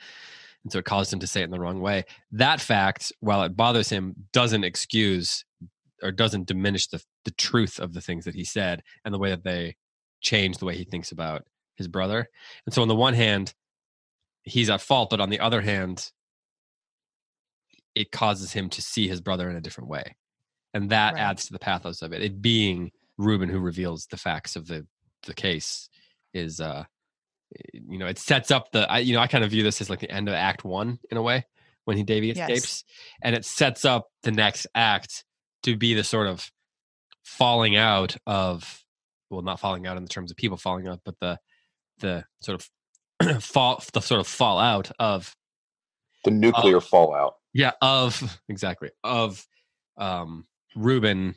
And 0.65 0.73
so 0.73 0.79
it 0.79 0.85
caused 0.85 1.13
him 1.13 1.21
to 1.21 1.27
say 1.27 1.41
it 1.41 1.45
in 1.45 1.51
the 1.51 1.61
wrong 1.61 1.81
way. 1.81 2.05
That 2.33 2.61
fact, 2.61 3.13
while 3.21 3.43
it 3.43 3.57
bothers 3.57 3.89
him, 3.89 4.15
doesn't 4.33 4.65
excuse 4.65 5.45
or 6.03 6.13
doesn't 6.13 6.47
diminish 6.47 6.87
the 6.89 7.03
the 7.25 7.31
truth 7.33 7.79
of 7.79 7.93
the 7.93 8.01
things 8.01 8.25
that 8.25 8.35
he 8.35 8.45
said 8.45 8.83
and 9.05 9.13
the 9.13 9.19
way 9.19 9.31
that 9.31 9.45
they 9.45 9.77
change 10.21 10.59
the 10.59 10.65
way 10.65 10.77
he 10.77 10.85
thinks 10.85 11.13
about 11.13 11.45
his 11.77 11.89
brother. 11.89 12.29
And 12.67 12.75
so 12.75 12.83
on 12.83 12.89
the 12.89 12.95
one 12.95 13.15
hand, 13.15 13.55
he's 14.43 14.71
at 14.71 14.81
fault, 14.81 15.11
but 15.11 15.21
on 15.21 15.31
the 15.31 15.41
other 15.41 15.61
hand, 15.61 16.11
it 17.95 18.13
causes 18.13 18.53
him 18.53 18.69
to 18.71 18.83
see 18.83 19.09
his 19.09 19.21
brother 19.21 19.49
in 19.49 19.57
a 19.57 19.61
different 19.61 19.89
way. 19.89 20.17
And 20.75 20.91
that 20.91 21.15
right. 21.15 21.23
adds 21.23 21.47
to 21.47 21.53
the 21.53 21.59
pathos 21.59 22.03
of 22.03 22.13
it. 22.13 22.23
It 22.23 22.43
being 22.43 22.93
Reuben 23.17 23.49
who 23.49 23.59
reveals 23.59 24.07
the 24.07 24.17
facts 24.17 24.57
of 24.57 24.67
the 24.67 24.87
the 25.27 25.35
case 25.35 25.89
is 26.33 26.61
uh 26.61 26.85
you 27.73 27.99
know, 27.99 28.07
it 28.07 28.19
sets 28.19 28.51
up 28.51 28.71
the 28.73 28.91
I 28.91 28.99
you 28.99 29.15
know, 29.15 29.21
I 29.21 29.27
kind 29.27 29.45
of 29.45 29.51
view 29.51 29.63
this 29.63 29.81
as 29.81 29.91
like 29.91 30.01
the 30.01 30.11
end 30.11 30.29
of 30.29 30.35
act 30.35 30.65
1 30.65 30.99
in 31.11 31.17
a 31.17 31.23
way 31.23 31.47
when 31.85 31.97
he 31.97 32.03
Davy 32.03 32.31
escapes 32.31 32.53
yes. 32.53 32.85
and 33.23 33.35
it 33.35 33.45
sets 33.45 33.85
up 33.85 34.09
the 34.23 34.31
next 34.31 34.67
act 34.75 35.25
to 35.63 35.77
be 35.77 35.95
the 35.95 36.05
sort 36.05 36.27
of 36.27 36.51
falling 37.25 37.77
out 37.77 38.17
of 38.27 38.85
well 39.31 39.43
not 39.43 39.61
falling 39.61 39.87
out 39.87 39.97
in 39.97 40.03
the 40.03 40.09
terms 40.09 40.31
of 40.31 40.37
people 40.37 40.57
falling 40.57 40.89
out 40.89 41.01
but 41.05 41.19
the 41.21 41.39
the 42.01 42.25
sort 42.41 42.61
of 43.21 43.43
fall 43.43 43.83
the 43.93 44.01
sort 44.01 44.21
of 44.21 44.27
fallout 44.27 44.91
of 44.99 45.35
the 46.25 46.31
nuclear 46.31 46.79
of, 46.79 46.85
fallout 46.85 47.35
yeah 47.53 47.73
of 47.83 48.41
exactly 48.49 48.91
of 49.05 49.47
um 49.97 50.47
Reuben 50.75 51.35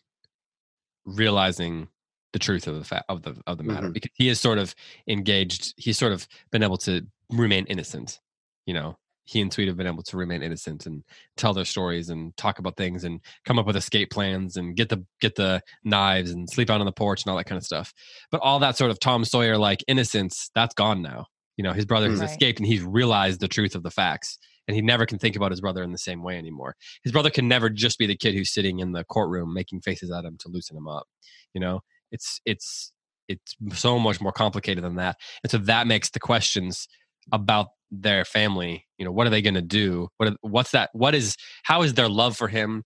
realizing 1.05 1.87
the 2.33 2.39
truth 2.39 2.67
of 2.67 2.75
the 2.75 2.85
fact 2.85 3.05
of 3.09 3.23
the 3.23 3.35
of 3.47 3.57
the 3.57 3.63
matter 3.63 3.87
mm-hmm. 3.87 3.93
because 3.93 4.11
he 4.13 4.29
is 4.29 4.39
sort 4.39 4.57
of 4.57 4.73
engaged 5.07 5.73
he's 5.77 5.97
sort 5.97 6.13
of 6.13 6.27
been 6.51 6.63
able 6.63 6.77
to 6.77 7.05
remain 7.31 7.65
innocent 7.65 8.19
you 8.65 8.73
know 8.73 8.97
he 9.25 9.41
and 9.41 9.53
Swede 9.53 9.67
have 9.67 9.77
been 9.77 9.87
able 9.87 10.03
to 10.03 10.17
remain 10.17 10.41
innocent 10.41 10.85
and 10.85 11.03
tell 11.37 11.53
their 11.53 11.65
stories 11.65 12.09
and 12.09 12.35
talk 12.37 12.59
about 12.59 12.75
things 12.75 13.03
and 13.03 13.21
come 13.45 13.59
up 13.59 13.65
with 13.65 13.75
escape 13.75 14.09
plans 14.11 14.57
and 14.57 14.75
get 14.75 14.89
the 14.89 15.05
get 15.21 15.35
the 15.35 15.61
knives 15.83 16.31
and 16.31 16.49
sleep 16.49 16.69
out 16.69 16.79
on 16.79 16.85
the 16.85 16.91
porch 16.91 17.23
and 17.23 17.31
all 17.31 17.37
that 17.37 17.45
kind 17.45 17.57
of 17.57 17.63
stuff. 17.63 17.93
But 18.31 18.41
all 18.41 18.59
that 18.59 18.77
sort 18.77 18.91
of 18.91 18.99
Tom 18.99 19.23
Sawyer 19.23 19.57
like 19.57 19.83
innocence, 19.87 20.49
that's 20.55 20.73
gone 20.73 21.01
now. 21.01 21.27
You 21.57 21.63
know, 21.63 21.73
his 21.73 21.85
brother 21.85 22.09
has 22.09 22.19
right. 22.19 22.29
escaped 22.29 22.59
and 22.59 22.67
he's 22.67 22.83
realized 22.83 23.39
the 23.39 23.47
truth 23.47 23.75
of 23.75 23.83
the 23.83 23.91
facts. 23.91 24.37
And 24.67 24.75
he 24.75 24.81
never 24.81 25.05
can 25.05 25.17
think 25.17 25.35
about 25.35 25.51
his 25.51 25.59
brother 25.59 25.83
in 25.83 25.91
the 25.91 25.97
same 25.97 26.23
way 26.23 26.37
anymore. 26.37 26.75
His 27.03 27.11
brother 27.11 27.29
can 27.29 27.47
never 27.47 27.69
just 27.69 27.97
be 27.97 28.05
the 28.05 28.15
kid 28.15 28.35
who's 28.35 28.53
sitting 28.53 28.79
in 28.79 28.91
the 28.91 29.03
courtroom 29.03 29.53
making 29.53 29.81
faces 29.81 30.11
at 30.11 30.23
him 30.23 30.37
to 30.39 30.49
loosen 30.49 30.77
him 30.77 30.87
up. 30.87 31.07
You 31.53 31.61
know, 31.61 31.81
it's 32.11 32.39
it's 32.45 32.93
it's 33.27 33.55
so 33.73 33.97
much 33.99 34.21
more 34.21 34.31
complicated 34.31 34.83
than 34.83 34.95
that. 34.95 35.17
And 35.43 35.51
so 35.51 35.57
that 35.57 35.87
makes 35.87 36.09
the 36.09 36.19
questions 36.19 36.87
about 37.31 37.67
their 37.91 38.23
family 38.23 38.87
you 39.01 39.05
know 39.05 39.11
what 39.11 39.25
are 39.25 39.31
they 39.31 39.41
going 39.41 39.55
to 39.55 39.63
do? 39.63 40.07
What 40.17 40.29
are, 40.29 40.35
what's 40.41 40.71
that 40.71 40.91
what 40.93 41.15
is 41.15 41.35
how 41.63 41.81
is 41.81 41.95
their 41.95 42.07
love 42.07 42.37
for 42.37 42.47
him 42.47 42.83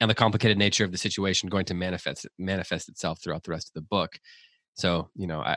and 0.00 0.10
the 0.10 0.14
complicated 0.14 0.56
nature 0.56 0.84
of 0.84 0.90
the 0.90 0.96
situation 0.96 1.50
going 1.50 1.66
to 1.66 1.74
manifest 1.74 2.26
manifest 2.38 2.88
itself 2.88 3.22
throughout 3.22 3.44
the 3.44 3.50
rest 3.50 3.68
of 3.68 3.74
the 3.74 3.86
book? 3.86 4.18
So 4.72 5.10
you 5.14 5.26
know 5.26 5.40
i 5.40 5.56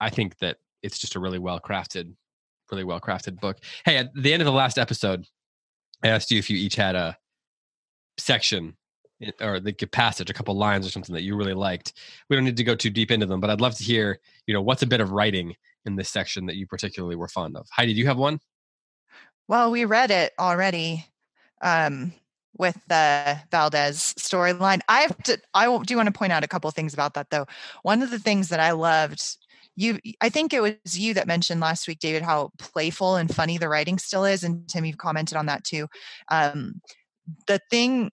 i 0.00 0.10
think 0.10 0.38
that 0.38 0.56
it's 0.82 0.98
just 0.98 1.14
a 1.14 1.20
really 1.20 1.38
well 1.38 1.60
crafted 1.60 2.14
really 2.72 2.82
well 2.82 3.00
crafted 3.00 3.38
book. 3.40 3.58
Hey 3.84 3.96
at 3.96 4.08
the 4.12 4.32
end 4.32 4.42
of 4.42 4.46
the 4.46 4.52
last 4.52 4.76
episode 4.76 5.24
i 6.02 6.08
asked 6.08 6.32
you 6.32 6.38
if 6.40 6.50
you 6.50 6.58
each 6.58 6.74
had 6.74 6.96
a 6.96 7.16
section 8.18 8.76
eh, 9.22 9.30
or 9.40 9.60
the 9.60 9.72
passage 9.72 10.30
a 10.30 10.34
couple 10.34 10.56
lines 10.56 10.84
or 10.84 10.90
something 10.90 11.14
that 11.14 11.22
you 11.22 11.36
really 11.36 11.54
liked. 11.54 11.92
We 12.28 12.34
don't 12.34 12.44
need 12.44 12.56
to 12.56 12.64
go 12.64 12.74
too 12.74 12.90
deep 12.90 13.12
into 13.12 13.26
them 13.26 13.40
but 13.40 13.50
i'd 13.50 13.60
love 13.60 13.76
to 13.76 13.84
hear 13.84 14.18
you 14.48 14.52
know 14.52 14.62
what's 14.62 14.82
a 14.82 14.86
bit 14.86 15.00
of 15.00 15.12
writing 15.12 15.54
in 15.84 15.96
this 15.96 16.10
section 16.10 16.46
that 16.46 16.56
you 16.56 16.66
particularly 16.66 17.16
were 17.16 17.28
fond 17.28 17.56
of. 17.56 17.66
Heidi 17.70 17.94
do 17.94 18.00
you 18.00 18.06
have 18.06 18.18
one? 18.18 18.40
Well 19.46 19.70
we 19.70 19.84
read 19.84 20.10
it 20.10 20.32
already 20.38 21.06
um, 21.62 22.12
with 22.56 22.78
the 22.88 23.38
valdez 23.50 24.14
storyline. 24.18 24.80
I 24.88 25.00
have 25.00 25.16
to 25.24 25.38
i 25.54 25.64
do 25.84 25.96
want 25.96 26.06
to 26.06 26.12
point 26.12 26.32
out 26.32 26.44
a 26.44 26.48
couple 26.48 26.70
things 26.70 26.94
about 26.94 27.14
that 27.14 27.30
though. 27.30 27.46
One 27.82 28.02
of 28.02 28.10
the 28.10 28.18
things 28.18 28.48
that 28.48 28.60
i 28.60 28.72
loved 28.72 29.22
you 29.76 29.98
i 30.20 30.28
think 30.28 30.52
it 30.52 30.60
was 30.60 30.98
you 30.98 31.14
that 31.14 31.28
mentioned 31.28 31.60
last 31.60 31.86
week 31.86 32.00
david 32.00 32.20
how 32.20 32.50
playful 32.58 33.14
and 33.14 33.32
funny 33.32 33.58
the 33.58 33.68
writing 33.68 33.96
still 33.96 34.24
is 34.24 34.42
and 34.42 34.68
tim 34.68 34.84
you've 34.84 34.98
commented 34.98 35.36
on 35.36 35.46
that 35.46 35.64
too. 35.64 35.86
Um, 36.30 36.80
the 37.46 37.60
thing 37.70 38.10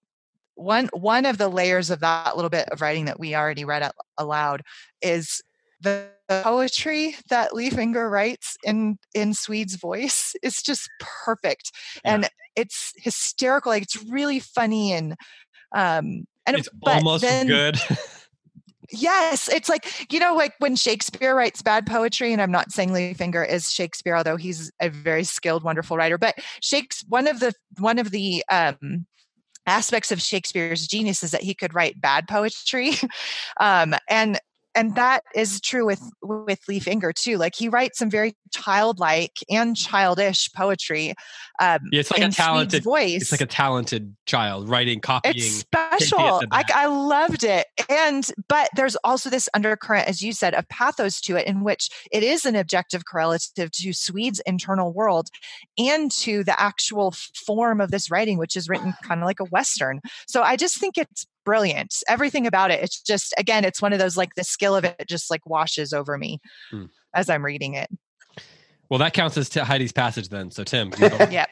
one 0.54 0.88
one 0.92 1.26
of 1.26 1.38
the 1.38 1.48
layers 1.48 1.90
of 1.90 2.00
that 2.00 2.36
little 2.36 2.50
bit 2.50 2.68
of 2.70 2.80
writing 2.80 3.04
that 3.04 3.20
we 3.20 3.34
already 3.34 3.64
read 3.64 3.82
out 3.82 3.94
aloud 4.18 4.62
is 5.02 5.42
the 5.80 6.08
poetry 6.28 7.16
that 7.28 7.54
Leif 7.54 7.74
Enger 7.74 8.10
writes 8.10 8.56
in 8.64 8.98
in 9.14 9.34
Swede's 9.34 9.76
voice 9.76 10.34
is 10.42 10.62
just 10.62 10.88
perfect, 11.00 11.72
yeah. 12.04 12.14
and 12.14 12.28
it's 12.54 12.92
hysterical. 12.96 13.70
Like 13.70 13.82
it's 13.82 14.02
really 14.04 14.40
funny 14.40 14.92
and 14.92 15.16
um 15.74 16.26
and 16.46 16.56
it's 16.56 16.68
almost 16.82 17.22
then, 17.22 17.46
good. 17.46 17.78
Yes, 18.90 19.48
it's 19.48 19.68
like 19.68 20.12
you 20.12 20.20
know, 20.20 20.34
like 20.34 20.54
when 20.58 20.76
Shakespeare 20.76 21.34
writes 21.34 21.62
bad 21.62 21.86
poetry, 21.86 22.32
and 22.32 22.40
I'm 22.40 22.52
not 22.52 22.72
saying 22.72 22.92
Leif 22.92 23.18
Enger 23.18 23.48
is 23.48 23.72
Shakespeare, 23.72 24.16
although 24.16 24.36
he's 24.36 24.70
a 24.80 24.88
very 24.88 25.24
skilled, 25.24 25.64
wonderful 25.64 25.96
writer. 25.96 26.18
But 26.18 26.36
Shakespeare, 26.62 27.08
one 27.08 27.26
of 27.26 27.40
the 27.40 27.52
one 27.78 27.98
of 27.98 28.10
the 28.10 28.44
um, 28.50 29.06
aspects 29.66 30.12
of 30.12 30.22
Shakespeare's 30.22 30.86
genius 30.86 31.22
is 31.22 31.32
that 31.32 31.42
he 31.42 31.54
could 31.54 31.74
write 31.74 32.00
bad 32.00 32.28
poetry, 32.28 32.92
um, 33.60 33.94
and 34.08 34.40
and 34.76 34.94
that 34.94 35.24
is 35.34 35.60
true 35.60 35.86
with 35.86 36.02
with 36.22 36.60
Leif 36.68 36.84
Enger 36.84 37.14
too. 37.14 37.38
Like 37.38 37.54
he 37.56 37.68
writes 37.68 37.98
some 37.98 38.10
very 38.10 38.36
childlike 38.52 39.38
and 39.50 39.76
childish 39.76 40.52
poetry. 40.52 41.14
Um, 41.58 41.80
yeah, 41.90 42.00
it's 42.00 42.10
like 42.10 42.22
a 42.22 42.28
talented 42.28 42.84
voice. 42.84 43.22
It's 43.22 43.32
like 43.32 43.40
a 43.40 43.46
talented 43.46 44.14
child 44.26 44.68
writing, 44.68 45.00
copying. 45.00 45.34
It's 45.36 45.46
special. 45.46 46.42
I, 46.50 46.64
I 46.74 46.86
loved 46.86 47.42
it, 47.42 47.66
and 47.88 48.30
but 48.48 48.68
there's 48.76 48.96
also 48.96 49.30
this 49.30 49.48
undercurrent, 49.54 50.08
as 50.08 50.22
you 50.22 50.32
said, 50.32 50.54
of 50.54 50.68
pathos 50.68 51.20
to 51.22 51.36
it, 51.36 51.46
in 51.46 51.64
which 51.64 51.88
it 52.12 52.22
is 52.22 52.44
an 52.44 52.54
objective 52.54 53.04
correlative 53.06 53.70
to 53.72 53.92
Swede's 53.92 54.40
internal 54.46 54.92
world 54.92 55.28
and 55.78 56.10
to 56.10 56.44
the 56.44 56.58
actual 56.60 57.14
form 57.34 57.80
of 57.80 57.90
this 57.90 58.10
writing, 58.10 58.38
which 58.38 58.56
is 58.56 58.68
written 58.68 58.94
kind 59.02 59.20
of 59.22 59.26
like 59.26 59.40
a 59.40 59.44
western. 59.44 60.00
So 60.26 60.42
I 60.42 60.56
just 60.56 60.78
think 60.78 60.98
it's 60.98 61.26
brilliant. 61.46 61.94
Everything 62.08 62.46
about 62.46 62.70
it. 62.70 62.82
It's 62.82 63.00
just, 63.00 63.32
again, 63.38 63.64
it's 63.64 63.80
one 63.80 63.94
of 63.94 63.98
those 63.98 64.18
like 64.18 64.34
the 64.34 64.44
skill 64.44 64.76
of 64.76 64.84
it 64.84 65.06
just 65.08 65.30
like 65.30 65.46
washes 65.46 65.94
over 65.94 66.18
me 66.18 66.40
hmm. 66.70 66.84
as 67.14 67.30
I'm 67.30 67.42
reading 67.42 67.72
it. 67.74 67.88
Well, 68.90 68.98
that 68.98 69.14
counts 69.14 69.38
as 69.38 69.48
t- 69.48 69.60
Heidi's 69.60 69.92
passage 69.92 70.28
then. 70.28 70.50
So, 70.50 70.62
Tim. 70.62 70.92
yeah. 70.98 71.46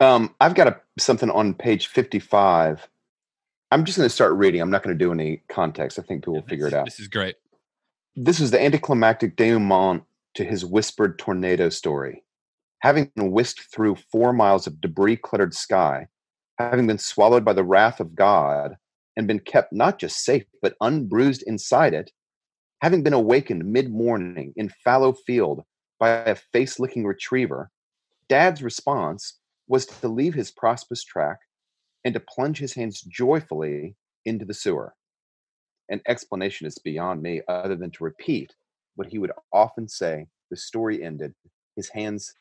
Um, 0.00 0.34
I've 0.40 0.54
got 0.54 0.66
a, 0.66 0.80
something 0.98 1.30
on 1.30 1.54
page 1.54 1.86
55. 1.86 2.88
I'm 3.70 3.84
just 3.84 3.96
going 3.96 4.08
to 4.08 4.14
start 4.14 4.32
reading. 4.34 4.60
I'm 4.60 4.70
not 4.70 4.82
going 4.82 4.96
to 4.98 5.04
do 5.04 5.12
any 5.12 5.42
context. 5.48 5.98
I 5.98 6.02
think 6.02 6.22
people 6.22 6.34
will 6.34 6.42
figure 6.42 6.66
it 6.66 6.74
out. 6.74 6.86
This 6.86 6.98
is 6.98 7.08
great. 7.08 7.36
This 8.16 8.40
is 8.40 8.50
the 8.50 8.60
anticlimactic 8.60 9.36
denouement 9.36 10.02
to 10.34 10.44
his 10.44 10.64
whispered 10.64 11.18
tornado 11.18 11.68
story. 11.68 12.24
Having 12.80 13.12
been 13.14 13.30
whisked 13.30 13.72
through 13.72 13.96
four 14.10 14.32
miles 14.32 14.66
of 14.66 14.80
debris 14.80 15.16
cluttered 15.16 15.54
sky, 15.54 16.08
having 16.60 16.86
been 16.86 16.98
swallowed 16.98 17.44
by 17.44 17.52
the 17.52 17.64
wrath 17.64 18.00
of 18.00 18.14
God 18.14 18.76
and 19.16 19.26
been 19.26 19.40
kept 19.40 19.72
not 19.72 19.98
just 19.98 20.24
safe, 20.24 20.44
but 20.62 20.76
unbruised 20.80 21.42
inside 21.46 21.94
it, 21.94 22.10
having 22.82 23.02
been 23.02 23.12
awakened 23.12 23.64
mid 23.64 23.90
morning 23.90 24.52
in 24.56 24.68
fallow 24.84 25.12
field 25.12 25.64
by 25.98 26.10
a 26.10 26.34
face 26.34 26.78
licking 26.78 27.04
retriever, 27.04 27.70
Dad's 28.28 28.62
response 28.62 29.38
was 29.68 29.86
to 29.86 30.08
leave 30.08 30.34
his 30.34 30.50
prosperous 30.50 31.02
track 31.02 31.38
and 32.04 32.14
to 32.14 32.20
plunge 32.20 32.58
his 32.58 32.74
hands 32.74 33.00
joyfully 33.02 33.96
into 34.24 34.44
the 34.44 34.54
sewer. 34.54 34.94
An 35.88 36.00
explanation 36.06 36.66
is 36.66 36.78
beyond 36.78 37.22
me, 37.22 37.42
other 37.48 37.76
than 37.76 37.90
to 37.92 38.04
repeat 38.04 38.54
what 38.96 39.08
he 39.08 39.18
would 39.18 39.32
often 39.52 39.88
say. 39.88 40.26
The 40.50 40.56
story 40.56 41.02
ended, 41.02 41.34
his 41.76 41.88
hands 41.88 42.34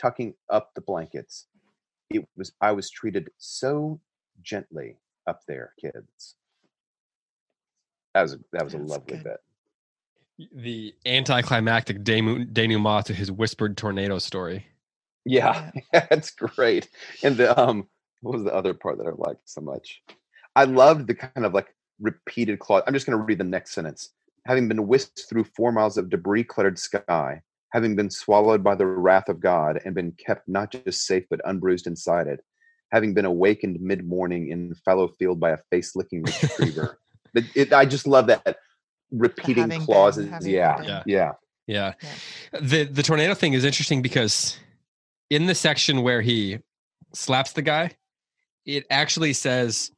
tucking 0.00 0.34
up 0.50 0.70
the 0.74 0.80
blankets, 0.80 1.46
it 2.10 2.26
was 2.36 2.52
I 2.60 2.72
was 2.72 2.90
treated 2.90 3.30
so 3.38 4.00
gently 4.42 4.98
up 5.26 5.40
there, 5.48 5.72
kids. 5.80 6.36
That 8.14 8.22
was 8.22 8.34
a, 8.34 8.38
that 8.52 8.64
was 8.64 8.74
a 8.74 8.78
lovely 8.78 9.16
good. 9.16 9.24
bit. 9.24 10.48
The 10.52 10.94
anticlimactic 11.06 12.02
denouement 12.04 13.06
to 13.06 13.14
his 13.14 13.30
whispered 13.30 13.76
tornado 13.76 14.18
story. 14.18 14.66
Yeah, 15.24 15.70
yeah, 15.92 16.06
that's 16.10 16.30
great. 16.30 16.88
And 17.22 17.36
the 17.36 17.58
um, 17.60 17.88
what 18.20 18.34
was 18.34 18.44
the 18.44 18.54
other 18.54 18.74
part 18.74 18.98
that 18.98 19.06
I 19.06 19.12
liked 19.16 19.48
so 19.48 19.60
much? 19.60 20.02
I 20.56 20.64
loved 20.64 21.06
the 21.06 21.14
kind 21.14 21.44
of 21.44 21.54
like 21.54 21.74
repeated 22.00 22.58
clause. 22.58 22.82
I'm 22.86 22.94
just 22.94 23.06
going 23.06 23.18
to 23.18 23.24
read 23.24 23.38
the 23.38 23.44
next 23.44 23.72
sentence. 23.72 24.10
Having 24.46 24.68
been 24.68 24.86
whisked 24.86 25.22
through 25.28 25.44
four 25.44 25.72
miles 25.72 25.96
of 25.96 26.10
debris 26.10 26.44
cluttered 26.44 26.78
sky, 26.78 27.42
having 27.74 27.96
been 27.96 28.08
swallowed 28.08 28.62
by 28.62 28.76
the 28.76 28.86
wrath 28.86 29.28
of 29.28 29.40
God 29.40 29.80
and 29.84 29.96
been 29.96 30.12
kept 30.12 30.48
not 30.48 30.70
just 30.70 31.06
safe 31.06 31.24
but 31.28 31.40
unbruised 31.44 31.88
inside 31.88 32.28
it, 32.28 32.40
having 32.92 33.12
been 33.12 33.24
awakened 33.24 33.80
mid 33.80 34.06
morning 34.06 34.48
in 34.48 34.72
fallow 34.84 35.08
field 35.08 35.40
by 35.40 35.50
a 35.50 35.58
face 35.70 35.96
licking 35.96 36.22
retriever. 36.22 37.00
it, 37.34 37.44
it, 37.56 37.72
I 37.72 37.84
just 37.84 38.06
love 38.06 38.28
that 38.28 38.58
repeating 39.10 39.68
clauses. 39.80 40.30
Been, 40.30 40.52
yeah, 40.52 40.80
yeah, 40.82 41.02
yeah, 41.04 41.32
yeah, 41.66 41.92
yeah. 42.00 42.60
The 42.60 42.84
the 42.84 43.02
tornado 43.02 43.34
thing 43.34 43.54
is 43.54 43.64
interesting 43.64 44.02
because 44.02 44.56
in 45.28 45.46
the 45.46 45.54
section 45.54 46.02
where 46.02 46.22
he 46.22 46.60
slaps 47.12 47.54
the 47.54 47.62
guy, 47.62 47.90
it 48.64 48.86
actually 48.88 49.32
says 49.32 49.90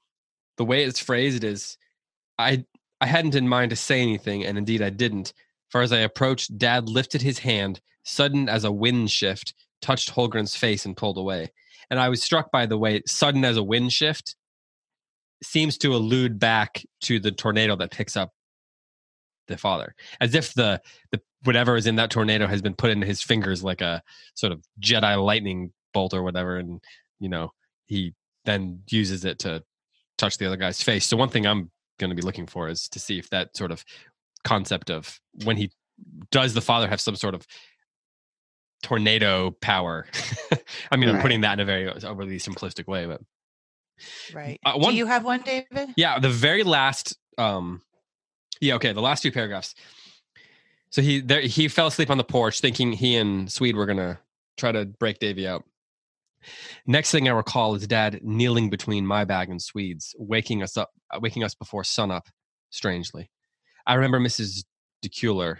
the 0.56 0.64
way 0.64 0.82
it's 0.82 0.98
phrased 0.98 1.44
is, 1.44 1.76
I 2.38 2.64
I 3.02 3.06
hadn't 3.06 3.34
in 3.34 3.46
mind 3.46 3.68
to 3.68 3.76
say 3.76 4.00
anything, 4.00 4.46
and 4.46 4.56
indeed 4.56 4.80
I 4.80 4.88
didn't. 4.88 5.34
For 5.70 5.82
as 5.82 5.92
I 5.92 5.98
approached, 5.98 6.56
Dad 6.58 6.88
lifted 6.88 7.22
his 7.22 7.40
hand, 7.40 7.80
sudden 8.04 8.48
as 8.48 8.64
a 8.64 8.72
wind 8.72 9.10
shift, 9.10 9.54
touched 9.82 10.14
Holgren's 10.14 10.56
face 10.56 10.86
and 10.86 10.96
pulled 10.96 11.18
away. 11.18 11.50
And 11.90 12.00
I 12.00 12.08
was 12.08 12.22
struck 12.22 12.50
by 12.50 12.66
the 12.66 12.78
way 12.78 13.02
sudden 13.06 13.44
as 13.44 13.56
a 13.56 13.62
wind 13.62 13.92
shift 13.92 14.36
seems 15.42 15.76
to 15.78 15.94
allude 15.94 16.38
back 16.38 16.82
to 17.02 17.20
the 17.20 17.30
tornado 17.30 17.76
that 17.76 17.90
picks 17.90 18.16
up 18.16 18.32
the 19.48 19.56
father, 19.56 19.94
as 20.20 20.34
if 20.34 20.54
the 20.54 20.80
the 21.12 21.20
whatever 21.44 21.76
is 21.76 21.86
in 21.86 21.96
that 21.96 22.10
tornado 22.10 22.46
has 22.46 22.62
been 22.62 22.74
put 22.74 22.90
into 22.90 23.06
his 23.06 23.22
fingers 23.22 23.62
like 23.62 23.80
a 23.80 24.02
sort 24.34 24.52
of 24.52 24.64
Jedi 24.80 25.22
lightning 25.22 25.72
bolt 25.94 26.14
or 26.14 26.22
whatever, 26.22 26.56
and 26.56 26.82
you 27.20 27.28
know 27.28 27.52
he 27.84 28.14
then 28.44 28.82
uses 28.90 29.24
it 29.24 29.38
to 29.40 29.62
touch 30.18 30.38
the 30.38 30.46
other 30.46 30.56
guy's 30.56 30.82
face. 30.82 31.06
So 31.06 31.16
one 31.16 31.28
thing 31.28 31.46
I'm 31.46 31.70
going 31.98 32.10
to 32.10 32.16
be 32.16 32.22
looking 32.22 32.46
for 32.46 32.68
is 32.68 32.88
to 32.88 32.98
see 32.98 33.18
if 33.18 33.30
that 33.30 33.56
sort 33.56 33.70
of 33.70 33.84
concept 34.44 34.90
of 34.90 35.20
when 35.44 35.56
he 35.56 35.70
does 36.30 36.54
the 36.54 36.60
father 36.60 36.88
have 36.88 37.00
some 37.00 37.16
sort 37.16 37.34
of 37.34 37.46
tornado 38.82 39.50
power. 39.60 40.06
I 40.90 40.96
mean 40.96 41.08
right. 41.08 41.16
i'm 41.16 41.22
putting 41.22 41.40
that 41.42 41.54
in 41.54 41.60
a 41.60 41.64
very 41.64 41.88
overly 41.88 42.38
simplistic 42.38 42.86
way 42.86 43.06
but 43.06 43.20
right. 44.34 44.60
Uh, 44.64 44.74
one, 44.74 44.92
do 44.92 44.98
you 44.98 45.06
have 45.06 45.24
one 45.24 45.40
david? 45.42 45.90
Yeah 45.96 46.18
the 46.18 46.30
very 46.30 46.62
last 46.62 47.16
um 47.38 47.82
yeah 48.60 48.74
okay 48.74 48.92
the 48.92 49.00
last 49.00 49.22
two 49.22 49.32
paragraphs. 49.32 49.74
So 50.90 51.02
he 51.02 51.20
there 51.20 51.40
he 51.40 51.68
fell 51.68 51.88
asleep 51.88 52.10
on 52.10 52.18
the 52.18 52.24
porch 52.24 52.60
thinking 52.60 52.92
he 52.92 53.16
and 53.16 53.50
swede 53.50 53.76
were 53.76 53.86
gonna 53.86 54.20
try 54.56 54.72
to 54.72 54.84
break 54.84 55.18
davy 55.18 55.46
out. 55.46 55.64
Next 56.86 57.10
thing 57.10 57.28
i 57.28 57.32
recall 57.32 57.74
is 57.74 57.86
dad 57.86 58.20
kneeling 58.22 58.70
between 58.70 59.04
my 59.06 59.24
bag 59.24 59.50
and 59.50 59.60
swede's 59.60 60.14
waking 60.18 60.62
us 60.62 60.76
up 60.76 60.90
waking 61.20 61.42
us 61.42 61.54
before 61.54 61.82
sunup 61.82 62.28
strangely 62.70 63.30
I 63.86 63.94
remember 63.94 64.20
Mrs. 64.20 64.64
DeCuller, 65.04 65.58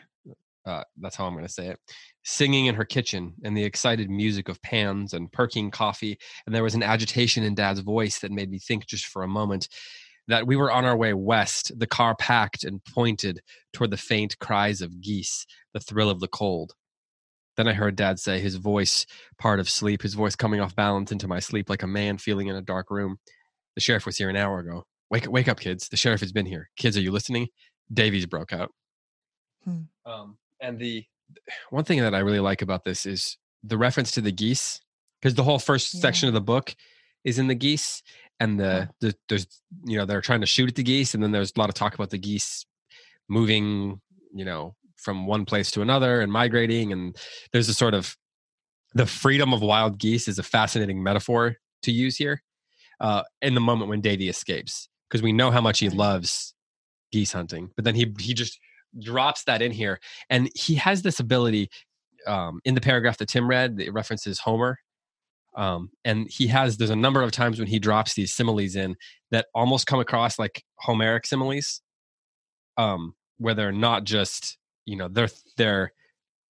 uh, 0.67 0.83
that's 1.01 1.15
how 1.15 1.27
I'm 1.27 1.35
going 1.35 1.47
to 1.47 1.53
say 1.53 1.69
it, 1.69 1.79
singing 2.25 2.67
in 2.67 2.75
her 2.75 2.85
kitchen 2.85 3.35
and 3.45 3.57
the 3.57 3.65
excited 3.65 4.11
music 4.11 4.49
of 4.49 4.61
pans 4.63 5.15
and 5.15 5.31
perking 5.31 5.71
coffee. 5.71 6.19
And 6.45 6.55
there 6.55 6.65
was 6.65 6.75
an 6.75 6.83
agitation 6.83 7.45
in 7.45 7.55
Dad's 7.55 7.81
voice 7.81 8.19
that 8.21 8.33
made 8.33 8.51
me 8.51 8.59
think 8.59 8.87
just 8.87 9.07
for 9.07 9.23
a 9.23 9.29
moment 9.29 9.69
that 10.29 10.47
we 10.47 10.57
were 10.57 10.73
on 10.73 10.85
our 10.85 10.97
way 10.97 11.15
west, 11.15 11.71
the 11.79 11.87
car 11.87 12.17
packed 12.17 12.65
and 12.65 12.85
pointed 12.85 13.41
toward 13.73 13.91
the 13.91 13.97
faint 13.97 14.39
cries 14.41 14.83
of 14.83 15.01
geese, 15.01 15.47
the 15.73 15.81
thrill 15.81 16.11
of 16.11 16.19
the 16.19 16.29
cold. 16.29 16.75
Then 17.57 17.69
I 17.69 17.73
heard 17.73 17.97
Dad 17.97 18.19
say, 18.19 18.41
his 18.41 18.57
voice 18.57 19.07
part 19.39 19.61
of 19.61 19.71
sleep, 19.71 20.03
his 20.03 20.15
voice 20.15 20.35
coming 20.35 20.61
off 20.61 20.77
balance 20.77 21.13
into 21.13 21.29
my 21.29 21.39
sleep 21.39 21.71
like 21.71 21.85
a 21.85 21.87
man 21.87 22.19
feeling 22.19 22.49
in 22.49 22.57
a 22.57 22.61
dark 22.61 22.91
room. 22.91 23.19
The 23.77 23.81
sheriff 23.81 24.05
was 24.05 24.19
here 24.19 24.29
an 24.29 24.37
hour 24.37 24.59
ago. 24.59 24.85
Wake, 25.11 25.31
wake 25.31 25.49
up, 25.49 25.61
kids. 25.61 25.89
The 25.89 25.97
sheriff 25.97 26.21
has 26.21 26.33
been 26.33 26.47
here. 26.47 26.69
Kids, 26.77 26.97
are 26.97 27.03
you 27.03 27.13
listening? 27.13 27.47
Davy's 27.93 28.27
broke 28.27 28.53
out. 28.53 28.73
Hmm. 29.65 29.83
Um, 30.05 30.39
and 30.61 30.79
the 30.79 31.05
one 31.71 31.85
thing 31.85 32.01
that 32.01 32.15
I 32.15 32.21
really 32.21 32.41
like 32.41 32.63
about 32.63 32.85
this 32.85 33.07
is 33.07 33.37
the 33.63 33.79
reference 33.79 34.13
to 34.13 34.21
the 34.21 34.33
geese, 34.33 34.81
because 35.21 35.35
the 35.35 35.43
whole 35.43 35.59
first 35.59 35.95
yeah. 35.95 36.01
section 36.01 36.29
of 36.29 36.35
the 36.35 36.41
book 36.41 36.75
is 37.25 37.39
in 37.39 37.49
the 37.49 37.55
geese, 37.55 38.03
and 38.39 38.61
the, 38.61 38.89
the 39.01 39.15
there's 39.29 39.47
you 39.85 39.97
know 39.97 40.05
they're 40.05 40.21
trying 40.21 40.41
to 40.41 40.47
shoot 40.47 40.69
at 40.69 40.75
the 40.75 40.83
geese, 40.83 41.15
and 41.15 41.23
then 41.23 41.33
there's 41.33 41.53
a 41.57 41.59
lot 41.59 41.69
of 41.69 41.75
talk 41.75 41.95
about 41.95 42.11
the 42.11 42.19
geese 42.19 42.65
moving, 43.29 44.01
you 44.35 44.45
know, 44.45 44.77
from 44.97 45.27
one 45.27 45.45
place 45.45 45.71
to 45.73 45.83
another 45.83 46.21
and 46.21 46.31
migrating, 46.31 46.93
and 46.93 47.17
there's 47.53 47.69
a 47.69 47.75
sort 47.75 47.95
of 47.95 48.17
the 48.95 49.07
freedom 49.07 49.53
of 49.53 49.61
wild 49.61 49.99
geese 49.99 50.29
is 50.29 50.39
a 50.39 50.43
fascinating 50.43 51.03
metaphor 51.03 51.57
to 51.83 51.93
use 51.93 52.17
here 52.17 52.43
uh, 53.01 53.23
in 53.43 53.55
the 53.55 53.61
moment 53.61 53.91
when 53.91 54.01
Davy 54.01 54.29
escapes, 54.29 54.89
because 55.09 55.23
we 55.23 55.33
know 55.33 55.51
how 55.51 55.61
much 55.61 55.81
he 55.81 55.89
loves 55.89 56.55
geese 57.13 57.33
hunting. 57.33 57.71
But 57.77 57.85
then 57.85 57.95
he 57.95 58.15
he 58.19 58.35
just 58.35 58.59
drops 58.99 59.45
that 59.45 59.63
in 59.63 59.73
here, 59.73 60.01
and 60.31 60.51
he 60.55 60.75
has 60.77 61.03
this 61.03 61.21
ability 61.21 61.71
um, 62.27 62.61
in 62.65 62.75
the 62.75 62.81
paragraph 62.81 63.19
that 63.19 63.29
Tim 63.29 63.49
read. 63.49 63.81
It 63.81 63.93
references 63.93 64.41
Homer. 64.41 64.79
Um, 65.57 65.91
and 66.05 66.27
he 66.31 66.49
has 66.49 66.77
there's 66.77 66.91
a 66.91 66.97
number 66.97 67.23
of 67.23 67.33
times 67.33 67.59
when 67.59 67.69
he 67.69 67.79
drops 67.79 68.13
these 68.13 68.35
similes 68.35 68.77
in 68.77 68.97
that 69.31 69.47
almost 69.55 69.87
come 69.87 70.01
across 70.01 70.39
like 70.39 70.63
Homeric 70.81 71.25
similes, 71.25 71.81
um, 72.77 73.15
where 73.39 73.55
they're 73.55 73.73
not 73.73 74.05
just 74.05 74.59
you 74.85 74.97
know 74.97 75.09
they're 75.09 75.31
they're 75.57 75.93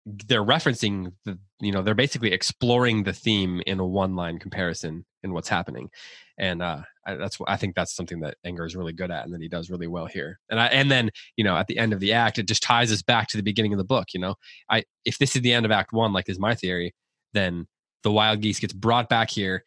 they're 0.06 0.44
referencing 0.44 1.14
the 1.24 1.40
you 1.60 1.72
know 1.72 1.82
they're 1.82 1.96
basically 1.96 2.32
exploring 2.32 3.04
the 3.04 3.14
theme 3.14 3.62
in 3.66 3.80
a 3.80 3.86
one 3.86 4.16
line 4.16 4.38
comparison 4.38 5.06
in 5.24 5.34
what's 5.34 5.50
happening 5.50 5.90
and 6.38 6.62
uh 6.62 6.82
I, 7.06 7.16
that's 7.16 7.40
what 7.40 7.50
I 7.50 7.58
think 7.58 7.76
that's 7.76 7.96
something 7.96 8.20
that 8.22 8.38
Enger 8.46 8.66
is 8.66 8.76
really 8.76 8.94
good 8.94 9.12
at 9.12 9.26
and 9.26 9.34
that 9.34 9.42
he 9.42 9.48
does 9.48 9.70
really 9.70 9.88
well 9.88 10.06
here. 10.08 10.40
And 10.50 10.60
I 10.60 10.68
and 10.68 10.90
then 10.90 11.12
you 11.38 11.44
know 11.44 11.56
at 11.58 11.68
the 11.68 11.78
end 11.78 11.94
of 11.94 12.00
the 12.00 12.14
act 12.14 12.40
it 12.40 12.48
just 12.48 12.64
ties 12.64 12.92
us 12.92 13.02
back 13.02 13.28
to 13.30 13.38
the 13.38 13.44
beginning 13.44 13.74
of 13.74 13.78
the 13.78 13.84
book 13.86 14.08
you 14.14 14.20
know? 14.20 14.36
I 14.70 14.84
if 15.06 15.18
this 15.18 15.36
is 15.36 15.42
the 15.42 15.54
end 15.54 15.66
of 15.66 15.72
act 15.72 15.94
1 15.94 16.14
like 16.14 16.30
is 16.30 16.40
my 16.40 16.56
theory 16.56 16.94
then 17.34 17.68
the 18.04 18.12
wild 18.12 18.42
geese 18.42 18.60
gets 18.60 18.74
brought 18.74 19.10
back 19.10 19.30
here 19.30 19.64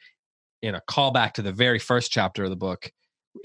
in 0.62 0.74
a 0.74 0.82
callback 0.90 1.32
to 1.34 1.42
the 1.42 1.52
very 1.52 1.78
first 1.78 2.10
chapter 2.10 2.44
of 2.44 2.50
the 2.50 2.56
book 2.56 2.90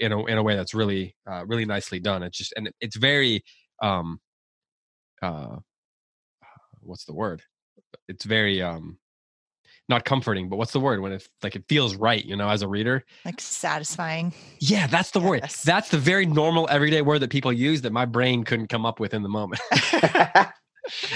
in 0.00 0.12
a 0.12 0.24
in 0.26 0.38
a 0.38 0.42
way 0.42 0.56
that's 0.56 0.74
really 0.74 1.16
uh 1.30 1.44
really 1.46 1.64
nicely 1.64 2.00
done. 2.00 2.22
It's 2.22 2.38
just 2.38 2.52
and 2.56 2.70
it's 2.80 2.96
very 2.96 3.42
um 3.82 4.20
uh 5.22 5.56
what's 6.80 7.04
the 7.04 7.14
word? 7.14 7.42
It's 8.08 8.24
very 8.24 8.62
um 8.62 8.98
not 9.88 10.04
comforting 10.04 10.48
but 10.48 10.56
what's 10.56 10.72
the 10.72 10.80
word 10.80 11.00
when 11.00 11.12
it 11.12 11.28
like 11.42 11.56
it 11.56 11.64
feels 11.68 11.94
right 11.94 12.24
you 12.24 12.36
know 12.36 12.48
as 12.48 12.62
a 12.62 12.68
reader? 12.68 13.04
Like 13.24 13.40
satisfying? 13.40 14.32
Yeah 14.58 14.86
that's 14.86 15.10
the 15.10 15.20
word. 15.20 15.42
That's 15.64 15.88
the 15.90 15.98
very 15.98 16.26
normal 16.26 16.66
everyday 16.70 17.02
word 17.02 17.18
that 17.20 17.30
people 17.30 17.52
use 17.52 17.82
that 17.82 17.92
my 17.92 18.04
brain 18.06 18.44
couldn't 18.44 18.68
come 18.68 18.86
up 18.86 18.98
with 19.00 19.14
in 19.14 19.22
the 19.22 19.28
moment. 19.28 19.60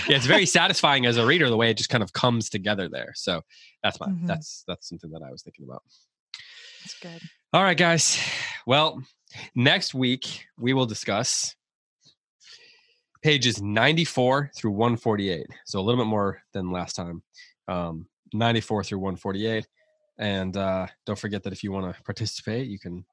Yeah 0.08 0.16
it's 0.16 0.24
very 0.24 0.46
satisfying 0.46 1.04
as 1.04 1.18
a 1.18 1.26
reader 1.26 1.50
the 1.50 1.56
way 1.56 1.68
it 1.70 1.76
just 1.76 1.90
kind 1.90 2.02
of 2.02 2.10
comes 2.14 2.48
together 2.48 2.88
there. 2.88 3.12
So 3.14 3.42
that's 3.82 4.00
my 4.00 4.06
Mhm. 4.06 4.26
that's 4.26 4.64
that's 4.66 4.88
something 4.88 5.10
that 5.10 5.20
i 5.22 5.30
was 5.30 5.42
thinking 5.42 5.66
about. 5.66 5.82
That's 6.80 6.98
good. 7.00 7.20
all 7.52 7.62
right 7.62 7.76
guys. 7.76 8.18
Well 8.66 9.02
next 9.54 9.92
week 9.94 10.46
we 10.58 10.72
will 10.72 10.86
discuss 10.86 11.54
pages 13.22 13.60
94 13.60 14.52
through 14.56 14.70
148 14.70 15.46
so 15.66 15.80
a 15.80 15.82
little 15.82 16.02
bit 16.02 16.08
more 16.08 16.40
than 16.54 16.70
last 16.72 16.94
time. 16.96 17.22
Um, 17.66 18.06
94 18.32 18.84
through 18.84 18.98
148 18.98 19.66
and 20.18 20.56
uh, 20.56 20.86
don't 21.06 21.18
forget 21.18 21.42
that 21.42 21.52
if 21.52 21.62
you 21.62 21.72
want 21.72 21.94
to 21.94 22.02
participate 22.02 22.68
you 22.68 22.78
can 22.78 23.04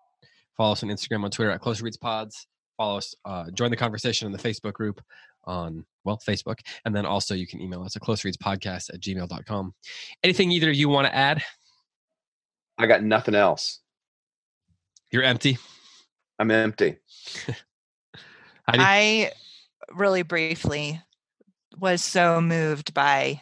follow 0.57 0.73
us 0.73 0.83
on 0.83 0.89
instagram 0.89 1.23
on 1.23 1.31
twitter 1.31 1.51
at 1.51 1.61
close 1.61 1.81
reads 1.81 1.97
pods. 1.97 2.47
Follow 2.77 2.97
us 2.97 3.15
uh, 3.23 3.49
join 3.51 3.69
the 3.69 3.77
conversation 3.77 4.25
in 4.25 4.31
the 4.31 4.39
facebook 4.39 4.73
group 4.73 5.01
on 5.45 5.85
well 6.03 6.19
facebook. 6.27 6.59
And 6.85 6.95
then 6.95 7.05
also 7.05 7.33
you 7.33 7.47
can 7.47 7.61
email 7.61 7.83
us 7.83 7.95
at 7.95 8.01
close 8.01 8.23
reads 8.23 8.37
podcast 8.37 8.93
at 8.93 8.99
gmail.com 8.99 9.73
anything 10.23 10.51
either 10.51 10.69
of 10.69 10.75
you 10.75 10.89
want 10.89 11.07
to 11.07 11.15
add? 11.15 11.41
I 12.77 12.87
got 12.87 13.03
nothing 13.03 13.35
else. 13.35 13.79
you're 15.11 15.23
empty? 15.23 15.57
I'm 16.39 16.51
empty. 16.51 16.97
I 18.67 19.31
really 19.93 20.23
briefly 20.23 21.01
was 21.77 22.03
so 22.03 22.41
moved 22.41 22.93
by 22.93 23.41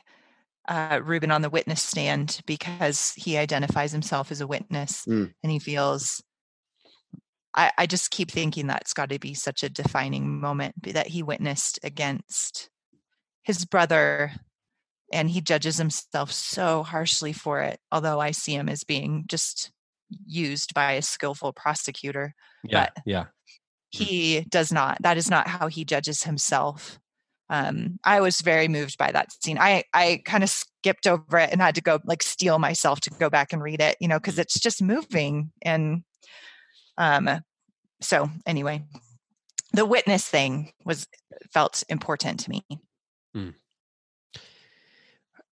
uh, 0.67 0.99
Reuben 1.03 1.31
on 1.31 1.41
the 1.41 1.49
witness 1.49 1.81
stand 1.81 2.41
because 2.45 3.13
he 3.13 3.37
identifies 3.37 3.91
himself 3.91 4.31
as 4.31 4.41
a 4.41 4.47
witness 4.47 5.05
Mm. 5.05 5.33
and 5.43 5.51
he 5.51 5.59
feels. 5.59 6.23
I, 7.55 7.71
I 7.77 7.85
just 7.85 8.09
keep 8.11 8.31
thinking 8.31 8.65
that's 8.67 8.93
got 8.93 9.09
to 9.09 9.19
be 9.19 9.33
such 9.35 9.61
a 9.61 9.69
defining 9.69 10.39
moment 10.39 10.75
that 10.93 11.07
he 11.07 11.21
witnessed 11.21 11.79
against 11.83 12.69
his 13.43 13.65
brother 13.65 14.31
and 15.11 15.29
he 15.29 15.39
judges 15.41 15.77
himself 15.77 16.31
so 16.31 16.81
harshly 16.81 17.33
for 17.33 17.61
it 17.61 17.79
although 17.91 18.19
i 18.19 18.31
see 18.31 18.55
him 18.55 18.69
as 18.69 18.83
being 18.83 19.25
just 19.27 19.71
used 20.25 20.73
by 20.73 20.93
a 20.93 21.01
skillful 21.03 21.53
prosecutor 21.53 22.33
yeah 22.63 22.87
but- 22.95 23.03
yeah 23.05 23.25
he 23.89 24.41
does 24.49 24.71
not 24.71 24.97
that 25.01 25.17
is 25.17 25.29
not 25.29 25.47
how 25.47 25.67
he 25.67 25.85
judges 25.85 26.23
himself 26.23 26.97
um 27.53 27.99
i 28.03 28.19
was 28.19 28.41
very 28.41 28.67
moved 28.67 28.97
by 28.97 29.11
that 29.11 29.31
scene 29.41 29.57
i 29.57 29.83
i 29.93 30.21
kind 30.25 30.43
of 30.43 30.49
skipped 30.49 31.07
over 31.07 31.37
it 31.37 31.49
and 31.51 31.61
had 31.61 31.75
to 31.75 31.81
go 31.81 31.99
like 32.05 32.23
steel 32.23 32.59
myself 32.59 32.99
to 32.99 33.09
go 33.11 33.29
back 33.29 33.53
and 33.53 33.63
read 33.63 33.79
it 33.79 33.95
you 33.99 34.07
know 34.07 34.19
because 34.19 34.39
it's 34.39 34.59
just 34.59 34.81
moving 34.81 35.51
and 35.61 36.03
um 36.97 37.29
so 38.01 38.29
anyway 38.45 38.83
the 39.71 39.85
witness 39.85 40.27
thing 40.27 40.71
was 40.83 41.07
felt 41.53 41.83
important 41.89 42.39
to 42.39 42.49
me 42.49 42.63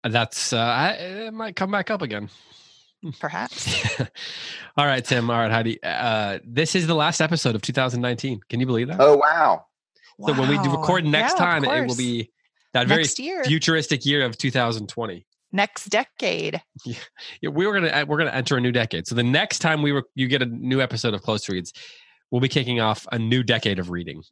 That's 0.03 0.53
uh, 0.53 0.57
I, 0.57 0.89
it 0.93 1.33
might 1.33 1.55
come 1.55 1.71
back 1.71 1.91
up 1.91 2.01
again. 2.01 2.29
perhaps 3.19 3.99
all 4.77 4.85
right, 4.85 5.03
Tim. 5.03 5.29
All 5.29 5.37
right, 5.37 5.51
Heidi. 5.51 5.81
Uh, 5.81 6.39
this 6.45 6.75
is 6.75 6.85
the 6.85 6.95
last 6.95 7.19
episode 7.19 7.55
of 7.55 7.61
2019. 7.61 8.41
Can 8.49 8.59
you 8.59 8.65
believe 8.65 8.87
that? 8.87 8.97
Oh 8.99 9.17
wow. 9.17 9.65
So 10.25 10.33
when 10.33 10.49
we 10.49 10.57
do 10.59 10.71
record 10.71 11.05
next 11.05 11.33
Yeah, 11.33 11.45
time, 11.45 11.63
it 11.65 11.87
will 11.87 11.95
be 11.95 12.31
that 12.73 12.87
very 12.87 13.05
year 13.17 13.43
futuristic 13.43 14.05
year 14.05 14.25
of 14.25 14.37
2020. 14.37 15.25
next 15.51 15.85
decade 15.89 16.61
Yeah, 16.85 17.49
we 17.51 17.65
were 17.67 17.73
gonna 17.73 18.05
we're 18.05 18.17
gonna 18.17 18.31
enter 18.31 18.55
a 18.57 18.61
new 18.61 18.71
decade. 18.71 19.07
So 19.07 19.15
the 19.15 19.23
next 19.23 19.59
time 19.59 19.81
we 19.81 19.91
were 19.91 20.03
you 20.15 20.27
get 20.27 20.41
a 20.41 20.45
new 20.45 20.81
episode 20.81 21.13
of 21.13 21.21
Close 21.21 21.47
Reads, 21.49 21.73
we'll 22.31 22.41
be 22.41 22.47
kicking 22.47 22.79
off 22.79 23.05
a 23.11 23.19
new 23.19 23.43
decade 23.43 23.77
of 23.79 23.89
reading. 23.89 24.23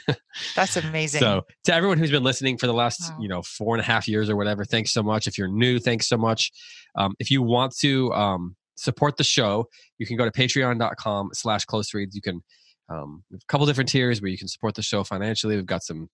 that's 0.56 0.76
amazing 0.76 1.20
So 1.20 1.42
to 1.64 1.74
everyone 1.74 1.98
who's 1.98 2.10
been 2.10 2.24
listening 2.24 2.58
for 2.58 2.66
the 2.66 2.74
last, 2.74 3.00
Wow. 3.10 3.18
you 3.20 3.28
know, 3.28 3.42
four 3.42 3.74
and 3.76 3.80
a 3.80 3.84
half 3.84 4.08
years 4.08 4.28
or 4.28 4.36
whatever, 4.36 4.64
thanks 4.64 4.92
so 4.92 5.02
much. 5.02 5.26
If 5.28 5.38
you're 5.38 5.48
new, 5.48 5.78
thanks 5.78 6.08
so 6.08 6.16
much. 6.16 6.50
Um, 6.96 7.14
if 7.20 7.30
you 7.30 7.42
want 7.42 7.76
to 7.78 8.12
um, 8.12 8.56
support 8.76 9.16
the 9.16 9.24
show, 9.24 9.68
you 9.98 10.06
can 10.06 10.16
go 10.16 10.24
to 10.24 10.32
patreon.com 10.32 11.30
slash 11.32 11.64
close 11.64 11.94
reads. 11.94 12.16
You 12.16 12.22
can 12.22 12.42
um, 12.88 13.24
a 13.32 13.38
couple 13.48 13.66
different 13.66 13.90
tiers 13.90 14.20
where 14.20 14.30
you 14.30 14.38
can 14.38 14.48
support 14.48 14.74
the 14.74 14.82
show 14.82 15.04
financially. 15.04 15.56
We've 15.56 15.66
got 15.66 15.82
some 15.82 16.08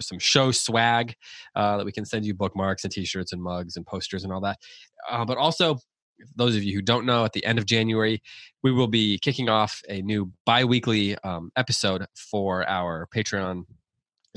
some 0.00 0.18
show 0.18 0.50
swag 0.50 1.14
uh, 1.54 1.76
that 1.76 1.86
we 1.86 1.92
can 1.92 2.04
send 2.04 2.26
you 2.26 2.34
bookmarks 2.34 2.84
and 2.84 2.92
t-shirts 2.92 3.32
and 3.32 3.42
mugs 3.42 3.76
and 3.76 3.86
posters 3.86 4.24
and 4.24 4.32
all 4.32 4.40
that. 4.40 4.58
Uh, 5.08 5.24
but 5.24 5.38
also 5.38 5.78
those 6.34 6.56
of 6.56 6.64
you 6.64 6.74
who 6.74 6.82
don't 6.82 7.06
know, 7.06 7.24
at 7.24 7.32
the 7.32 7.44
end 7.44 7.58
of 7.58 7.64
January, 7.66 8.20
we 8.62 8.72
will 8.72 8.88
be 8.88 9.18
kicking 9.20 9.48
off 9.48 9.80
a 9.88 10.02
new 10.02 10.32
bi-weekly 10.44 11.16
um, 11.18 11.50
episode 11.56 12.04
for 12.16 12.68
our 12.68 13.06
Patreon 13.14 13.62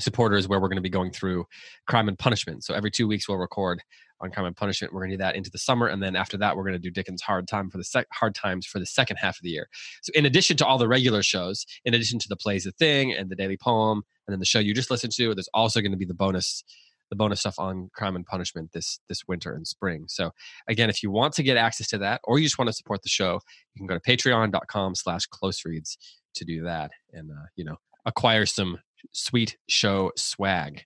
supporters 0.00 0.48
where 0.48 0.60
we're 0.60 0.68
going 0.68 0.76
to 0.76 0.82
be 0.82 0.88
going 0.88 1.10
through 1.10 1.44
crime 1.86 2.08
and 2.08 2.18
punishment. 2.18 2.64
So 2.64 2.74
every 2.74 2.90
two 2.90 3.06
weeks 3.06 3.28
we'll 3.28 3.38
record 3.38 3.82
on 4.22 4.30
crime 4.30 4.46
and 4.46 4.56
punishment. 4.56 4.92
We're 4.92 5.00
going 5.00 5.10
to 5.10 5.16
do 5.16 5.22
that 5.22 5.36
into 5.36 5.50
the 5.50 5.58
summer, 5.58 5.88
and 5.88 6.02
then 6.02 6.16
after 6.16 6.36
that 6.38 6.56
we're 6.56 6.62
going 6.62 6.74
to 6.74 6.78
do 6.78 6.90
Dickens' 6.90 7.22
Hard 7.22 7.48
Time 7.48 7.70
for 7.70 7.78
the 7.78 7.84
sec- 7.84 8.06
Hard 8.12 8.34
Times 8.34 8.66
for 8.66 8.78
the 8.78 8.86
second 8.86 9.16
half 9.16 9.36
of 9.36 9.42
the 9.42 9.50
year. 9.50 9.68
So 10.02 10.12
in 10.14 10.26
addition 10.26 10.56
to 10.58 10.66
all 10.66 10.78
the 10.78 10.88
regular 10.88 11.22
shows, 11.22 11.66
in 11.84 11.94
addition 11.94 12.18
to 12.20 12.28
the 12.28 12.36
plays 12.36 12.64
the 12.64 12.72
thing 12.72 13.12
and 13.12 13.30
the 13.30 13.36
daily 13.36 13.56
poem, 13.56 14.02
and 14.26 14.32
then 14.32 14.38
the 14.38 14.46
show 14.46 14.58
you 14.60 14.74
just 14.74 14.90
listened 14.90 15.12
to, 15.14 15.34
there's 15.34 15.48
also 15.52 15.80
going 15.80 15.92
to 15.92 15.98
be 15.98 16.06
the 16.06 16.14
bonus 16.14 16.64
the 17.10 17.16
bonus 17.16 17.40
stuff 17.40 17.58
on 17.58 17.90
crime 17.94 18.16
and 18.16 18.24
punishment 18.24 18.72
this 18.72 18.98
this 19.08 19.22
winter 19.28 19.54
and 19.54 19.68
spring. 19.68 20.04
So 20.08 20.30
again, 20.66 20.88
if 20.88 21.02
you 21.02 21.10
want 21.10 21.34
to 21.34 21.42
get 21.42 21.58
access 21.58 21.88
to 21.88 21.98
that, 21.98 22.22
or 22.24 22.38
you 22.38 22.46
just 22.46 22.58
want 22.58 22.68
to 22.68 22.72
support 22.72 23.02
the 23.02 23.10
show, 23.10 23.40
you 23.74 23.80
can 23.80 23.86
go 23.86 23.98
to 23.98 24.00
patreon.com 24.00 24.94
slash 24.94 25.26
close 25.26 25.62
reads 25.66 25.98
to 26.34 26.44
do 26.46 26.62
that 26.62 26.90
and 27.12 27.30
uh, 27.30 27.46
you 27.54 27.64
know 27.64 27.76
acquire 28.06 28.46
some 28.46 28.78
sweet 29.12 29.58
show 29.68 30.10
swag 30.16 30.84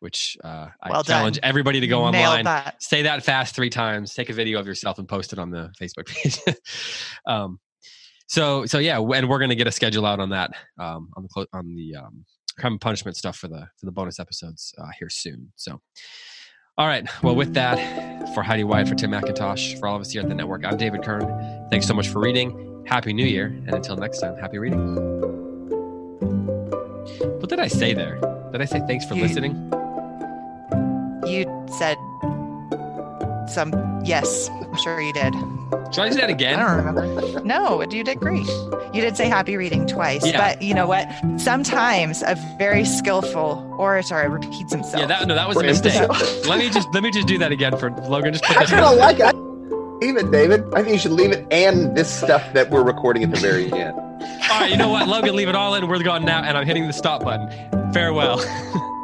which 0.00 0.36
uh, 0.42 0.68
i 0.82 0.90
Well 0.90 1.04
challenge 1.04 1.36
done. 1.36 1.48
everybody 1.48 1.80
to 1.80 1.86
go 1.86 2.02
online 2.02 2.44
that. 2.46 2.82
say 2.82 3.02
that 3.02 3.22
fast 3.22 3.54
three 3.54 3.70
times 3.70 4.12
take 4.14 4.30
a 4.30 4.32
video 4.32 4.58
of 4.58 4.66
yourself 4.66 4.98
and 4.98 5.08
post 5.08 5.32
it 5.32 5.38
on 5.38 5.50
the 5.50 5.70
facebook 5.80 6.06
page. 6.06 6.38
Um, 7.26 7.60
so 8.26 8.64
so 8.66 8.78
yeah 8.78 8.98
and 8.98 9.28
we're 9.28 9.38
going 9.38 9.50
to 9.50 9.56
get 9.56 9.66
a 9.66 9.72
schedule 9.72 10.06
out 10.06 10.20
on 10.20 10.30
that 10.30 10.50
um, 10.78 11.10
on 11.16 11.22
the 11.22 11.46
on 11.52 11.74
the 11.74 11.94
um, 11.96 12.24
crime 12.58 12.72
and 12.74 12.80
punishment 12.80 13.16
stuff 13.16 13.36
for 13.36 13.48
the 13.48 13.68
for 13.78 13.86
the 13.86 13.92
bonus 13.92 14.18
episodes 14.18 14.74
uh, 14.78 14.88
here 14.98 15.08
soon 15.10 15.52
so. 15.56 15.80
All 16.78 16.86
right 16.86 17.06
well 17.22 17.34
with 17.34 17.52
that 17.54 17.76
for 18.34 18.42
heidi 18.42 18.64
white 18.64 18.88
for 18.88 18.94
tim 18.94 19.10
mcintosh 19.10 19.78
for 19.78 19.86
all 19.86 19.96
of 19.96 20.00
us 20.00 20.10
here 20.12 20.22
at 20.22 20.28
the 20.28 20.34
network 20.34 20.64
i'm 20.64 20.78
david 20.78 21.02
kern. 21.02 21.26
Thanks 21.70 21.86
so 21.86 21.92
much 21.92 22.08
for 22.08 22.20
reading. 22.20 22.84
Happy 22.86 23.12
new 23.12 23.26
year 23.26 23.46
and 23.46 23.74
until 23.74 23.96
next 23.96 24.20
time 24.20 24.36
happy 24.38 24.56
reading. 24.58 24.80
What 27.38 27.50
did 27.50 27.60
i 27.60 27.68
say 27.68 27.92
there? 27.92 28.18
Did 28.52 28.62
i 28.62 28.64
say 28.64 28.80
thanks 28.86 29.04
for 29.04 29.14
listening 29.14 29.70
You 31.26 31.44
said 31.78 31.96
some. 33.48 33.72
Yes, 34.04 34.48
I'm 34.48 34.76
sure 34.78 35.00
you 35.00 35.12
did. 35.12 35.34
should 35.92 36.02
i 36.04 36.08
do 36.08 36.14
that 36.16 36.30
I 36.30 36.32
again 36.32 36.58
don't 36.58 36.76
remember. 36.84 37.40
No, 37.44 37.82
you 37.82 38.02
did 38.04 38.18
great. 38.20 38.46
You 38.94 39.00
did 39.02 39.16
say 39.16 39.28
happy 39.28 39.56
reading 39.56 39.86
twice, 39.86 40.24
Yeah. 40.26 40.38
but 40.54 40.62
you 40.62 40.72
know 40.74 40.86
what? 40.86 41.08
Sometimes 41.36 42.22
a 42.22 42.36
very 42.58 42.84
skillful 42.84 43.66
orator 43.78 44.28
repeats 44.30 44.72
himself. 44.72 45.00
yeah 45.00 45.06
that 45.06 45.26
no 45.28 45.34
that 45.34 45.48
was 45.48 45.56
a 45.56 45.62
mistake 45.62 46.08
let 46.46 46.58
me 46.58 46.68
just 46.70 46.88
let 46.94 47.02
me 47.02 47.10
just 47.10 47.26
do 47.26 47.38
that 47.38 47.50
again 47.52 47.76
for 47.76 47.90
logan 48.08 48.32
just 48.32 48.44
put 48.44 48.56
I 48.56 48.60
this 48.60 48.70
kind 48.70 48.84
of 48.84 48.96
like 48.96 49.18
it. 49.20 49.36
Leave 50.00 50.16
it, 50.16 50.30
David. 50.30 50.64
I 50.74 50.82
think 50.82 50.94
you 50.94 50.98
should 50.98 51.12
leave 51.12 51.30
it 51.32 51.46
and 51.50 51.94
this 51.94 52.10
stuff 52.10 52.42
that 52.54 52.70
we're 52.70 52.82
recording 52.82 53.22
at 53.22 53.30
the 53.30 53.36
very 53.38 53.70
end. 53.70 53.92
All 53.98 54.60
right, 54.60 54.70
you 54.70 54.78
know 54.78 54.88
what? 54.88 55.06
Logan, 55.08 55.36
leave 55.36 55.48
it 55.50 55.54
all 55.54 55.74
in. 55.74 55.86
We're 55.88 56.02
gone 56.02 56.24
now, 56.24 56.42
and 56.42 56.56
I'm 56.56 56.66
hitting 56.66 56.86
the 56.86 56.92
stop 56.94 57.22
button. 57.22 57.48
Farewell. 57.92 58.38